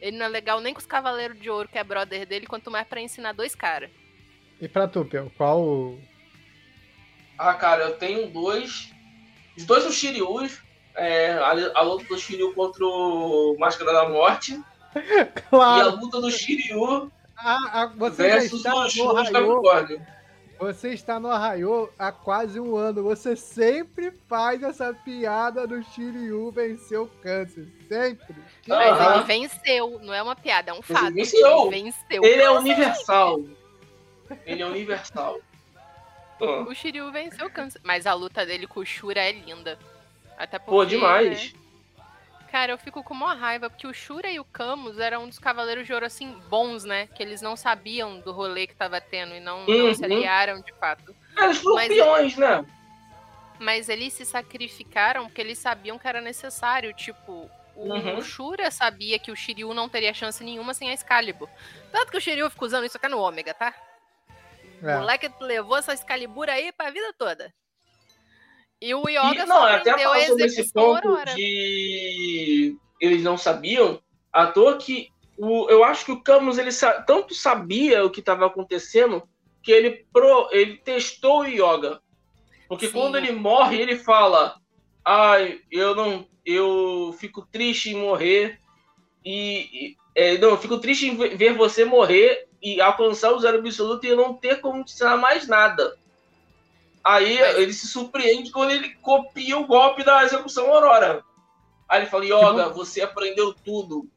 Ele 0.00 0.16
não 0.16 0.26
é 0.26 0.28
legal 0.28 0.60
nem 0.60 0.74
com 0.74 0.80
os 0.80 0.86
Cavaleiros 0.86 1.38
de 1.40 1.48
Ouro, 1.48 1.68
que 1.68 1.78
é 1.78 1.84
brother 1.84 2.26
dele, 2.26 2.46
quanto 2.46 2.70
mais 2.70 2.86
pra 2.86 3.00
ensinar 3.00 3.32
dois 3.32 3.54
caras. 3.54 3.90
E 4.60 4.68
pra 4.68 4.86
tu, 4.88 5.04
Pel, 5.04 5.30
qual. 5.36 5.96
Ah, 7.38 7.54
cara, 7.54 7.84
eu 7.84 7.96
tenho 7.96 8.28
dois. 8.30 8.92
Os 9.56 9.64
dois 9.64 9.82
são 9.82 9.92
Shiryus. 9.92 10.60
É, 10.94 11.32
a, 11.32 11.50
a 11.78 11.82
luta 11.82 12.04
do 12.04 12.18
Shiryu 12.18 12.52
contra 12.54 12.84
o 12.84 13.56
Máscara 13.58 13.92
da 13.92 14.08
Morte. 14.08 14.52
E 14.94 15.20
a 15.20 15.24
Claro! 15.48 15.96
luta 15.96 16.20
do 16.20 16.30
Shiryu 16.30 17.10
A, 17.34 17.82
a, 17.82 17.86
você 17.86 18.28
já 18.28 18.34
versus 18.34 18.58
está 18.58 18.74
o 18.74 18.82
no 18.84 18.90
Shun 18.90 19.14
de 19.14 19.18
Arraiô. 19.30 19.62
Capricórnio. 19.62 20.06
Você 20.62 20.90
está 20.90 21.18
no 21.18 21.28
Arraiô 21.28 21.90
há 21.98 22.12
quase 22.12 22.60
um 22.60 22.76
ano. 22.76 23.02
Você 23.02 23.34
sempre 23.34 24.12
faz 24.28 24.62
essa 24.62 24.94
piada 24.94 25.66
do 25.66 25.82
Shiryu 25.82 26.52
vencer 26.52 27.00
o 27.00 27.08
câncer. 27.20 27.66
Sempre. 27.88 28.36
Mas 28.68 29.16
ele 29.16 29.24
venceu, 29.24 29.98
não 29.98 30.14
é 30.14 30.22
uma 30.22 30.36
piada, 30.36 30.70
é 30.70 30.74
um 30.74 30.80
fato. 30.80 31.12
venceu. 31.12 31.66
Ele 31.66 31.82
venceu. 31.82 32.24
Ele 32.24 32.42
é 32.42 32.50
universal. 32.52 33.40
Ele 34.46 34.62
é 34.62 34.66
universal. 34.66 35.40
O 36.38 36.72
Shiryu 36.72 37.10
venceu 37.10 37.46
o 37.48 37.50
câncer. 37.50 37.80
Mas 37.82 38.06
a 38.06 38.14
luta 38.14 38.46
dele 38.46 38.68
com 38.68 38.78
o 38.78 38.86
Shura 38.86 39.20
é 39.20 39.32
linda. 39.32 39.76
Até 40.38 40.60
porque, 40.60 40.70
Pô, 40.70 40.84
demais. 40.84 41.52
né, 41.52 41.60
Cara, 42.52 42.70
eu 42.72 42.76
fico 42.78 43.02
com 43.02 43.14
uma 43.14 43.32
raiva, 43.32 43.70
porque 43.70 43.86
o 43.86 43.94
Shura 43.94 44.30
e 44.30 44.38
o 44.38 44.44
Camus 44.44 44.98
eram 44.98 45.24
um 45.24 45.28
dos 45.28 45.38
Cavaleiros 45.38 45.86
de 45.86 45.94
Ouro, 45.94 46.04
assim, 46.04 46.32
bons, 46.50 46.84
né? 46.84 47.06
Que 47.06 47.22
eles 47.22 47.40
não 47.40 47.56
sabiam 47.56 48.20
do 48.20 48.30
rolê 48.30 48.66
que 48.66 48.76
tava 48.76 49.00
tendo 49.00 49.34
e 49.34 49.40
não, 49.40 49.64
não 49.66 49.94
se 49.94 50.00
Uhum. 50.04 50.12
aliaram 50.16 50.60
de 50.60 50.70
fato. 50.74 51.16
É, 51.38 51.44
Eles 51.44 51.58
foram 51.62 51.76
Mas- 51.76 51.88
peões, 51.88 52.36
né? 52.36 52.66
Mas 53.58 53.88
eles 53.88 54.12
se 54.12 54.26
sacrificaram 54.26 55.24
porque 55.24 55.40
eles 55.40 55.58
sabiam 55.58 55.98
que 55.98 56.06
era 56.06 56.20
necessário. 56.20 56.92
Tipo, 56.92 57.50
o 57.74 57.88
Uhum. 57.94 58.20
Shura 58.20 58.70
sabia 58.70 59.18
que 59.18 59.30
o 59.32 59.36
Shiryu 59.36 59.72
não 59.72 59.88
teria 59.88 60.12
chance 60.12 60.44
nenhuma 60.44 60.74
sem 60.74 60.90
a 60.90 60.92
Excalibur. 60.92 61.48
Tanto 61.90 62.10
que 62.10 62.18
o 62.18 62.20
Shiryu 62.20 62.50
fica 62.50 62.66
usando 62.66 62.84
isso 62.84 62.98
até 62.98 63.08
no 63.08 63.18
Ômega, 63.18 63.54
tá? 63.54 63.72
O 64.82 64.88
É. 64.88 64.98
moleque 64.98 65.30
levou 65.40 65.78
essa 65.78 65.94
Excalibur 65.94 66.50
aí 66.50 66.70
pra 66.70 66.90
vida 66.90 67.14
toda. 67.16 67.50
E 68.82 68.92
o 68.96 69.08
Yoga 69.08 69.44
E, 69.44 69.46
não, 69.46 69.62
até 69.62 69.90
aprendeu 69.90 70.10
a 70.10 70.14
falar 70.14 70.26
sobre 70.26 70.44
esse 70.44 70.60
execução 70.60 71.00
ponto 71.00 71.34
de 71.36 72.76
eles 73.00 73.22
não 73.22 73.38
sabiam, 73.38 74.02
à 74.32 74.46
toa 74.46 74.76
que 74.76 75.08
o, 75.38 75.70
eu 75.70 75.84
acho 75.84 76.04
que 76.04 76.10
o 76.10 76.20
Camus 76.20 76.58
ele 76.58 76.72
sa- 76.72 77.00
tanto 77.00 77.32
sabia 77.32 78.04
o 78.04 78.10
que 78.10 78.18
estava 78.18 78.44
acontecendo 78.44 79.22
que 79.62 79.70
ele 79.70 80.04
pro, 80.12 80.48
ele 80.50 80.78
testou 80.78 81.42
o 81.42 81.46
yoga. 81.46 82.00
Porque 82.68 82.88
Sim. 82.88 82.92
quando 82.92 83.16
ele 83.16 83.30
morre, 83.30 83.80
ele 83.80 83.96
fala: 83.96 84.56
"Ai, 85.04 85.60
eu 85.70 85.94
não 85.94 86.26
eu 86.44 87.14
fico 87.20 87.46
triste 87.46 87.90
em 87.90 87.94
morrer 87.94 88.58
e, 89.24 89.68
e- 89.72 89.96
é, 90.16 90.38
não, 90.38 90.50
eu 90.50 90.58
fico 90.58 90.78
triste 90.78 91.06
em 91.06 91.16
ve- 91.16 91.36
ver 91.36 91.54
você 91.54 91.84
morrer 91.84 92.48
e 92.60 92.80
alcançar 92.80 93.30
o 93.32 93.38
zero 93.38 93.58
absoluto 93.58 94.04
e 94.04 94.16
não 94.16 94.34
ter 94.34 94.60
como 94.60 94.84
te 94.84 94.92
ensinar 94.92 95.16
mais 95.18 95.46
nada." 95.46 95.96
Aí 97.04 97.40
Mas- 97.40 97.58
ele 97.58 97.72
se 97.72 97.88
surpreende 97.88 98.50
quando 98.50 98.70
ele 98.70 98.90
copia 98.96 99.58
o 99.58 99.66
golpe 99.66 100.04
da 100.04 100.24
execução 100.24 100.72
Aurora. 100.72 101.24
Aí 101.88 102.00
ele 102.00 102.10
fala: 102.10 102.24
Yoga, 102.24 102.68
você 102.68 103.02
aprendeu 103.02 103.52
tudo. 103.52 104.08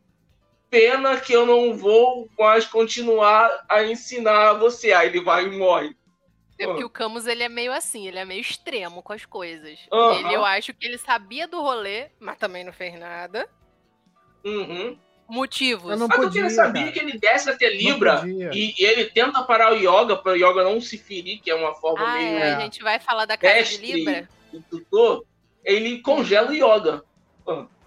Pena 0.70 1.20
que 1.20 1.34
eu 1.34 1.46
não 1.46 1.76
vou 1.76 2.30
mais 2.38 2.66
continuar 2.66 3.66
a 3.70 3.84
ensinar 3.84 4.54
você. 4.54 4.92
Aí 4.92 5.08
ele 5.10 5.22
vai 5.22 5.46
e 5.46 5.58
morre. 5.58 5.96
É 6.58 6.66
porque 6.68 6.84
o 6.86 6.90
Camus, 6.90 7.28
ele 7.28 7.44
é 7.44 7.50
meio 7.50 7.74
assim, 7.74 8.08
ele 8.08 8.18
é 8.18 8.24
meio 8.24 8.40
extremo 8.40 9.04
com 9.04 9.12
as 9.12 9.26
coisas. 9.26 9.78
Aham. 9.92 10.20
Ele, 10.20 10.36
eu 10.36 10.46
acho 10.46 10.74
que 10.74 10.88
ele 10.88 10.98
sabia 10.98 11.48
do 11.48 11.62
rolê, 11.62 12.10
mas 12.20 12.38
também 12.38 12.64
não 12.64 12.72
fez 12.72 12.98
nada. 12.98 13.50
Uhum. 14.46 14.98
Motivos. 15.28 15.92
Eu 15.92 15.98
não 15.98 16.08
Mas 16.08 16.18
podia, 16.18 16.42
ele 16.42 16.50
sabia 16.52 16.84
cara. 16.84 16.94
que 16.94 17.00
ele 17.00 17.18
desce 17.18 17.50
até 17.50 17.70
Libra 17.70 18.22
e, 18.54 18.76
e 18.78 18.86
ele 18.86 19.06
tenta 19.06 19.42
parar 19.44 19.74
o 19.74 19.76
Yoga 19.76 20.16
para 20.16 20.34
o 20.34 20.36
Yoga 20.36 20.64
não 20.64 20.80
se 20.80 20.98
ferir, 20.98 21.42
que 21.42 21.50
é 21.50 21.56
uma 21.56 21.74
forma 21.74 22.06
Ah, 22.06 22.18
meio 22.18 22.38
é, 22.38 22.54
a 22.54 22.60
gente 22.60 22.84
vai 22.84 23.00
falar 23.00 23.26
da 23.26 23.36
casa 23.36 23.64
de 23.64 23.78
Libra? 23.78 24.30
do 24.52 24.62
tutor. 24.62 25.26
Ele 25.64 26.00
congela 26.00 26.52
o 26.52 26.54
Yoga. 26.54 27.04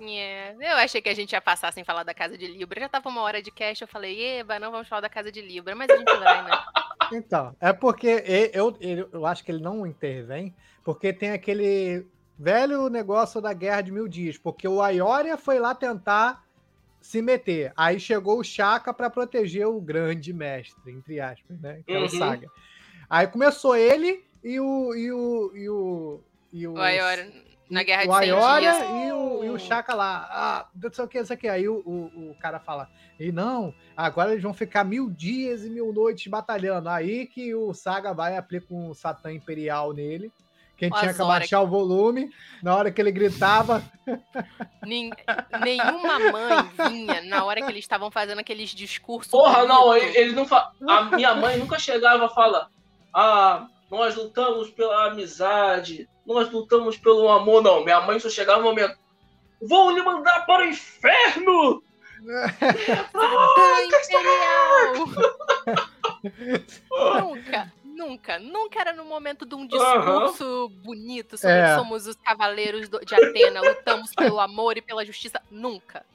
É, 0.00 0.54
eu 0.60 0.76
achei 0.76 1.00
que 1.00 1.08
a 1.08 1.14
gente 1.14 1.32
ia 1.32 1.40
passar 1.40 1.72
sem 1.72 1.84
falar 1.84 2.04
da 2.04 2.14
casa 2.14 2.38
de 2.38 2.46
Libra. 2.46 2.80
Já 2.80 2.88
tava 2.88 3.08
uma 3.08 3.22
hora 3.22 3.42
de 3.42 3.50
cast, 3.50 3.82
eu 3.82 3.88
falei, 3.88 4.38
eba, 4.38 4.58
não 4.58 4.70
vamos 4.70 4.88
falar 4.88 5.00
da 5.00 5.08
casa 5.08 5.32
de 5.32 5.40
Libra, 5.40 5.74
mas 5.74 5.90
a 5.90 5.96
gente 5.96 6.16
vai, 6.16 6.42
né? 6.44 6.50
Então, 7.10 7.56
é 7.58 7.72
porque 7.72 8.22
eu, 8.52 8.76
eu, 8.80 9.08
eu 9.10 9.26
acho 9.26 9.42
que 9.42 9.50
ele 9.50 9.62
não 9.62 9.86
intervém, 9.86 10.54
porque 10.84 11.10
tem 11.10 11.30
aquele 11.30 12.06
velho 12.38 12.90
negócio 12.90 13.40
da 13.40 13.54
Guerra 13.54 13.80
de 13.80 13.90
Mil 13.90 14.06
Dias, 14.06 14.36
porque 14.36 14.68
o 14.68 14.82
Aioria 14.82 15.38
foi 15.38 15.58
lá 15.58 15.74
tentar 15.74 16.44
se 17.08 17.22
meter. 17.22 17.72
Aí 17.74 17.98
chegou 17.98 18.38
o 18.38 18.44
Chaka 18.44 18.92
para 18.92 19.08
proteger 19.08 19.66
o 19.66 19.80
grande 19.80 20.30
mestre, 20.30 20.92
entre 20.92 21.18
aspas, 21.18 21.58
né? 21.58 21.80
Que 21.86 21.94
é 21.94 21.98
o 21.98 22.02
Uhum. 22.02 22.08
Saga. 22.10 22.46
Aí 23.08 23.26
começou 23.26 23.74
ele 23.74 24.22
e 24.44 24.60
o. 24.60 24.94
E 24.94 25.10
o, 25.10 25.52
e 25.56 25.68
o, 25.70 26.20
e 26.52 26.66
o, 26.68 26.74
O 26.74 26.78
Ayora, 26.78 27.32
na 27.70 27.82
Guerra 27.82 28.02
de 28.02 28.10
o 28.10 28.12
100 28.12 28.30
Aioria 28.30 28.72
Dias. 28.72 28.90
e 28.90 29.12
o, 29.12 29.44
e 29.44 29.48
o 29.48 29.58
Chaka 29.58 29.94
lá. 29.94 30.28
Ah, 30.30 30.68
não 30.74 30.92
sei 30.92 31.04
o 31.04 31.08
que, 31.08 31.18
não 31.18 31.24
sei 31.26 31.36
o 31.36 31.38
que. 31.38 31.48
Aí 31.48 31.66
o, 31.66 31.76
o, 31.76 32.30
o 32.32 32.34
cara 32.38 32.60
fala: 32.60 32.90
e 33.18 33.32
não, 33.32 33.72
agora 33.96 34.32
eles 34.32 34.42
vão 34.42 34.52
ficar 34.52 34.84
mil 34.84 35.08
dias 35.08 35.64
e 35.64 35.70
mil 35.70 35.90
noites 35.94 36.26
batalhando. 36.30 36.90
Aí 36.90 37.24
que 37.24 37.54
o 37.54 37.72
Saga 37.72 38.12
vai 38.12 38.34
e 38.34 38.36
aplica 38.36 38.66
um 38.74 38.92
Satã 38.92 39.32
Imperial 39.32 39.94
nele, 39.94 40.30
Quem 40.78 40.90
tinha 40.90 41.12
que 41.12 41.20
abaixar 41.20 41.62
o 41.62 41.66
volume, 41.66 42.30
na 42.62 42.76
hora 42.76 42.90
que 42.90 43.00
ele 43.00 43.10
gritava. 43.10 43.82
nin- 44.86 45.10
nenhuma 45.60 46.18
mãe 46.32 46.88
vinha 46.88 47.20
na 47.22 47.44
hora 47.44 47.60
que 47.60 47.70
eles 47.70 47.84
estavam 47.84 48.10
fazendo 48.12 48.38
aqueles 48.38 48.70
discursos. 48.70 49.30
Porra, 49.30 49.64
não, 49.66 49.86
bonitos. 49.86 50.08
ele, 50.08 50.18
ele 50.18 50.32
não 50.34 50.46
fa... 50.46 50.70
A 50.88 51.02
minha 51.04 51.34
mãe 51.34 51.56
nunca 51.58 51.78
chegava 51.80 52.26
e 52.26 52.34
fala: 52.34 52.68
Ah, 53.12 53.66
nós 53.90 54.14
lutamos 54.14 54.70
pela 54.70 55.08
amizade, 55.08 56.08
nós 56.24 56.48
lutamos 56.50 56.96
pelo 56.96 57.28
amor, 57.28 57.60
não. 57.60 57.84
Minha 57.84 58.00
mãe 58.00 58.20
só 58.20 58.30
chegava 58.30 58.60
no 58.62 58.68
momento. 58.68 58.96
Vou 59.60 59.90
lhe 59.90 60.02
mandar 60.02 60.46
para 60.46 60.64
o 60.64 60.68
inferno! 60.68 61.82
Ah, 63.14 63.84
Imperial! 63.84 65.06
nunca, 67.22 67.72
nunca, 67.98 68.38
nunca 68.38 68.80
era 68.80 68.92
no 68.92 69.04
momento 69.04 69.44
de 69.44 69.54
um 69.54 69.66
discurso 69.66 70.68
bonito 70.82 71.36
sobre 71.36 71.56
É. 71.56 71.74
somos 71.74 72.06
os 72.06 72.16
cavaleiros 72.16 72.88
de 72.88 73.14
Atena, 73.14 73.60
lutamos 73.60 74.14
pelo 74.14 74.38
amor 74.40 74.76
e 74.78 74.82
pela 74.82 75.04
justiça. 75.04 75.40
Nunca. 75.50 76.06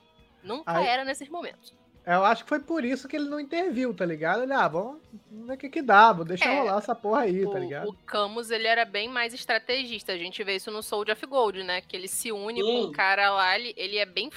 Nunca 0.42 0.78
Aí- 0.78 0.88
era 0.88 1.04
nesses 1.06 1.28
momentos. 1.30 1.74
Eu 2.06 2.26
acho 2.26 2.44
que 2.44 2.50
foi 2.50 2.60
por 2.60 2.84
isso 2.84 3.08
que 3.08 3.16
ele 3.16 3.30
não 3.30 3.40
interviu, 3.40 3.94
tá 3.94 4.06
ligado? 4.06 4.44
Ele, 4.44 4.52
ah, 4.52 4.68
vamos 4.68 4.98
ver 5.32 5.54
o 5.54 5.58
que 5.58 5.70
que 5.70 5.82
dá, 5.82 6.12
vou 6.12 6.26
deixar 6.26 6.52
É, 6.52 6.60
rolar 6.60 6.78
essa 6.80 6.94
porra 6.94 7.22
aí, 7.22 7.44
tá 7.44 7.52
O, 7.52 7.58
ligado? 7.58 7.90
o 7.90 7.94
Camus, 8.06 8.52
ele 8.52 8.68
era 8.68 8.84
bem 8.84 9.08
mais 9.08 9.34
estrategista. 9.34 10.12
A 10.12 10.18
gente 10.18 10.44
vê 10.44 10.58
isso 10.58 10.70
no 10.70 10.84
Soldier 10.84 11.16
of 11.16 11.26
Gold, 11.26 11.64
né? 11.64 11.80
Que 11.80 11.96
ele 11.96 12.10
se 12.10 12.30
une 12.30 12.60
com 12.62 12.82
o 12.84 12.92
cara 12.92 13.30
lá, 13.32 13.58
ele, 13.58 13.74
ele 13.78 13.98
é 13.98 14.06
bem... 14.06 14.30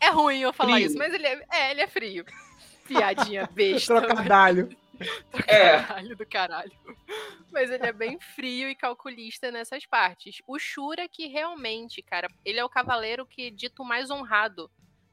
É 0.00 0.08
ruim 0.08 0.40
eu 0.40 0.54
falar 0.54 0.72
Frio. 0.76 0.86
isso, 0.86 0.96
mas 0.96 1.12
ele 1.12 1.26
é, 1.26 1.44
é, 1.52 1.70
ele 1.70 1.82
é 1.82 1.86
frio. 1.86 2.24
Piadinha 2.88 3.46
besta. 3.52 4.00
mas- 4.00 4.68
Trocadalho. 5.30 5.44
É. 5.46 5.82
Caralho 5.82 6.16
do 6.16 6.26
caralho. 6.26 6.72
Mas 7.52 7.70
ele 7.70 7.86
é 7.86 7.92
bem 7.92 8.18
frio 8.18 8.68
e 8.68 8.74
calculista 8.74 9.50
nessas 9.50 9.86
partes. 9.86 10.42
O 10.46 10.58
Shura, 10.58 11.08
que 11.08 11.26
realmente, 11.26 12.02
cara, 12.02 12.28
ele 12.44 12.58
é 12.58 12.64
o 12.64 12.68
cavaleiro 12.68 13.26
que 13.26 13.50
dito 13.50 13.84
mais 13.84 14.10
honrado 14.10 14.70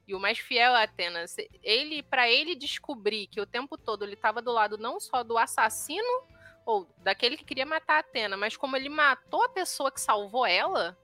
e 0.08 0.16
o 0.16 0.20
mais 0.20 0.40
fiel 0.40 0.74
a 0.74 0.84
Atena. 0.84 1.26
Ele, 1.64 2.04
para 2.04 2.30
ele 2.30 2.56
descobrir 2.56 3.28
que 3.28 3.42
o 3.42 3.46
tempo 3.46 3.78
todo 3.78 4.04
ele 4.04 4.16
tava 4.16 4.42
do 4.42 4.52
lado 4.52 4.78
não 4.78 5.00
só 5.00 5.24
do 5.24 5.38
assassino 5.38 6.24
ou 6.66 6.88
daquele 6.98 7.38
que 7.38 7.46
queria 7.46 7.66
matar 7.66 7.96
a 7.96 8.00
Atena, 8.00 8.38
mas 8.38 8.56
como 8.56 8.76
ele 8.76 8.90
matou 8.90 9.44
a 9.44 9.50
pessoa 9.50 9.92
que 9.92 10.02
salvou 10.02 10.46
ela, 10.46 10.98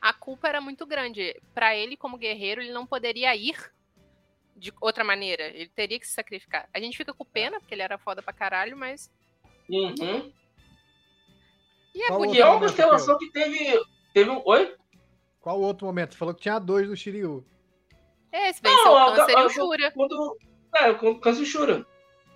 a 0.00 0.12
culpa 0.12 0.48
era 0.48 0.60
muito 0.60 0.86
grande. 0.86 1.40
Para 1.54 1.76
ele, 1.76 1.96
como 1.96 2.18
guerreiro, 2.18 2.60
ele 2.60 2.72
não 2.72 2.86
poderia 2.86 3.34
ir 3.36 3.56
de 4.60 4.72
outra 4.80 5.02
maneira. 5.02 5.44
Ele 5.48 5.68
teria 5.68 5.98
que 5.98 6.06
se 6.06 6.12
sacrificar. 6.12 6.68
A 6.72 6.78
gente 6.78 6.96
fica 6.96 7.12
com 7.14 7.24
pena, 7.24 7.58
porque 7.58 7.74
ele 7.74 7.82
era 7.82 7.98
foda 7.98 8.22
pra 8.22 8.32
caralho, 8.32 8.76
mas. 8.76 9.10
Uhum. 9.68 10.32
E 11.94 12.02
é 12.02 12.06
Qual 12.08 12.18
bonito. 12.20 12.36
E 12.36 12.40
é 12.40 12.44
uma 12.44 12.54
momento, 12.54 12.68
constelação 12.68 13.18
que 13.18 13.30
teve. 13.32 13.80
Teve 14.12 14.30
um. 14.30 14.42
Oi? 14.44 14.76
Qual 15.40 15.58
o 15.58 15.62
outro 15.62 15.86
momento? 15.86 16.12
Você 16.12 16.18
falou 16.18 16.34
que 16.34 16.42
tinha 16.42 16.58
dois 16.58 16.86
do 16.86 16.96
Shiryu. 16.96 17.44
Esse 18.32 18.60
venceu 18.62 18.84
Não, 18.84 18.92
o 18.92 18.96
a- 18.96 19.16
câncer 19.16 19.32
e 19.32 19.36
a- 19.36 19.46
o 19.46 19.48
Shura. 19.50 19.90
Quando. 19.92 20.38
É, 20.76 20.94
com 20.94 21.18
Kazushura. 21.18 21.84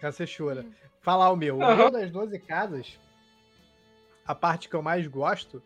Kassechura. 0.00 0.66
Falar 1.00 1.30
o 1.30 1.36
meu. 1.36 1.58
O 1.58 1.62
Aham. 1.62 1.76
meu 1.76 1.90
das 1.90 2.10
12 2.10 2.36
casas, 2.40 2.98
a 4.26 4.34
parte 4.34 4.68
que 4.68 4.74
eu 4.74 4.82
mais 4.82 5.06
gosto 5.06 5.62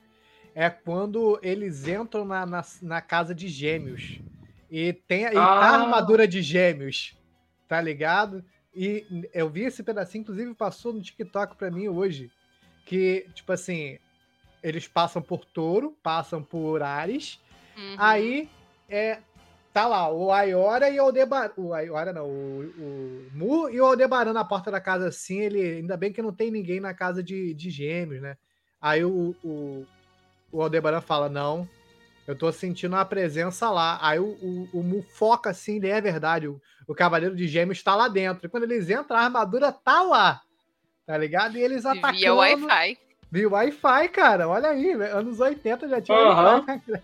é 0.55 0.69
quando 0.69 1.39
eles 1.43 1.87
entram 1.89 2.25
na, 2.27 2.45
na, 2.45 2.63
na 2.83 3.01
casa 3.01 3.35
de 3.35 3.49
gêmeos. 3.49 4.21
E 4.71 4.93
tem 4.93 5.25
tá 5.31 5.41
a 5.41 5.45
Ah. 5.45 5.83
armadura 5.83 6.27
de 6.29 6.43
gêmeos, 6.43 7.17
tá 7.67 7.81
ligado? 7.81 8.45
E 8.75 9.29
eu 9.33 9.49
vi 9.49 9.63
esse 9.63 9.83
pedacinho, 9.83 10.23
inclusive 10.23 10.55
passou 10.55 10.93
no 10.93 11.03
TikTok 11.03 11.57
pra 11.57 11.71
mim 11.71 11.89
hoje. 11.89 12.31
Que, 12.85 13.27
tipo 13.35 13.53
assim, 13.53 13.99
eles 14.63 14.87
passam 14.89 15.21
por 15.21 15.45
touro, 15.45 15.97
passam 16.03 16.43
por 16.43 16.83
Ares, 16.83 17.41
Uhum. 17.79 17.95
Aí 17.97 18.51
é, 18.89 19.19
tá 19.73 19.87
lá 19.87 20.11
o 20.11 20.33
Ayora 20.33 20.91
e 20.91 20.99
o 20.99 21.05
Aldebaran. 21.05 21.53
O 21.57 21.73
Ayora 21.73 22.13
não, 22.13 22.27
o, 22.27 22.65
o 22.77 23.31
Mu 23.33 23.71
e 23.71 23.81
o 23.81 23.87
Aldebaran 23.87 24.33
na 24.33 24.45
porta 24.45 24.69
da 24.69 24.81
casa 24.81 25.09
assim. 25.09 25.39
Ele, 25.41 25.61
ainda 25.63 25.97
bem 25.97 26.13
que 26.13 26.21
não 26.21 26.33
tem 26.33 26.51
ninguém 26.51 26.81
na 26.81 26.93
casa 26.93 27.23
de, 27.23 27.55
de 27.55 27.71
gêmeos, 27.71 28.21
né? 28.21 28.37
Aí 28.81 29.05
o, 29.05 29.35
o, 29.45 29.87
o 30.51 30.61
Aldebaran 30.61 31.01
fala: 31.01 31.29
Não, 31.29 31.69
eu 32.29 32.37
tô 32.37 32.53
sentindo 32.53 32.93
uma 32.95 33.07
presença 33.07 33.71
lá. 33.71 33.99
Aí 34.03 34.19
o, 34.19 34.27
o, 34.27 34.69
o 34.75 34.83
Mu 34.83 35.03
foca 35.03 35.49
assim, 35.49 35.77
ele 35.77 35.89
é 35.89 35.99
verdade. 35.99 36.47
O, 36.47 36.61
o 36.87 36.95
Cavaleiro 36.95 37.35
de 37.35 37.49
Gêmeos 37.49 37.83
tá 37.83 37.97
lá 37.97 38.07
dentro. 38.07 38.47
E 38.47 38.51
quando 38.51 38.65
eles 38.65 38.91
entram, 38.91 39.17
a 39.17 39.23
armadura 39.23 39.73
tá 39.73 40.03
lá. 40.03 40.43
Tá 41.07 41.17
ligado? 41.17 41.57
E 41.57 41.63
eles 41.63 41.87
atacando. 41.87 42.19
Via 42.19 42.35
Wi-Fi. 42.35 42.99
Via 43.33 43.49
Wi-Fi, 43.49 44.09
cara. 44.11 44.47
Olha 44.47 44.69
aí, 44.69 44.93
anos 44.93 45.41
80 45.41 45.89
já 45.89 46.03
tinha 46.03 46.19
Aham. 46.19 46.67
Wi-Fi. 46.69 47.03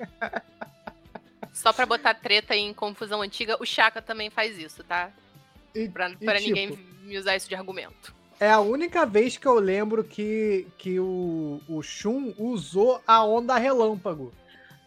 Só 1.52 1.70
pra 1.70 1.84
botar 1.84 2.14
treta 2.14 2.56
em 2.56 2.72
confusão 2.72 3.20
antiga, 3.20 3.58
o 3.60 3.66
Chaka 3.66 4.00
também 4.00 4.30
faz 4.30 4.58
isso, 4.58 4.82
tá? 4.82 5.10
E- 5.74 5.90
Pra, 5.90 6.08
e, 6.08 6.16
pra 6.16 6.36
tipo, 6.38 6.48
ninguém 6.48 6.78
me 7.02 7.18
usar 7.18 7.36
isso 7.36 7.50
de 7.50 7.54
argumento. 7.54 8.14
É 8.40 8.50
a 8.50 8.60
única 8.60 9.04
vez 9.04 9.36
que 9.36 9.46
eu 9.46 9.54
lembro 9.60 10.02
que, 10.02 10.66
que 10.78 10.98
o, 10.98 11.60
o 11.68 11.82
Shun 11.82 12.32
usou 12.38 13.00
a 13.06 13.22
onda 13.24 13.56
relâmpago, 13.56 14.32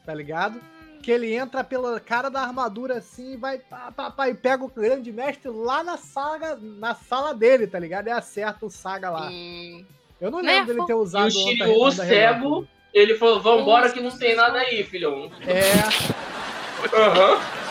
tá 0.08 0.14
ligado? 0.14 0.62
Que 1.04 1.12
ele 1.12 1.34
entra 1.36 1.66
pela 1.66 2.00
cara 2.00 2.30
da 2.30 2.42
armadura 2.42 2.98
assim 2.98 3.34
e 3.34 3.38
vai 3.38 3.60
pá, 3.60 3.92
pá, 3.96 4.10
pá, 4.10 4.30
e 4.30 4.34
pega 4.34 4.64
o 4.64 4.70
grande 4.70 5.12
mestre 5.12 5.52
lá 5.52 5.84
na 5.84 5.98
sala, 5.98 6.58
na 6.62 6.96
sala 6.96 7.34
dele, 7.34 7.68
tá 7.68 7.78
ligado? 7.78 8.08
E 8.08 8.12
acerta 8.12 8.66
o 8.66 8.70
Saga 8.70 9.10
lá. 9.10 9.30
E... 9.30 9.86
Eu 10.20 10.32
não 10.32 10.42
Né, 10.42 10.54
lembro 10.54 10.74
dele 10.74 10.86
ter 10.88 10.94
E 10.94 10.96
usado 10.96 11.28
o 11.28 11.32
Shiryu 11.32 11.92
cego, 11.92 12.68
ele 12.94 13.16
falou: 13.16 13.42
Vambora 13.42 13.92
que 13.92 14.00
não 14.00 14.10
tem 14.18 14.34
nada 14.34 14.60
aí, 14.60 14.84
filhão. 14.84 15.30
É, 15.46 15.74
Aham. 16.96 17.67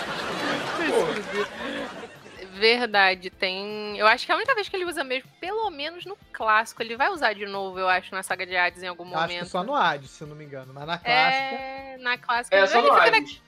Verdade, 2.58 3.28
tem. 3.30 3.98
Eu 3.98 4.06
acho 4.06 4.24
que 4.24 4.32
é 4.32 4.34
a 4.34 4.38
única 4.38 4.54
vez 4.54 4.68
que 4.68 4.74
ele 4.76 4.84
usa 4.86 5.04
mesmo, 5.04 5.28
pelo 5.40 5.68
menos 5.70 6.04
no 6.06 6.16
clássico. 6.32 6.82
Ele 6.82 6.96
vai 6.96 7.10
usar 7.10 7.34
de 7.34 7.44
novo, 7.46 7.78
eu 7.78 7.88
acho, 7.88 8.14
na 8.14 8.22
saga 8.22 8.46
de 8.46 8.56
Hades 8.56 8.82
em 8.82 8.86
algum 8.86 9.04
acho 9.04 9.12
momento. 9.20 9.44
que 9.44 9.50
só 9.50 9.62
no 9.62 9.74
Hades, 9.74 10.10
se 10.10 10.22
eu 10.22 10.28
não 10.28 10.34
me 10.36 10.44
engano. 10.44 10.72
Mas 10.72 10.86
na 10.86 10.96
clássica. 10.98 11.10
É, 11.10 11.96
na 12.00 12.18
clássica. 12.18 12.56
É, 12.56 12.66
só 12.66 12.78
ele 12.78 12.88
no 12.88 12.94
fica 12.94 13.10
na- 13.10 13.16
Hades. 13.18 13.42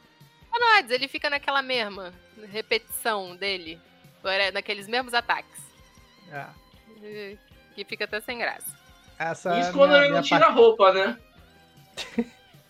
Só 0.52 0.58
no 0.60 0.76
Hades, 0.78 0.90
ele 0.90 1.08
fica 1.08 1.30
naquela 1.30 1.62
mesma 1.62 2.12
repetição 2.52 3.34
dele. 3.36 3.80
Agora, 4.20 4.52
Naqueles 4.52 4.86
mesmos 4.88 5.14
ataques. 5.14 5.58
É, 6.30 7.36
Que 7.74 7.84
fica 7.84 8.04
até 8.04 8.20
sem 8.20 8.38
graça. 8.38 8.76
essa 9.18 9.56
é 9.56 9.60
Isso 9.60 9.70
a 9.70 9.72
quando 9.72 9.90
minha- 9.92 10.04
ele 10.04 10.14
não 10.14 10.22
tira 10.22 10.46
a 10.46 10.50
roupa, 10.50 10.92
né? 10.92 11.18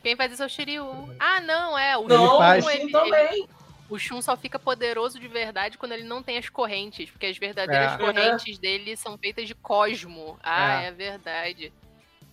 Quem 0.03 0.15
faz 0.17 0.33
isso 0.33 0.43
é 0.43 0.47
o 0.47 0.49
Shiryu. 0.49 0.87
Ah, 1.19 1.41
não, 1.41 1.77
é. 1.77 1.97
O 1.97 2.07
Não, 2.07 2.29
Shun, 2.31 2.39
faz. 2.39 2.67
ele- 2.69 2.93
também. 2.93 3.49
O 3.89 3.99
Shun 3.99 4.21
só 4.23 4.37
fica 4.37 4.59
poderoso 4.59 5.19
de 5.19 5.27
verdade 5.29 5.79
quando 5.79 5.93
ele 5.93 6.05
não 6.05 6.23
tem 6.23 6.37
as 6.39 6.49
correntes. 6.49 7.11
Porque 7.11 7.27
as 7.27 7.39
verdadeiras 7.39 7.93
É. 7.95 7.97
correntes 7.99 8.59
dele 8.59 8.97
são 8.97 9.17
feitas 9.19 9.47
de 9.47 9.55
cosmo. 9.55 10.39
Ah, 10.43 10.83
É. 10.83 10.87
é. 10.89 10.93
verdade. 10.93 11.73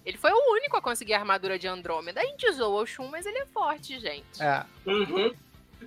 Ele 0.06 0.18
foi 0.18 0.32
o 0.32 0.52
único 0.53 0.77
a 0.77 0.82
conseguir 0.82 1.14
a 1.14 1.19
armadura 1.19 1.57
de 1.57 1.68
Andrômeda. 1.68 2.22
A 2.22 2.26
gente 2.26 2.52
zoou 2.52 2.82
o 2.82 2.86
Shun, 2.86 3.07
mas 3.10 3.26
ele 3.26 3.40
é 3.40 3.45
forte, 3.48 3.99
gente. 3.99 4.41
É, 4.41 4.64
Uhum. 4.86 5.34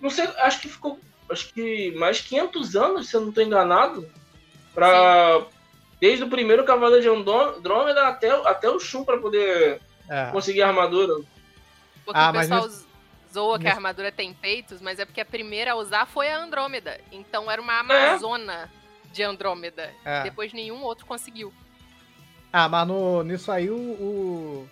Não 0.01 0.11
sei, 0.11 0.27
acho 0.39 0.61
que 0.61 0.69
ficou. 0.69 0.99
Acho 1.31 1.53
que 1.53 1.90
mais 1.93 2.20
500 2.20 2.74
anos, 2.74 3.09
se 3.09 3.15
eu 3.15 3.20
não 3.20 3.31
tô 3.32 3.40
enganado. 3.40 4.09
Pra. 4.74 5.45
Desde 6.01 6.23
o 6.24 6.28
primeiro 6.31 6.65
Cavaleiro 6.65 7.03
de 7.03 7.09
Andrô- 7.09 7.57
Andrômeda 7.57 8.07
até, 8.07 8.31
até 8.49 8.70
o 8.70 8.78
Shun 8.78 9.05
pra 9.05 9.19
poder 9.19 9.81
é. 10.09 10.31
conseguir 10.31 10.62
a 10.62 10.69
armadura. 10.69 11.15
Porque 12.05 12.19
Ah, 12.20 12.31
o 12.31 12.35
mas 12.35 12.49
pessoal 12.49 12.69
zoa 13.33 13.59
que 13.59 13.67
a 13.69 13.73
armadura 13.73 14.11
tem 14.13 14.33
peitos, 14.35 14.81
mas 14.81 14.99
é 14.99 15.05
porque 15.05 15.21
a 15.21 15.25
primeira 15.25 15.73
a 15.73 15.77
usar 15.77 16.07
foi 16.07 16.29
a 16.31 16.39
Andrômeda. 16.39 17.01
Então 17.13 17.51
era 17.51 17.61
uma 17.61 17.79
Amazona 17.81 18.71
de 19.13 19.23
Andrômeda. 19.23 19.93
É. 20.05 20.23
Depois 20.25 20.53
nenhum 20.53 20.83
outro 20.83 21.07
conseguiu. 21.07 21.53
Ah, 22.53 22.69
mas 22.69 22.87
no, 22.89 23.23
nisso 23.23 23.53
aí 23.53 23.69
o, 23.69 23.77
o, 23.77 24.69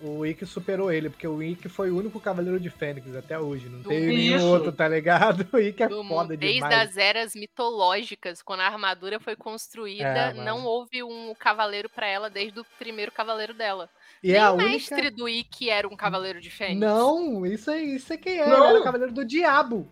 o 0.00 0.24
Ikki 0.26 0.46
superou 0.46 0.90
ele, 0.90 1.10
porque 1.10 1.28
o 1.28 1.42
Ikki 1.42 1.68
foi 1.68 1.90
o 1.90 1.98
único 1.98 2.18
Cavaleiro 2.18 2.58
de 2.58 2.70
Fênix 2.70 3.14
até 3.14 3.38
hoje. 3.38 3.68
Não 3.68 3.80
Do 3.82 3.88
tem 3.90 4.00
nenhum 4.00 4.46
outro, 4.48 4.72
tá 4.72 4.88
ligado? 4.88 5.46
O 5.52 5.58
Ikki 5.58 5.82
é 5.82 5.88
Do 5.88 6.02
mundo, 6.02 6.08
foda 6.14 6.36
desde 6.36 6.60
demais. 6.60 6.88
as 6.90 6.96
eras 6.96 7.34
mitológicas, 7.34 8.40
quando 8.42 8.60
a 8.60 8.66
armadura 8.66 9.20
foi 9.20 9.36
construída, 9.36 10.04
É, 10.04 10.26
mano. 10.32 10.44
não 10.44 10.64
houve 10.64 11.02
um 11.02 11.34
cavaleiro 11.38 11.88
pra 11.90 12.06
ela 12.06 12.30
desde 12.30 12.58
o 12.58 12.64
primeiro 12.78 13.12
cavaleiro 13.12 13.52
dela. 13.52 13.90
E 14.22 14.28
Nem 14.28 14.36
é 14.36 14.40
a 14.40 14.50
o 14.50 14.54
única. 14.54 14.70
mestre 14.70 15.10
do 15.10 15.28
Ikki 15.28 15.70
era 15.70 15.88
um 15.88 15.96
cavaleiro 15.96 16.40
de 16.40 16.50
Fênix. 16.50 16.78
Não, 16.80 17.44
isso 17.46 17.70
aí, 17.70 17.94
isso 17.96 18.12
é 18.12 18.16
quem 18.16 18.38
é. 18.38 18.46
Não. 18.46 18.56
Ele 18.58 18.66
era 18.66 18.80
o 18.80 18.84
Cavaleiro 18.84 19.12
do 19.14 19.24
Diabo. 19.24 19.88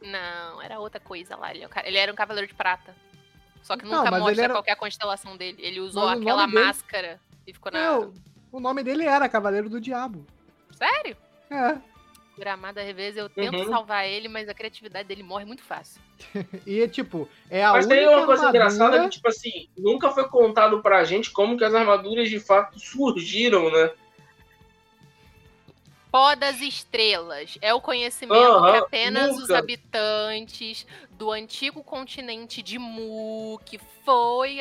Não, 0.00 0.62
era 0.62 0.78
outra 0.78 1.00
coisa 1.00 1.34
lá. 1.36 1.52
Ele, 1.52 1.64
é 1.64 1.96
era 1.98 2.12
um 2.12 2.14
cavaleiro 2.14 2.46
de 2.46 2.54
prata. 2.54 2.94
Só 3.62 3.76
que 3.76 3.84
Não, 3.84 4.04
nunca 4.04 4.16
mostra 4.18 4.44
era- 4.44 4.54
qual 4.54 4.62
que 4.62 4.70
é 4.70 4.72
a 4.72 4.76
constelação 4.76 5.36
dele. 5.36 5.58
Ele 5.60 5.80
usou 5.80 6.06
Mas 6.06 6.18
o 6.18 6.22
aquela 6.22 6.42
nome 6.42 6.52
dele- 6.54 6.64
máscara 6.66 7.20
e 7.44 7.52
ficou 7.52 7.72
na. 7.72 7.78
Não, 7.80 8.14
o 8.52 8.60
nome 8.60 8.84
dele 8.84 9.04
era 9.04 9.28
Cavaleiro 9.28 9.68
do 9.68 9.80
Diabo. 9.80 10.24
Sério? 10.70 11.16
É. 11.50 11.76
Gramada 12.38 12.82
Reveza, 12.82 13.20
eu 13.20 13.28
tento 13.28 13.56
Uhum. 13.58 13.68
salvar 13.68 14.06
ele, 14.06 14.28
mas 14.28 14.48
a 14.48 14.54
criatividade 14.54 15.08
dele 15.08 15.22
morre 15.22 15.44
muito 15.44 15.62
fácil. 15.62 16.00
E, 16.66 16.86
tipo, 16.88 17.28
é 17.50 17.64
a 17.64 17.72
Mas 17.72 17.86
única 17.86 18.00
tem 18.00 18.08
uma 18.08 18.26
coisa 18.26 18.46
armadura... 18.46 18.48
engraçada 18.66 19.02
que, 19.04 19.10
tipo 19.10 19.28
assim, 19.28 19.68
nunca 19.76 20.10
foi 20.10 20.28
contado 20.28 20.82
pra 20.82 21.04
gente 21.04 21.30
como 21.30 21.56
que 21.56 21.64
as 21.64 21.74
armaduras 21.74 22.28
de 22.28 22.38
fato 22.40 22.78
surgiram, 22.78 23.70
né? 23.70 23.90
Pó 26.10 26.34
das 26.34 26.60
estrelas. 26.60 27.58
É 27.60 27.74
o 27.74 27.80
conhecimento 27.80 28.40
Aham, 28.42 28.72
que 28.72 28.78
apenas 28.78 29.34
os 29.36 29.42
nunca. 29.42 29.58
habitantes 29.58 30.86
do 31.10 31.30
antigo 31.30 31.82
continente 31.84 32.62
de 32.62 32.78
Mu, 32.78 33.60
que 33.64 33.78
foi 34.04 34.58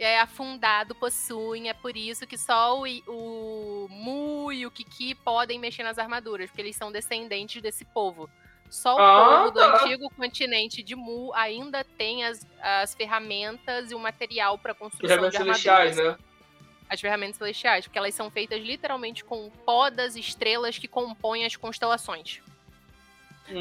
é, 0.00 0.18
afundado, 0.18 0.94
possuem. 0.94 1.68
É 1.68 1.74
por 1.74 1.96
isso 1.96 2.26
que 2.26 2.38
só 2.38 2.80
o, 2.80 2.84
o 3.06 3.88
Mu 3.88 4.50
e 4.50 4.66
o 4.66 4.70
Kiki 4.70 5.14
podem 5.14 5.58
mexer 5.58 5.82
nas 5.82 5.98
armaduras, 5.98 6.48
porque 6.50 6.62
eles 6.62 6.74
são 6.74 6.90
descendentes 6.90 7.60
desse 7.60 7.84
povo. 7.84 8.28
Só 8.70 8.96
o 8.96 8.98
Ah, 8.98 9.36
povo 9.38 9.50
do 9.50 9.60
tá. 9.60 9.84
antigo 9.84 10.08
continente 10.10 10.82
de 10.82 10.96
Mu 10.96 11.32
ainda 11.34 11.84
tem 11.84 12.24
as, 12.24 12.46
as 12.60 12.94
ferramentas 12.94 13.90
e 13.90 13.94
o 13.94 13.98
material 13.98 14.56
para 14.56 14.72
construção 14.74 15.08
Ferramentas 15.08 15.32
de 15.32 15.36
armaduras 15.38 15.60
celestiais, 15.60 15.96
né? 15.96 16.16
as 16.88 17.00
ferramentas 17.00 17.36
celestiais, 17.36 17.84
porque 17.84 17.98
elas 17.98 18.14
são 18.14 18.30
feitas 18.30 18.60
literalmente 18.60 19.24
com 19.24 19.50
pó 19.64 19.90
das 19.90 20.16
estrelas 20.16 20.78
que 20.78 20.88
compõem 20.88 21.44
as 21.44 21.54
constelações. 21.54 22.40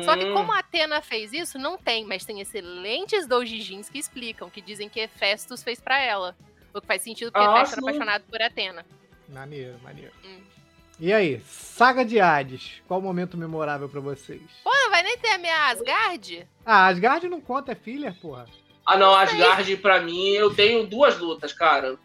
Só 0.03 0.15
que 0.15 0.25
Hum. 0.25 0.33
como 0.33 0.51
a 0.51 0.59
Atena 0.59 1.01
fez 1.01 1.33
isso, 1.33 1.57
não 1.57 1.77
tem, 1.77 2.05
mas 2.05 2.23
tem 2.25 2.39
excelentes 2.41 3.25
doujijins 3.27 3.89
que 3.89 3.97
explicam, 3.97 4.49
que 4.49 4.61
dizem 4.61 4.87
que 4.89 4.99
Hefestos 4.99 5.63
fez 5.63 5.79
pra 5.79 5.99
ela. 6.01 6.35
O 6.73 6.79
que 6.79 6.87
faz 6.87 7.01
sentido 7.01 7.31
porque 7.31 7.47
Hefestos 7.47 7.77
era 7.77 7.81
apaixonado 7.81 8.23
por 8.29 8.41
Atena. 8.41 8.85
Maneiro, 9.27 9.77
maneiro. 9.83 10.11
Hum. 10.23 10.41
E 10.99 11.13
aí, 11.13 11.41
Saga 11.45 12.03
de 12.03 12.19
Hades. 12.19 12.81
Qual 12.87 12.99
o 12.99 13.03
momento 13.03 13.37
memorável 13.37 13.87
pra 13.87 14.01
vocês? 14.01 14.41
Pô, 14.63 14.69
não 14.69 14.89
vai 14.91 15.01
nem 15.01 15.17
ter 15.17 15.29
a 15.29 15.37
minha 15.37 15.67
Asgard? 15.69 16.45
Ah, 16.65 16.87
Asgard 16.87 17.27
não 17.29 17.39
conta, 17.39 17.71
é 17.71 17.75
filler, 17.75 18.13
porra. 18.19 18.47
Ah, 18.85 18.97
não, 18.97 19.15
Asgard, 19.15 19.77
pra 19.77 20.01
mim, 20.01 20.29
eu 20.31 20.53
tenho 20.53 20.85
duas 20.85 21.17
lutas, 21.17 21.53
cara. 21.53 21.97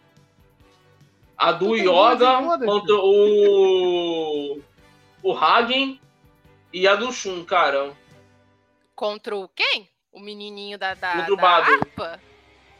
A 1.37 1.51
do 1.51 1.75
Yoga 1.75 2.37
contra 2.65 2.95
o. 2.95 4.61
O 5.21 5.33
Hagen 5.33 5.99
e 6.73 6.87
a 6.87 6.95
do 6.95 7.11
Shun, 7.11 7.43
cara. 7.45 7.93
Contra 8.95 9.35
o 9.35 9.47
quem? 9.49 9.89
O 10.11 10.19
menininho 10.19 10.77
da, 10.77 10.93
da, 10.93 11.25
o 11.29 11.35
da 11.35 11.41
Bado. 11.41 11.71
harpa? 11.73 12.19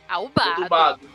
Ah, 0.08 0.20
o 0.20 0.30
Bado. 0.30 0.64
Do 0.64 0.70
Bado. 0.70 1.10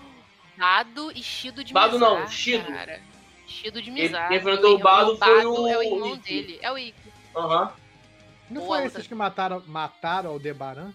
Bado 0.56 1.12
e 1.12 1.22
Shido 1.22 1.64
de 1.64 1.72
Bado 1.72 1.98
não, 1.98 2.16
Mizar, 2.16 2.30
Shido. 2.32 2.66
cara. 2.66 3.00
Shido 3.46 3.80
de 3.80 3.90
Ele- 3.90 4.02
Mizar. 4.02 4.28
quem 4.28 4.36
enfrentou 4.36 4.74
o 4.74 4.78
Bado 4.78 5.16
foi 5.16 5.44
o- 5.46 5.66
é 5.68 5.76
o 5.76 5.80
o 5.80 5.82
irmão 5.82 6.16
dele. 6.18 6.58
É 6.60 6.70
o 6.70 6.76
Ikki. 6.78 7.12
Aham. 7.34 7.72
Não 8.50 8.62
Boa 8.62 8.78
foi 8.78 8.86
esses 8.86 9.06
que 9.06 9.14
mataram, 9.14 9.62
mataram 9.66 10.34
o 10.34 10.38
Debaran? 10.38 10.92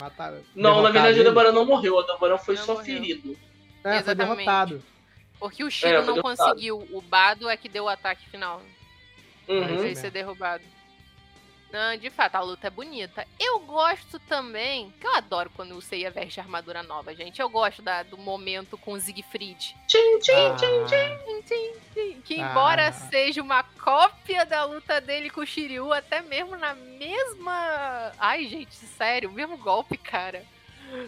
Mataram, 0.00 0.42
Não, 0.56 0.82
na 0.82 0.90
verdade, 0.90 1.18
o 1.18 1.20
ele? 1.20 1.28
Debaran 1.28 1.52
não 1.52 1.64
morreu. 1.64 1.94
O 1.96 2.02
Debaran 2.02 2.38
foi 2.38 2.56
Não 2.56 2.64
só 2.64 2.72
morreu. 2.74 2.84
ferido. 2.86 3.36
É, 3.84 3.90
foi 3.90 3.92
Exatamente. 3.98 4.36
derrotado. 4.38 4.82
Porque 5.38 5.62
o 5.62 5.70
Shido 5.70 5.92
É, 5.92 5.96
foi 5.98 6.06
não 6.06 6.14
derrotado. 6.14 6.48
conseguiu. 6.50 6.88
O 6.90 7.00
Bado 7.02 7.48
é 7.48 7.56
que 7.56 7.68
deu 7.68 7.84
o 7.84 7.88
ataque 7.88 8.28
final. 8.30 8.60
Não 9.46 9.56
Uhum. 9.56 9.66
fez 9.68 9.80
mesmo. 9.82 9.96
ser 10.00 10.10
derrubado. 10.10 10.64
Não, 11.72 11.96
de 11.96 12.08
fato, 12.08 12.36
a 12.36 12.40
luta 12.40 12.68
é 12.68 12.70
bonita. 12.70 13.26
Eu 13.38 13.58
gosto 13.60 14.18
também, 14.20 14.94
que 15.00 15.06
eu 15.06 15.14
adoro 15.16 15.50
quando 15.56 15.74
o 15.76 15.82
Seiya 15.82 16.08
veste 16.10 16.38
armadura 16.38 16.84
nova, 16.84 17.12
gente. 17.14 17.40
Eu 17.40 17.48
gosto 17.48 17.82
da- 17.82 18.04
do 18.04 18.16
momento 18.16 18.78
com 18.78 18.92
o 18.92 19.00
Siegfried. 19.00 19.74
Tchim, 19.88 20.18
tchim, 20.20 20.32
Ah, 20.32 20.54
Tchim, 20.54 20.84
tchim, 20.86 21.72
tchim, 21.92 22.20
Que 22.22 22.40
Ah. 22.40 22.50
embora 22.50 22.92
seja 22.92 23.42
uma 23.42 23.62
cópia 23.62 24.46
da 24.46 24.64
luta 24.64 25.00
dele 25.00 25.30
com 25.30 25.40
o 25.40 25.46
Shiryu, 25.46 25.92
até 25.92 26.22
mesmo 26.22 26.56
na 26.56 26.74
mesma. 26.74 28.12
Ai, 28.18 28.46
gente, 28.46 28.74
sério, 28.74 29.28
o 29.28 29.32
mesmo 29.32 29.56
golpe, 29.56 29.96
cara. 29.96 30.44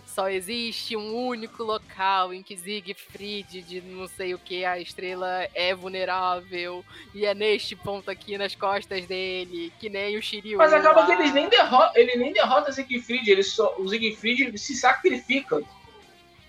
Só 0.06 0.28
existe 0.28 0.96
um 0.96 1.14
único 1.14 1.62
local 1.62 2.32
em 2.34 2.42
que 2.42 2.56
Siegfried, 2.56 3.62
de 3.62 3.80
não 3.80 4.06
sei 4.08 4.34
o 4.34 4.38
que, 4.38 4.64
a 4.64 4.78
estrela 4.78 5.46
é 5.54 5.74
vulnerável. 5.74 6.84
E 7.14 7.24
é 7.26 7.34
neste 7.34 7.74
ponto 7.76 8.10
aqui 8.10 8.36
nas 8.38 8.54
costas 8.54 9.06
dele, 9.06 9.72
que 9.78 9.88
nem 9.88 10.16
o 10.16 10.22
Shiryu. 10.22 10.58
Mas 10.58 10.72
acaba 10.72 11.00
lá. 11.00 11.06
que 11.06 11.12
eles 11.12 11.32
nem 11.32 11.48
derrotam, 11.48 11.92
ele 12.00 12.16
nem 12.16 12.32
derrota 12.32 12.70
o 12.70 12.72
Siegfried, 12.72 13.30
ele 13.30 13.42
só, 13.42 13.74
o 13.78 13.88
Siegfried 13.88 14.56
se 14.58 14.74
sacrifica. 14.74 15.62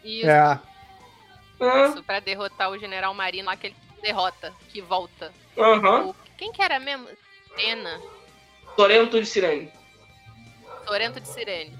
Isso, 0.03 0.29
É, 0.29 0.59
Ah, 1.59 2.01
pra 2.05 2.19
derrotar 2.19 2.69
o 2.69 2.77
General 2.77 3.13
Marino 3.13 3.47
lá 3.47 3.57
que 3.57 3.67
ele 3.67 3.75
derrota, 4.01 4.53
que 4.69 4.79
volta. 4.81 5.33
Aham. 5.57 6.09
O- 6.09 6.15
Quem 6.37 6.51
que 6.51 6.61
era 6.61 6.79
mesmo? 6.79 7.07
Tena. 7.55 7.99
Sorento 8.75 9.19
de 9.19 9.25
Sirene. 9.25 9.71
Sorento 10.85 11.19
de 11.19 11.27
Sirene. 11.27 11.75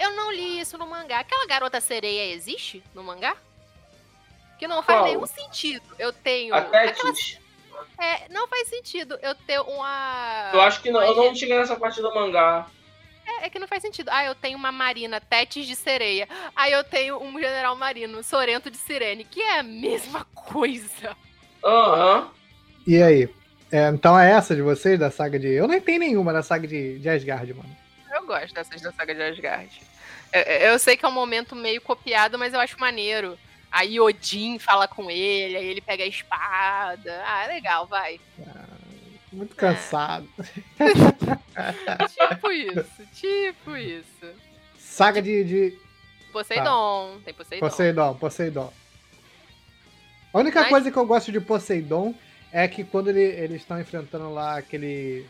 Eu 0.00 0.12
não 0.12 0.32
li 0.32 0.58
isso 0.58 0.78
no 0.78 0.86
mangá. 0.86 1.20
Aquela 1.20 1.46
garota 1.46 1.78
sereia 1.78 2.32
existe 2.32 2.82
no 2.94 3.04
mangá? 3.04 3.36
Que 4.58 4.66
não 4.66 4.82
faz 4.82 5.00
Qual? 5.00 5.04
nenhum 5.04 5.26
sentido. 5.26 5.84
Eu 5.98 6.10
tenho. 6.10 6.54
A 6.54 6.58
aquela-. 6.58 7.12
É, 7.98 8.28
não 8.30 8.48
faz 8.48 8.68
sentido 8.68 9.18
eu 9.22 9.34
ter 9.34 9.60
uma. 9.60 10.50
Eu 10.54 10.60
acho 10.62 10.80
que 10.80 10.90
não, 10.90 11.02
eu 11.02 11.12
uma 11.12 11.24
não 11.26 11.34
cheguei 11.34 11.56
nessa 11.56 11.76
parte 11.76 12.00
do 12.00 12.14
mangá. 12.14 12.66
É, 13.26 13.46
é 13.46 13.50
que 13.50 13.58
não 13.58 13.68
faz 13.68 13.82
sentido. 13.82 14.08
Ah, 14.10 14.24
eu 14.24 14.34
tenho 14.34 14.56
uma 14.56 14.72
marina, 14.72 15.20
Tétis 15.20 15.66
de 15.66 15.76
sereia. 15.76 16.26
Aí 16.56 16.72
eu 16.72 16.82
tenho 16.82 17.22
um 17.22 17.38
general 17.38 17.76
marino, 17.76 18.22
Sorento 18.22 18.70
de 18.70 18.78
Sirene, 18.78 19.24
que 19.24 19.42
é 19.42 19.58
a 19.58 19.62
mesma 19.62 20.24
coisa. 20.34 21.14
Aham. 21.62 22.30
e 22.86 23.02
aí? 23.02 23.28
É, 23.70 23.88
então 23.88 24.18
é 24.18 24.32
essa 24.32 24.56
de 24.56 24.62
vocês, 24.62 24.98
da 24.98 25.10
saga 25.10 25.38
de... 25.38 25.46
Eu 25.46 25.68
nem 25.68 25.80
tenho 25.80 26.00
nenhuma 26.00 26.32
da 26.32 26.42
saga 26.42 26.66
de, 26.66 26.98
de 26.98 27.08
Asgard, 27.08 27.54
mano. 27.54 27.79
Eu 28.30 28.40
gosto 28.40 28.54
dessas 28.54 28.80
da 28.80 28.92
saga 28.92 29.12
de 29.14 29.22
Asgard. 29.22 29.82
Eu, 30.32 30.40
eu 30.42 30.78
sei 30.78 30.96
que 30.96 31.04
é 31.04 31.08
um 31.08 31.12
momento 31.12 31.56
meio 31.56 31.80
copiado, 31.80 32.38
mas 32.38 32.54
eu 32.54 32.60
acho 32.60 32.78
maneiro. 32.78 33.36
Aí 33.72 33.98
Odin 33.98 34.58
fala 34.58 34.86
com 34.86 35.10
ele, 35.10 35.56
aí 35.56 35.66
ele 35.66 35.80
pega 35.80 36.04
a 36.04 36.06
espada. 36.06 37.22
Ah, 37.24 37.46
legal, 37.46 37.86
vai. 37.86 38.20
Muito 39.32 39.54
cansado. 39.56 40.28
Tipo 42.16 42.52
isso, 42.52 43.06
tipo 43.14 43.76
isso. 43.76 44.26
Saga 44.78 45.20
de, 45.20 45.44
de 45.44 45.78
Poseidon, 46.32 47.20
tem 47.24 47.34
Poseidon. 47.34 47.68
Poseidon, 47.68 48.14
Poseidon. 48.14 48.72
A 50.32 50.38
única 50.38 50.60
Mas- 50.60 50.68
coisa 50.68 50.90
que 50.90 50.96
eu 50.96 51.06
gosto 51.06 51.30
de 51.32 51.40
Poseidon 51.40 52.14
é 52.52 52.66
que 52.66 52.82
quando 52.84 53.08
ele- 53.10 53.20
eles 53.20 53.60
estão 53.60 53.80
enfrentando 53.80 54.32
lá 54.32 54.58
aquele. 54.58 55.26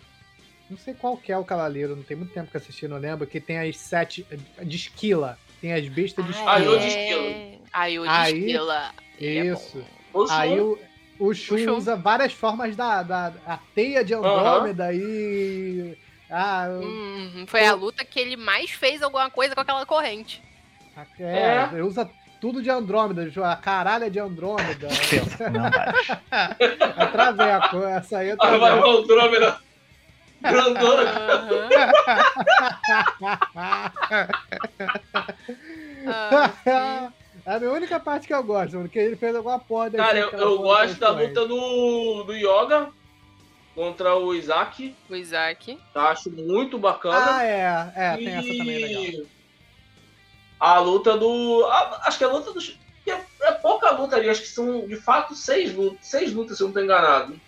Não 0.71 0.79
sei 0.79 0.95
qual 0.95 1.17
que 1.17 1.33
é 1.33 1.37
o 1.37 1.45
cavaleiro, 1.45 1.97
não 1.97 2.03
tem 2.05 2.17
muito 2.17 2.33
tempo 2.33 2.49
que 2.51 2.57
eu 2.57 2.61
assisti, 2.61 2.87
não 2.87 2.97
lembro, 2.97 3.27
que 3.27 3.41
tem 3.41 3.59
as 3.59 3.77
sete. 3.77 4.25
de 4.63 4.77
esquila. 4.77 5.37
Tem 5.61 5.73
as 5.75 5.87
bestas 5.89 6.25
de 6.25 6.33
Ah, 6.35 6.55
Ah, 6.55 6.61
eu 6.61 6.77
esquila. 6.77 6.79
de 6.79 6.87
é. 6.87 7.03
esquilo. 7.03 7.63
Aí 7.73 7.99
o 7.99 8.03
de 8.05 8.09
Aí- 8.09 8.39
esquila. 8.39 8.91
é. 9.21 9.25
Isso. 9.25 9.85
O 10.15 10.27
Aí 10.31 10.61
o, 10.61 10.79
o 11.19 11.35
Shun 11.35 11.55
O 11.55 11.59
Shun. 11.59 11.77
usa 11.77 11.97
várias 11.97 12.33
formas 12.33 12.75
da, 12.77 13.03
da 13.03 13.33
a 13.47 13.59
teia 13.75 14.05
de 14.05 14.15
Andrômeda 14.15 14.93
e. 14.95 15.97
Ah, 16.31 16.69
Uhum, 16.71 17.45
foi 17.49 17.67
a 17.67 17.75
luta 17.75 18.05
que 18.05 18.21
ele 18.21 18.37
mais 18.37 18.71
fez 18.71 19.03
alguma 19.03 19.29
coisa 19.29 19.53
com 19.55 19.61
aquela 19.61 19.85
corrente. 19.85 20.41
é, 21.19 21.69
ele 21.73 21.83
usa 21.83 22.09
tudo 22.41 22.63
de 22.63 22.71
Andrômeda, 22.71 23.29
a 23.45 23.57
caralha 23.57 24.09
de 24.11 24.19
Andrômeda. 24.21 24.89
Não 25.53 25.71
vai. 25.71 26.57
Atravei 26.97 27.51
a 27.51 27.69
coisa, 27.69 27.91
essa 27.91 28.19
aí 28.19 28.29
eu 28.31 28.37
Ah, 28.39 28.57
vai 28.57 28.71
atravei. 28.71 28.91
o 28.93 28.99
Andrômeda. 28.99 29.59
Grandona. 30.41 31.03
É 37.47 37.55
a 37.55 37.59
minha 37.59 37.73
única 37.73 37.99
parte 37.99 38.27
que 38.27 38.35
eu 38.35 38.43
gosto, 38.43 38.79
porque 38.79 38.99
ele 38.99 39.17
fez 39.17 39.35
alguma 39.35 39.59
porra 39.59 39.91
Cara, 39.91 40.19
eu, 40.19 40.31
eu 40.31 40.59
gosto 40.59 40.99
da 40.99 41.11
luta 41.11 41.47
do, 41.47 42.25
do 42.25 42.33
Yoga 42.35 42.91
contra 43.75 44.15
o 44.17 44.35
Isaac. 44.35 44.95
o 45.09 45.15
Isaac. 45.17 45.79
Eu 45.95 46.01
acho 46.03 46.31
muito 46.31 46.79
bacana. 46.79 47.37
Ah, 47.39 47.45
é, 47.45 47.93
é, 47.97 48.17
tem 48.17 48.29
essa 48.29 48.49
também 48.59 48.79
legal. 48.85 49.27
A 50.59 50.79
luta 50.79 51.17
do. 51.17 51.65
a- 51.71 52.03
acho 52.05 52.19
que 52.19 52.25
a 52.25 52.29
luta 52.29 52.53
do. 52.53 52.61
que 52.61 53.11
É, 53.11 53.25
é 53.43 53.53
pouca 53.53 53.91
luta 53.93 54.17
ali, 54.17 54.29
acho 54.29 54.43
que 54.43 54.49
são 54.49 54.87
de 54.87 54.97
fato 54.97 55.35
seis 55.35 55.75
lutas, 55.75 56.07
seis 56.07 56.33
lutas, 56.35 56.59
se 56.59 56.63
eu 56.63 56.67
não 56.67 56.75
tô 56.75 56.81
enganado. 56.81 57.41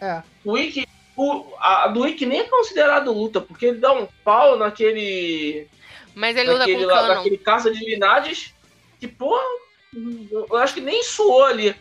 É. 0.00 0.22
O 0.44 0.58
Ikki. 0.58 0.88
O, 1.22 1.54
a 1.58 1.86
do 1.88 2.02
nem 2.06 2.40
é 2.40 2.44
considerado 2.44 3.12
luta, 3.12 3.42
porque 3.42 3.66
ele 3.66 3.78
dá 3.78 3.92
um 3.92 4.06
pau 4.24 4.56
naquele. 4.56 5.68
Mas 6.14 6.34
ele 6.34 6.48
luta 6.48 6.60
naquele, 6.60 6.84
com 6.86 6.90
lá- 6.90 7.08
naquele 7.14 7.36
caça 7.36 7.70
de 7.70 7.84
linades. 7.84 8.54
Que, 8.98 9.06
porra, 9.06 9.44
eu 9.92 10.56
acho 10.56 10.72
que 10.72 10.80
nem 10.80 11.02
suou 11.02 11.44
ali. 11.44 11.76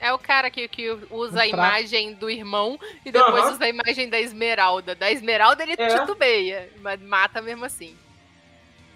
É 0.00 0.12
o 0.12 0.18
cara 0.18 0.50
que, 0.50 0.66
que 0.66 0.90
usa 1.08 1.42
a 1.42 1.46
imagem 1.46 2.14
do 2.14 2.28
irmão 2.28 2.76
e 3.06 3.12
depois 3.12 3.44
Aham. 3.44 3.52
usa 3.52 3.64
a 3.64 3.68
imagem 3.68 4.08
da 4.08 4.20
Esmeralda. 4.20 4.92
Da 4.96 5.08
Esmeralda 5.08 5.62
ele 5.62 5.76
É. 5.78 6.00
titubeia, 6.00 6.68
mas 6.80 7.00
mata 7.00 7.40
mesmo 7.40 7.64
assim. 7.64 7.96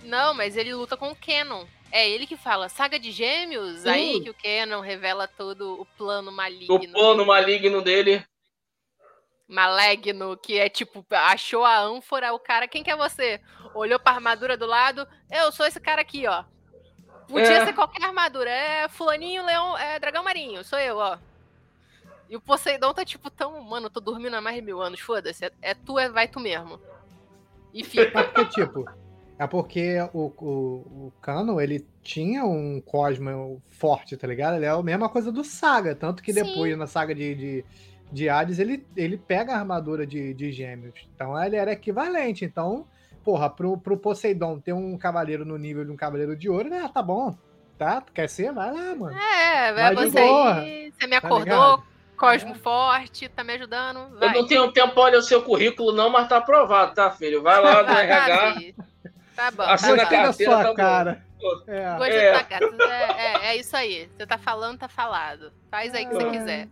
Não, 0.03 0.35
mas 0.35 0.57
ele 0.57 0.75
luta 0.75 0.97
com 0.97 1.13
o 1.13 1.17
Canon. 1.17 1.67
É 1.93 2.09
ele 2.11 2.27
que 2.27 2.37
fala 2.37 2.69
saga 2.69 2.99
de 2.99 3.13
gêmeos, 3.13 3.83
Sim. 3.83 3.89
aí 3.89 4.21
que 4.23 4.31
o 4.31 4.35
Canon 4.35 4.81
revela 4.81 5.29
todo 5.29 5.81
o 5.81 5.87
plano 5.97 6.33
maligno. 6.33 6.75
O 6.75 6.89
plano 6.89 7.25
maligno 7.25 7.81
dele. 7.81 8.25
Maligno, 9.49 10.37
que 10.37 10.59
é 10.59 10.69
tipo, 10.69 11.05
achou 11.11 11.65
a 11.65 11.81
ânfora, 11.81 12.35
o 12.35 12.39
cara, 12.39 12.69
quem 12.69 12.83
que 12.85 12.91
é 12.91 12.97
você? 12.97 13.41
Olhou 13.75 13.99
pra 13.99 14.13
armadura 14.13 14.57
do 14.57 14.67
lado, 14.67 15.07
eu 15.31 15.51
sou 15.51 15.67
esse 15.67 15.81
cara 15.81 16.03
aqui, 16.03 16.27
ó. 16.27 16.45
Podia 17.27 17.63
É. 17.63 17.67
ser 17.67 17.73
qualquer 17.73 18.05
armadura, 18.05 18.51
é 18.51 18.89
fulaninho, 18.89 19.45
leão, 19.45 19.77
é 19.77 19.99
dragão 19.99 20.23
marinho, 20.23 20.63
sou 20.65 20.79
eu, 20.79 20.97
ó. 20.99 21.19
E 22.29 22.37
o 22.37 22.41
Poseidon 22.41 22.93
tá 22.93 23.05
tipo 23.05 23.31
tão, 23.31 23.59
mano, 23.63 23.89
tô 23.89 24.01
dormindo 24.01 24.35
há 24.35 24.41
mais 24.41 24.57
de 24.57 24.63
mil 24.63 24.83
anos, 24.83 25.01
foda-se. 25.01 25.47
É, 25.47 25.53
é 25.63 25.75
tu, 25.75 25.99
é 25.99 26.11
vai 26.11 26.29
tu 26.29 26.39
mesmo. 26.39 26.79
E 27.73 27.83
fica. 27.83 28.21
É 28.21 28.23
porque, 28.23 28.45
tipo, 28.47 28.85
é 29.39 29.47
porque 29.47 29.97
o, 30.13 30.33
o, 30.39 31.07
o 31.07 31.13
Cano, 31.23 31.59
ele 31.59 31.87
tinha 32.03 32.45
um 32.45 32.83
Cosmo 32.83 33.63
forte, 33.71 34.17
tá 34.17 34.27
ligado? 34.27 34.57
Ele 34.57 34.67
é 34.67 34.71
a 34.71 34.83
mesma 34.83 35.09
coisa 35.09 35.33
do 35.33 35.43
Saga, 35.43 35.95
tanto 35.95 36.23
que 36.23 36.33
Sim. 36.33 36.43
depois, 36.43 36.77
na 36.77 36.87
saga 36.87 37.15
de, 37.15 37.35
de, 37.35 37.65
de 38.11 38.29
Hades, 38.29 38.59
ele, 38.59 38.87
ele 38.97 39.17
pega 39.17 39.53
a 39.53 39.59
armadura 39.59 40.07
de, 40.07 40.33
de 40.35 40.51
gêmeos. 40.53 40.95
Então 41.15 41.41
ele 41.43 41.57
era 41.57 41.73
equivalente. 41.73 42.45
Então, 42.45 42.87
porra, 43.25 43.51
pro, 43.51 43.77
pro 43.79 43.97
Poseidon 43.97 44.59
ter 44.59 44.73
um 44.73 44.97
cavaleiro 44.97 45.45
no 45.45 45.59
nível 45.59 45.85
de 45.85 45.91
um 45.91 45.97
cavaleiro 45.97 46.37
de 46.37 46.49
ouro, 46.49 46.69
né? 46.69 46.89
Tá 46.93 47.03
bom. 47.03 47.37
Tá? 47.77 48.03
Quer 48.13 48.29
ser? 48.29 48.53
Vai 48.53 48.73
lá, 48.73 48.95
mano. 48.95 49.17
É, 49.17 49.73
vai 49.73 49.95
Vai 49.95 50.07
de 50.07 50.11
você 50.11 50.21
boa, 50.21 50.55
aí. 50.55 50.93
Você 50.93 51.07
me 51.07 51.21
tá 51.21 51.27
acordou, 51.27 51.45
ligado? 51.45 51.85
Cosmo 52.17 52.55
Forte, 52.57 53.29
tá 53.29 53.45
me 53.45 53.53
ajudando. 53.53 53.99
Eu 54.15 54.19
Vai. 54.19 54.35
não 54.35 54.47
tenho 54.47 54.73
tempo 54.73 54.93
pra 54.95 55.05
olhar 55.05 55.19
o 55.19 55.23
seu 55.23 55.41
currículo, 55.43 55.93
não, 55.93 56.11
mas 56.11 56.29
tá 56.29 56.39
aprovado, 56.39 56.93
tá, 56.95 57.11
filho? 57.13 57.43
Vai 57.43 57.63
lá 57.63 57.83
no 57.83 57.87
Tá, 57.95 58.03
RH. 58.03 58.75
Tá 59.37 59.51
bom. 59.53 59.63
Assina 59.63 59.97
tá 59.99 60.03
a 60.03 60.07
carteira, 60.07 60.53
sua 60.53 60.65
tá 60.65 60.75
cara. 60.75 61.25
É. 61.69 61.79
É. 61.79 62.47
É, 62.89 63.47
é, 63.47 63.47
é 63.47 63.57
isso 63.57 63.77
aí. 63.77 64.11
Você 64.17 64.27
tá 64.27 64.37
falando, 64.37 64.79
tá 64.79 64.89
falado. 64.89 65.53
Faz 65.71 65.95
aí 65.95 66.07
o 66.07 66.09
que 66.09 66.15
você 66.17 66.31
quiser. 66.31 66.69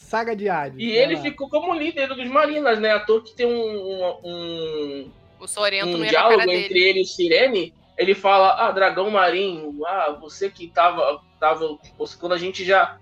Saga 0.00 0.34
de 0.34 0.48
Hades. 0.48 0.78
E 0.80 0.88
vai 0.92 1.02
ele 1.02 1.16
lá. 1.16 1.22
ficou 1.22 1.48
como 1.48 1.74
líder 1.74 2.08
dos 2.08 2.26
Marinas, 2.26 2.78
né? 2.80 2.90
À 2.92 3.00
toa 3.00 3.22
que 3.22 3.34
tem 3.34 3.46
um, 3.46 4.18
um, 4.24 5.10
O 5.38 5.46
Sorento 5.46 5.86
um 5.88 5.98
na 5.98 6.06
diálogo 6.06 6.38
cara 6.38 6.52
entre 6.52 6.74
dele. 6.74 6.88
ele 6.88 6.98
e 7.00 7.02
o 7.02 7.06
Sirene. 7.06 7.74
Ele 7.96 8.14
fala, 8.14 8.66
ah, 8.66 8.72
dragão 8.72 9.10
marinho, 9.10 9.78
ah, 9.86 10.16
você 10.18 10.48
que 10.50 10.68
tava, 10.68 11.20
tava. 11.38 11.78
Quando 12.18 12.32
a 12.32 12.38
gente 12.38 12.64
já 12.64 12.98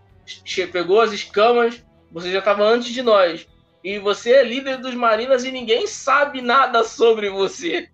pegou 0.73 1.01
as 1.01 1.13
escamas, 1.13 1.83
você 2.11 2.33
já 2.33 2.43
tava 2.43 2.65
antes 2.65 2.93
de 2.93 3.01
nós. 3.01 3.47
E 3.83 3.99
você 4.01 4.33
é 4.33 4.43
líder 4.43 4.79
dos 4.79 4.95
Marinas 4.95 5.45
e 5.45 5.53
ninguém 5.53 5.87
sabe 5.87 6.43
nada 6.43 6.83
sobre 6.83 7.31
você. 7.31 7.89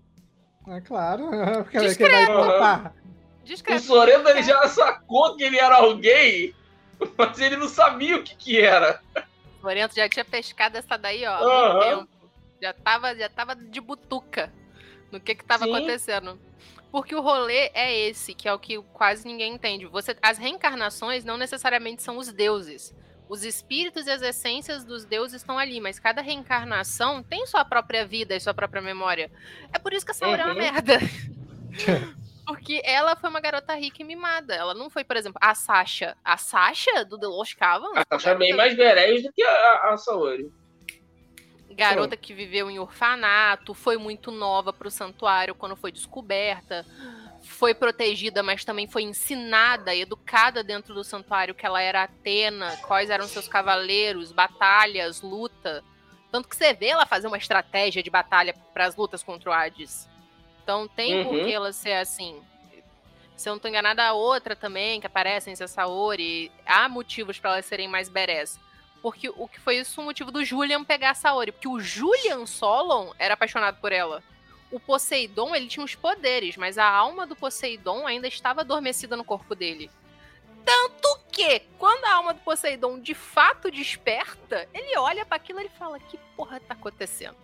É 0.66 0.80
claro. 0.80 1.28
Porque 1.62 1.76
ele 1.76 1.88
Discreto. 1.88 2.32
vai 2.32 2.52
contar. 2.52 2.94
O 3.42 3.44
Discreto. 3.44 3.82
Sorento 3.82 4.28
ele 4.28 4.42
já 4.42 4.66
sacou 4.66 5.36
que 5.36 5.44
ele 5.44 5.58
era 5.58 5.76
alguém, 5.76 6.54
mas 7.16 7.40
ele 7.40 7.56
não 7.56 7.68
sabia 7.68 8.16
o 8.16 8.22
que 8.22 8.34
que 8.36 8.60
era. 8.60 9.00
O 9.62 9.94
já 9.96 10.08
tinha 10.08 10.24
pescado 10.24 10.76
essa 10.76 10.96
daí, 10.98 11.24
ó, 11.24 11.34
há 11.34 11.72
muito 11.74 11.84
tempo. 11.84 12.08
Já 12.60 12.72
tava, 12.72 13.14
já 13.14 13.28
tava 13.28 13.54
de 13.56 13.80
butuca 13.80 14.52
no 15.10 15.20
que 15.20 15.34
que 15.34 15.44
tava 15.44 15.64
Sim. 15.64 15.74
acontecendo. 15.74 16.38
Porque 16.90 17.14
o 17.14 17.20
rolê 17.20 17.70
é 17.74 18.08
esse, 18.08 18.34
que 18.34 18.46
é 18.46 18.52
o 18.52 18.58
que 18.58 18.80
quase 18.92 19.26
ninguém 19.26 19.54
entende. 19.54 19.86
Você, 19.86 20.16
as 20.22 20.38
reencarnações 20.38 21.24
não 21.24 21.36
necessariamente 21.36 22.02
são 22.02 22.18
os 22.18 22.32
deuses. 22.32 22.94
Os 23.28 23.42
espíritos 23.42 24.06
e 24.06 24.10
as 24.10 24.22
essências 24.22 24.84
dos 24.84 25.04
deuses 25.04 25.40
estão 25.40 25.58
ali, 25.58 25.80
mas 25.80 25.98
cada 25.98 26.20
reencarnação 26.20 27.22
tem 27.22 27.46
sua 27.46 27.64
própria 27.64 28.06
vida 28.06 28.36
e 28.36 28.40
sua 28.40 28.54
própria 28.54 28.82
memória. 28.82 29.30
É 29.72 29.78
por 29.78 29.92
isso 29.92 30.04
que 30.04 30.12
a 30.12 30.14
Saori 30.14 30.40
é 30.40 30.44
uma 30.44 30.52
Uhum. 30.52 30.58
merda. 30.58 30.98
Porque 32.46 32.82
ela 32.84 33.16
foi 33.16 33.30
uma 33.30 33.40
garota 33.40 33.74
rica 33.74 34.02
e 34.02 34.04
mimada. 34.04 34.54
Ela 34.54 34.74
não 34.74 34.90
foi, 34.90 35.02
por 35.02 35.16
exemplo, 35.16 35.38
a 35.40 35.54
Sasha. 35.54 36.16
A 36.24 36.36
Sasha 36.36 37.04
do 37.04 37.18
The 37.18 37.26
Lost 37.26 37.56
Caverns? 37.56 37.96
A 37.96 38.04
Sasha 38.14 38.30
é 38.30 38.34
bem 38.34 38.54
mais 38.54 38.74
verés 38.74 39.22
do 39.22 39.32
que 39.32 39.42
a, 39.42 39.50
a, 39.50 39.94
a 39.94 39.96
Saori. 39.96 40.52
Garota 41.70 42.16
que 42.16 42.32
viveu 42.32 42.70
em 42.70 42.78
orfanato, 42.78 43.74
foi 43.74 43.96
muito 43.96 44.30
nova 44.30 44.72
pro 44.72 44.90
santuário 44.90 45.54
quando 45.54 45.74
foi 45.74 45.90
descoberta. 45.90 46.86
Foi 47.42 47.74
protegida, 47.74 48.42
mas 48.42 48.64
também 48.64 48.86
foi 48.86 49.02
ensinada, 49.02 49.94
educada 49.94 50.62
dentro 50.62 50.94
do 50.94 51.04
santuário 51.04 51.54
que 51.54 51.66
ela 51.66 51.82
era 51.82 52.04
Atena, 52.04 52.76
quais 52.86 53.10
eram 53.10 53.26
seus 53.26 53.48
cavaleiros, 53.48 54.32
batalhas, 54.32 55.20
luta. 55.20 55.82
Tanto 56.30 56.48
que 56.48 56.56
você 56.56 56.72
vê 56.72 56.86
ela 56.86 57.06
fazer 57.06 57.26
uma 57.26 57.36
estratégia 57.36 58.02
de 58.02 58.10
batalha 58.10 58.54
para 58.72 58.86
as 58.86 58.96
lutas 58.96 59.22
contra 59.22 59.50
o 59.50 59.52
Hades. 59.52 60.08
Então 60.64 60.88
tem 60.88 61.18
Uhum. 61.18 61.24
por 61.24 61.44
que 61.44 61.52
ela 61.52 61.72
ser 61.72 61.92
assim. 61.92 62.42
Se 63.36 63.48
eu 63.48 63.52
não 63.52 63.60
tô 63.60 63.68
enganada, 63.68 64.02
a 64.02 64.12
outra 64.14 64.56
também, 64.56 64.98
que 65.00 65.06
aparece 65.06 65.50
em 65.50 65.56
Saori, 65.56 66.50
há 66.64 66.88
motivos 66.88 67.38
para 67.38 67.50
elas 67.52 67.66
serem 67.66 67.86
mais 67.86 68.08
berés. 68.08 68.58
Porque 69.02 69.28
o 69.28 69.46
que 69.46 69.60
foi 69.60 69.76
isso 69.76 70.00
o 70.00 70.04
motivo 70.04 70.30
do 70.30 70.42
Julian 70.42 70.82
pegar 70.82 71.10
a 71.10 71.14
Saori. 71.14 71.52
Porque 71.52 71.68
o 71.68 71.78
Julian 71.78 72.46
Solon 72.46 73.12
era 73.18 73.34
apaixonado 73.34 73.78
por 73.80 73.92
ela. 73.92 74.22
O 74.70 74.80
Poseidon, 74.80 75.54
ele 75.54 75.66
tinha 75.66 75.84
os 75.84 75.94
poderes, 75.94 76.56
mas 76.56 76.78
a 76.78 76.88
alma 76.88 77.26
do 77.26 77.36
Poseidon 77.36 78.06
ainda 78.06 78.26
estava 78.26 78.62
adormecida 78.62 79.16
no 79.16 79.24
corpo 79.24 79.54
dele. 79.54 79.90
Tanto 80.64 81.20
que, 81.30 81.60
quando 81.78 82.04
a 82.06 82.14
alma 82.14 82.32
do 82.32 82.40
Poseidon 82.40 82.98
de 82.98 83.12
fato 83.14 83.70
desperta, 83.70 84.66
ele 84.72 84.96
olha 84.96 85.26
para 85.26 85.36
aquilo 85.36 85.60
e 85.60 85.68
fala: 85.68 86.00
Que 86.00 86.16
porra 86.34 86.58
tá 86.60 86.72
acontecendo? 86.72 87.36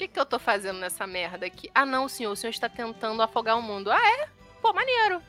O 0.00 0.02
que, 0.02 0.08
que 0.08 0.18
eu 0.18 0.24
tô 0.24 0.38
fazendo 0.38 0.78
nessa 0.78 1.06
merda 1.06 1.44
aqui? 1.44 1.70
Ah, 1.74 1.84
não, 1.84 2.08
senhor, 2.08 2.32
o 2.32 2.36
senhor 2.36 2.50
está 2.52 2.70
tentando 2.70 3.20
afogar 3.20 3.58
o 3.58 3.62
mundo. 3.62 3.90
Ah, 3.92 4.00
é? 4.00 4.28
Pô, 4.62 4.72
maneiro. 4.72 5.20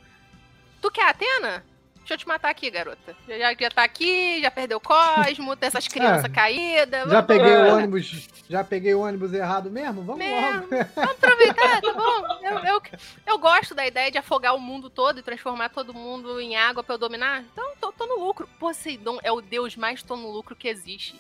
Tu 0.82 0.90
quer 0.90 1.04
a 1.04 1.10
Atena? 1.10 1.66
Deixa 1.98 2.14
eu 2.14 2.18
te 2.18 2.26
matar 2.26 2.50
aqui, 2.52 2.72
garota. 2.72 3.14
Já, 3.28 3.54
já, 3.54 3.70
tá 3.70 3.84
aqui, 3.84 4.42
já 4.42 4.50
perdeu 4.50 4.78
o 4.78 4.80
Cosmo, 4.82 5.58
tem 5.58 5.68
essas 5.68 5.86
crianças 5.92 6.24
É. 6.24 6.30
caídas. 6.30 7.12
Já 7.12 7.22
peguei 7.22 7.52
o 7.52 7.66
É. 7.66 7.74
ônibus. 7.74 8.30
Já 8.50 8.64
peguei 8.64 8.94
o 8.94 9.02
ônibus 9.02 9.34
errado 9.34 9.70
mesmo? 9.70 10.04
Vamos 10.04 10.20
Mesmo. 10.26 10.42
logo. 10.62 10.68
Vamos 10.96 11.12
aproveitar, 11.12 11.82
tá 11.82 11.92
bom? 11.94 12.40
Eu, 12.42 12.60
eu, 12.60 12.82
eu 13.28 13.38
gosto 13.40 13.76
da 13.76 13.86
ideia 13.86 14.10
de 14.10 14.18
afogar 14.20 14.56
o 14.56 14.60
mundo 14.60 14.90
todo 14.90 15.20
e 15.20 15.22
transformar 15.22 15.68
todo 15.68 15.94
mundo 15.94 16.40
em 16.40 16.56
água 16.56 16.82
pra 16.82 16.96
eu 16.96 16.98
dominar. 16.98 17.42
Então, 17.42 17.74
tô, 17.76 17.92
tô 17.92 18.06
no 18.06 18.24
lucro. 18.26 18.48
Poseidon 18.58 19.20
é 19.22 19.34
o 19.34 19.42
deus 19.42 19.76
mais 19.76 20.02
tô 20.02 20.16
no 20.16 20.32
lucro 20.32 20.56
que 20.56 20.70
existe. 20.70 21.20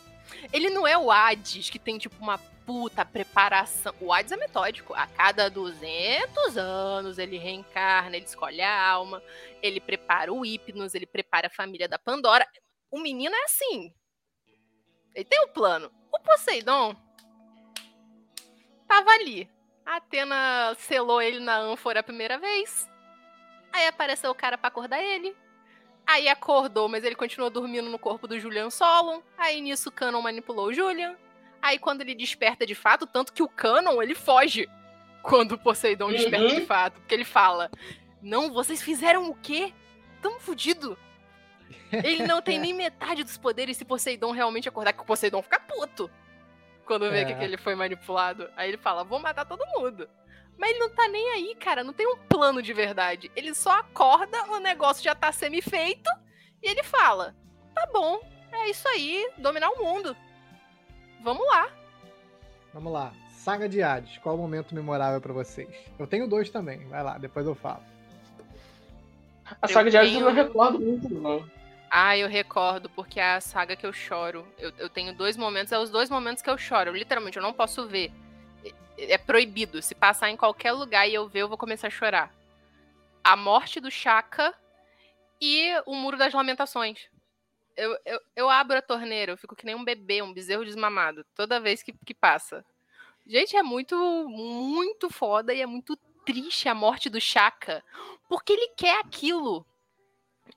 Ele 0.54 0.70
não 0.70 0.88
é 0.88 0.98
o 0.98 1.12
Hades, 1.12 1.70
que 1.70 1.78
tem, 1.78 1.98
tipo, 1.98 2.16
uma 2.22 2.40
puta 2.66 3.06
preparação. 3.06 3.94
O 4.00 4.14
Hades 4.14 4.32
é 4.32 4.38
metódico. 4.38 4.94
A 4.94 5.08
cada 5.08 5.50
200 5.50 6.58
anos 6.58 7.18
ele 7.18 7.38
reencarna, 7.38 8.16
ele 8.16 8.26
escolhe 8.26 8.62
a 8.62 8.90
alma, 8.90 9.22
ele 9.62 9.80
prepara 9.80 10.32
o 10.32 10.46
Hipnos, 10.46 10.94
ele 10.94 11.06
prepara 11.06 11.48
a 11.48 11.52
família 11.52 11.88
da 11.88 12.00
Pandora. 12.00 12.48
O 12.90 13.00
menino 13.00 13.36
é 13.36 13.44
assim. 13.44 13.94
Ele 15.14 15.26
tem 15.26 15.44
um 15.44 15.50
plano. 15.50 15.92
O 16.12 16.20
Poseidon 16.20 16.96
tava 18.88 19.10
ali. 19.12 19.50
A 19.86 19.98
Atena 19.98 20.76
selou 20.78 21.22
ele 21.22 21.40
na 21.40 21.58
ânfora 21.58 22.02
a 22.02 22.04
primeira 22.04 22.38
vez. 22.38 22.90
Aí 23.74 23.88
apareceu 23.88 24.30
o 24.30 24.36
cara 24.36 24.58
pra 24.58 24.68
acordar 24.68 25.02
ele. 25.02 25.36
Aí 26.06 26.28
acordou, 26.28 26.90
mas 26.90 27.04
ele 27.04 27.16
continuou 27.16 27.50
dormindo 27.50 27.90
no 27.90 28.00
corpo 28.00 28.28
do 28.28 28.40
Julian 28.40 28.70
Solon. 28.70 29.22
Aí 29.38 29.62
nisso 29.62 29.92
Canon 29.92 30.22
manipulou 30.22 30.68
o 30.68 30.74
Julian. 30.74 31.18
Aí 31.62 31.78
quando 31.78 32.02
ele 32.02 32.16
desperta 32.16 32.66
de 32.66 32.74
fato, 32.76 33.06
tanto 33.06 33.32
que 33.34 33.44
o 33.44 33.48
Canon 33.48 34.02
ele 34.02 34.16
foge 34.16 34.68
quando 35.22 35.54
o 35.54 35.58
Poseidon 35.58 36.06
Uhum. 36.08 36.12
desperta 36.14 36.48
de 36.56 36.66
fato. 36.66 36.94
Porque 37.00 37.14
ele 37.14 37.26
fala: 37.26 37.70
Não, 38.22 38.52
vocês 38.52 38.82
fizeram 38.82 39.30
o 39.30 39.36
quê? 39.36 39.74
Tamo 40.22 40.40
fudido. 40.40 40.98
Ele 41.92 42.26
não 42.26 42.42
tem 42.42 42.58
nem 42.60 42.74
metade 42.74 43.24
dos 43.24 43.38
poderes 43.38 43.78
se 43.78 43.86
Poseidon 43.86 44.32
realmente 44.32 44.68
acordar, 44.68 44.94
que 44.94 45.02
o 45.02 45.06
Poseidon 45.06 45.42
fica 45.42 45.60
puto 45.60 46.10
quando 46.86 47.10
vê 47.10 47.20
É. 47.20 47.26
que, 47.26 47.36
que 47.36 47.44
ele 47.44 47.58
foi 47.58 47.76
manipulado. 47.76 48.50
Aí 48.56 48.70
ele 48.70 48.78
fala, 48.78 49.04
vou 49.04 49.20
matar 49.20 49.46
todo 49.46 49.66
mundo. 49.78 50.10
Mas 50.58 50.72
ele 50.72 50.80
não 50.80 50.90
tá 50.90 51.08
nem 51.08 51.30
aí, 51.32 51.56
cara. 51.56 51.84
Não 51.84 51.94
tem 51.94 52.06
um 52.08 52.18
plano 52.18 52.62
de 52.62 52.74
verdade. 52.74 53.32
Ele 53.36 53.54
só 53.54 53.72
acorda, 53.80 54.44
o 54.52 54.60
negócio 54.60 55.04
já 55.04 55.16
tá 55.16 55.32
semi-feito, 55.32 56.10
e 56.62 56.68
ele 56.70 56.84
fala: 56.84 57.36
tá 57.74 57.88
bom, 57.92 58.20
é 58.52 58.70
isso 58.70 58.88
aí, 58.88 59.30
dominar 59.38 59.70
o 59.70 59.84
mundo. 59.84 60.16
Vamos 61.24 61.46
lá. 61.48 61.70
Vamos 62.74 62.92
lá. 62.94 63.14
Saga 63.32 63.68
de 63.68 63.82
Hades. 63.82 64.18
Qual 64.20 64.36
o 64.36 64.38
momento 64.38 64.74
memorável 64.76 65.20
pra 65.20 65.34
vocês? 65.34 65.68
Eu 65.98 66.08
tenho 66.08 66.28
dois 66.28 66.50
também. 66.50 66.80
Vai 66.88 67.04
lá, 67.04 67.18
depois 67.18 67.46
eu 67.46 67.56
falo. 67.56 67.82
A 69.62 69.68
saga 69.68 69.90
de 69.90 69.98
Hades 69.98 70.14
eu 70.14 70.22
não 70.22 70.34
tenho- 70.34 70.46
recordo 70.48 70.80
muito, 70.80 71.10
não. 71.14 71.46
Ah, 71.90 72.16
eu 72.18 72.30
recordo, 72.30 72.90
porque 72.90 73.20
é 73.20 73.34
a 73.34 73.42
saga 73.42 73.76
que 73.76 73.86
eu 73.86 73.92
choro. 73.92 74.48
Eu, 74.58 74.72
eu 74.78 74.90
tenho 74.90 75.14
dois 75.14 75.36
momentos, 75.36 75.74
é 75.74 75.78
os 75.80 75.90
dois 75.90 76.10
momentos 76.10 76.42
que 76.42 76.50
eu 76.50 76.58
choro. 76.58 76.90
Eu, 76.90 76.96
literalmente, 76.96 77.36
eu 77.38 77.44
não 77.44 77.52
posso 77.52 77.86
ver. 77.88 78.12
É, 78.98 79.14
é 79.14 79.18
proibido. 79.18 79.82
Se 79.82 79.94
passar 79.94 80.30
em 80.30 80.38
qualquer 80.38 80.72
lugar 80.72 81.08
e 81.10 81.14
eu 81.14 81.28
ver, 81.28 81.42
eu 81.42 81.50
vou 81.50 81.58
começar 81.58 81.88
a 81.88 81.92
chorar. 81.92 82.34
A 83.24 83.36
morte 83.36 83.80
do 83.82 83.92
Chaka 83.92 84.54
e 85.42 85.70
o 85.86 85.94
Muro 85.94 86.18
das 86.18 86.34
Lamentações. 86.34 87.10
Eu, 87.76 87.98
eu, 88.06 88.20
eu 88.36 88.50
abro 88.50 88.78
a 88.78 88.82
torneira, 88.82 89.32
eu 89.32 89.38
fico 89.38 89.56
que 89.56 89.66
nem 89.66 89.76
um 89.76 89.84
bebê, 89.84 90.22
um 90.22 90.34
bezerro 90.34 90.66
desmamado, 90.66 91.26
toda 91.36 91.60
vez 91.60 91.82
que, 91.82 91.94
que 92.06 92.14
passa. 92.14 92.66
Gente, 93.26 93.56
é 93.56 93.64
muito, 93.64 93.96
muito 94.28 95.10
foda 95.10 95.54
e 95.54 95.62
é 95.62 95.66
muito 95.66 95.96
triste 96.26 96.68
a 96.68 96.76
morte 96.76 97.10
do 97.10 97.22
Chaka. 97.22 97.84
Porque 98.28 98.54
ele 98.54 98.70
quer 98.76 99.00
aquilo. 99.00 99.66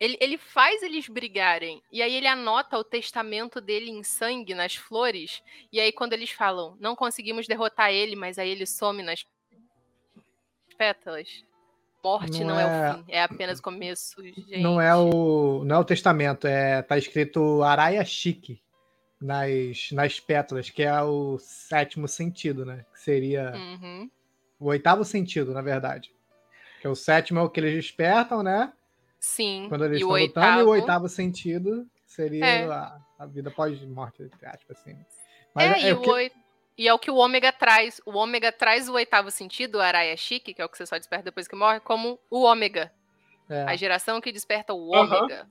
Ele, 0.00 0.16
ele 0.20 0.36
faz 0.36 0.82
eles 0.82 1.08
brigarem. 1.08 1.82
E 1.92 2.02
aí 2.02 2.14
ele 2.14 2.26
anota 2.26 2.78
o 2.78 2.84
testamento 2.84 3.60
dele 3.60 3.90
em 3.90 4.02
sangue 4.02 4.54
nas 4.54 4.74
flores. 4.74 5.42
E 5.72 5.80
aí, 5.80 5.92
quando 5.92 6.14
eles 6.14 6.30
falam, 6.30 6.76
não 6.80 6.96
conseguimos 6.96 7.46
derrotar 7.46 7.92
ele, 7.92 8.16
mas 8.16 8.38
aí 8.38 8.50
ele 8.50 8.66
some 8.66 9.02
nas 9.02 9.24
pétalas. 10.76 11.44
Morte 12.04 12.44
Não 12.44 12.48
não, 12.54 12.60
é... 12.60 12.62
é- 12.62 12.90
o 12.90 12.94
fim, 12.98 13.04
é 13.08 13.22
apenas 13.22 13.60
começo, 13.60 14.22
gente. 14.22 14.60
Não 14.60 14.80
é 14.80 14.94
o 14.94 15.64
não 15.64 15.76
é 15.76 15.78
o 15.78 15.84
testamento, 15.84 16.46
é 16.46 16.82
tá 16.82 16.98
escrito 16.98 17.62
Araia 17.62 18.04
Chique 18.04 18.60
nas, 19.20 19.90
nas 19.92 20.20
pétalas, 20.20 20.68
que 20.68 20.82
é 20.82 21.02
o 21.02 21.38
sétimo 21.38 22.06
sentido, 22.06 22.66
né? 22.66 22.84
Que 22.92 23.00
seria 23.00 23.52
Uhum. 23.54 24.10
o 24.60 24.66
oitavo 24.66 25.02
sentido, 25.04 25.52
na 25.54 25.62
verdade. 25.62 26.12
Que 26.82 26.88
o 26.88 26.94
sétimo 26.94 27.38
é 27.40 27.42
o 27.42 27.48
que 27.48 27.58
eles 27.60 27.74
despertam, 27.74 28.42
né? 28.42 28.70
Sim. 29.18 29.64
Quando 29.70 29.86
eles 29.86 30.00
e 30.02 30.04
o 30.04 30.14
estão 30.18 30.26
lutando, 30.26 30.46
e 30.46 30.50
oitavo... 30.50 30.68
o 30.68 30.72
oitavo 30.72 31.08
sentido 31.08 31.86
seria 32.06 32.44
É. 32.44 32.64
a, 32.66 32.98
a 33.18 33.24
vida 33.26 33.50
pós-morte, 33.50 34.22
aspas, 34.44 34.76
assim. 34.78 34.94
É, 35.56 35.88
e, 35.88 35.92
o 35.94 35.98
o 35.98 36.02
que- 36.02 36.32
e 36.76 36.88
é 36.88 36.92
o 36.94 36.98
que 36.98 37.10
o 37.10 37.16
ômega 37.16 37.52
traz. 37.52 38.00
O 38.04 38.12
ômega 38.16 38.50
traz 38.52 38.88
o 38.88 38.94
oitavo 38.94 39.30
sentido, 39.30 39.76
o 39.76 39.80
Araya 39.80 40.16
Chique, 40.16 40.52
que 40.54 40.60
é 40.60 40.64
o 40.64 40.68
que 40.68 40.76
você 40.76 40.86
só 40.86 40.96
desperta 40.98 41.24
depois 41.26 41.46
que 41.48 41.54
morre, 41.56 41.80
como 41.80 42.18
o 42.30 42.42
ômega. 42.42 42.92
é, 43.48 43.62
A 43.64 43.76
geração 43.76 44.20
que 44.20 44.32
desperta 44.32 44.72
o 44.74 44.88
ômega. 44.88 45.48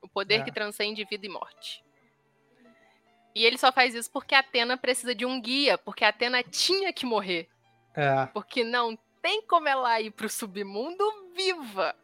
O 0.00 0.08
poder 0.08 0.40
É. 0.40 0.42
que 0.42 0.52
transcende 0.52 1.04
vida 1.04 1.24
e 1.26 1.28
morte. 1.28 1.82
E 3.34 3.44
ele 3.44 3.58
só 3.58 3.72
faz 3.72 3.94
isso 3.94 4.10
porque 4.12 4.34
a 4.34 4.38
Atena 4.40 4.76
precisa 4.76 5.14
de 5.14 5.26
um 5.26 5.40
guia, 5.40 5.76
porque 5.76 6.04
a 6.04 6.08
Atena 6.08 6.42
tinha 6.42 6.92
que 6.92 7.04
morrer. 7.06 7.48
é, 7.96 8.26
Porque 8.26 8.62
não 8.62 8.96
tem 9.22 9.42
como 9.42 9.66
ela 9.68 10.00
ir 10.00 10.10
pro 10.10 10.28
submundo 10.28 11.04
viva. 11.34 11.94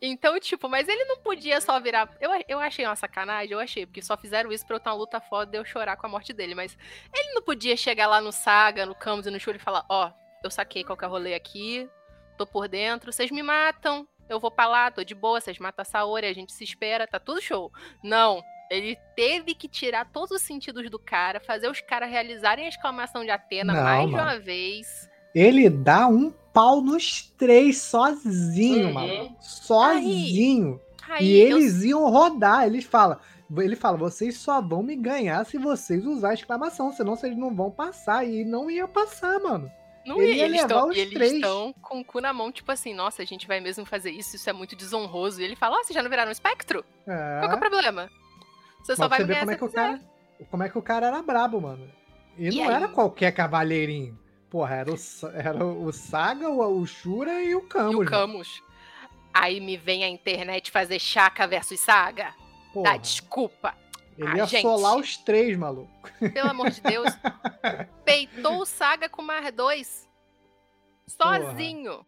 Então, 0.00 0.38
tipo, 0.38 0.68
mas 0.68 0.88
ele 0.88 1.04
não 1.04 1.18
podia 1.18 1.60
só 1.60 1.78
virar. 1.80 2.08
Eu, 2.20 2.30
eu 2.48 2.58
achei 2.60 2.84
uma 2.84 2.94
sacanagem, 2.94 3.52
eu 3.52 3.58
achei, 3.58 3.84
porque 3.84 4.00
só 4.02 4.16
fizeram 4.16 4.52
isso 4.52 4.66
pra 4.66 4.76
eu 4.76 4.80
ter 4.80 4.88
uma 4.88 4.94
luta 4.94 5.20
foda 5.20 5.56
e 5.56 5.60
eu 5.60 5.64
chorar 5.64 5.96
com 5.96 6.06
a 6.06 6.10
morte 6.10 6.32
dele. 6.32 6.54
Mas 6.54 6.76
ele 7.12 7.34
não 7.34 7.42
podia 7.42 7.76
chegar 7.76 8.06
lá 8.06 8.20
no 8.20 8.30
Saga, 8.32 8.86
no 8.86 8.94
Camus 8.94 9.26
e 9.26 9.30
no 9.30 9.40
Shuri 9.40 9.58
e 9.58 9.60
falar: 9.60 9.84
Ó, 9.88 10.10
eu 10.42 10.50
saquei 10.50 10.84
qual 10.84 10.96
que 10.96 11.04
é 11.04 11.08
rolê 11.08 11.34
aqui, 11.34 11.88
tô 12.36 12.46
por 12.46 12.68
dentro, 12.68 13.12
vocês 13.12 13.30
me 13.30 13.42
matam, 13.42 14.06
eu 14.28 14.38
vou 14.38 14.50
pra 14.50 14.66
lá, 14.66 14.90
tô 14.90 15.02
de 15.02 15.14
boa, 15.14 15.40
vocês 15.40 15.58
matam 15.58 15.82
a 15.82 15.84
Saori, 15.84 16.26
a 16.26 16.32
gente 16.32 16.52
se 16.52 16.62
espera, 16.62 17.06
tá 17.06 17.18
tudo 17.18 17.40
show. 17.42 17.72
Não. 18.02 18.42
Ele 18.70 18.96
teve 19.16 19.54
que 19.54 19.66
tirar 19.66 20.04
todos 20.12 20.30
os 20.30 20.42
sentidos 20.42 20.90
do 20.90 20.98
cara, 20.98 21.40
fazer 21.40 21.70
os 21.70 21.80
caras 21.80 22.10
realizarem 22.10 22.66
a 22.66 22.68
exclamação 22.68 23.24
de 23.24 23.30
Atena 23.30 23.72
Não, 23.72 23.82
mais 23.82 24.06
de 24.06 24.12
mano. 24.12 24.24
uma 24.24 24.38
vez. 24.38 25.08
Ele 25.34 25.68
dá 25.70 26.08
um 26.08 26.32
pau 26.52 26.80
nos 26.80 27.22
três 27.36 27.78
sozinho, 27.78 28.88
Uhum. 28.88 28.92
mano. 28.92 29.36
Sozinho. 29.40 30.80
Aí, 31.08 31.24
E 31.26 31.40
eu 31.40 31.58
eles 31.58 31.82
iam 31.84 32.08
rodar. 32.10 32.66
Eles 32.66 32.84
falam. 32.84 33.18
Ele 33.56 33.76
fala, 33.76 33.96
vocês 33.96 34.36
só 34.36 34.60
vão 34.60 34.82
me 34.82 34.94
ganhar 34.94 35.44
se 35.46 35.56
vocês 35.56 36.04
usar 36.04 36.30
a 36.30 36.34
exclamação, 36.34 36.92
senão 36.92 37.16
vocês 37.16 37.34
não 37.36 37.54
vão 37.54 37.70
passar. 37.70 38.24
E 38.26 38.44
não 38.44 38.70
ia 38.70 38.86
passar, 38.86 39.38
mano. 39.40 39.70
Não 40.04 40.20
Ele 40.20 40.34
ia, 40.34 40.44
eles 40.44 40.60
estão 40.62 40.88
os 40.88 40.96
eles 40.96 41.14
três. 41.14 41.32
estão 41.34 41.74
com 41.82 42.00
o 42.00 42.04
cu 42.04 42.20
na 42.20 42.32
mão, 42.32 42.50
tipo 42.52 42.70
assim, 42.72 42.94
nossa, 42.94 43.22
a 43.22 43.24
gente 43.26 43.46
vai 43.46 43.60
mesmo 43.60 43.84
fazer 43.86 44.10
isso, 44.10 44.36
isso 44.36 44.48
é 44.48 44.52
muito 44.52 44.74
desonroso. 44.76 45.40
E 45.40 45.44
ele 45.44 45.56
fala, 45.56 45.76
ó, 45.76 45.82
vocês 45.84 45.94
já 45.94 46.02
não 46.02 46.10
viraram 46.10 46.28
um 46.28 46.32
espectro? 46.32 46.84
É. 47.06 47.38
Qual 47.40 47.48
que 47.48 47.54
é 47.54 47.56
o 47.56 47.60
problema? 47.60 48.10
Você 48.82 48.96
só 48.96 49.02
Mas 49.02 49.10
vai 49.10 49.18
você 49.20 49.24
ganhar 49.26 49.40
como 49.40 49.52
é 49.52 49.56
que 49.56 49.64
o 49.64 49.70
cara. 49.72 50.00
Como 50.50 50.62
é 50.62 50.68
que 50.68 50.78
o 50.78 50.82
cara 50.82 51.06
era 51.08 51.22
brabo, 51.22 51.60
mano. 51.60 51.88
E, 52.38 52.48
E 52.48 52.56
não 52.56 52.68
aí? 52.68 52.74
era 52.74 52.88
qualquer 52.88 53.32
cavaleirinho. 53.32 54.18
Porra, 54.50 54.76
era 54.76 54.90
o, 54.92 54.96
era 55.34 55.64
o 55.64 55.92
Saga, 55.92 56.48
o, 56.48 56.80
o 56.80 56.86
Shura 56.86 57.42
e 57.42 57.54
o 57.54 57.58
E 57.60 57.68
Camus. 57.68 57.94
o 57.94 57.98
mano. 57.98 58.10
Camus. 58.10 58.62
Aí 59.34 59.60
me 59.60 59.76
vem 59.76 60.04
a 60.04 60.08
internet 60.08 60.70
fazer 60.70 60.98
Chaka 60.98 61.46
versus 61.46 61.78
Saga. 61.80 62.34
Porra, 62.72 62.92
Dá 62.92 62.96
desculpa. 62.96 63.74
ele 64.16 64.28
Ah, 64.28 64.36
ia 64.38 64.46
gente. 64.46 64.62
solar 64.62 64.96
os 64.96 65.16
três, 65.18 65.56
maluco. 65.56 65.90
Pelo 66.32 66.50
amor 66.50 66.70
de 66.70 66.80
Deus. 66.80 67.12
Peitou 68.04 68.58
o 68.60 68.64
Saga 68.66 69.08
com 69.08 69.22
mais 69.22 69.52
dois. 69.52 70.08
Sozinho. 71.06 72.04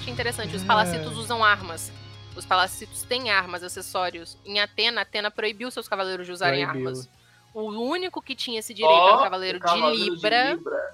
Achei 0.00 0.12
interessante. 0.12 0.54
Os 0.56 0.62
É. 0.62 0.66
palacitos 0.66 1.16
usam 1.16 1.44
armas. 1.44 1.92
Os 2.40 2.46
palacitos 2.46 3.02
têm 3.02 3.28
armas, 3.30 3.62
acessórios. 3.62 4.38
Em 4.46 4.60
Atena, 4.60 5.02
Atena 5.02 5.30
proibiu 5.30 5.70
seus 5.70 5.86
cavaleiros 5.86 6.24
de 6.26 6.32
usarem 6.32 6.64
Proibiu. 6.66 6.88
armas. 6.88 7.08
O 7.52 7.64
único 7.70 8.22
que 8.22 8.34
tinha 8.34 8.58
esse 8.60 8.72
direito 8.72 8.94
era 9.08 9.16
o 9.16 9.22
Cavaleiro, 9.22 9.58
o 9.58 9.60
Cavaleiro 9.60 9.96
de, 9.96 10.10
Libra, 10.10 10.52
Libra. 10.54 10.92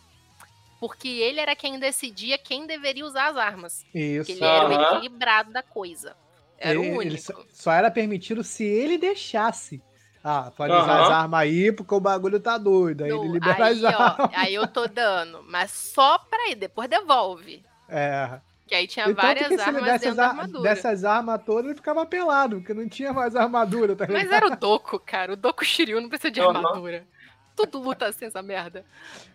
porque 0.81 1.06
ele 1.06 1.39
era 1.39 1.55
quem 1.55 1.78
decidia 1.78 2.36
quem 2.36 2.66
deveria 2.66 3.05
usar 3.06 3.28
as 3.28 3.36
armas. 3.36 3.85
Isso. 3.94 4.27
Porque 4.27 4.32
ele 4.32 4.44
era 4.44 4.68
o 4.68 4.73
equilibrado 4.97 5.52
da 5.52 5.62
coisa. 5.62 6.16
Era 6.59 6.70
Ele- 6.78 6.78
o 6.78 7.01
ele 7.02 7.10
único. 7.10 7.23
só, 7.23 7.44
só 7.52 7.70
era 7.73 7.90
permitido 7.93 8.43
se 8.43 8.64
ele 8.64 8.98
deixasse. 8.98 9.81
Ah, 10.24 10.51
pode 10.56 10.73
usar 10.73 10.82
Aham. 10.82 11.02
as 11.05 11.10
armas 11.10 11.40
aí 11.40 11.70
porque 11.70 11.94
o 11.94 12.01
bagulho 12.01 12.40
tá 12.40 12.59
doido. 12.59 13.05
Aí 13.05 13.10
ele 13.12 13.28
libera 13.28 13.66
aí, 13.66 13.86
as 13.86 13.94
ó, 13.94 14.02
armas. 14.02 14.31
aí 14.35 14.55
eu 14.55 14.66
tô 14.66 14.89
dando, 14.89 15.44
mas 15.47 15.70
só 15.70 16.18
pra 16.18 16.48
ir, 16.48 16.56
depois 16.56 16.89
devolve. 16.90 17.64
É. 17.89 18.40
Que 18.67 18.75
aí 18.75 18.87
tinha 18.89 19.05
E 19.07 19.15
tanto 19.15 19.23
várias 19.23 19.59
armas 19.61 19.85
dentro 19.85 20.15
da 20.17 20.25
ar- 20.25 20.31
armadura. 20.31 20.63
dessas 20.63 21.05
armas 21.05 21.41
todas, 21.45 21.67
ele 21.67 21.75
ficava 21.77 22.05
pelado, 22.05 22.57
porque 22.59 22.75
não 22.75 22.89
tinha 22.89 23.13
mais 23.13 23.37
armadura, 23.37 23.95
tá 23.95 24.07
Mas 24.11 24.31
era 24.31 24.47
o 24.47 24.57
Doku, 24.57 24.99
cara. 24.99 25.35
O 25.35 25.37
Doku 25.37 25.65
Shiryu 25.65 26.01
não 26.01 26.09
precisa 26.09 26.31
de 26.33 26.41
armadura. 26.41 27.07
Tudo 27.55 27.79
luta 27.81 28.05
assim, 28.07 28.27
essa 28.27 28.43
merda. 28.43 28.85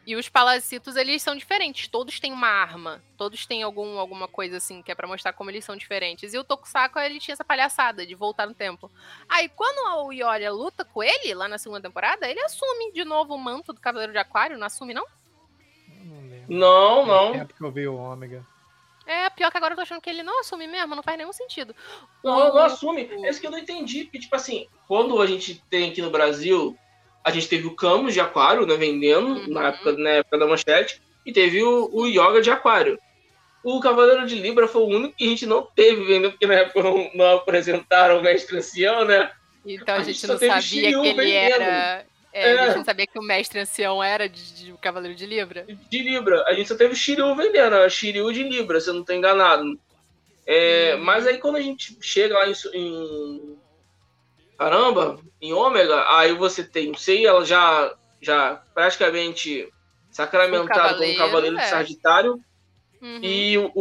E 0.06 0.16
os 0.16 0.30
palacitos, 0.30 0.96
eles 0.96 1.24
são 1.24 1.36
diferentes. 1.36 1.88
Todos 1.88 2.20
têm 2.20 2.32
uma 2.32 2.48
arma. 2.50 3.02
Todos 3.18 3.48
têm 3.48 3.64
algum, 3.64 3.98
alguma 3.98 4.28
coisa 4.28 4.58
assim, 4.58 4.84
que 4.84 4.92
é 4.92 4.96
pra 4.96 5.08
mostrar 5.08 5.34
como 5.34 5.50
eles 5.50 5.66
são 5.66 5.76
diferentes. 5.76 6.32
E 6.32 6.38
o 6.38 6.44
Tokusako, 6.44 7.00
ele 7.00 7.20
tinha 7.20 7.34
essa 7.34 7.44
palhaçada 7.44 8.06
de 8.06 8.14
voltar 8.14 8.46
no 8.46 8.54
tempo. 8.54 8.92
Aí, 9.28 9.50
quando 9.50 10.06
o 10.06 10.12
Yoria 10.12 10.52
luta 10.52 10.86
com 10.86 11.02
ele, 11.02 11.34
lá 11.34 11.48
na 11.48 11.58
segunda 11.58 11.82
temporada, 11.82 12.30
ele 12.30 12.40
assume 12.42 12.92
de 12.92 13.04
novo 13.04 13.34
o 13.34 13.40
manto 13.40 13.74
do 13.74 13.82
Cavaleiro 13.82 14.12
de 14.14 14.20
Aquário. 14.20 14.56
Não 14.58 14.68
assume, 14.68 14.94
não? 14.94 15.06
Não 16.04 16.22
lembro. 16.30 16.46
Não, 16.48 16.96
Faz 16.98 17.08
não. 17.08 17.32
tempo 17.32 17.54
que 17.56 17.64
eu 17.64 17.72
vi 17.72 17.88
o 17.88 17.96
Ômega. 17.96 18.46
É, 19.12 19.30
pior 19.30 19.52
que 19.52 19.58
agora 19.58 19.74
eu 19.74 19.76
tô 19.76 19.82
achando 19.82 20.02
que 20.02 20.10
ele 20.10 20.24
não 20.24 20.40
assume 20.40 20.68
mesmo. 20.68 20.96
Não 20.96 21.04
faz 21.04 21.18
nenhum 21.18 21.34
sentido. 21.34 21.76
Não, 22.24 22.38
não 22.54 22.58
assume. 22.64 23.10
É 23.24 23.30
isso 23.30 23.42
que 23.42 23.48
eu 23.48 23.52
não 23.52 23.58
entendi. 23.60 24.06
Porque, 24.06 24.20
tipo 24.20 24.36
assim, 24.36 24.68
quando 24.88 25.22
a 25.22 25.26
gente 25.28 25.62
tem 25.70 25.90
aqui 25.90 26.02
no 26.02 26.10
Brasil, 26.10 26.78
a 27.24 27.32
gente 27.32 27.48
teve 27.48 27.68
o 27.68 27.76
Camus 27.76 28.14
de 28.14 28.20
Aquário, 28.22 28.66
né, 28.66 28.76
vendendo, 28.76 29.28
Uhum. 29.42 29.48
na, 29.50 29.68
época, 29.68 29.92
na 29.94 30.10
época 30.12 30.38
da 30.38 30.48
manchete, 30.48 31.02
e 31.26 31.32
teve 31.34 31.62
o, 31.64 31.90
o 31.94 32.08
Yoga 32.08 32.42
de 32.42 32.50
Aquário. 32.50 32.98
O 33.64 33.80
Cavaleiro 33.80 34.26
de 34.26 34.36
Libra 34.36 34.68
foi 34.68 34.82
o 34.82 34.88
único 34.88 35.16
que 35.16 35.24
a 35.26 35.28
gente 35.30 35.46
não 35.46 35.62
teve 35.76 36.04
vendendo, 36.06 36.32
porque 36.32 36.48
na 36.48 36.56
época 36.56 36.82
não, 36.82 37.12
não 37.14 37.36
apresentaram 37.38 38.18
o 38.20 38.24
Mestre 38.24 38.58
Ancião, 38.58 39.06
né? 39.06 39.32
Então 39.64 39.94
a 39.94 39.98
A 40.00 40.04
gente 40.04 40.16
gente 40.16 40.28
não 40.28 40.38
sabia 40.40 40.90
que 40.90 41.08
ele 41.08 41.14
vendendo. 41.14 41.62
era. 41.62 42.06
É, 42.34 42.44
A 42.44 42.48
É. 42.48 42.66
gente 42.68 42.78
não 42.78 42.86
sabia 42.86 43.06
que 43.08 43.20
o 43.20 43.22
mestre 43.24 43.60
ancião 43.60 44.02
era 44.04 44.28
de, 44.30 44.54
de 44.56 44.74
Cavaleiro 44.82 45.16
de 45.16 45.26
Libra. 45.26 45.66
De 45.90 46.00
Libra. 46.02 46.44
A 46.48 46.54
gente 46.54 46.68
só 46.70 46.76
teve 46.76 46.94
o 46.94 46.96
Shiryu 46.96 47.36
vendendo, 47.36 47.76
a 47.76 47.90
Shiryu 47.90 48.32
de 48.32 48.44
Libra, 48.44 48.80
se 48.80 48.90
eu 48.90 48.94
não 48.94 49.04
tô 49.04 49.14
enganado. 49.14 49.80
É, 50.46 50.96
Uhum. 50.96 51.04
Mas 51.04 51.28
aí 51.28 51.38
quando 51.38 51.58
a 51.58 51.62
gente 51.62 51.98
chega 52.02 52.36
lá 52.38 52.48
em, 52.48 52.54
em- 52.74 53.58
Caramba, 54.58 55.20
em 55.42 55.54
Ômega, 55.54 56.06
aí 56.18 56.34
você 56.34 56.64
tem 56.64 56.92
o 56.92 56.98
Sei, 56.98 57.26
ela 57.26 57.44
já, 57.44 57.94
já 58.22 58.62
praticamente 58.74 59.68
sacramentado 60.12 60.68
como 60.70 60.82
Cavaleiro, 60.90 61.18
Cavaleiro 61.18 61.56
de 61.58 61.62
é. 61.64 61.68
Sagitário. 61.68 62.40
Uhum. 63.02 63.20
E 63.24 63.58
o, 63.58 63.72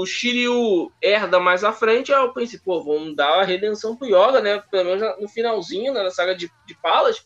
o 0.00 0.06
Shiryu 0.06 0.90
herda 1.02 1.38
mais 1.38 1.62
à 1.62 1.72
frente, 1.72 2.10
aí 2.14 2.22
eu 2.22 2.32
pensei, 2.32 2.58
pô, 2.58 2.82
vamos 2.82 3.14
dar 3.14 3.40
a 3.40 3.44
redenção 3.44 3.94
pro 3.94 4.06
Yoga, 4.08 4.40
né? 4.40 4.62
Pelo 4.70 4.84
menos 4.96 5.20
no 5.20 5.28
finalzinho, 5.28 5.92
né, 5.92 6.02
na 6.02 6.10
saga 6.10 6.34
de, 6.34 6.50
de 6.66 6.74
Palas, 6.80 7.22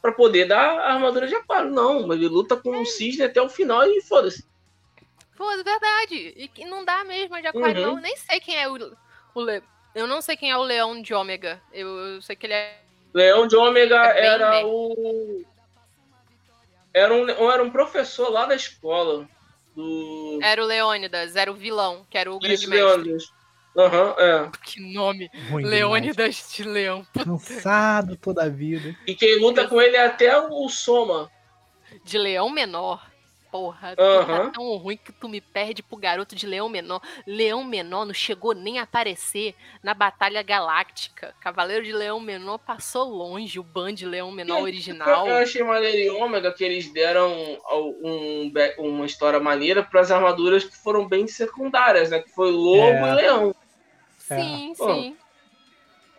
pra 0.00 0.12
poder 0.12 0.46
dar 0.46 0.78
a 0.78 0.94
armadura 0.94 1.26
de 1.26 1.34
aquário. 1.34 1.70
Não, 1.70 2.06
mas 2.06 2.18
ele 2.18 2.28
luta 2.28 2.56
com 2.56 2.80
o 2.80 2.86
cisne 2.86 3.24
até 3.24 3.40
o 3.40 3.48
final 3.48 3.84
e 3.86 4.00
foda-se. 4.02 4.46
É 5.40 5.62
verdade. 5.62 6.50
E 6.56 6.64
não 6.64 6.84
dá 6.84 7.04
mesmo 7.04 7.40
de 7.40 7.46
aquário, 7.46 7.80
Uhum. 7.82 7.94
não. 7.94 8.00
Nem 8.00 8.16
sei 8.16 8.40
quem 8.40 8.56
é 8.56 8.68
o, 8.68 8.76
o 9.34 9.40
Le... 9.40 9.62
Eu 9.94 10.06
não 10.06 10.20
sei 10.20 10.36
quem 10.36 10.50
é 10.50 10.56
o 10.56 10.62
leão 10.62 11.00
de 11.00 11.14
ômega. 11.14 11.60
Eu, 11.72 11.88
eu 11.88 12.22
sei 12.22 12.36
que 12.36 12.46
ele 12.46 12.54
é. 12.54 12.80
Leão 13.14 13.46
de 13.46 13.56
Ômega 13.56 13.96
É 14.12 14.26
era 14.26 14.66
o. 14.66 15.44
Era 16.92 17.14
um, 17.14 17.50
era 17.50 17.62
um 17.62 17.70
professor 17.70 18.30
lá 18.30 18.46
da 18.46 18.54
escola. 18.54 19.28
Do. 19.74 20.38
Era 20.42 20.62
o 20.62 20.66
Leônidas, 20.66 21.36
era 21.36 21.50
o 21.50 21.54
vilão, 21.54 22.06
que 22.10 22.18
era 22.18 22.30
o 22.32 22.38
grande 22.38 22.54
Isso, 22.56 22.68
mestre. 22.70 22.86
Leônidas. 22.86 23.32
Aham, 23.78 24.14
é. 24.18 24.50
Que 24.64 24.80
nome. 24.92 25.30
Ruim 25.50 25.64
Leônidas 25.64 26.52
de 26.54 26.64
leão. 26.64 27.06
Cansado 27.14 28.16
toda 28.16 28.42
a 28.44 28.48
vida. 28.48 28.94
E 29.06 29.14
quem 29.14 29.38
luta 29.40 29.66
com 29.68 29.80
ele 29.80 29.96
é 29.96 30.04
até 30.06 30.36
o 30.40 30.68
Soma. 30.68 31.30
De 32.04 32.18
leão 32.18 32.50
menor. 32.50 33.06
Porra, 33.50 33.96
tu 33.96 34.02
Aham. 34.02 34.44
tá 34.46 34.50
tão 34.50 34.76
ruim 34.76 34.98
que 34.98 35.10
tu 35.10 35.26
me 35.26 35.40
perde 35.40 35.82
pro 35.82 35.96
garoto 35.96 36.36
de 36.36 36.46
leão 36.46 36.68
menor. 36.68 37.00
Leão 37.26 37.64
menor 37.64 38.04
não 38.04 38.12
chegou 38.12 38.52
nem 38.54 38.78
a 38.78 38.82
aparecer 38.82 39.54
na 39.82 39.94
Batalha 39.94 40.42
Galáctica. 40.42 41.34
Cavaleiro 41.40 41.82
de 41.82 41.90
Leão 41.94 42.20
Menor 42.20 42.58
passou 42.58 43.04
longe, 43.08 43.58
o 43.58 43.62
Band 43.62 43.94
de 43.94 44.04
Leão 44.04 44.30
Menor 44.30 44.60
original. 44.60 45.26
Eu 45.26 45.36
achei 45.36 45.62
maneiro 45.62 45.96
em 45.96 46.10
Ômega 46.22 46.52
que 46.52 46.62
eles 46.62 46.92
deram 46.92 47.32
um, 48.04 48.50
be- 48.52 48.74
uma 48.76 49.06
história 49.06 49.40
maneira 49.40 49.82
para 49.82 50.02
as 50.02 50.10
armaduras 50.10 50.64
que 50.64 50.76
foram 50.76 51.08
bem 51.08 51.26
secundárias, 51.26 52.10
né? 52.10 52.18
Que 52.20 52.28
foi 52.30 52.50
Lobo 52.50 52.82
É. 52.82 53.12
e 53.12 53.14
Leão. 53.14 53.54
Sim, 54.28 54.74
Pô. 54.76 54.94
sim. 54.94 55.16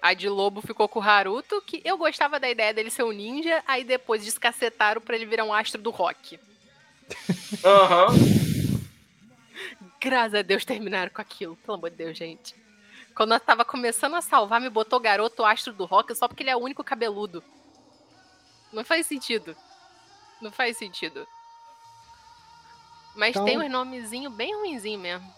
A 0.01 0.13
de 0.13 0.29
lobo 0.29 0.61
ficou 0.61 0.87
com 0.87 0.99
o 0.99 1.03
Haruto, 1.03 1.61
que 1.61 1.81
eu 1.83 1.97
gostava 1.97 2.39
da 2.39 2.49
ideia 2.49 2.73
dele 2.73 2.89
ser 2.89 3.03
um 3.03 3.11
ninja, 3.11 3.61
aí 3.67 3.83
depois 3.83 4.23
descacetaram 4.23 5.01
pra 5.01 5.15
ele 5.15 5.25
virar 5.25 5.43
um 5.43 5.53
astro 5.53 5.81
do 5.81 5.89
rock. 5.89 6.39
Aham. 7.65 8.07
Graças 9.99 10.35
a 10.35 10.41
Deus 10.41 10.63
terminaram 10.63 11.11
com 11.11 11.21
aquilo, 11.21 11.55
pelo 11.57 11.75
amor 11.77 11.89
de 11.89 11.97
Deus, 11.97 12.17
gente. 12.17 12.55
Quando 13.13 13.33
eu 13.33 13.39
tava 13.39 13.65
começando 13.65 14.15
a 14.15 14.21
salvar, 14.21 14.61
me 14.61 14.69
botou 14.69 14.99
garoto 14.99 15.43
astro 15.43 15.73
do 15.73 15.83
rock 15.85 16.15
só 16.15 16.27
porque 16.27 16.43
ele 16.43 16.49
é 16.49 16.55
o 16.55 16.59
único 16.59 16.83
cabeludo. 16.83 17.43
Não 18.71 18.85
faz 18.85 19.05
sentido. 19.07 19.55
Não 20.41 20.51
faz 20.51 20.77
sentido. 20.77 21.27
Mas 23.15 23.31
Então- 23.31 23.43
tem 23.43 23.57
uns 23.57 23.69
nomezinhos 23.69 24.33
bem 24.33 24.55
ruinzinho 24.55 24.99
mesmo. 24.99 25.33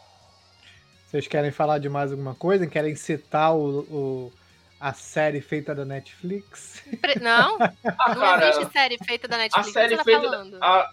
Vocês 1.11 1.27
querem 1.27 1.51
falar 1.51 1.77
de 1.77 1.89
mais 1.89 2.11
alguma 2.11 2.33
coisa? 2.33 2.65
Querem 2.65 2.95
citar 2.95 3.53
o, 3.53 3.79
o- 3.81 4.31
a 4.79 4.93
série 4.93 5.41
feita 5.41 5.75
da 5.75 5.83
Netflix? 5.85 6.81
Pre- 7.01 7.19
Não, 7.19 7.57
Ah, 7.99 8.15
não 8.15 8.47
existe 8.47 8.71
série 8.71 8.97
feita 9.03 9.27
da 9.27 9.35
a 9.35 9.39
Netflix. 9.39 9.73
série 9.73 9.97
que 9.97 10.03
você 10.03 10.11
tá 10.11 10.21
feita. 10.21 10.57
A, 10.61 10.89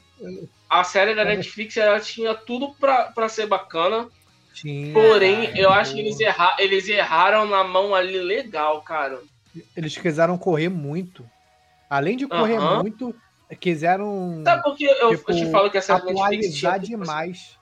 a 0.68 0.84
série 0.84 1.14
da 1.14 1.24
Netflix 1.24 1.76
ela 1.76 2.00
tinha 2.00 2.34
tudo 2.34 2.74
pra, 2.74 3.04
pra 3.12 3.28
ser 3.28 3.46
bacana. 3.46 4.08
Tinha. 4.52 4.92
Porém, 4.92 5.56
eu 5.56 5.70
acho 5.70 5.94
que 5.94 6.00
eles, 6.00 6.18
erra, 6.20 6.56
eles 6.58 6.88
erraram 6.88 7.46
na 7.46 7.62
mão 7.62 7.94
ali 7.94 8.18
legal, 8.18 8.82
cara. 8.82 9.20
Eles 9.76 9.96
quiseram 9.96 10.36
correr 10.36 10.68
muito. 10.68 11.24
Além 11.88 12.16
de 12.16 12.26
correr 12.26 12.56
Aham. 12.56 12.82
muito, 12.82 13.14
quiseram 13.60 14.42
Sabe 14.44 14.62
por 14.64 14.76
que 14.76 14.84
eu, 14.84 15.10
tipo, 15.16 15.30
eu 15.30 15.36
te 15.36 15.50
falo 15.50 15.70
que 15.70 15.78
a 15.78 15.82
série 15.82 16.00
da 16.00 16.12
Netflix 16.12 16.54
tinha. 16.56 16.70
atualizar 16.72 16.80
demais. 16.80 17.56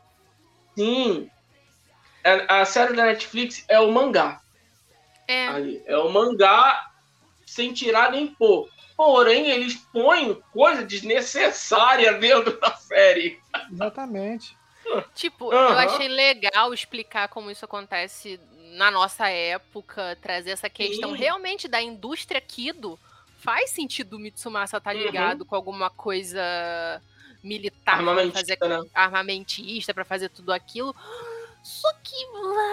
Sim. 0.74 1.31
A, 2.27 2.61
a 2.61 2.65
série 2.65 2.94
da 2.94 3.05
Netflix 3.07 3.65
é 3.69 3.78
o 3.78 3.90
mangá. 3.93 4.40
É, 5.28 5.48
ali. 5.48 5.82
É 5.86 5.97
o 5.98 6.09
mangá 6.11 6.90
sem 7.47 7.73
tirar 7.73 8.11
nem 8.11 8.27
pôr. 8.28 8.69
Porém, 8.97 9.51
eles 9.51 9.74
põem 9.93 10.35
coisa 10.53 10.85
desnecessária 10.85 12.15
dentro 12.15 12.59
da 12.59 12.73
série. 12.74 13.39
Exatamente. 13.70 14.57
tipo, 15.15 15.53
eu 15.53 15.59
Aham. 15.59 15.85
achei 15.85 16.09
legal 16.09 16.73
explicar 16.73 17.28
como 17.28 17.51
isso 17.51 17.65
acontece 17.65 18.40
na 18.77 18.90
nossa 18.90 19.28
época, 19.28 20.16
trazer 20.20 20.51
essa 20.51 20.69
questão 20.70 21.11
Sim. 21.12 21.16
realmente 21.16 21.66
da 21.69 21.81
indústria 21.82 22.40
Kido. 22.40 22.98
Faz 23.39 23.70
sentido 23.70 24.16
o 24.16 24.19
Mitsumasa 24.19 24.78
estar 24.78 24.94
Uhum. 24.94 25.03
ligado 25.03 25.44
com 25.44 25.55
alguma 25.55 25.89
coisa 25.90 27.01
militar, 27.43 28.03
pra 28.03 28.31
fazer 28.32 28.59
Armamentista, 28.61 28.69
né? 28.69 28.82
armamentista 28.94 29.94
para 29.94 30.05
fazer 30.05 30.28
tudo 30.31 30.53
aquilo. 30.53 30.94
Só 31.67 31.93
que, 31.95 32.15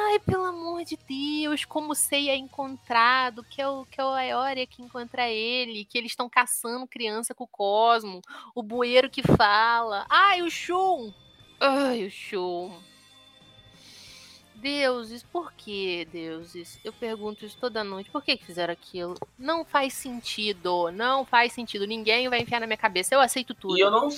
ai, 0.07 0.20
pelo 0.20 0.45
amor 0.45 0.84
de 0.84 0.95
Deus, 0.95 1.65
como 1.65 1.95
sei 1.95 2.30
é 2.30 2.36
encontrado, 2.36 3.44
que 3.44 3.60
é 3.60 3.68
o 3.68 3.88
que 3.88 3.99
é 3.99 4.06
o 4.06 4.10
Aioria 4.10 4.68
que 4.68 4.84
encontra 4.84 5.28
ele, 5.28 5.84
que 5.84 5.98
eles 5.98 6.11
estão 6.11 6.30
caçando 6.30 6.86
criança 6.86 7.34
com 7.34 7.45
o 7.45 7.48
Cosmo, 7.48 8.22
o 8.53 8.61
bueiro 8.61 9.10
que 9.10 9.24
fala. 9.24 10.06
Ai, 10.07 10.44
o 10.44 10.49
Shun! 10.52 11.11
Ai, 11.60 12.06
o 12.06 12.11
Shun. 12.11 12.72
Deuses, 14.53 15.24
por 15.24 15.52
que, 15.53 16.06
deuses? 16.11 16.80
Eu 16.84 16.94
pergunto 16.94 17.48
isso 17.48 17.57
toda 17.60 17.84
noite. 17.84 18.11
Por 18.11 18.24
que, 18.24 18.38
que 18.38 18.45
fizeram 18.45 18.74
aquilo? 18.74 19.15
Não 19.40 19.65
faz 19.65 19.95
sentido. 19.95 20.91
Não 20.91 21.26
faz 21.26 21.52
sentido. 21.52 21.88
Ninguém 21.88 22.30
vai 22.30 22.41
enfiar 22.41 22.60
na 22.60 22.68
minha 22.68 22.78
cabeça. 22.78 23.15
Eu 23.15 23.22
aceito 23.22 23.56
tudo. 23.56 23.76
E 23.76 23.82
eu 23.82 23.90
não, 23.90 24.10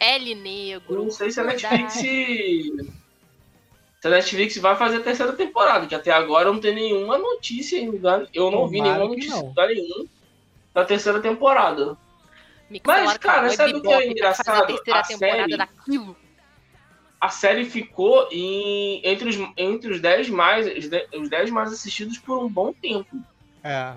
L 0.00 0.32
eu 0.32 0.36
negro. 0.38 1.04
não 1.04 1.10
sei 1.10 1.30
se 1.30 1.38
a 1.40 1.44
verdade. 1.44 1.82
Netflix. 1.82 3.07
Se 4.00 4.06
a 4.06 4.10
Netflix 4.10 4.56
vai 4.58 4.76
fazer 4.76 4.98
a 4.98 5.02
terceira 5.02 5.32
temporada, 5.32 5.86
que 5.86 5.94
até 5.94 6.12
agora 6.12 6.52
não 6.52 6.60
tem 6.60 6.74
nenhuma 6.74 7.18
notícia 7.18 7.76
em 7.78 7.88
lugar. 7.90 8.26
Eu 8.32 8.50
não 8.50 8.68
vi 8.68 8.78
Tomara 8.78 8.94
nenhuma 8.98 9.10
que 9.14 9.16
notícia 9.16 9.36
em 9.36 9.40
não. 9.42 9.48
lugar 9.48 9.68
nenhum 9.68 10.06
da 10.72 10.84
terceira 10.84 11.20
temporada. 11.20 11.96
Me 12.70 12.80
Mas, 12.86 13.16
cara, 13.18 13.46
a 13.46 13.50
sabe 13.50 13.74
o 13.74 13.82
que 13.82 13.88
é 13.88 14.06
engraçado? 14.10 14.62
A 14.62 14.66
terceira 14.66 15.00
A 15.00 15.02
temporada 15.02 15.38
série- 15.38 15.56
daquilo. 15.56 16.16
A 17.20 17.28
série 17.30 17.64
ficou 17.64 18.28
em, 18.30 19.00
entre, 19.04 19.28
os, 19.28 19.36
entre 19.56 19.90
os 19.92 20.00
10 20.00 20.28
mais, 20.30 20.66
os 20.78 20.88
10 20.88 21.08
os 21.14 21.28
10 21.28 21.50
mais 21.50 21.72
assistidos 21.72 22.18
por 22.18 22.38
um 22.38 22.48
bom 22.48 22.72
tempo. 22.72 23.16
É. 23.64 23.94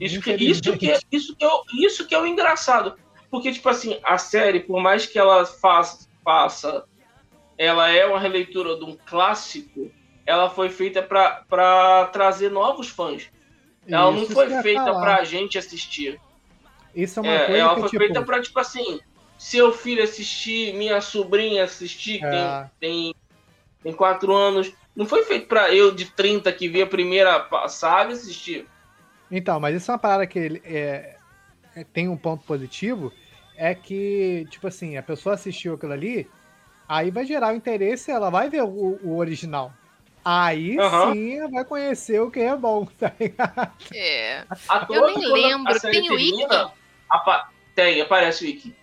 Isso 0.00 0.20
que, 0.20 0.32
isso, 0.34 0.76
que, 0.76 0.92
isso, 1.12 1.36
que 1.36 1.44
é, 1.44 1.48
o- 1.48 1.64
isso 1.74 2.04
que 2.08 2.14
é 2.14 2.18
o 2.20 2.26
engraçado. 2.26 2.96
Porque, 3.30 3.52
tipo 3.52 3.68
assim, 3.68 4.00
a 4.02 4.18
série, 4.18 4.58
por 4.58 4.80
mais 4.82 5.06
que 5.06 5.16
ela 5.16 5.46
faça, 5.46 6.08
faça 6.24 6.84
ela 7.58 7.88
é 7.88 8.06
uma 8.06 8.18
releitura 8.18 8.76
de 8.76 8.84
um 8.84 8.96
clássico, 9.06 9.90
ela 10.26 10.48
foi 10.50 10.68
feita 10.68 11.02
para 11.02 12.06
trazer 12.12 12.50
novos 12.50 12.88
fãs. 12.88 13.30
Ela 13.86 14.10
não 14.10 14.22
Isso 14.22 14.32
foi 14.32 14.46
eu 14.46 14.50
ia 14.50 14.62
feita 14.62 14.84
falar. 14.84 15.00
pra 15.00 15.24
gente 15.24 15.58
assistir. 15.58 16.18
Isso 16.94 17.18
é 17.18 17.22
uma 17.22 17.32
É, 17.34 17.46
coisa 17.46 17.60
ela 17.60 17.74
que, 17.74 17.80
foi 17.80 17.88
tipo, 17.90 18.04
feita 18.04 18.22
pra, 18.22 18.40
tipo 18.42 18.58
assim, 18.58 19.00
seu 19.38 19.72
filho 19.72 20.02
assistir, 20.02 20.74
minha 20.74 21.00
sobrinha 21.00 21.64
assistir, 21.64 22.18
que 22.20 22.24
É. 22.24 22.30
tem, 22.80 23.12
tem, 23.12 23.14
tem 23.82 23.92
quatro 23.92 24.32
anos. 24.32 24.72
Não 24.96 25.06
foi 25.06 25.22
feito 25.24 25.48
pra 25.48 25.74
eu 25.74 25.94
de 25.94 26.06
30 26.06 26.52
que 26.52 26.68
vi 26.68 26.80
a 26.80 26.86
primeira 26.86 27.46
saga 27.68 28.12
assistir. 28.12 28.66
Então, 29.30 29.58
mas 29.58 29.76
isso 29.76 29.90
é 29.90 29.94
uma 29.94 29.98
parada 29.98 30.26
que 30.26 30.38
ele, 30.38 30.62
é, 30.64 31.16
é- 31.76 31.84
tem 31.84 32.08
um 32.08 32.16
ponto 32.16 32.44
positivo, 32.44 33.12
é 33.56 33.74
que, 33.74 34.46
tipo 34.50 34.66
assim, 34.66 34.96
a 34.96 35.02
pessoa 35.02 35.34
assistiu 35.34 35.74
aquilo 35.74 35.92
ali, 35.92 36.30
aí 36.88 37.10
vai 37.10 37.24
gerar 37.24 37.52
o 37.52 37.56
interesse, 37.56 38.10
ela 38.10 38.30
vai 38.30 38.48
ver 38.48 38.62
o, 38.62 38.98
o 39.02 39.16
original. 39.18 39.72
Aí 40.24 40.78
Aham. 40.78 41.12
sim 41.12 41.38
ela 41.38 41.50
vai 41.50 41.64
conhecer 41.64 42.20
o 42.20 42.30
que 42.30 42.40
é 42.40 42.56
bom, 42.56 42.86
tá 42.98 43.12
ligado? 43.20 43.72
É. 43.92 44.44
Eu 44.88 45.06
nem 45.06 45.32
lembro, 45.32 45.72
a 45.72 45.78
série 45.78 46.00
tem 46.00 46.10
o 46.10 46.14
Wiki? 46.14 46.36
termina, 46.38 46.72
apa- 47.10 47.50
Tem, 47.74 48.00
aparece 48.00 48.44
o 48.44 48.46
Wiki. 48.46 48.74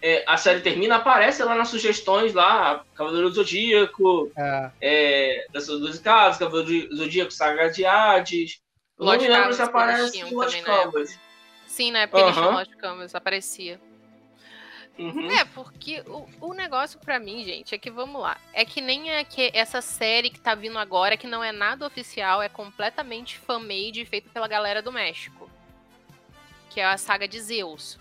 É, 0.00 0.24
a 0.28 0.36
série 0.36 0.60
termina, 0.60 0.96
aparece 0.96 1.42
lá 1.42 1.54
nas 1.56 1.68
sugestões 1.68 2.32
lá, 2.32 2.84
Cavaleiro 2.94 3.28
do 3.28 3.34
Zodíaco, 3.34 4.30
É, 4.36 4.70
é, 4.80 5.46
das 5.52 5.66
suas 5.66 5.80
12 5.80 6.00
casas, 6.00 6.38
Cavaleiro 6.38 6.88
do 6.88 6.96
Zodíaco, 6.96 7.32
Saga 7.32 7.68
de 7.68 7.84
Hades. 7.84 8.60
Eu 8.98 9.04
não 9.04 9.12
Lost 9.12 9.22
me 9.22 9.28
lembro 9.28 9.42
Canvas 9.42 9.58
eles 9.58 9.68
aparece 9.68 10.18
em 10.18 10.34
na 10.36 10.62
Canvas. 10.62 11.18
Sim, 11.66 11.90
na 11.90 11.98
época 12.00 12.20
eles 12.20 12.32
tinham 12.32 12.48
Aham. 12.48 12.58
Lost 12.58 12.76
Canvas, 12.76 13.14
aparecia. 13.14 13.80
Uhum. 14.98 15.30
É, 15.30 15.44
porque 15.44 16.02
o, 16.06 16.28
o 16.40 16.54
negócio 16.54 16.98
pra 16.98 17.20
mim, 17.20 17.44
gente, 17.44 17.72
é 17.72 17.78
que 17.78 17.90
vamos 17.90 18.20
lá. 18.20 18.36
É 18.52 18.64
que 18.64 18.80
nem 18.80 19.10
é 19.12 19.22
que 19.22 19.50
essa 19.54 19.80
série 19.80 20.28
que 20.28 20.40
tá 20.40 20.56
vindo 20.56 20.76
agora, 20.76 21.16
que 21.16 21.26
não 21.26 21.42
é 21.42 21.52
nada 21.52 21.86
oficial, 21.86 22.42
é 22.42 22.48
completamente 22.48 23.38
fan-made 23.38 24.04
feita 24.04 24.28
pela 24.30 24.48
galera 24.48 24.82
do 24.82 24.90
México. 24.90 25.48
Que 26.68 26.80
é 26.80 26.84
a 26.84 26.98
saga 26.98 27.28
de 27.28 27.40
Zeus. 27.40 27.96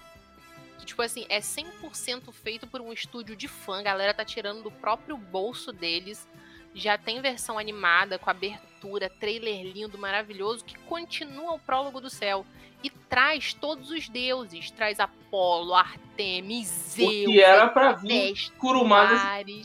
Que, 0.80 0.88
tipo 0.88 1.02
assim, 1.03 1.26
é 1.30 1.40
100% 1.40 2.32
feito 2.34 2.65
por 2.65 2.82
um 2.82 2.91
estúdio 2.91 3.36
de 3.36 3.48
fã. 3.48 3.80
A 3.80 3.84
galera 3.84 4.14
tá 4.14 4.26
tirando 4.26 4.64
do 4.64 4.72
próprio 4.72 5.15
bolso 5.18 5.72
deles. 5.72 6.28
Já 6.74 6.98
tem 6.98 7.22
versão 7.22 7.60
animada, 7.60 8.18
com 8.18 8.30
abertura, 8.30 9.10
trailer 9.10 9.65
lindo, 9.65 9.99
maravilhoso, 9.99 10.65
que 10.65 10.78
continua 10.80 11.53
o 11.53 11.60
prólogo 11.60 12.02
do 12.02 12.10
céu. 12.10 12.45
E 12.83 12.89
traz 12.89 13.53
todos 13.53 13.89
os 13.89 14.07
deuses. 14.07 14.69
Traz 14.71 14.99
Apolo, 14.99 15.73
Artemis, 15.73 16.67
Zeus, 16.67 17.23
Porque 17.25 17.39
era 17.41 17.67
pra 17.67 17.93
vir 17.93 18.51
Kurumada. 18.59 19.19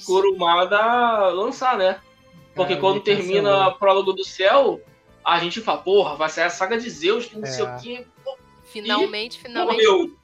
Kurumada 0.07 1.29
lançar, 1.31 1.77
né? 1.77 2.01
Porque 2.55 2.75
É, 2.75 2.77
quando 2.77 3.01
termina 3.01 3.69
o 3.69 3.75
prólogo 3.79 4.13
do 4.13 4.25
céu, 4.25 4.81
a 5.25 5.39
gente 5.39 5.61
fala, 5.61 5.79
porra, 5.79 6.17
vai 6.17 6.29
sair 6.29 6.45
a 6.45 6.51
saga 6.51 6.79
de 6.79 6.89
Zeus, 6.91 7.27
que 7.27 7.39
não 7.39 7.47
sei 7.47 7.65
É. 7.65 7.69
o 7.77 7.81
que. 7.81 8.07
Finalmente, 8.73 9.39
finalmente, 9.39 9.87
Morreu. 9.87 10.17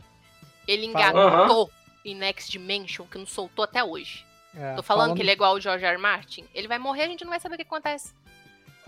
ele 0.67 0.87
engatou 0.87 1.71
em 2.05 2.15
Next 2.15 2.51
Dimension, 2.51 3.07
que 3.07 3.19
não 3.19 3.27
soltou 3.27 3.65
até 3.65 3.85
hoje. 3.85 4.25
é, 4.57 4.75
Tô 4.75 4.83
falando, 4.83 5.15
que 5.15 5.21
ele 5.23 5.31
é 5.31 5.35
igual 5.35 5.55
o 5.55 5.61
George 5.61 5.85
R. 5.85 5.93
R. 5.95 6.01
Martin. 6.03 6.45
Ele 6.55 6.67
vai 6.67 6.79
morrer, 6.79 7.03
a 7.03 7.09
gente 7.09 7.23
não 7.25 7.31
vai 7.31 7.39
saber 7.41 7.55
o 7.55 7.59
que 7.59 7.63
acontece. 7.65 8.15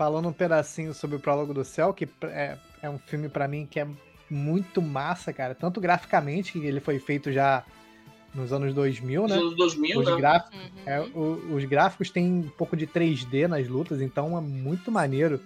Falando 0.01 0.29
um 0.29 0.33
pedacinho 0.33 0.95
sobre 0.95 1.15
o 1.15 1.19
Prólogo 1.19 1.53
do 1.53 1.63
Céu, 1.63 1.93
que 1.93 2.09
é, 2.23 2.57
é 2.81 2.89
um 2.89 2.97
filme 2.97 3.29
pra 3.29 3.47
mim 3.47 3.67
que 3.69 3.79
é 3.79 3.87
muito 4.31 4.81
massa, 4.81 5.31
cara. 5.31 5.53
Tanto 5.53 5.79
graficamente, 5.79 6.53
que 6.53 6.65
ele 6.65 6.79
foi 6.79 6.97
feito 6.97 7.31
já 7.31 7.63
nos 8.33 8.51
anos 8.51 8.73
2000, 8.73 9.21
Nos 9.21 9.31
né? 9.31 9.37
anos 9.37 9.55
2000, 9.55 9.99
Os, 9.99 10.07
né? 10.09 10.15
gráficos, 10.15 10.57
Uhum. 10.59 10.69
é, 10.87 11.01
o- 11.01 11.55
os 11.55 11.63
gráficos 11.65 12.09
têm 12.09 12.25
um 12.33 12.49
pouco 12.49 12.75
de 12.75 12.87
3D 12.87 13.47
nas 13.47 13.67
lutas, 13.67 14.01
então 14.01 14.35
é 14.35 14.41
muito 14.41 14.91
maneiro. 14.91 15.39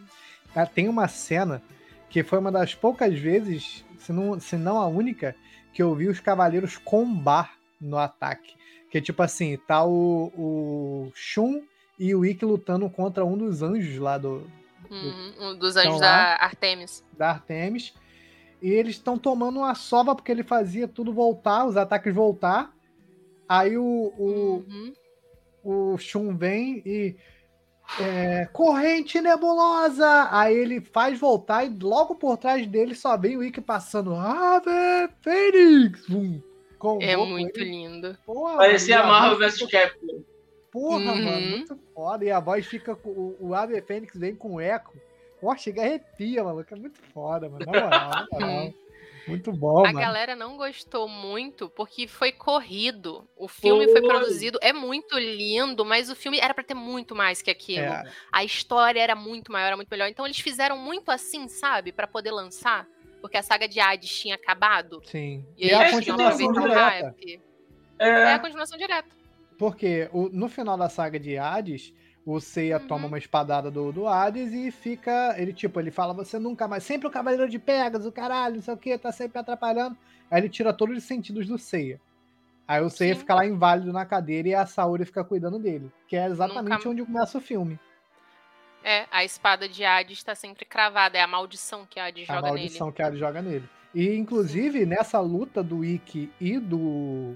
Ah, 0.56 0.66
Tem 0.66 0.88
uma 0.88 1.10
cena 1.10 1.62
que 2.10 2.24
foi 2.24 2.40
uma 2.40 2.50
das 2.50 2.74
poucas 2.74 3.14
vezes, 3.20 3.84
se 4.00 4.14
não, 4.14 4.40
se 4.40 4.56
não 4.56 4.80
a 4.80 4.88
única, 4.88 5.36
que 5.74 5.84
eu 5.84 5.94
vi 5.94 6.08
os 6.08 6.22
cavaleiros 6.22 6.78
combar 6.78 7.56
no 7.82 7.98
ataque. 7.98 8.54
Que 8.90 9.02
tipo 9.02 9.22
assim, 9.22 9.58
tá 9.68 9.84
o, 9.84 10.32
o 10.38 11.12
Shun 11.14 11.62
e 12.00 12.14
o 12.16 12.26
Ikki 12.26 12.46
lutando 12.46 12.90
contra 12.90 13.24
um 13.26 13.38
dos 13.38 13.62
anjos 13.62 13.98
lá 13.98 14.18
do, 14.18 14.48
Uhum, 14.90 15.34
Um 15.40 15.56
dos 15.58 15.76
anjos 15.76 15.88
Então 15.96 16.00
da 16.00 16.08
lá- 16.08 16.38
Artemis. 16.42 17.04
da 17.18 17.30
Artemis. 17.32 17.94
E 18.62 18.70
eles 18.70 18.96
estão 18.96 19.18
tomando 19.18 19.58
uma 19.60 19.74
sova 19.76 20.16
porque 20.16 20.32
ele 20.32 20.44
fazia 20.44 20.88
tudo 20.88 21.12
voltar, 21.14 21.66
os 21.66 21.76
ataques 21.76 22.14
voltar. 22.14 22.72
Aí 23.50 23.78
o, 23.78 23.84
o, 23.84 24.64
Uhum. 24.68 24.94
o 25.94 25.98
Shun 25.98 26.36
vem 26.38 26.82
e. 26.86 27.16
é, 28.00 28.46
corrente 28.52 29.20
nebulosa! 29.22 30.28
Aí 30.32 30.56
ele 30.56 30.82
faz 30.82 31.20
voltar 31.20 31.66
e 31.66 31.70
logo 31.80 32.16
por 32.16 32.38
trás 32.38 32.66
dele 32.66 32.96
só 32.96 33.16
vem 33.18 33.38
o 33.38 33.44
Ikki 33.44 33.62
passando 33.62 34.16
Ave 34.16 35.10
Fênix! 35.22 36.08
Vum, 36.08 36.42
É 37.02 37.16
com 37.16 37.26
muito 37.28 37.60
ele. 37.60 37.70
lindo. 37.72 38.18
Porra, 38.26 38.58
Parecia 38.58 39.04
Marvel 39.04 39.38
vs 39.40 39.62
Capcom. 39.70 40.24
Porra, 40.76 41.14
Uhum. 41.14 41.24
mano, 41.24 41.48
muito 41.48 41.80
foda. 41.94 42.26
E 42.26 42.32
a 42.32 42.40
voz 42.42 42.66
fica 42.66 42.94
com. 42.98 43.10
O, 43.10 43.38
o 43.40 43.56
Ave 43.56 43.82
Fênix 43.82 44.14
vem 44.18 44.36
com 44.36 44.60
eco. 44.60 44.94
Pô, 45.40 45.56
chega 45.56 45.82
e 45.82 45.86
arrepia, 45.86 46.44
maluco. 46.44 46.74
É 46.74 46.78
muito 46.78 47.00
foda, 47.14 47.48
mano. 47.48 47.66
Na 47.66 47.72
moral, 47.72 48.10
na 48.10 48.28
moral. 48.32 48.74
Muito 49.26 49.52
bom, 49.54 49.80
A 49.80 49.94
mano. 49.94 50.00
galera 50.00 50.36
não 50.36 50.58
gostou 50.58 51.08
muito 51.08 51.70
porque 51.70 52.08
foi 52.08 52.32
corrido. 52.34 53.26
O 53.38 53.48
filme 53.48 53.86
foi 53.88 54.02
Foi. 54.02 54.10
produzido, 54.10 54.60
é 54.62 54.74
muito 54.74 55.18
lindo, 55.18 55.84
mas 55.86 56.10
o 56.10 56.16
filme 56.16 56.40
era 56.40 56.54
pra 56.54 56.64
ter 56.64 56.74
muito 56.76 57.16
mais 57.16 57.42
que 57.42 57.50
aquilo. 57.50 57.86
É, 57.86 58.04
A 58.32 58.44
história 58.44 59.00
era 59.00 59.16
muito 59.16 59.52
maior, 59.52 59.68
era 59.68 59.76
muito 59.78 59.90
melhor. 59.90 60.10
Então 60.10 60.26
eles 60.26 60.40
fizeram 60.40 60.78
muito 60.78 61.10
assim, 61.10 61.48
sabe? 61.48 61.92
Pra 61.94 62.06
poder 62.06 62.32
lançar. 62.32 62.86
Porque 63.22 63.38
a 63.38 63.42
saga 63.42 63.68
de 63.68 63.80
Hades 63.80 64.10
tinha 64.20 64.36
acabado. 64.36 65.02
sim. 65.06 65.44
E, 65.58 65.68
E, 65.70 65.74
a 65.74 65.88
eles 65.88 66.00
queriam 66.00 66.18
continuação 66.18 66.52
direta. 66.52 66.80
hype. 66.80 67.42
É 67.98 68.06
a 68.26 68.30
É, 68.34 68.40
continuação 68.40 68.78
direta. 68.78 69.10
Porque 69.58 70.10
o- 70.12 70.30
no 70.30 70.50
final 70.50 70.78
da 70.78 70.90
saga 70.90 71.20
de 71.20 71.38
Hades, 71.38 71.94
o 72.26 72.40
Seiya 72.40 72.78
Uhum. 72.80 72.88
toma 72.88 73.08
uma 73.08 73.18
espadada 73.18 73.70
do, 73.72 73.92
do 73.92 74.08
Hades 74.08 74.52
e 74.52 74.72
fica. 74.72 75.36
Ele, 75.38 75.54
tipo, 75.54 75.80
ele 75.80 75.92
fala, 75.92 76.14
você 76.14 76.38
nunca 76.40 76.68
mais. 76.68 76.84
Sempre 76.84 77.08
o 77.08 77.12
Cavaleiro 77.12 77.48
de 77.50 77.60
Pegasus, 77.60 78.08
o 78.08 78.12
caralho, 78.12 78.56
não 78.56 78.62
sei 78.62 78.74
o 78.74 78.78
que, 78.78 78.98
tá 78.98 79.12
sempre 79.12 79.40
atrapalhando. 79.40 79.96
Aí 80.30 80.42
ele 80.42 80.50
tira 80.50 80.74
todos 80.74 80.98
os 80.98 81.04
sentidos 81.04 81.48
do 81.48 81.58
Seiya. 81.58 82.00
Aí 82.68 82.82
o 82.82 82.90
Seiya 82.90 83.14
Sim. 83.14 83.20
fica 83.20 83.36
lá 83.36 83.46
inválido 83.46 83.94
na 83.94 84.06
cadeira 84.06 84.48
e 84.50 84.56
a 84.56 84.66
Saori 84.66 85.06
fica 85.06 85.24
cuidando 85.24 85.60
dele. 85.60 85.92
Que 86.08 86.18
é 86.18 86.26
exatamente 86.26 86.78
Nunca- 86.78 86.90
onde 86.90 87.06
começa 87.06 87.38
o 87.38 87.42
filme. 87.42 87.80
É, 88.84 89.06
a 89.12 89.24
espada 89.24 89.68
de 89.70 89.84
Hades 89.86 90.24
tá 90.24 90.36
sempre 90.36 90.66
cravada. 90.66 91.18
É 91.18 91.22
a 91.22 91.28
maldição 91.28 91.86
que 91.90 92.00
a 92.00 92.06
Hades 92.08 92.30
a 92.30 92.36
joga 92.36 92.48
maldição 92.50 92.92
que 92.92 93.02
a 93.02 93.08
Hades 93.08 93.20
joga 93.20 93.42
nele. 93.42 93.68
E, 93.94 94.16
inclusive, 94.16 94.86
nessa 94.86 95.20
luta 95.20 95.64
do 95.64 95.86
Ikki 95.86 96.32
e 96.42 96.60
do, 96.60 97.36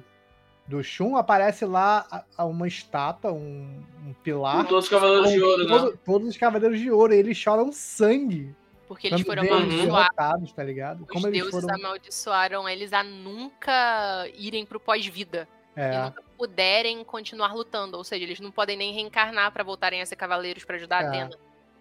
do 0.69 0.83
Shun, 0.83 1.15
aparece 1.17 1.65
lá 1.65 2.05
uma 2.37 2.67
estátua, 2.67 3.31
um, 3.33 3.83
um 4.05 4.13
pilar. 4.23 4.57
com 4.57 4.63
todos 4.65 4.85
os 4.85 4.89
Cavaleiros 4.89 5.31
de 5.31 5.41
Ouro, 5.41 5.63
né? 5.63 5.69
todo- 5.77 5.99
todos 6.05 6.27
os 6.27 6.37
Cavaleiros 6.37 6.79
de 6.79 6.91
Ouro. 6.91 7.13
E 7.13 7.17
eles 7.17 7.35
choram 7.35 7.71
sangue. 7.71 8.55
Porque 8.87 9.07
eles 9.07 9.21
foram 9.21 9.43
eles 9.43 9.51
amaldiçoados. 9.53 9.87
derrotados, 9.93 10.51
tá 10.53 10.63
ligado? 10.63 11.01
Os 11.03 11.07
Como 11.09 11.27
eles 11.27 11.41
deuses 11.43 11.61
foram. 11.61 11.75
amaldiçoaram 11.75 12.69
eles 12.69 12.93
a 12.93 13.03
nunca 13.03 14.27
irem 14.35 14.65
pro 14.65 14.79
pós-vida. 14.79 15.47
E 15.75 15.79
É, 15.81 16.03
nunca 16.03 16.23
puderem 16.37 17.03
continuar 17.03 17.53
lutando. 17.53 17.97
Ou 17.97 18.03
seja, 18.03 18.23
eles 18.23 18.39
não 18.39 18.51
podem 18.51 18.77
nem 18.77 18.93
reencarnar 18.93 19.51
pra 19.51 19.63
voltarem 19.63 20.01
a 20.01 20.05
ser 20.05 20.15
cavaleiros 20.15 20.63
pra 20.63 20.75
ajudar 20.75 21.03
É. 21.03 21.05
a 21.05 21.09
Atena. 21.09 21.29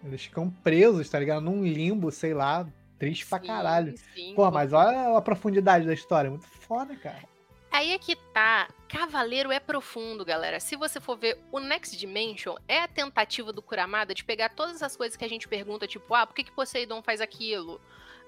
eles 0.05 0.23
ficam 0.23 0.49
presos, 0.51 1.09
tá 1.11 1.19
ligado? 1.19 1.41
Num 1.43 1.65
limbo, 1.65 2.11
sei 2.13 2.33
lá, 2.33 2.67
triste 2.99 3.27
pra 3.27 3.41
Sim, 3.41 3.47
caralho. 3.47 3.95
sim, 4.15 4.33
Pô, 4.37 4.43
porque- 4.43 4.55
mas 4.55 4.73
olha 4.73 5.17
a 5.17 5.21
profundidade 5.23 5.87
da 5.87 5.93
história. 5.95 6.31
Muito 6.31 6.47
foda, 6.47 6.95
cara. 6.97 7.25
Aí 7.71 7.93
é 7.93 7.99
que 7.99 8.17
tá. 8.17 8.69
Cavaleiro 8.89 9.53
é 9.53 9.61
profundo, 9.61 10.25
galera. 10.25 10.59
Se 10.59 10.75
você 10.75 11.01
for 11.01 11.17
ver 11.17 11.39
o 11.53 11.61
Next 11.61 11.97
Dimension, 11.97 12.57
é 12.67 12.81
a 12.81 12.89
tentativa 12.89 13.53
do 13.53 13.61
Kuramada 13.61 14.15
de 14.15 14.25
pegar 14.25 14.49
todas 14.51 14.83
as 14.83 14.97
coisas 14.97 15.17
que 15.17 15.25
a 15.25 15.29
gente 15.29 15.47
pergunta, 15.47 15.87
tipo, 15.87 16.15
ah, 16.15 16.27
por 16.27 16.35
que, 16.35 16.45
que 16.45 16.53
Poseidon 16.53 17.03
faz 17.03 17.21
aquilo? 17.21 17.81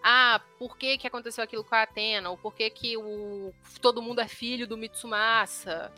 Ah, 0.03 0.41
por 0.59 0.77
que, 0.77 0.99
que 0.99 1.07
aconteceu 1.07 1.43
aquilo 1.43 1.65
com 1.65 1.75
a 1.75 1.83
Atena? 1.83 2.31
Ou 2.31 2.37
por 2.37 2.55
que, 2.55 2.69
que 2.71 2.97
o... 2.97 3.53
todo 3.81 4.03
mundo 4.03 4.21
é 4.21 4.29
filho 4.29 4.67
do 4.67 4.77
Mitsumasa? 4.77 5.93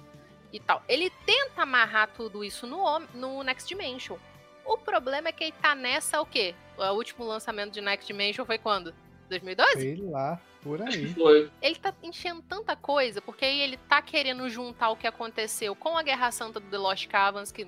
E 0.52 0.60
tal. 0.60 0.82
Ele 0.88 1.10
tenta 1.24 1.62
amarrar 1.62 2.10
tudo 2.14 2.44
isso 2.44 2.66
no, 2.66 3.00
no 3.14 3.42
Next 3.42 3.68
Dimension. 3.68 4.18
O 4.64 4.78
problema 4.78 5.28
é 5.28 5.32
que 5.32 5.44
ele 5.44 5.54
tá 5.60 5.74
nessa 5.74 6.20
o 6.20 6.26
quê? 6.26 6.54
O 6.76 6.92
último 6.92 7.24
lançamento 7.24 7.72
de 7.72 7.80
Next 7.80 8.06
Dimension 8.06 8.44
foi 8.44 8.58
quando? 8.58 8.94
2012? 9.32 9.72
Sei 9.80 9.96
lá, 9.96 10.40
por 10.62 10.80
aí. 10.82 11.12
Foi. 11.14 11.50
ele 11.60 11.74
tá 11.76 11.92
enchendo 12.02 12.40
tanta 12.42 12.74
coisa, 12.76 13.20
porque 13.20 13.44
aí 13.44 13.60
ele 13.60 13.76
tá 13.76 14.00
querendo 14.00 14.48
juntar 14.48 14.90
o 14.90 14.96
que 14.96 15.06
aconteceu 15.06 15.74
com 15.74 15.96
a 15.98 16.02
Guerra 16.02 16.30
Santa 16.30 16.60
do 16.60 16.66
The 16.68 16.78
Lost 16.78 17.06
Cavans, 17.08 17.50
que 17.52 17.66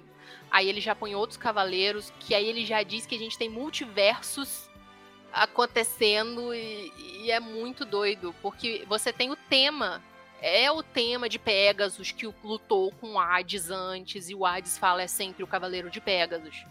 aí 0.50 0.68
ele 0.68 0.80
já 0.80 0.94
põe 0.94 1.14
outros 1.14 1.36
cavaleiros, 1.36 2.12
que 2.20 2.34
aí 2.34 2.46
ele 2.48 2.64
já 2.64 2.82
diz 2.82 3.04
que 3.06 3.14
a 3.14 3.18
gente 3.18 3.36
tem 3.36 3.48
multiversos 3.48 4.70
acontecendo 5.32 6.54
e, 6.54 6.92
e 7.24 7.30
é 7.30 7.40
muito 7.40 7.84
doido, 7.84 8.34
porque 8.40 8.84
você 8.88 9.12
tem 9.12 9.30
o 9.30 9.36
tema, 9.36 10.00
é 10.40 10.70
o 10.70 10.82
tema 10.82 11.28
de 11.28 11.38
Pegasus 11.38 12.12
que 12.12 12.26
o- 12.26 12.34
lutou 12.42 12.92
com 13.00 13.14
o 13.14 13.18
Hades 13.18 13.70
antes, 13.70 14.28
e 14.30 14.34
o 14.34 14.46
Hades 14.46 14.78
fala 14.78 15.02
é 15.02 15.06
sempre 15.08 15.42
o 15.42 15.46
cavaleiro 15.46 15.90
de 15.90 16.00
Pegasus. 16.00 16.64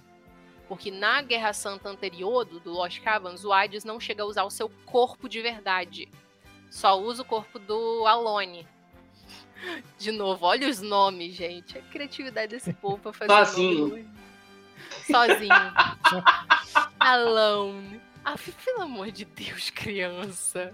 Porque 0.74 0.90
na 0.90 1.22
Guerra 1.22 1.54
Santa 1.54 1.88
anterior, 1.88 2.44
do, 2.44 2.60
do 2.60 2.72
Lost 2.72 3.00
Cavans, 3.00 3.46
o 3.46 3.54
Hades 3.54 3.84
não 3.84 4.00
chega 4.00 4.24
a 4.24 4.26
usar 4.26 4.44
o 4.44 4.50
seu 4.50 4.68
corpo 4.88 5.30
de 5.30 5.40
verdade. 5.40 6.10
Só 6.72 7.00
usa 7.00 7.22
o 7.22 7.26
corpo 7.26 7.60
do 7.60 8.08
Alone. 8.08 8.68
De 10.00 10.12
novo, 10.12 10.48
olha 10.48 10.68
os 10.68 10.82
nomes, 10.82 11.36
gente. 11.36 11.78
A 11.78 11.82
criatividade 11.84 12.48
desse 12.48 12.74
povo 12.74 12.98
pra 12.98 13.14
fazer 13.14 13.46
Sozinho. 13.46 13.88
nome. 13.90 14.10
Sozinho. 15.06 15.74
Alone. 17.00 18.02
Ah, 18.26 18.34
pelo 18.66 18.82
amor 18.82 19.12
de 19.12 19.26
Deus, 19.26 19.70
criança. 19.70 20.72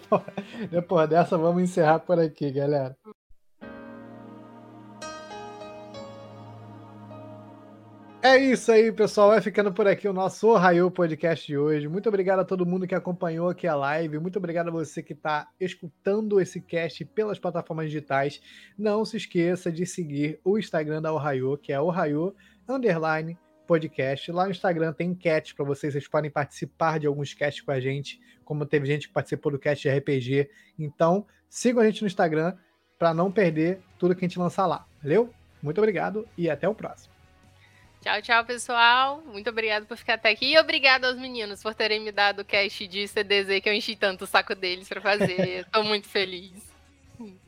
Depois 0.70 1.10
dessa, 1.10 1.36
vamos 1.36 1.62
encerrar 1.62 1.98
por 1.98 2.18
aqui, 2.18 2.50
galera. 2.50 2.96
É 8.26 8.38
isso 8.38 8.72
aí, 8.72 8.90
pessoal. 8.90 9.28
Vai 9.28 9.42
ficando 9.42 9.70
por 9.70 9.86
aqui 9.86 10.08
o 10.08 10.12
nosso 10.14 10.48
Ohio 10.48 10.90
Podcast 10.90 11.46
de 11.46 11.58
hoje. 11.58 11.86
Muito 11.86 12.08
obrigado 12.08 12.38
a 12.38 12.44
todo 12.44 12.64
mundo 12.64 12.86
que 12.86 12.94
acompanhou 12.94 13.50
aqui 13.50 13.66
a 13.66 13.76
live. 13.76 14.18
Muito 14.18 14.38
obrigado 14.38 14.68
a 14.68 14.70
você 14.70 15.02
que 15.02 15.12
está 15.12 15.46
escutando 15.60 16.40
esse 16.40 16.58
cast 16.58 17.04
pelas 17.04 17.38
plataformas 17.38 17.90
digitais. 17.90 18.40
Não 18.78 19.04
se 19.04 19.18
esqueça 19.18 19.70
de 19.70 19.84
seguir 19.84 20.40
o 20.42 20.58
Instagram 20.58 21.02
da 21.02 21.12
Ohio, 21.12 21.58
que 21.58 21.70
é 21.70 21.78
Ohio 21.78 22.34
Underline 22.66 23.38
Podcast. 23.66 24.32
Lá 24.32 24.46
no 24.46 24.52
Instagram 24.52 24.94
tem 24.94 25.10
enquete 25.10 25.54
para 25.54 25.66
vocês. 25.66 25.92
Vocês 25.92 26.08
podem 26.08 26.30
participar 26.30 26.98
de 26.98 27.06
alguns 27.06 27.34
casts 27.34 27.62
com 27.62 27.72
a 27.72 27.78
gente, 27.78 28.18
como 28.42 28.64
teve 28.64 28.86
gente 28.86 29.06
que 29.06 29.12
participou 29.12 29.52
do 29.52 29.58
cast 29.58 29.86
de 29.86 29.94
RPG. 29.94 30.48
Então, 30.78 31.26
sigam 31.46 31.82
a 31.82 31.84
gente 31.84 32.00
no 32.00 32.06
Instagram 32.06 32.56
para 32.98 33.12
não 33.12 33.30
perder 33.30 33.80
tudo 33.98 34.14
que 34.14 34.24
a 34.24 34.28
gente 34.28 34.38
lançar 34.38 34.66
lá. 34.66 34.86
Valeu? 35.02 35.28
Muito 35.62 35.76
obrigado 35.76 36.26
e 36.38 36.48
até 36.48 36.66
o 36.66 36.74
próximo. 36.74 37.13
Tchau, 38.04 38.20
tchau, 38.20 38.44
pessoal. 38.44 39.22
Muito 39.24 39.48
obrigado 39.48 39.86
por 39.86 39.96
ficar 39.96 40.14
até 40.14 40.28
aqui. 40.28 40.52
E 40.52 40.58
obrigado 40.58 41.06
aos 41.06 41.16
meninos 41.16 41.62
por 41.62 41.74
terem 41.74 42.00
me 42.00 42.12
dado 42.12 42.40
o 42.40 42.44
cast 42.44 42.86
de 42.86 43.08
CDZ 43.08 43.62
que 43.62 43.68
eu 43.70 43.72
enchi 43.72 43.96
tanto 43.96 44.24
o 44.24 44.26
saco 44.26 44.54
deles 44.54 44.86
pra 44.86 45.00
fazer. 45.00 45.64
Tô 45.72 45.82
muito 45.82 46.06
feliz. 46.06 46.52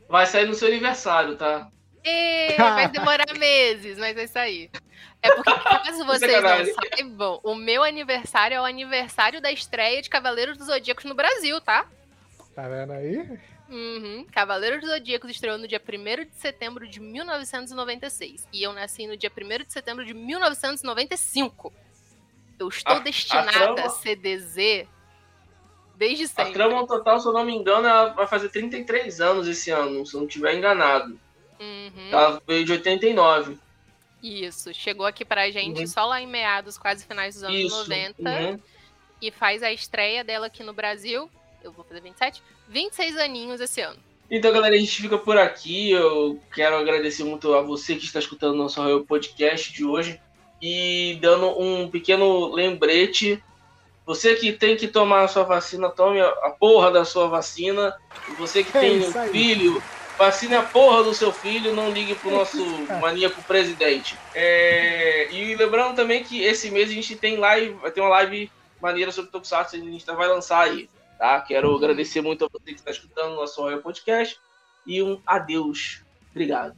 Vai 0.09 0.25
sair 0.25 0.47
no 0.47 0.55
seu 0.55 0.69
aniversário, 0.69 1.35
tá? 1.35 1.69
E 2.03 2.55
vai 2.57 2.87
demorar 2.87 3.31
meses, 3.37 3.99
mas 3.99 4.15
vai 4.15 4.25
sair. 4.25 4.71
É 5.21 5.29
porque, 5.35 5.53
caso 5.61 6.03
vocês 6.05 6.41
não 6.41 6.73
saibam, 6.73 7.39
o 7.43 7.53
meu 7.53 7.83
aniversário 7.83 8.55
é 8.55 8.59
o 8.59 8.65
aniversário 8.65 9.39
da 9.39 9.51
estreia 9.51 10.01
de 10.01 10.09
Cavaleiros 10.09 10.57
dos 10.57 10.65
Zodíacos 10.65 11.05
no 11.05 11.13
Brasil, 11.13 11.61
tá? 11.61 11.85
Tá 12.55 12.67
vendo 12.67 12.93
aí? 12.93 13.39
Uhum. 13.69 14.25
Cavaleiros 14.31 14.79
dos 14.81 14.89
Zodíacos 14.89 15.29
estreou 15.31 15.57
no 15.57 15.67
dia 15.67 15.81
1 15.81 16.25
de 16.25 16.35
setembro 16.35 16.87
de 16.87 16.99
1996. 16.99 18.47
E 18.53 18.63
eu 18.63 18.71
nasci 18.73 19.07
no 19.07 19.17
dia 19.17 19.29
1 19.31 19.63
de 19.65 19.73
setembro 19.73 20.05
de 20.05 20.13
1995. 20.13 21.73
Eu 22.59 22.69
estou 22.69 22.93
A- 22.93 22.97
a 22.97 22.99
destinada 22.99 23.51
trama- 23.51 23.81
a 23.81 23.89
CDZ 23.89 24.87
desde 25.95 26.23
A 26.25 26.27
sempre. 26.27 26.53
trama 26.53 26.87
total, 26.87 27.19
se 27.19 27.27
eu 27.27 27.33
não 27.33 27.43
me 27.43 27.53
engano, 27.53 27.87
ela 27.87 28.09
vai 28.13 28.25
fazer 28.27 28.49
33 28.49 29.19
anos 29.21 29.47
esse 29.47 29.69
ano, 29.71 30.05
se 30.05 30.13
eu 30.15 30.21
não 30.21 30.27
estiver 30.27 30.55
enganado. 30.55 31.19
Uhum. 31.59 32.09
Ela 32.11 32.41
veio 32.47 32.63
de 32.65 32.71
89. 32.71 33.57
Isso. 34.23 34.73
Chegou 34.73 35.05
aqui 35.05 35.23
pra 35.25 35.49
gente 35.51 35.81
Uhum. 35.81 35.87
só 35.87 36.05
lá 36.05 36.21
em 36.21 36.27
meados, 36.27 36.77
quase 36.77 37.05
finais 37.05 37.35
dos 37.35 37.43
anos 37.43 37.57
Isso. 37.59 37.77
90. 37.77 38.21
Uhum. 38.29 38.59
E 39.21 39.31
faz 39.31 39.61
a 39.63 39.71
estreia 39.71 40.23
dela 40.23 40.47
aqui 40.47 40.63
no 40.63 40.73
Brasil. 40.73 41.29
Eu 41.67 41.73
vou 41.73 41.83
fazer 41.83 42.01
27. 42.01 42.41
26 42.69 43.17
aninhos 43.17 43.59
esse 43.61 43.81
ano. 43.81 43.97
Então, 44.31 44.51
galera, 44.51 44.75
a 44.75 44.77
gente 44.77 45.01
fica 45.01 45.17
por 45.17 45.37
aqui. 45.37 45.91
Eu 45.91 46.39
quero 46.53 46.75
agradecer 46.77 47.23
muito 47.23 47.53
a 47.53 47.61
você 47.61 47.95
que 47.95 48.05
está 48.05 48.19
escutando 48.19 48.53
o 48.53 48.57
nosso 48.57 48.81
Royal 48.81 49.01
Podcast 49.05 49.71
de 49.73 49.85
hoje. 49.85 50.19
E 50.61 51.17
dando 51.21 51.59
um 51.61 51.89
pequeno 51.89 52.53
lembrete. 52.53 53.43
Você 54.05 54.35
que 54.35 54.53
tem 54.53 54.77
que 54.77 54.87
tomar 54.87 55.23
a 55.23 55.27
sua 55.27 55.43
vacina, 55.43 55.89
tome 55.89 56.21
a 56.21 56.49
porra 56.57 56.89
da 56.91 57.03
sua 57.03 57.27
vacina. 57.27 57.93
E 58.29 58.31
você 58.35 58.63
que 58.63 58.77
É 58.77 58.81
tem 58.81 58.99
um 58.99 59.11
filho, 59.29 59.83
vacine 60.17 60.55
a 60.55 60.63
porra 60.63 61.03
do 61.03 61.13
seu 61.13 61.31
filho, 61.33 61.73
não 61.73 61.91
ligue 61.91 62.15
pro 62.15 62.31
nosso 62.31 62.57
maníaco 63.01 63.41
presidente. 63.43 64.15
É, 64.33 65.27
E 65.31 65.55
lembrando 65.55 65.95
também 65.95 66.23
que 66.23 66.41
esse 66.41 66.71
mês 66.71 66.89
a 66.89 66.93
gente 66.93 67.15
tem 67.17 67.35
live, 67.35 67.73
vai 67.81 67.91
ter 67.91 67.99
uma 67.99 68.09
live 68.09 68.49
maneira 68.81 69.11
sobre 69.11 69.31
Tokusatsu, 69.31 69.75
a 69.75 69.79
gente 69.79 70.05
vai 70.05 70.27
lançar 70.27 70.61
aí. 70.61 70.89
Tá? 71.17 71.41
Quero 71.41 71.75
agradecer 71.75 72.21
muito 72.21 72.45
a 72.45 72.47
você 72.47 72.73
que 72.73 72.79
está 72.79 72.91
escutando 72.91 73.33
o 73.33 73.35
nosso 73.37 73.61
Royal 73.61 73.81
Podcast. 73.81 74.39
E 74.85 75.01
um 75.01 75.21
adeus. 75.25 76.03
Obrigado. 76.31 76.75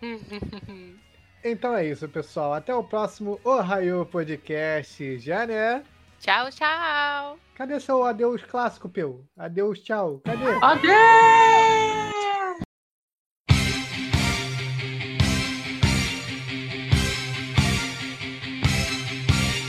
Então 1.44 1.72
é 1.74 1.86
isso, 1.86 2.08
pessoal. 2.08 2.52
Até 2.52 2.74
o 2.74 2.82
próximo 2.82 3.40
Ohio 3.44 4.04
Podcast. 4.06 5.18
Já, 5.20 5.46
né? 5.46 5.84
Tchau, 6.20 6.50
tchau. 6.50 7.38
Cadê 7.54 7.78
seu 7.78 8.04
adeus 8.04 8.42
clássico, 8.42 8.88
Peu? 8.88 9.24
Adeus, 9.36 9.80
tchau. 9.80 10.20
Cadê? 10.24 10.46
Adeus! 10.60 12.08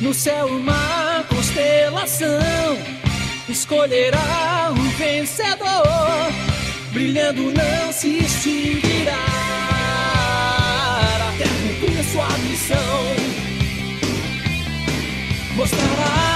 No 0.02 0.14
céu 0.14 0.48
uma 0.48 1.24
constelação 1.30 2.40
escolherá 3.52 4.72
o 4.72 4.98
vencedor, 4.98 6.32
brilhando 6.92 7.52
não 7.52 7.92
se 7.92 8.20
extinguirá 8.20 9.14
até 11.30 11.46
cumprir 11.46 12.04
sua 12.04 12.30
missão. 12.40 13.16
Mostrará 15.56 16.29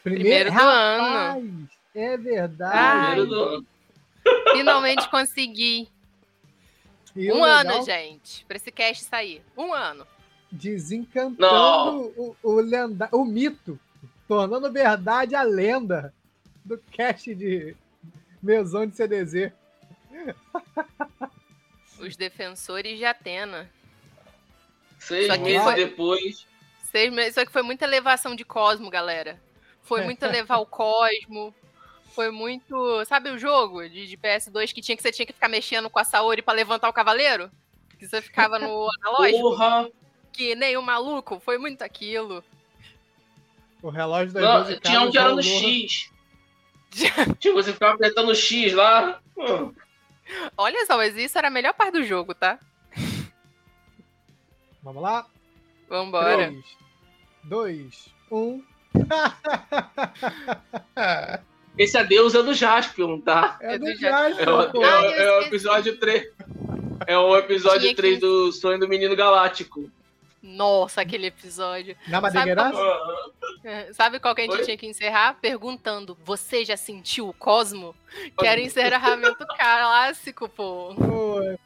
introdu- 0.00 0.20
Primeiro 0.20 0.50
do 0.50 0.56
Rapaz, 0.56 1.44
É 1.94 2.16
verdade. 2.16 2.76
Ai. 2.76 3.10
Primeiro 3.16 3.42
ano. 3.42 3.66
Finalmente 4.52 5.08
consegui. 5.08 5.88
E 7.16 7.30
um 7.32 7.42
legal, 7.42 7.74
ano, 7.76 7.84
gente, 7.84 8.44
pra 8.46 8.56
esse 8.56 8.70
cast 8.70 9.04
sair. 9.04 9.42
Um 9.56 9.72
ano. 9.74 10.06
Desencantando 10.52 11.40
Não. 11.40 11.98
o, 12.16 12.36
o, 12.42 12.60
lenda, 12.60 13.08
o 13.12 13.24
mito, 13.24 13.78
tornando 14.28 14.70
verdade 14.72 15.34
a 15.34 15.42
lenda 15.42 16.14
do 16.64 16.78
cast 16.92 17.34
de 17.34 17.74
Mesão 18.42 18.86
de 18.86 18.96
CDZ. 18.96 19.52
Os 21.98 22.16
defensores 22.16 22.98
de 22.98 23.04
Atena. 23.04 23.68
Seis 24.98 25.28
meses 25.38 25.62
foi- 25.62 25.74
depois. 25.74 26.46
Seis 26.90 27.12
meses- 27.12 27.34
Só 27.34 27.44
que 27.44 27.52
foi 27.52 27.62
muita 27.62 27.84
elevação 27.84 28.34
de 28.34 28.44
Cosmo, 28.44 28.88
galera. 28.90 29.40
Foi 29.82 30.02
muito 30.02 30.22
elevar 30.24 30.60
o 30.60 30.66
Cosmo. 30.66 31.54
Foi 32.14 32.30
muito. 32.30 33.04
Sabe 33.04 33.30
o 33.30 33.38
jogo 33.38 33.88
de, 33.88 34.06
de 34.06 34.16
PS2 34.16 34.72
que 34.72 34.82
tinha 34.82 34.96
que 34.96 35.02
você 35.02 35.12
tinha 35.12 35.26
que 35.26 35.32
ficar 35.32 35.48
mexendo 35.48 35.88
com 35.88 35.98
a 35.98 36.04
Saori 36.04 36.42
pra 36.42 36.54
levantar 36.54 36.88
o 36.88 36.92
cavaleiro? 36.92 37.50
Que 37.98 38.08
você 38.08 38.20
ficava 38.20 38.58
no 38.58 38.88
analógico? 39.00 39.40
Porra! 39.40 39.90
Que 40.32 40.54
nem 40.54 40.76
o 40.76 40.82
maluco. 40.82 41.40
Foi 41.40 41.58
muito 41.58 41.82
aquilo. 41.82 42.44
O 43.82 43.88
relógio 43.88 44.32
das 44.32 44.42
Não, 44.42 44.62
12 44.62 44.80
tinha 44.80 45.00
um 45.00 45.10
que 45.10 45.18
era 45.18 45.34
no. 45.34 45.42
X. 45.42 46.10
Tipo, 47.38 47.54
você 47.54 47.72
ficava 47.72 47.94
apertando 47.94 48.30
o 48.30 48.34
X 48.34 48.72
lá. 48.74 49.20
Hum. 49.36 49.72
Olha 50.56 50.84
só, 50.86 50.96
mas 50.96 51.16
isso 51.16 51.38
era 51.38 51.48
a 51.48 51.50
melhor 51.50 51.72
parte 51.72 51.92
do 51.92 52.04
jogo, 52.04 52.34
tá? 52.34 52.58
Vamos 54.82 55.02
lá? 55.02 55.26
Vambora. 55.88 56.48
3, 56.48 56.64
2, 57.44 58.08
1. 58.30 58.64
Esse 61.78 61.96
adeus 61.96 62.34
é 62.34 62.42
do 62.42 62.52
Jaspion, 62.52 63.20
tá? 63.20 63.56
É 63.60 63.74
É 63.74 63.78
do 63.78 63.84
do 63.86 64.06
É 64.06 64.50
o, 64.50 64.84
é 65.04 65.22
é 65.22 65.32
o 65.32 65.40
esqueci. 65.40 65.48
episódio 65.48 65.96
3. 65.98 66.28
É 67.06 67.18
o 67.18 67.36
episódio 67.36 67.80
Tinha 67.80 67.94
que- 67.94 68.02
3 68.02 68.20
do 68.20 68.52
Sonho 68.52 68.78
do 68.78 68.88
Menino 68.88 69.16
Galáctico. 69.16 69.90
Nossa, 70.42 71.00
aquele 71.02 71.26
episódio. 71.26 71.96
Na 72.08 72.20
Sabe 72.20 72.38
Madeira? 72.54 72.70
como- 72.70 73.30
É, 73.64 73.92
Sabe 73.92 74.18
qual 74.18 74.34
que 74.34 74.40
a 74.42 74.44
gente 74.44 74.56
Oi? 74.58 74.64
tinha 74.64 74.76
que 74.76 74.86
encerrar? 74.86 75.34
Perguntando: 75.40 76.16
Você 76.24 76.64
já 76.64 76.76
sentiu 76.76 77.28
o 77.28 77.32
Cosmo? 77.34 77.94
Que 78.38 78.46
era 78.46 78.60
encerramento 78.60 79.46
clássico, 79.58 80.48
pô. 80.48 80.92
Ô, 80.94 81.56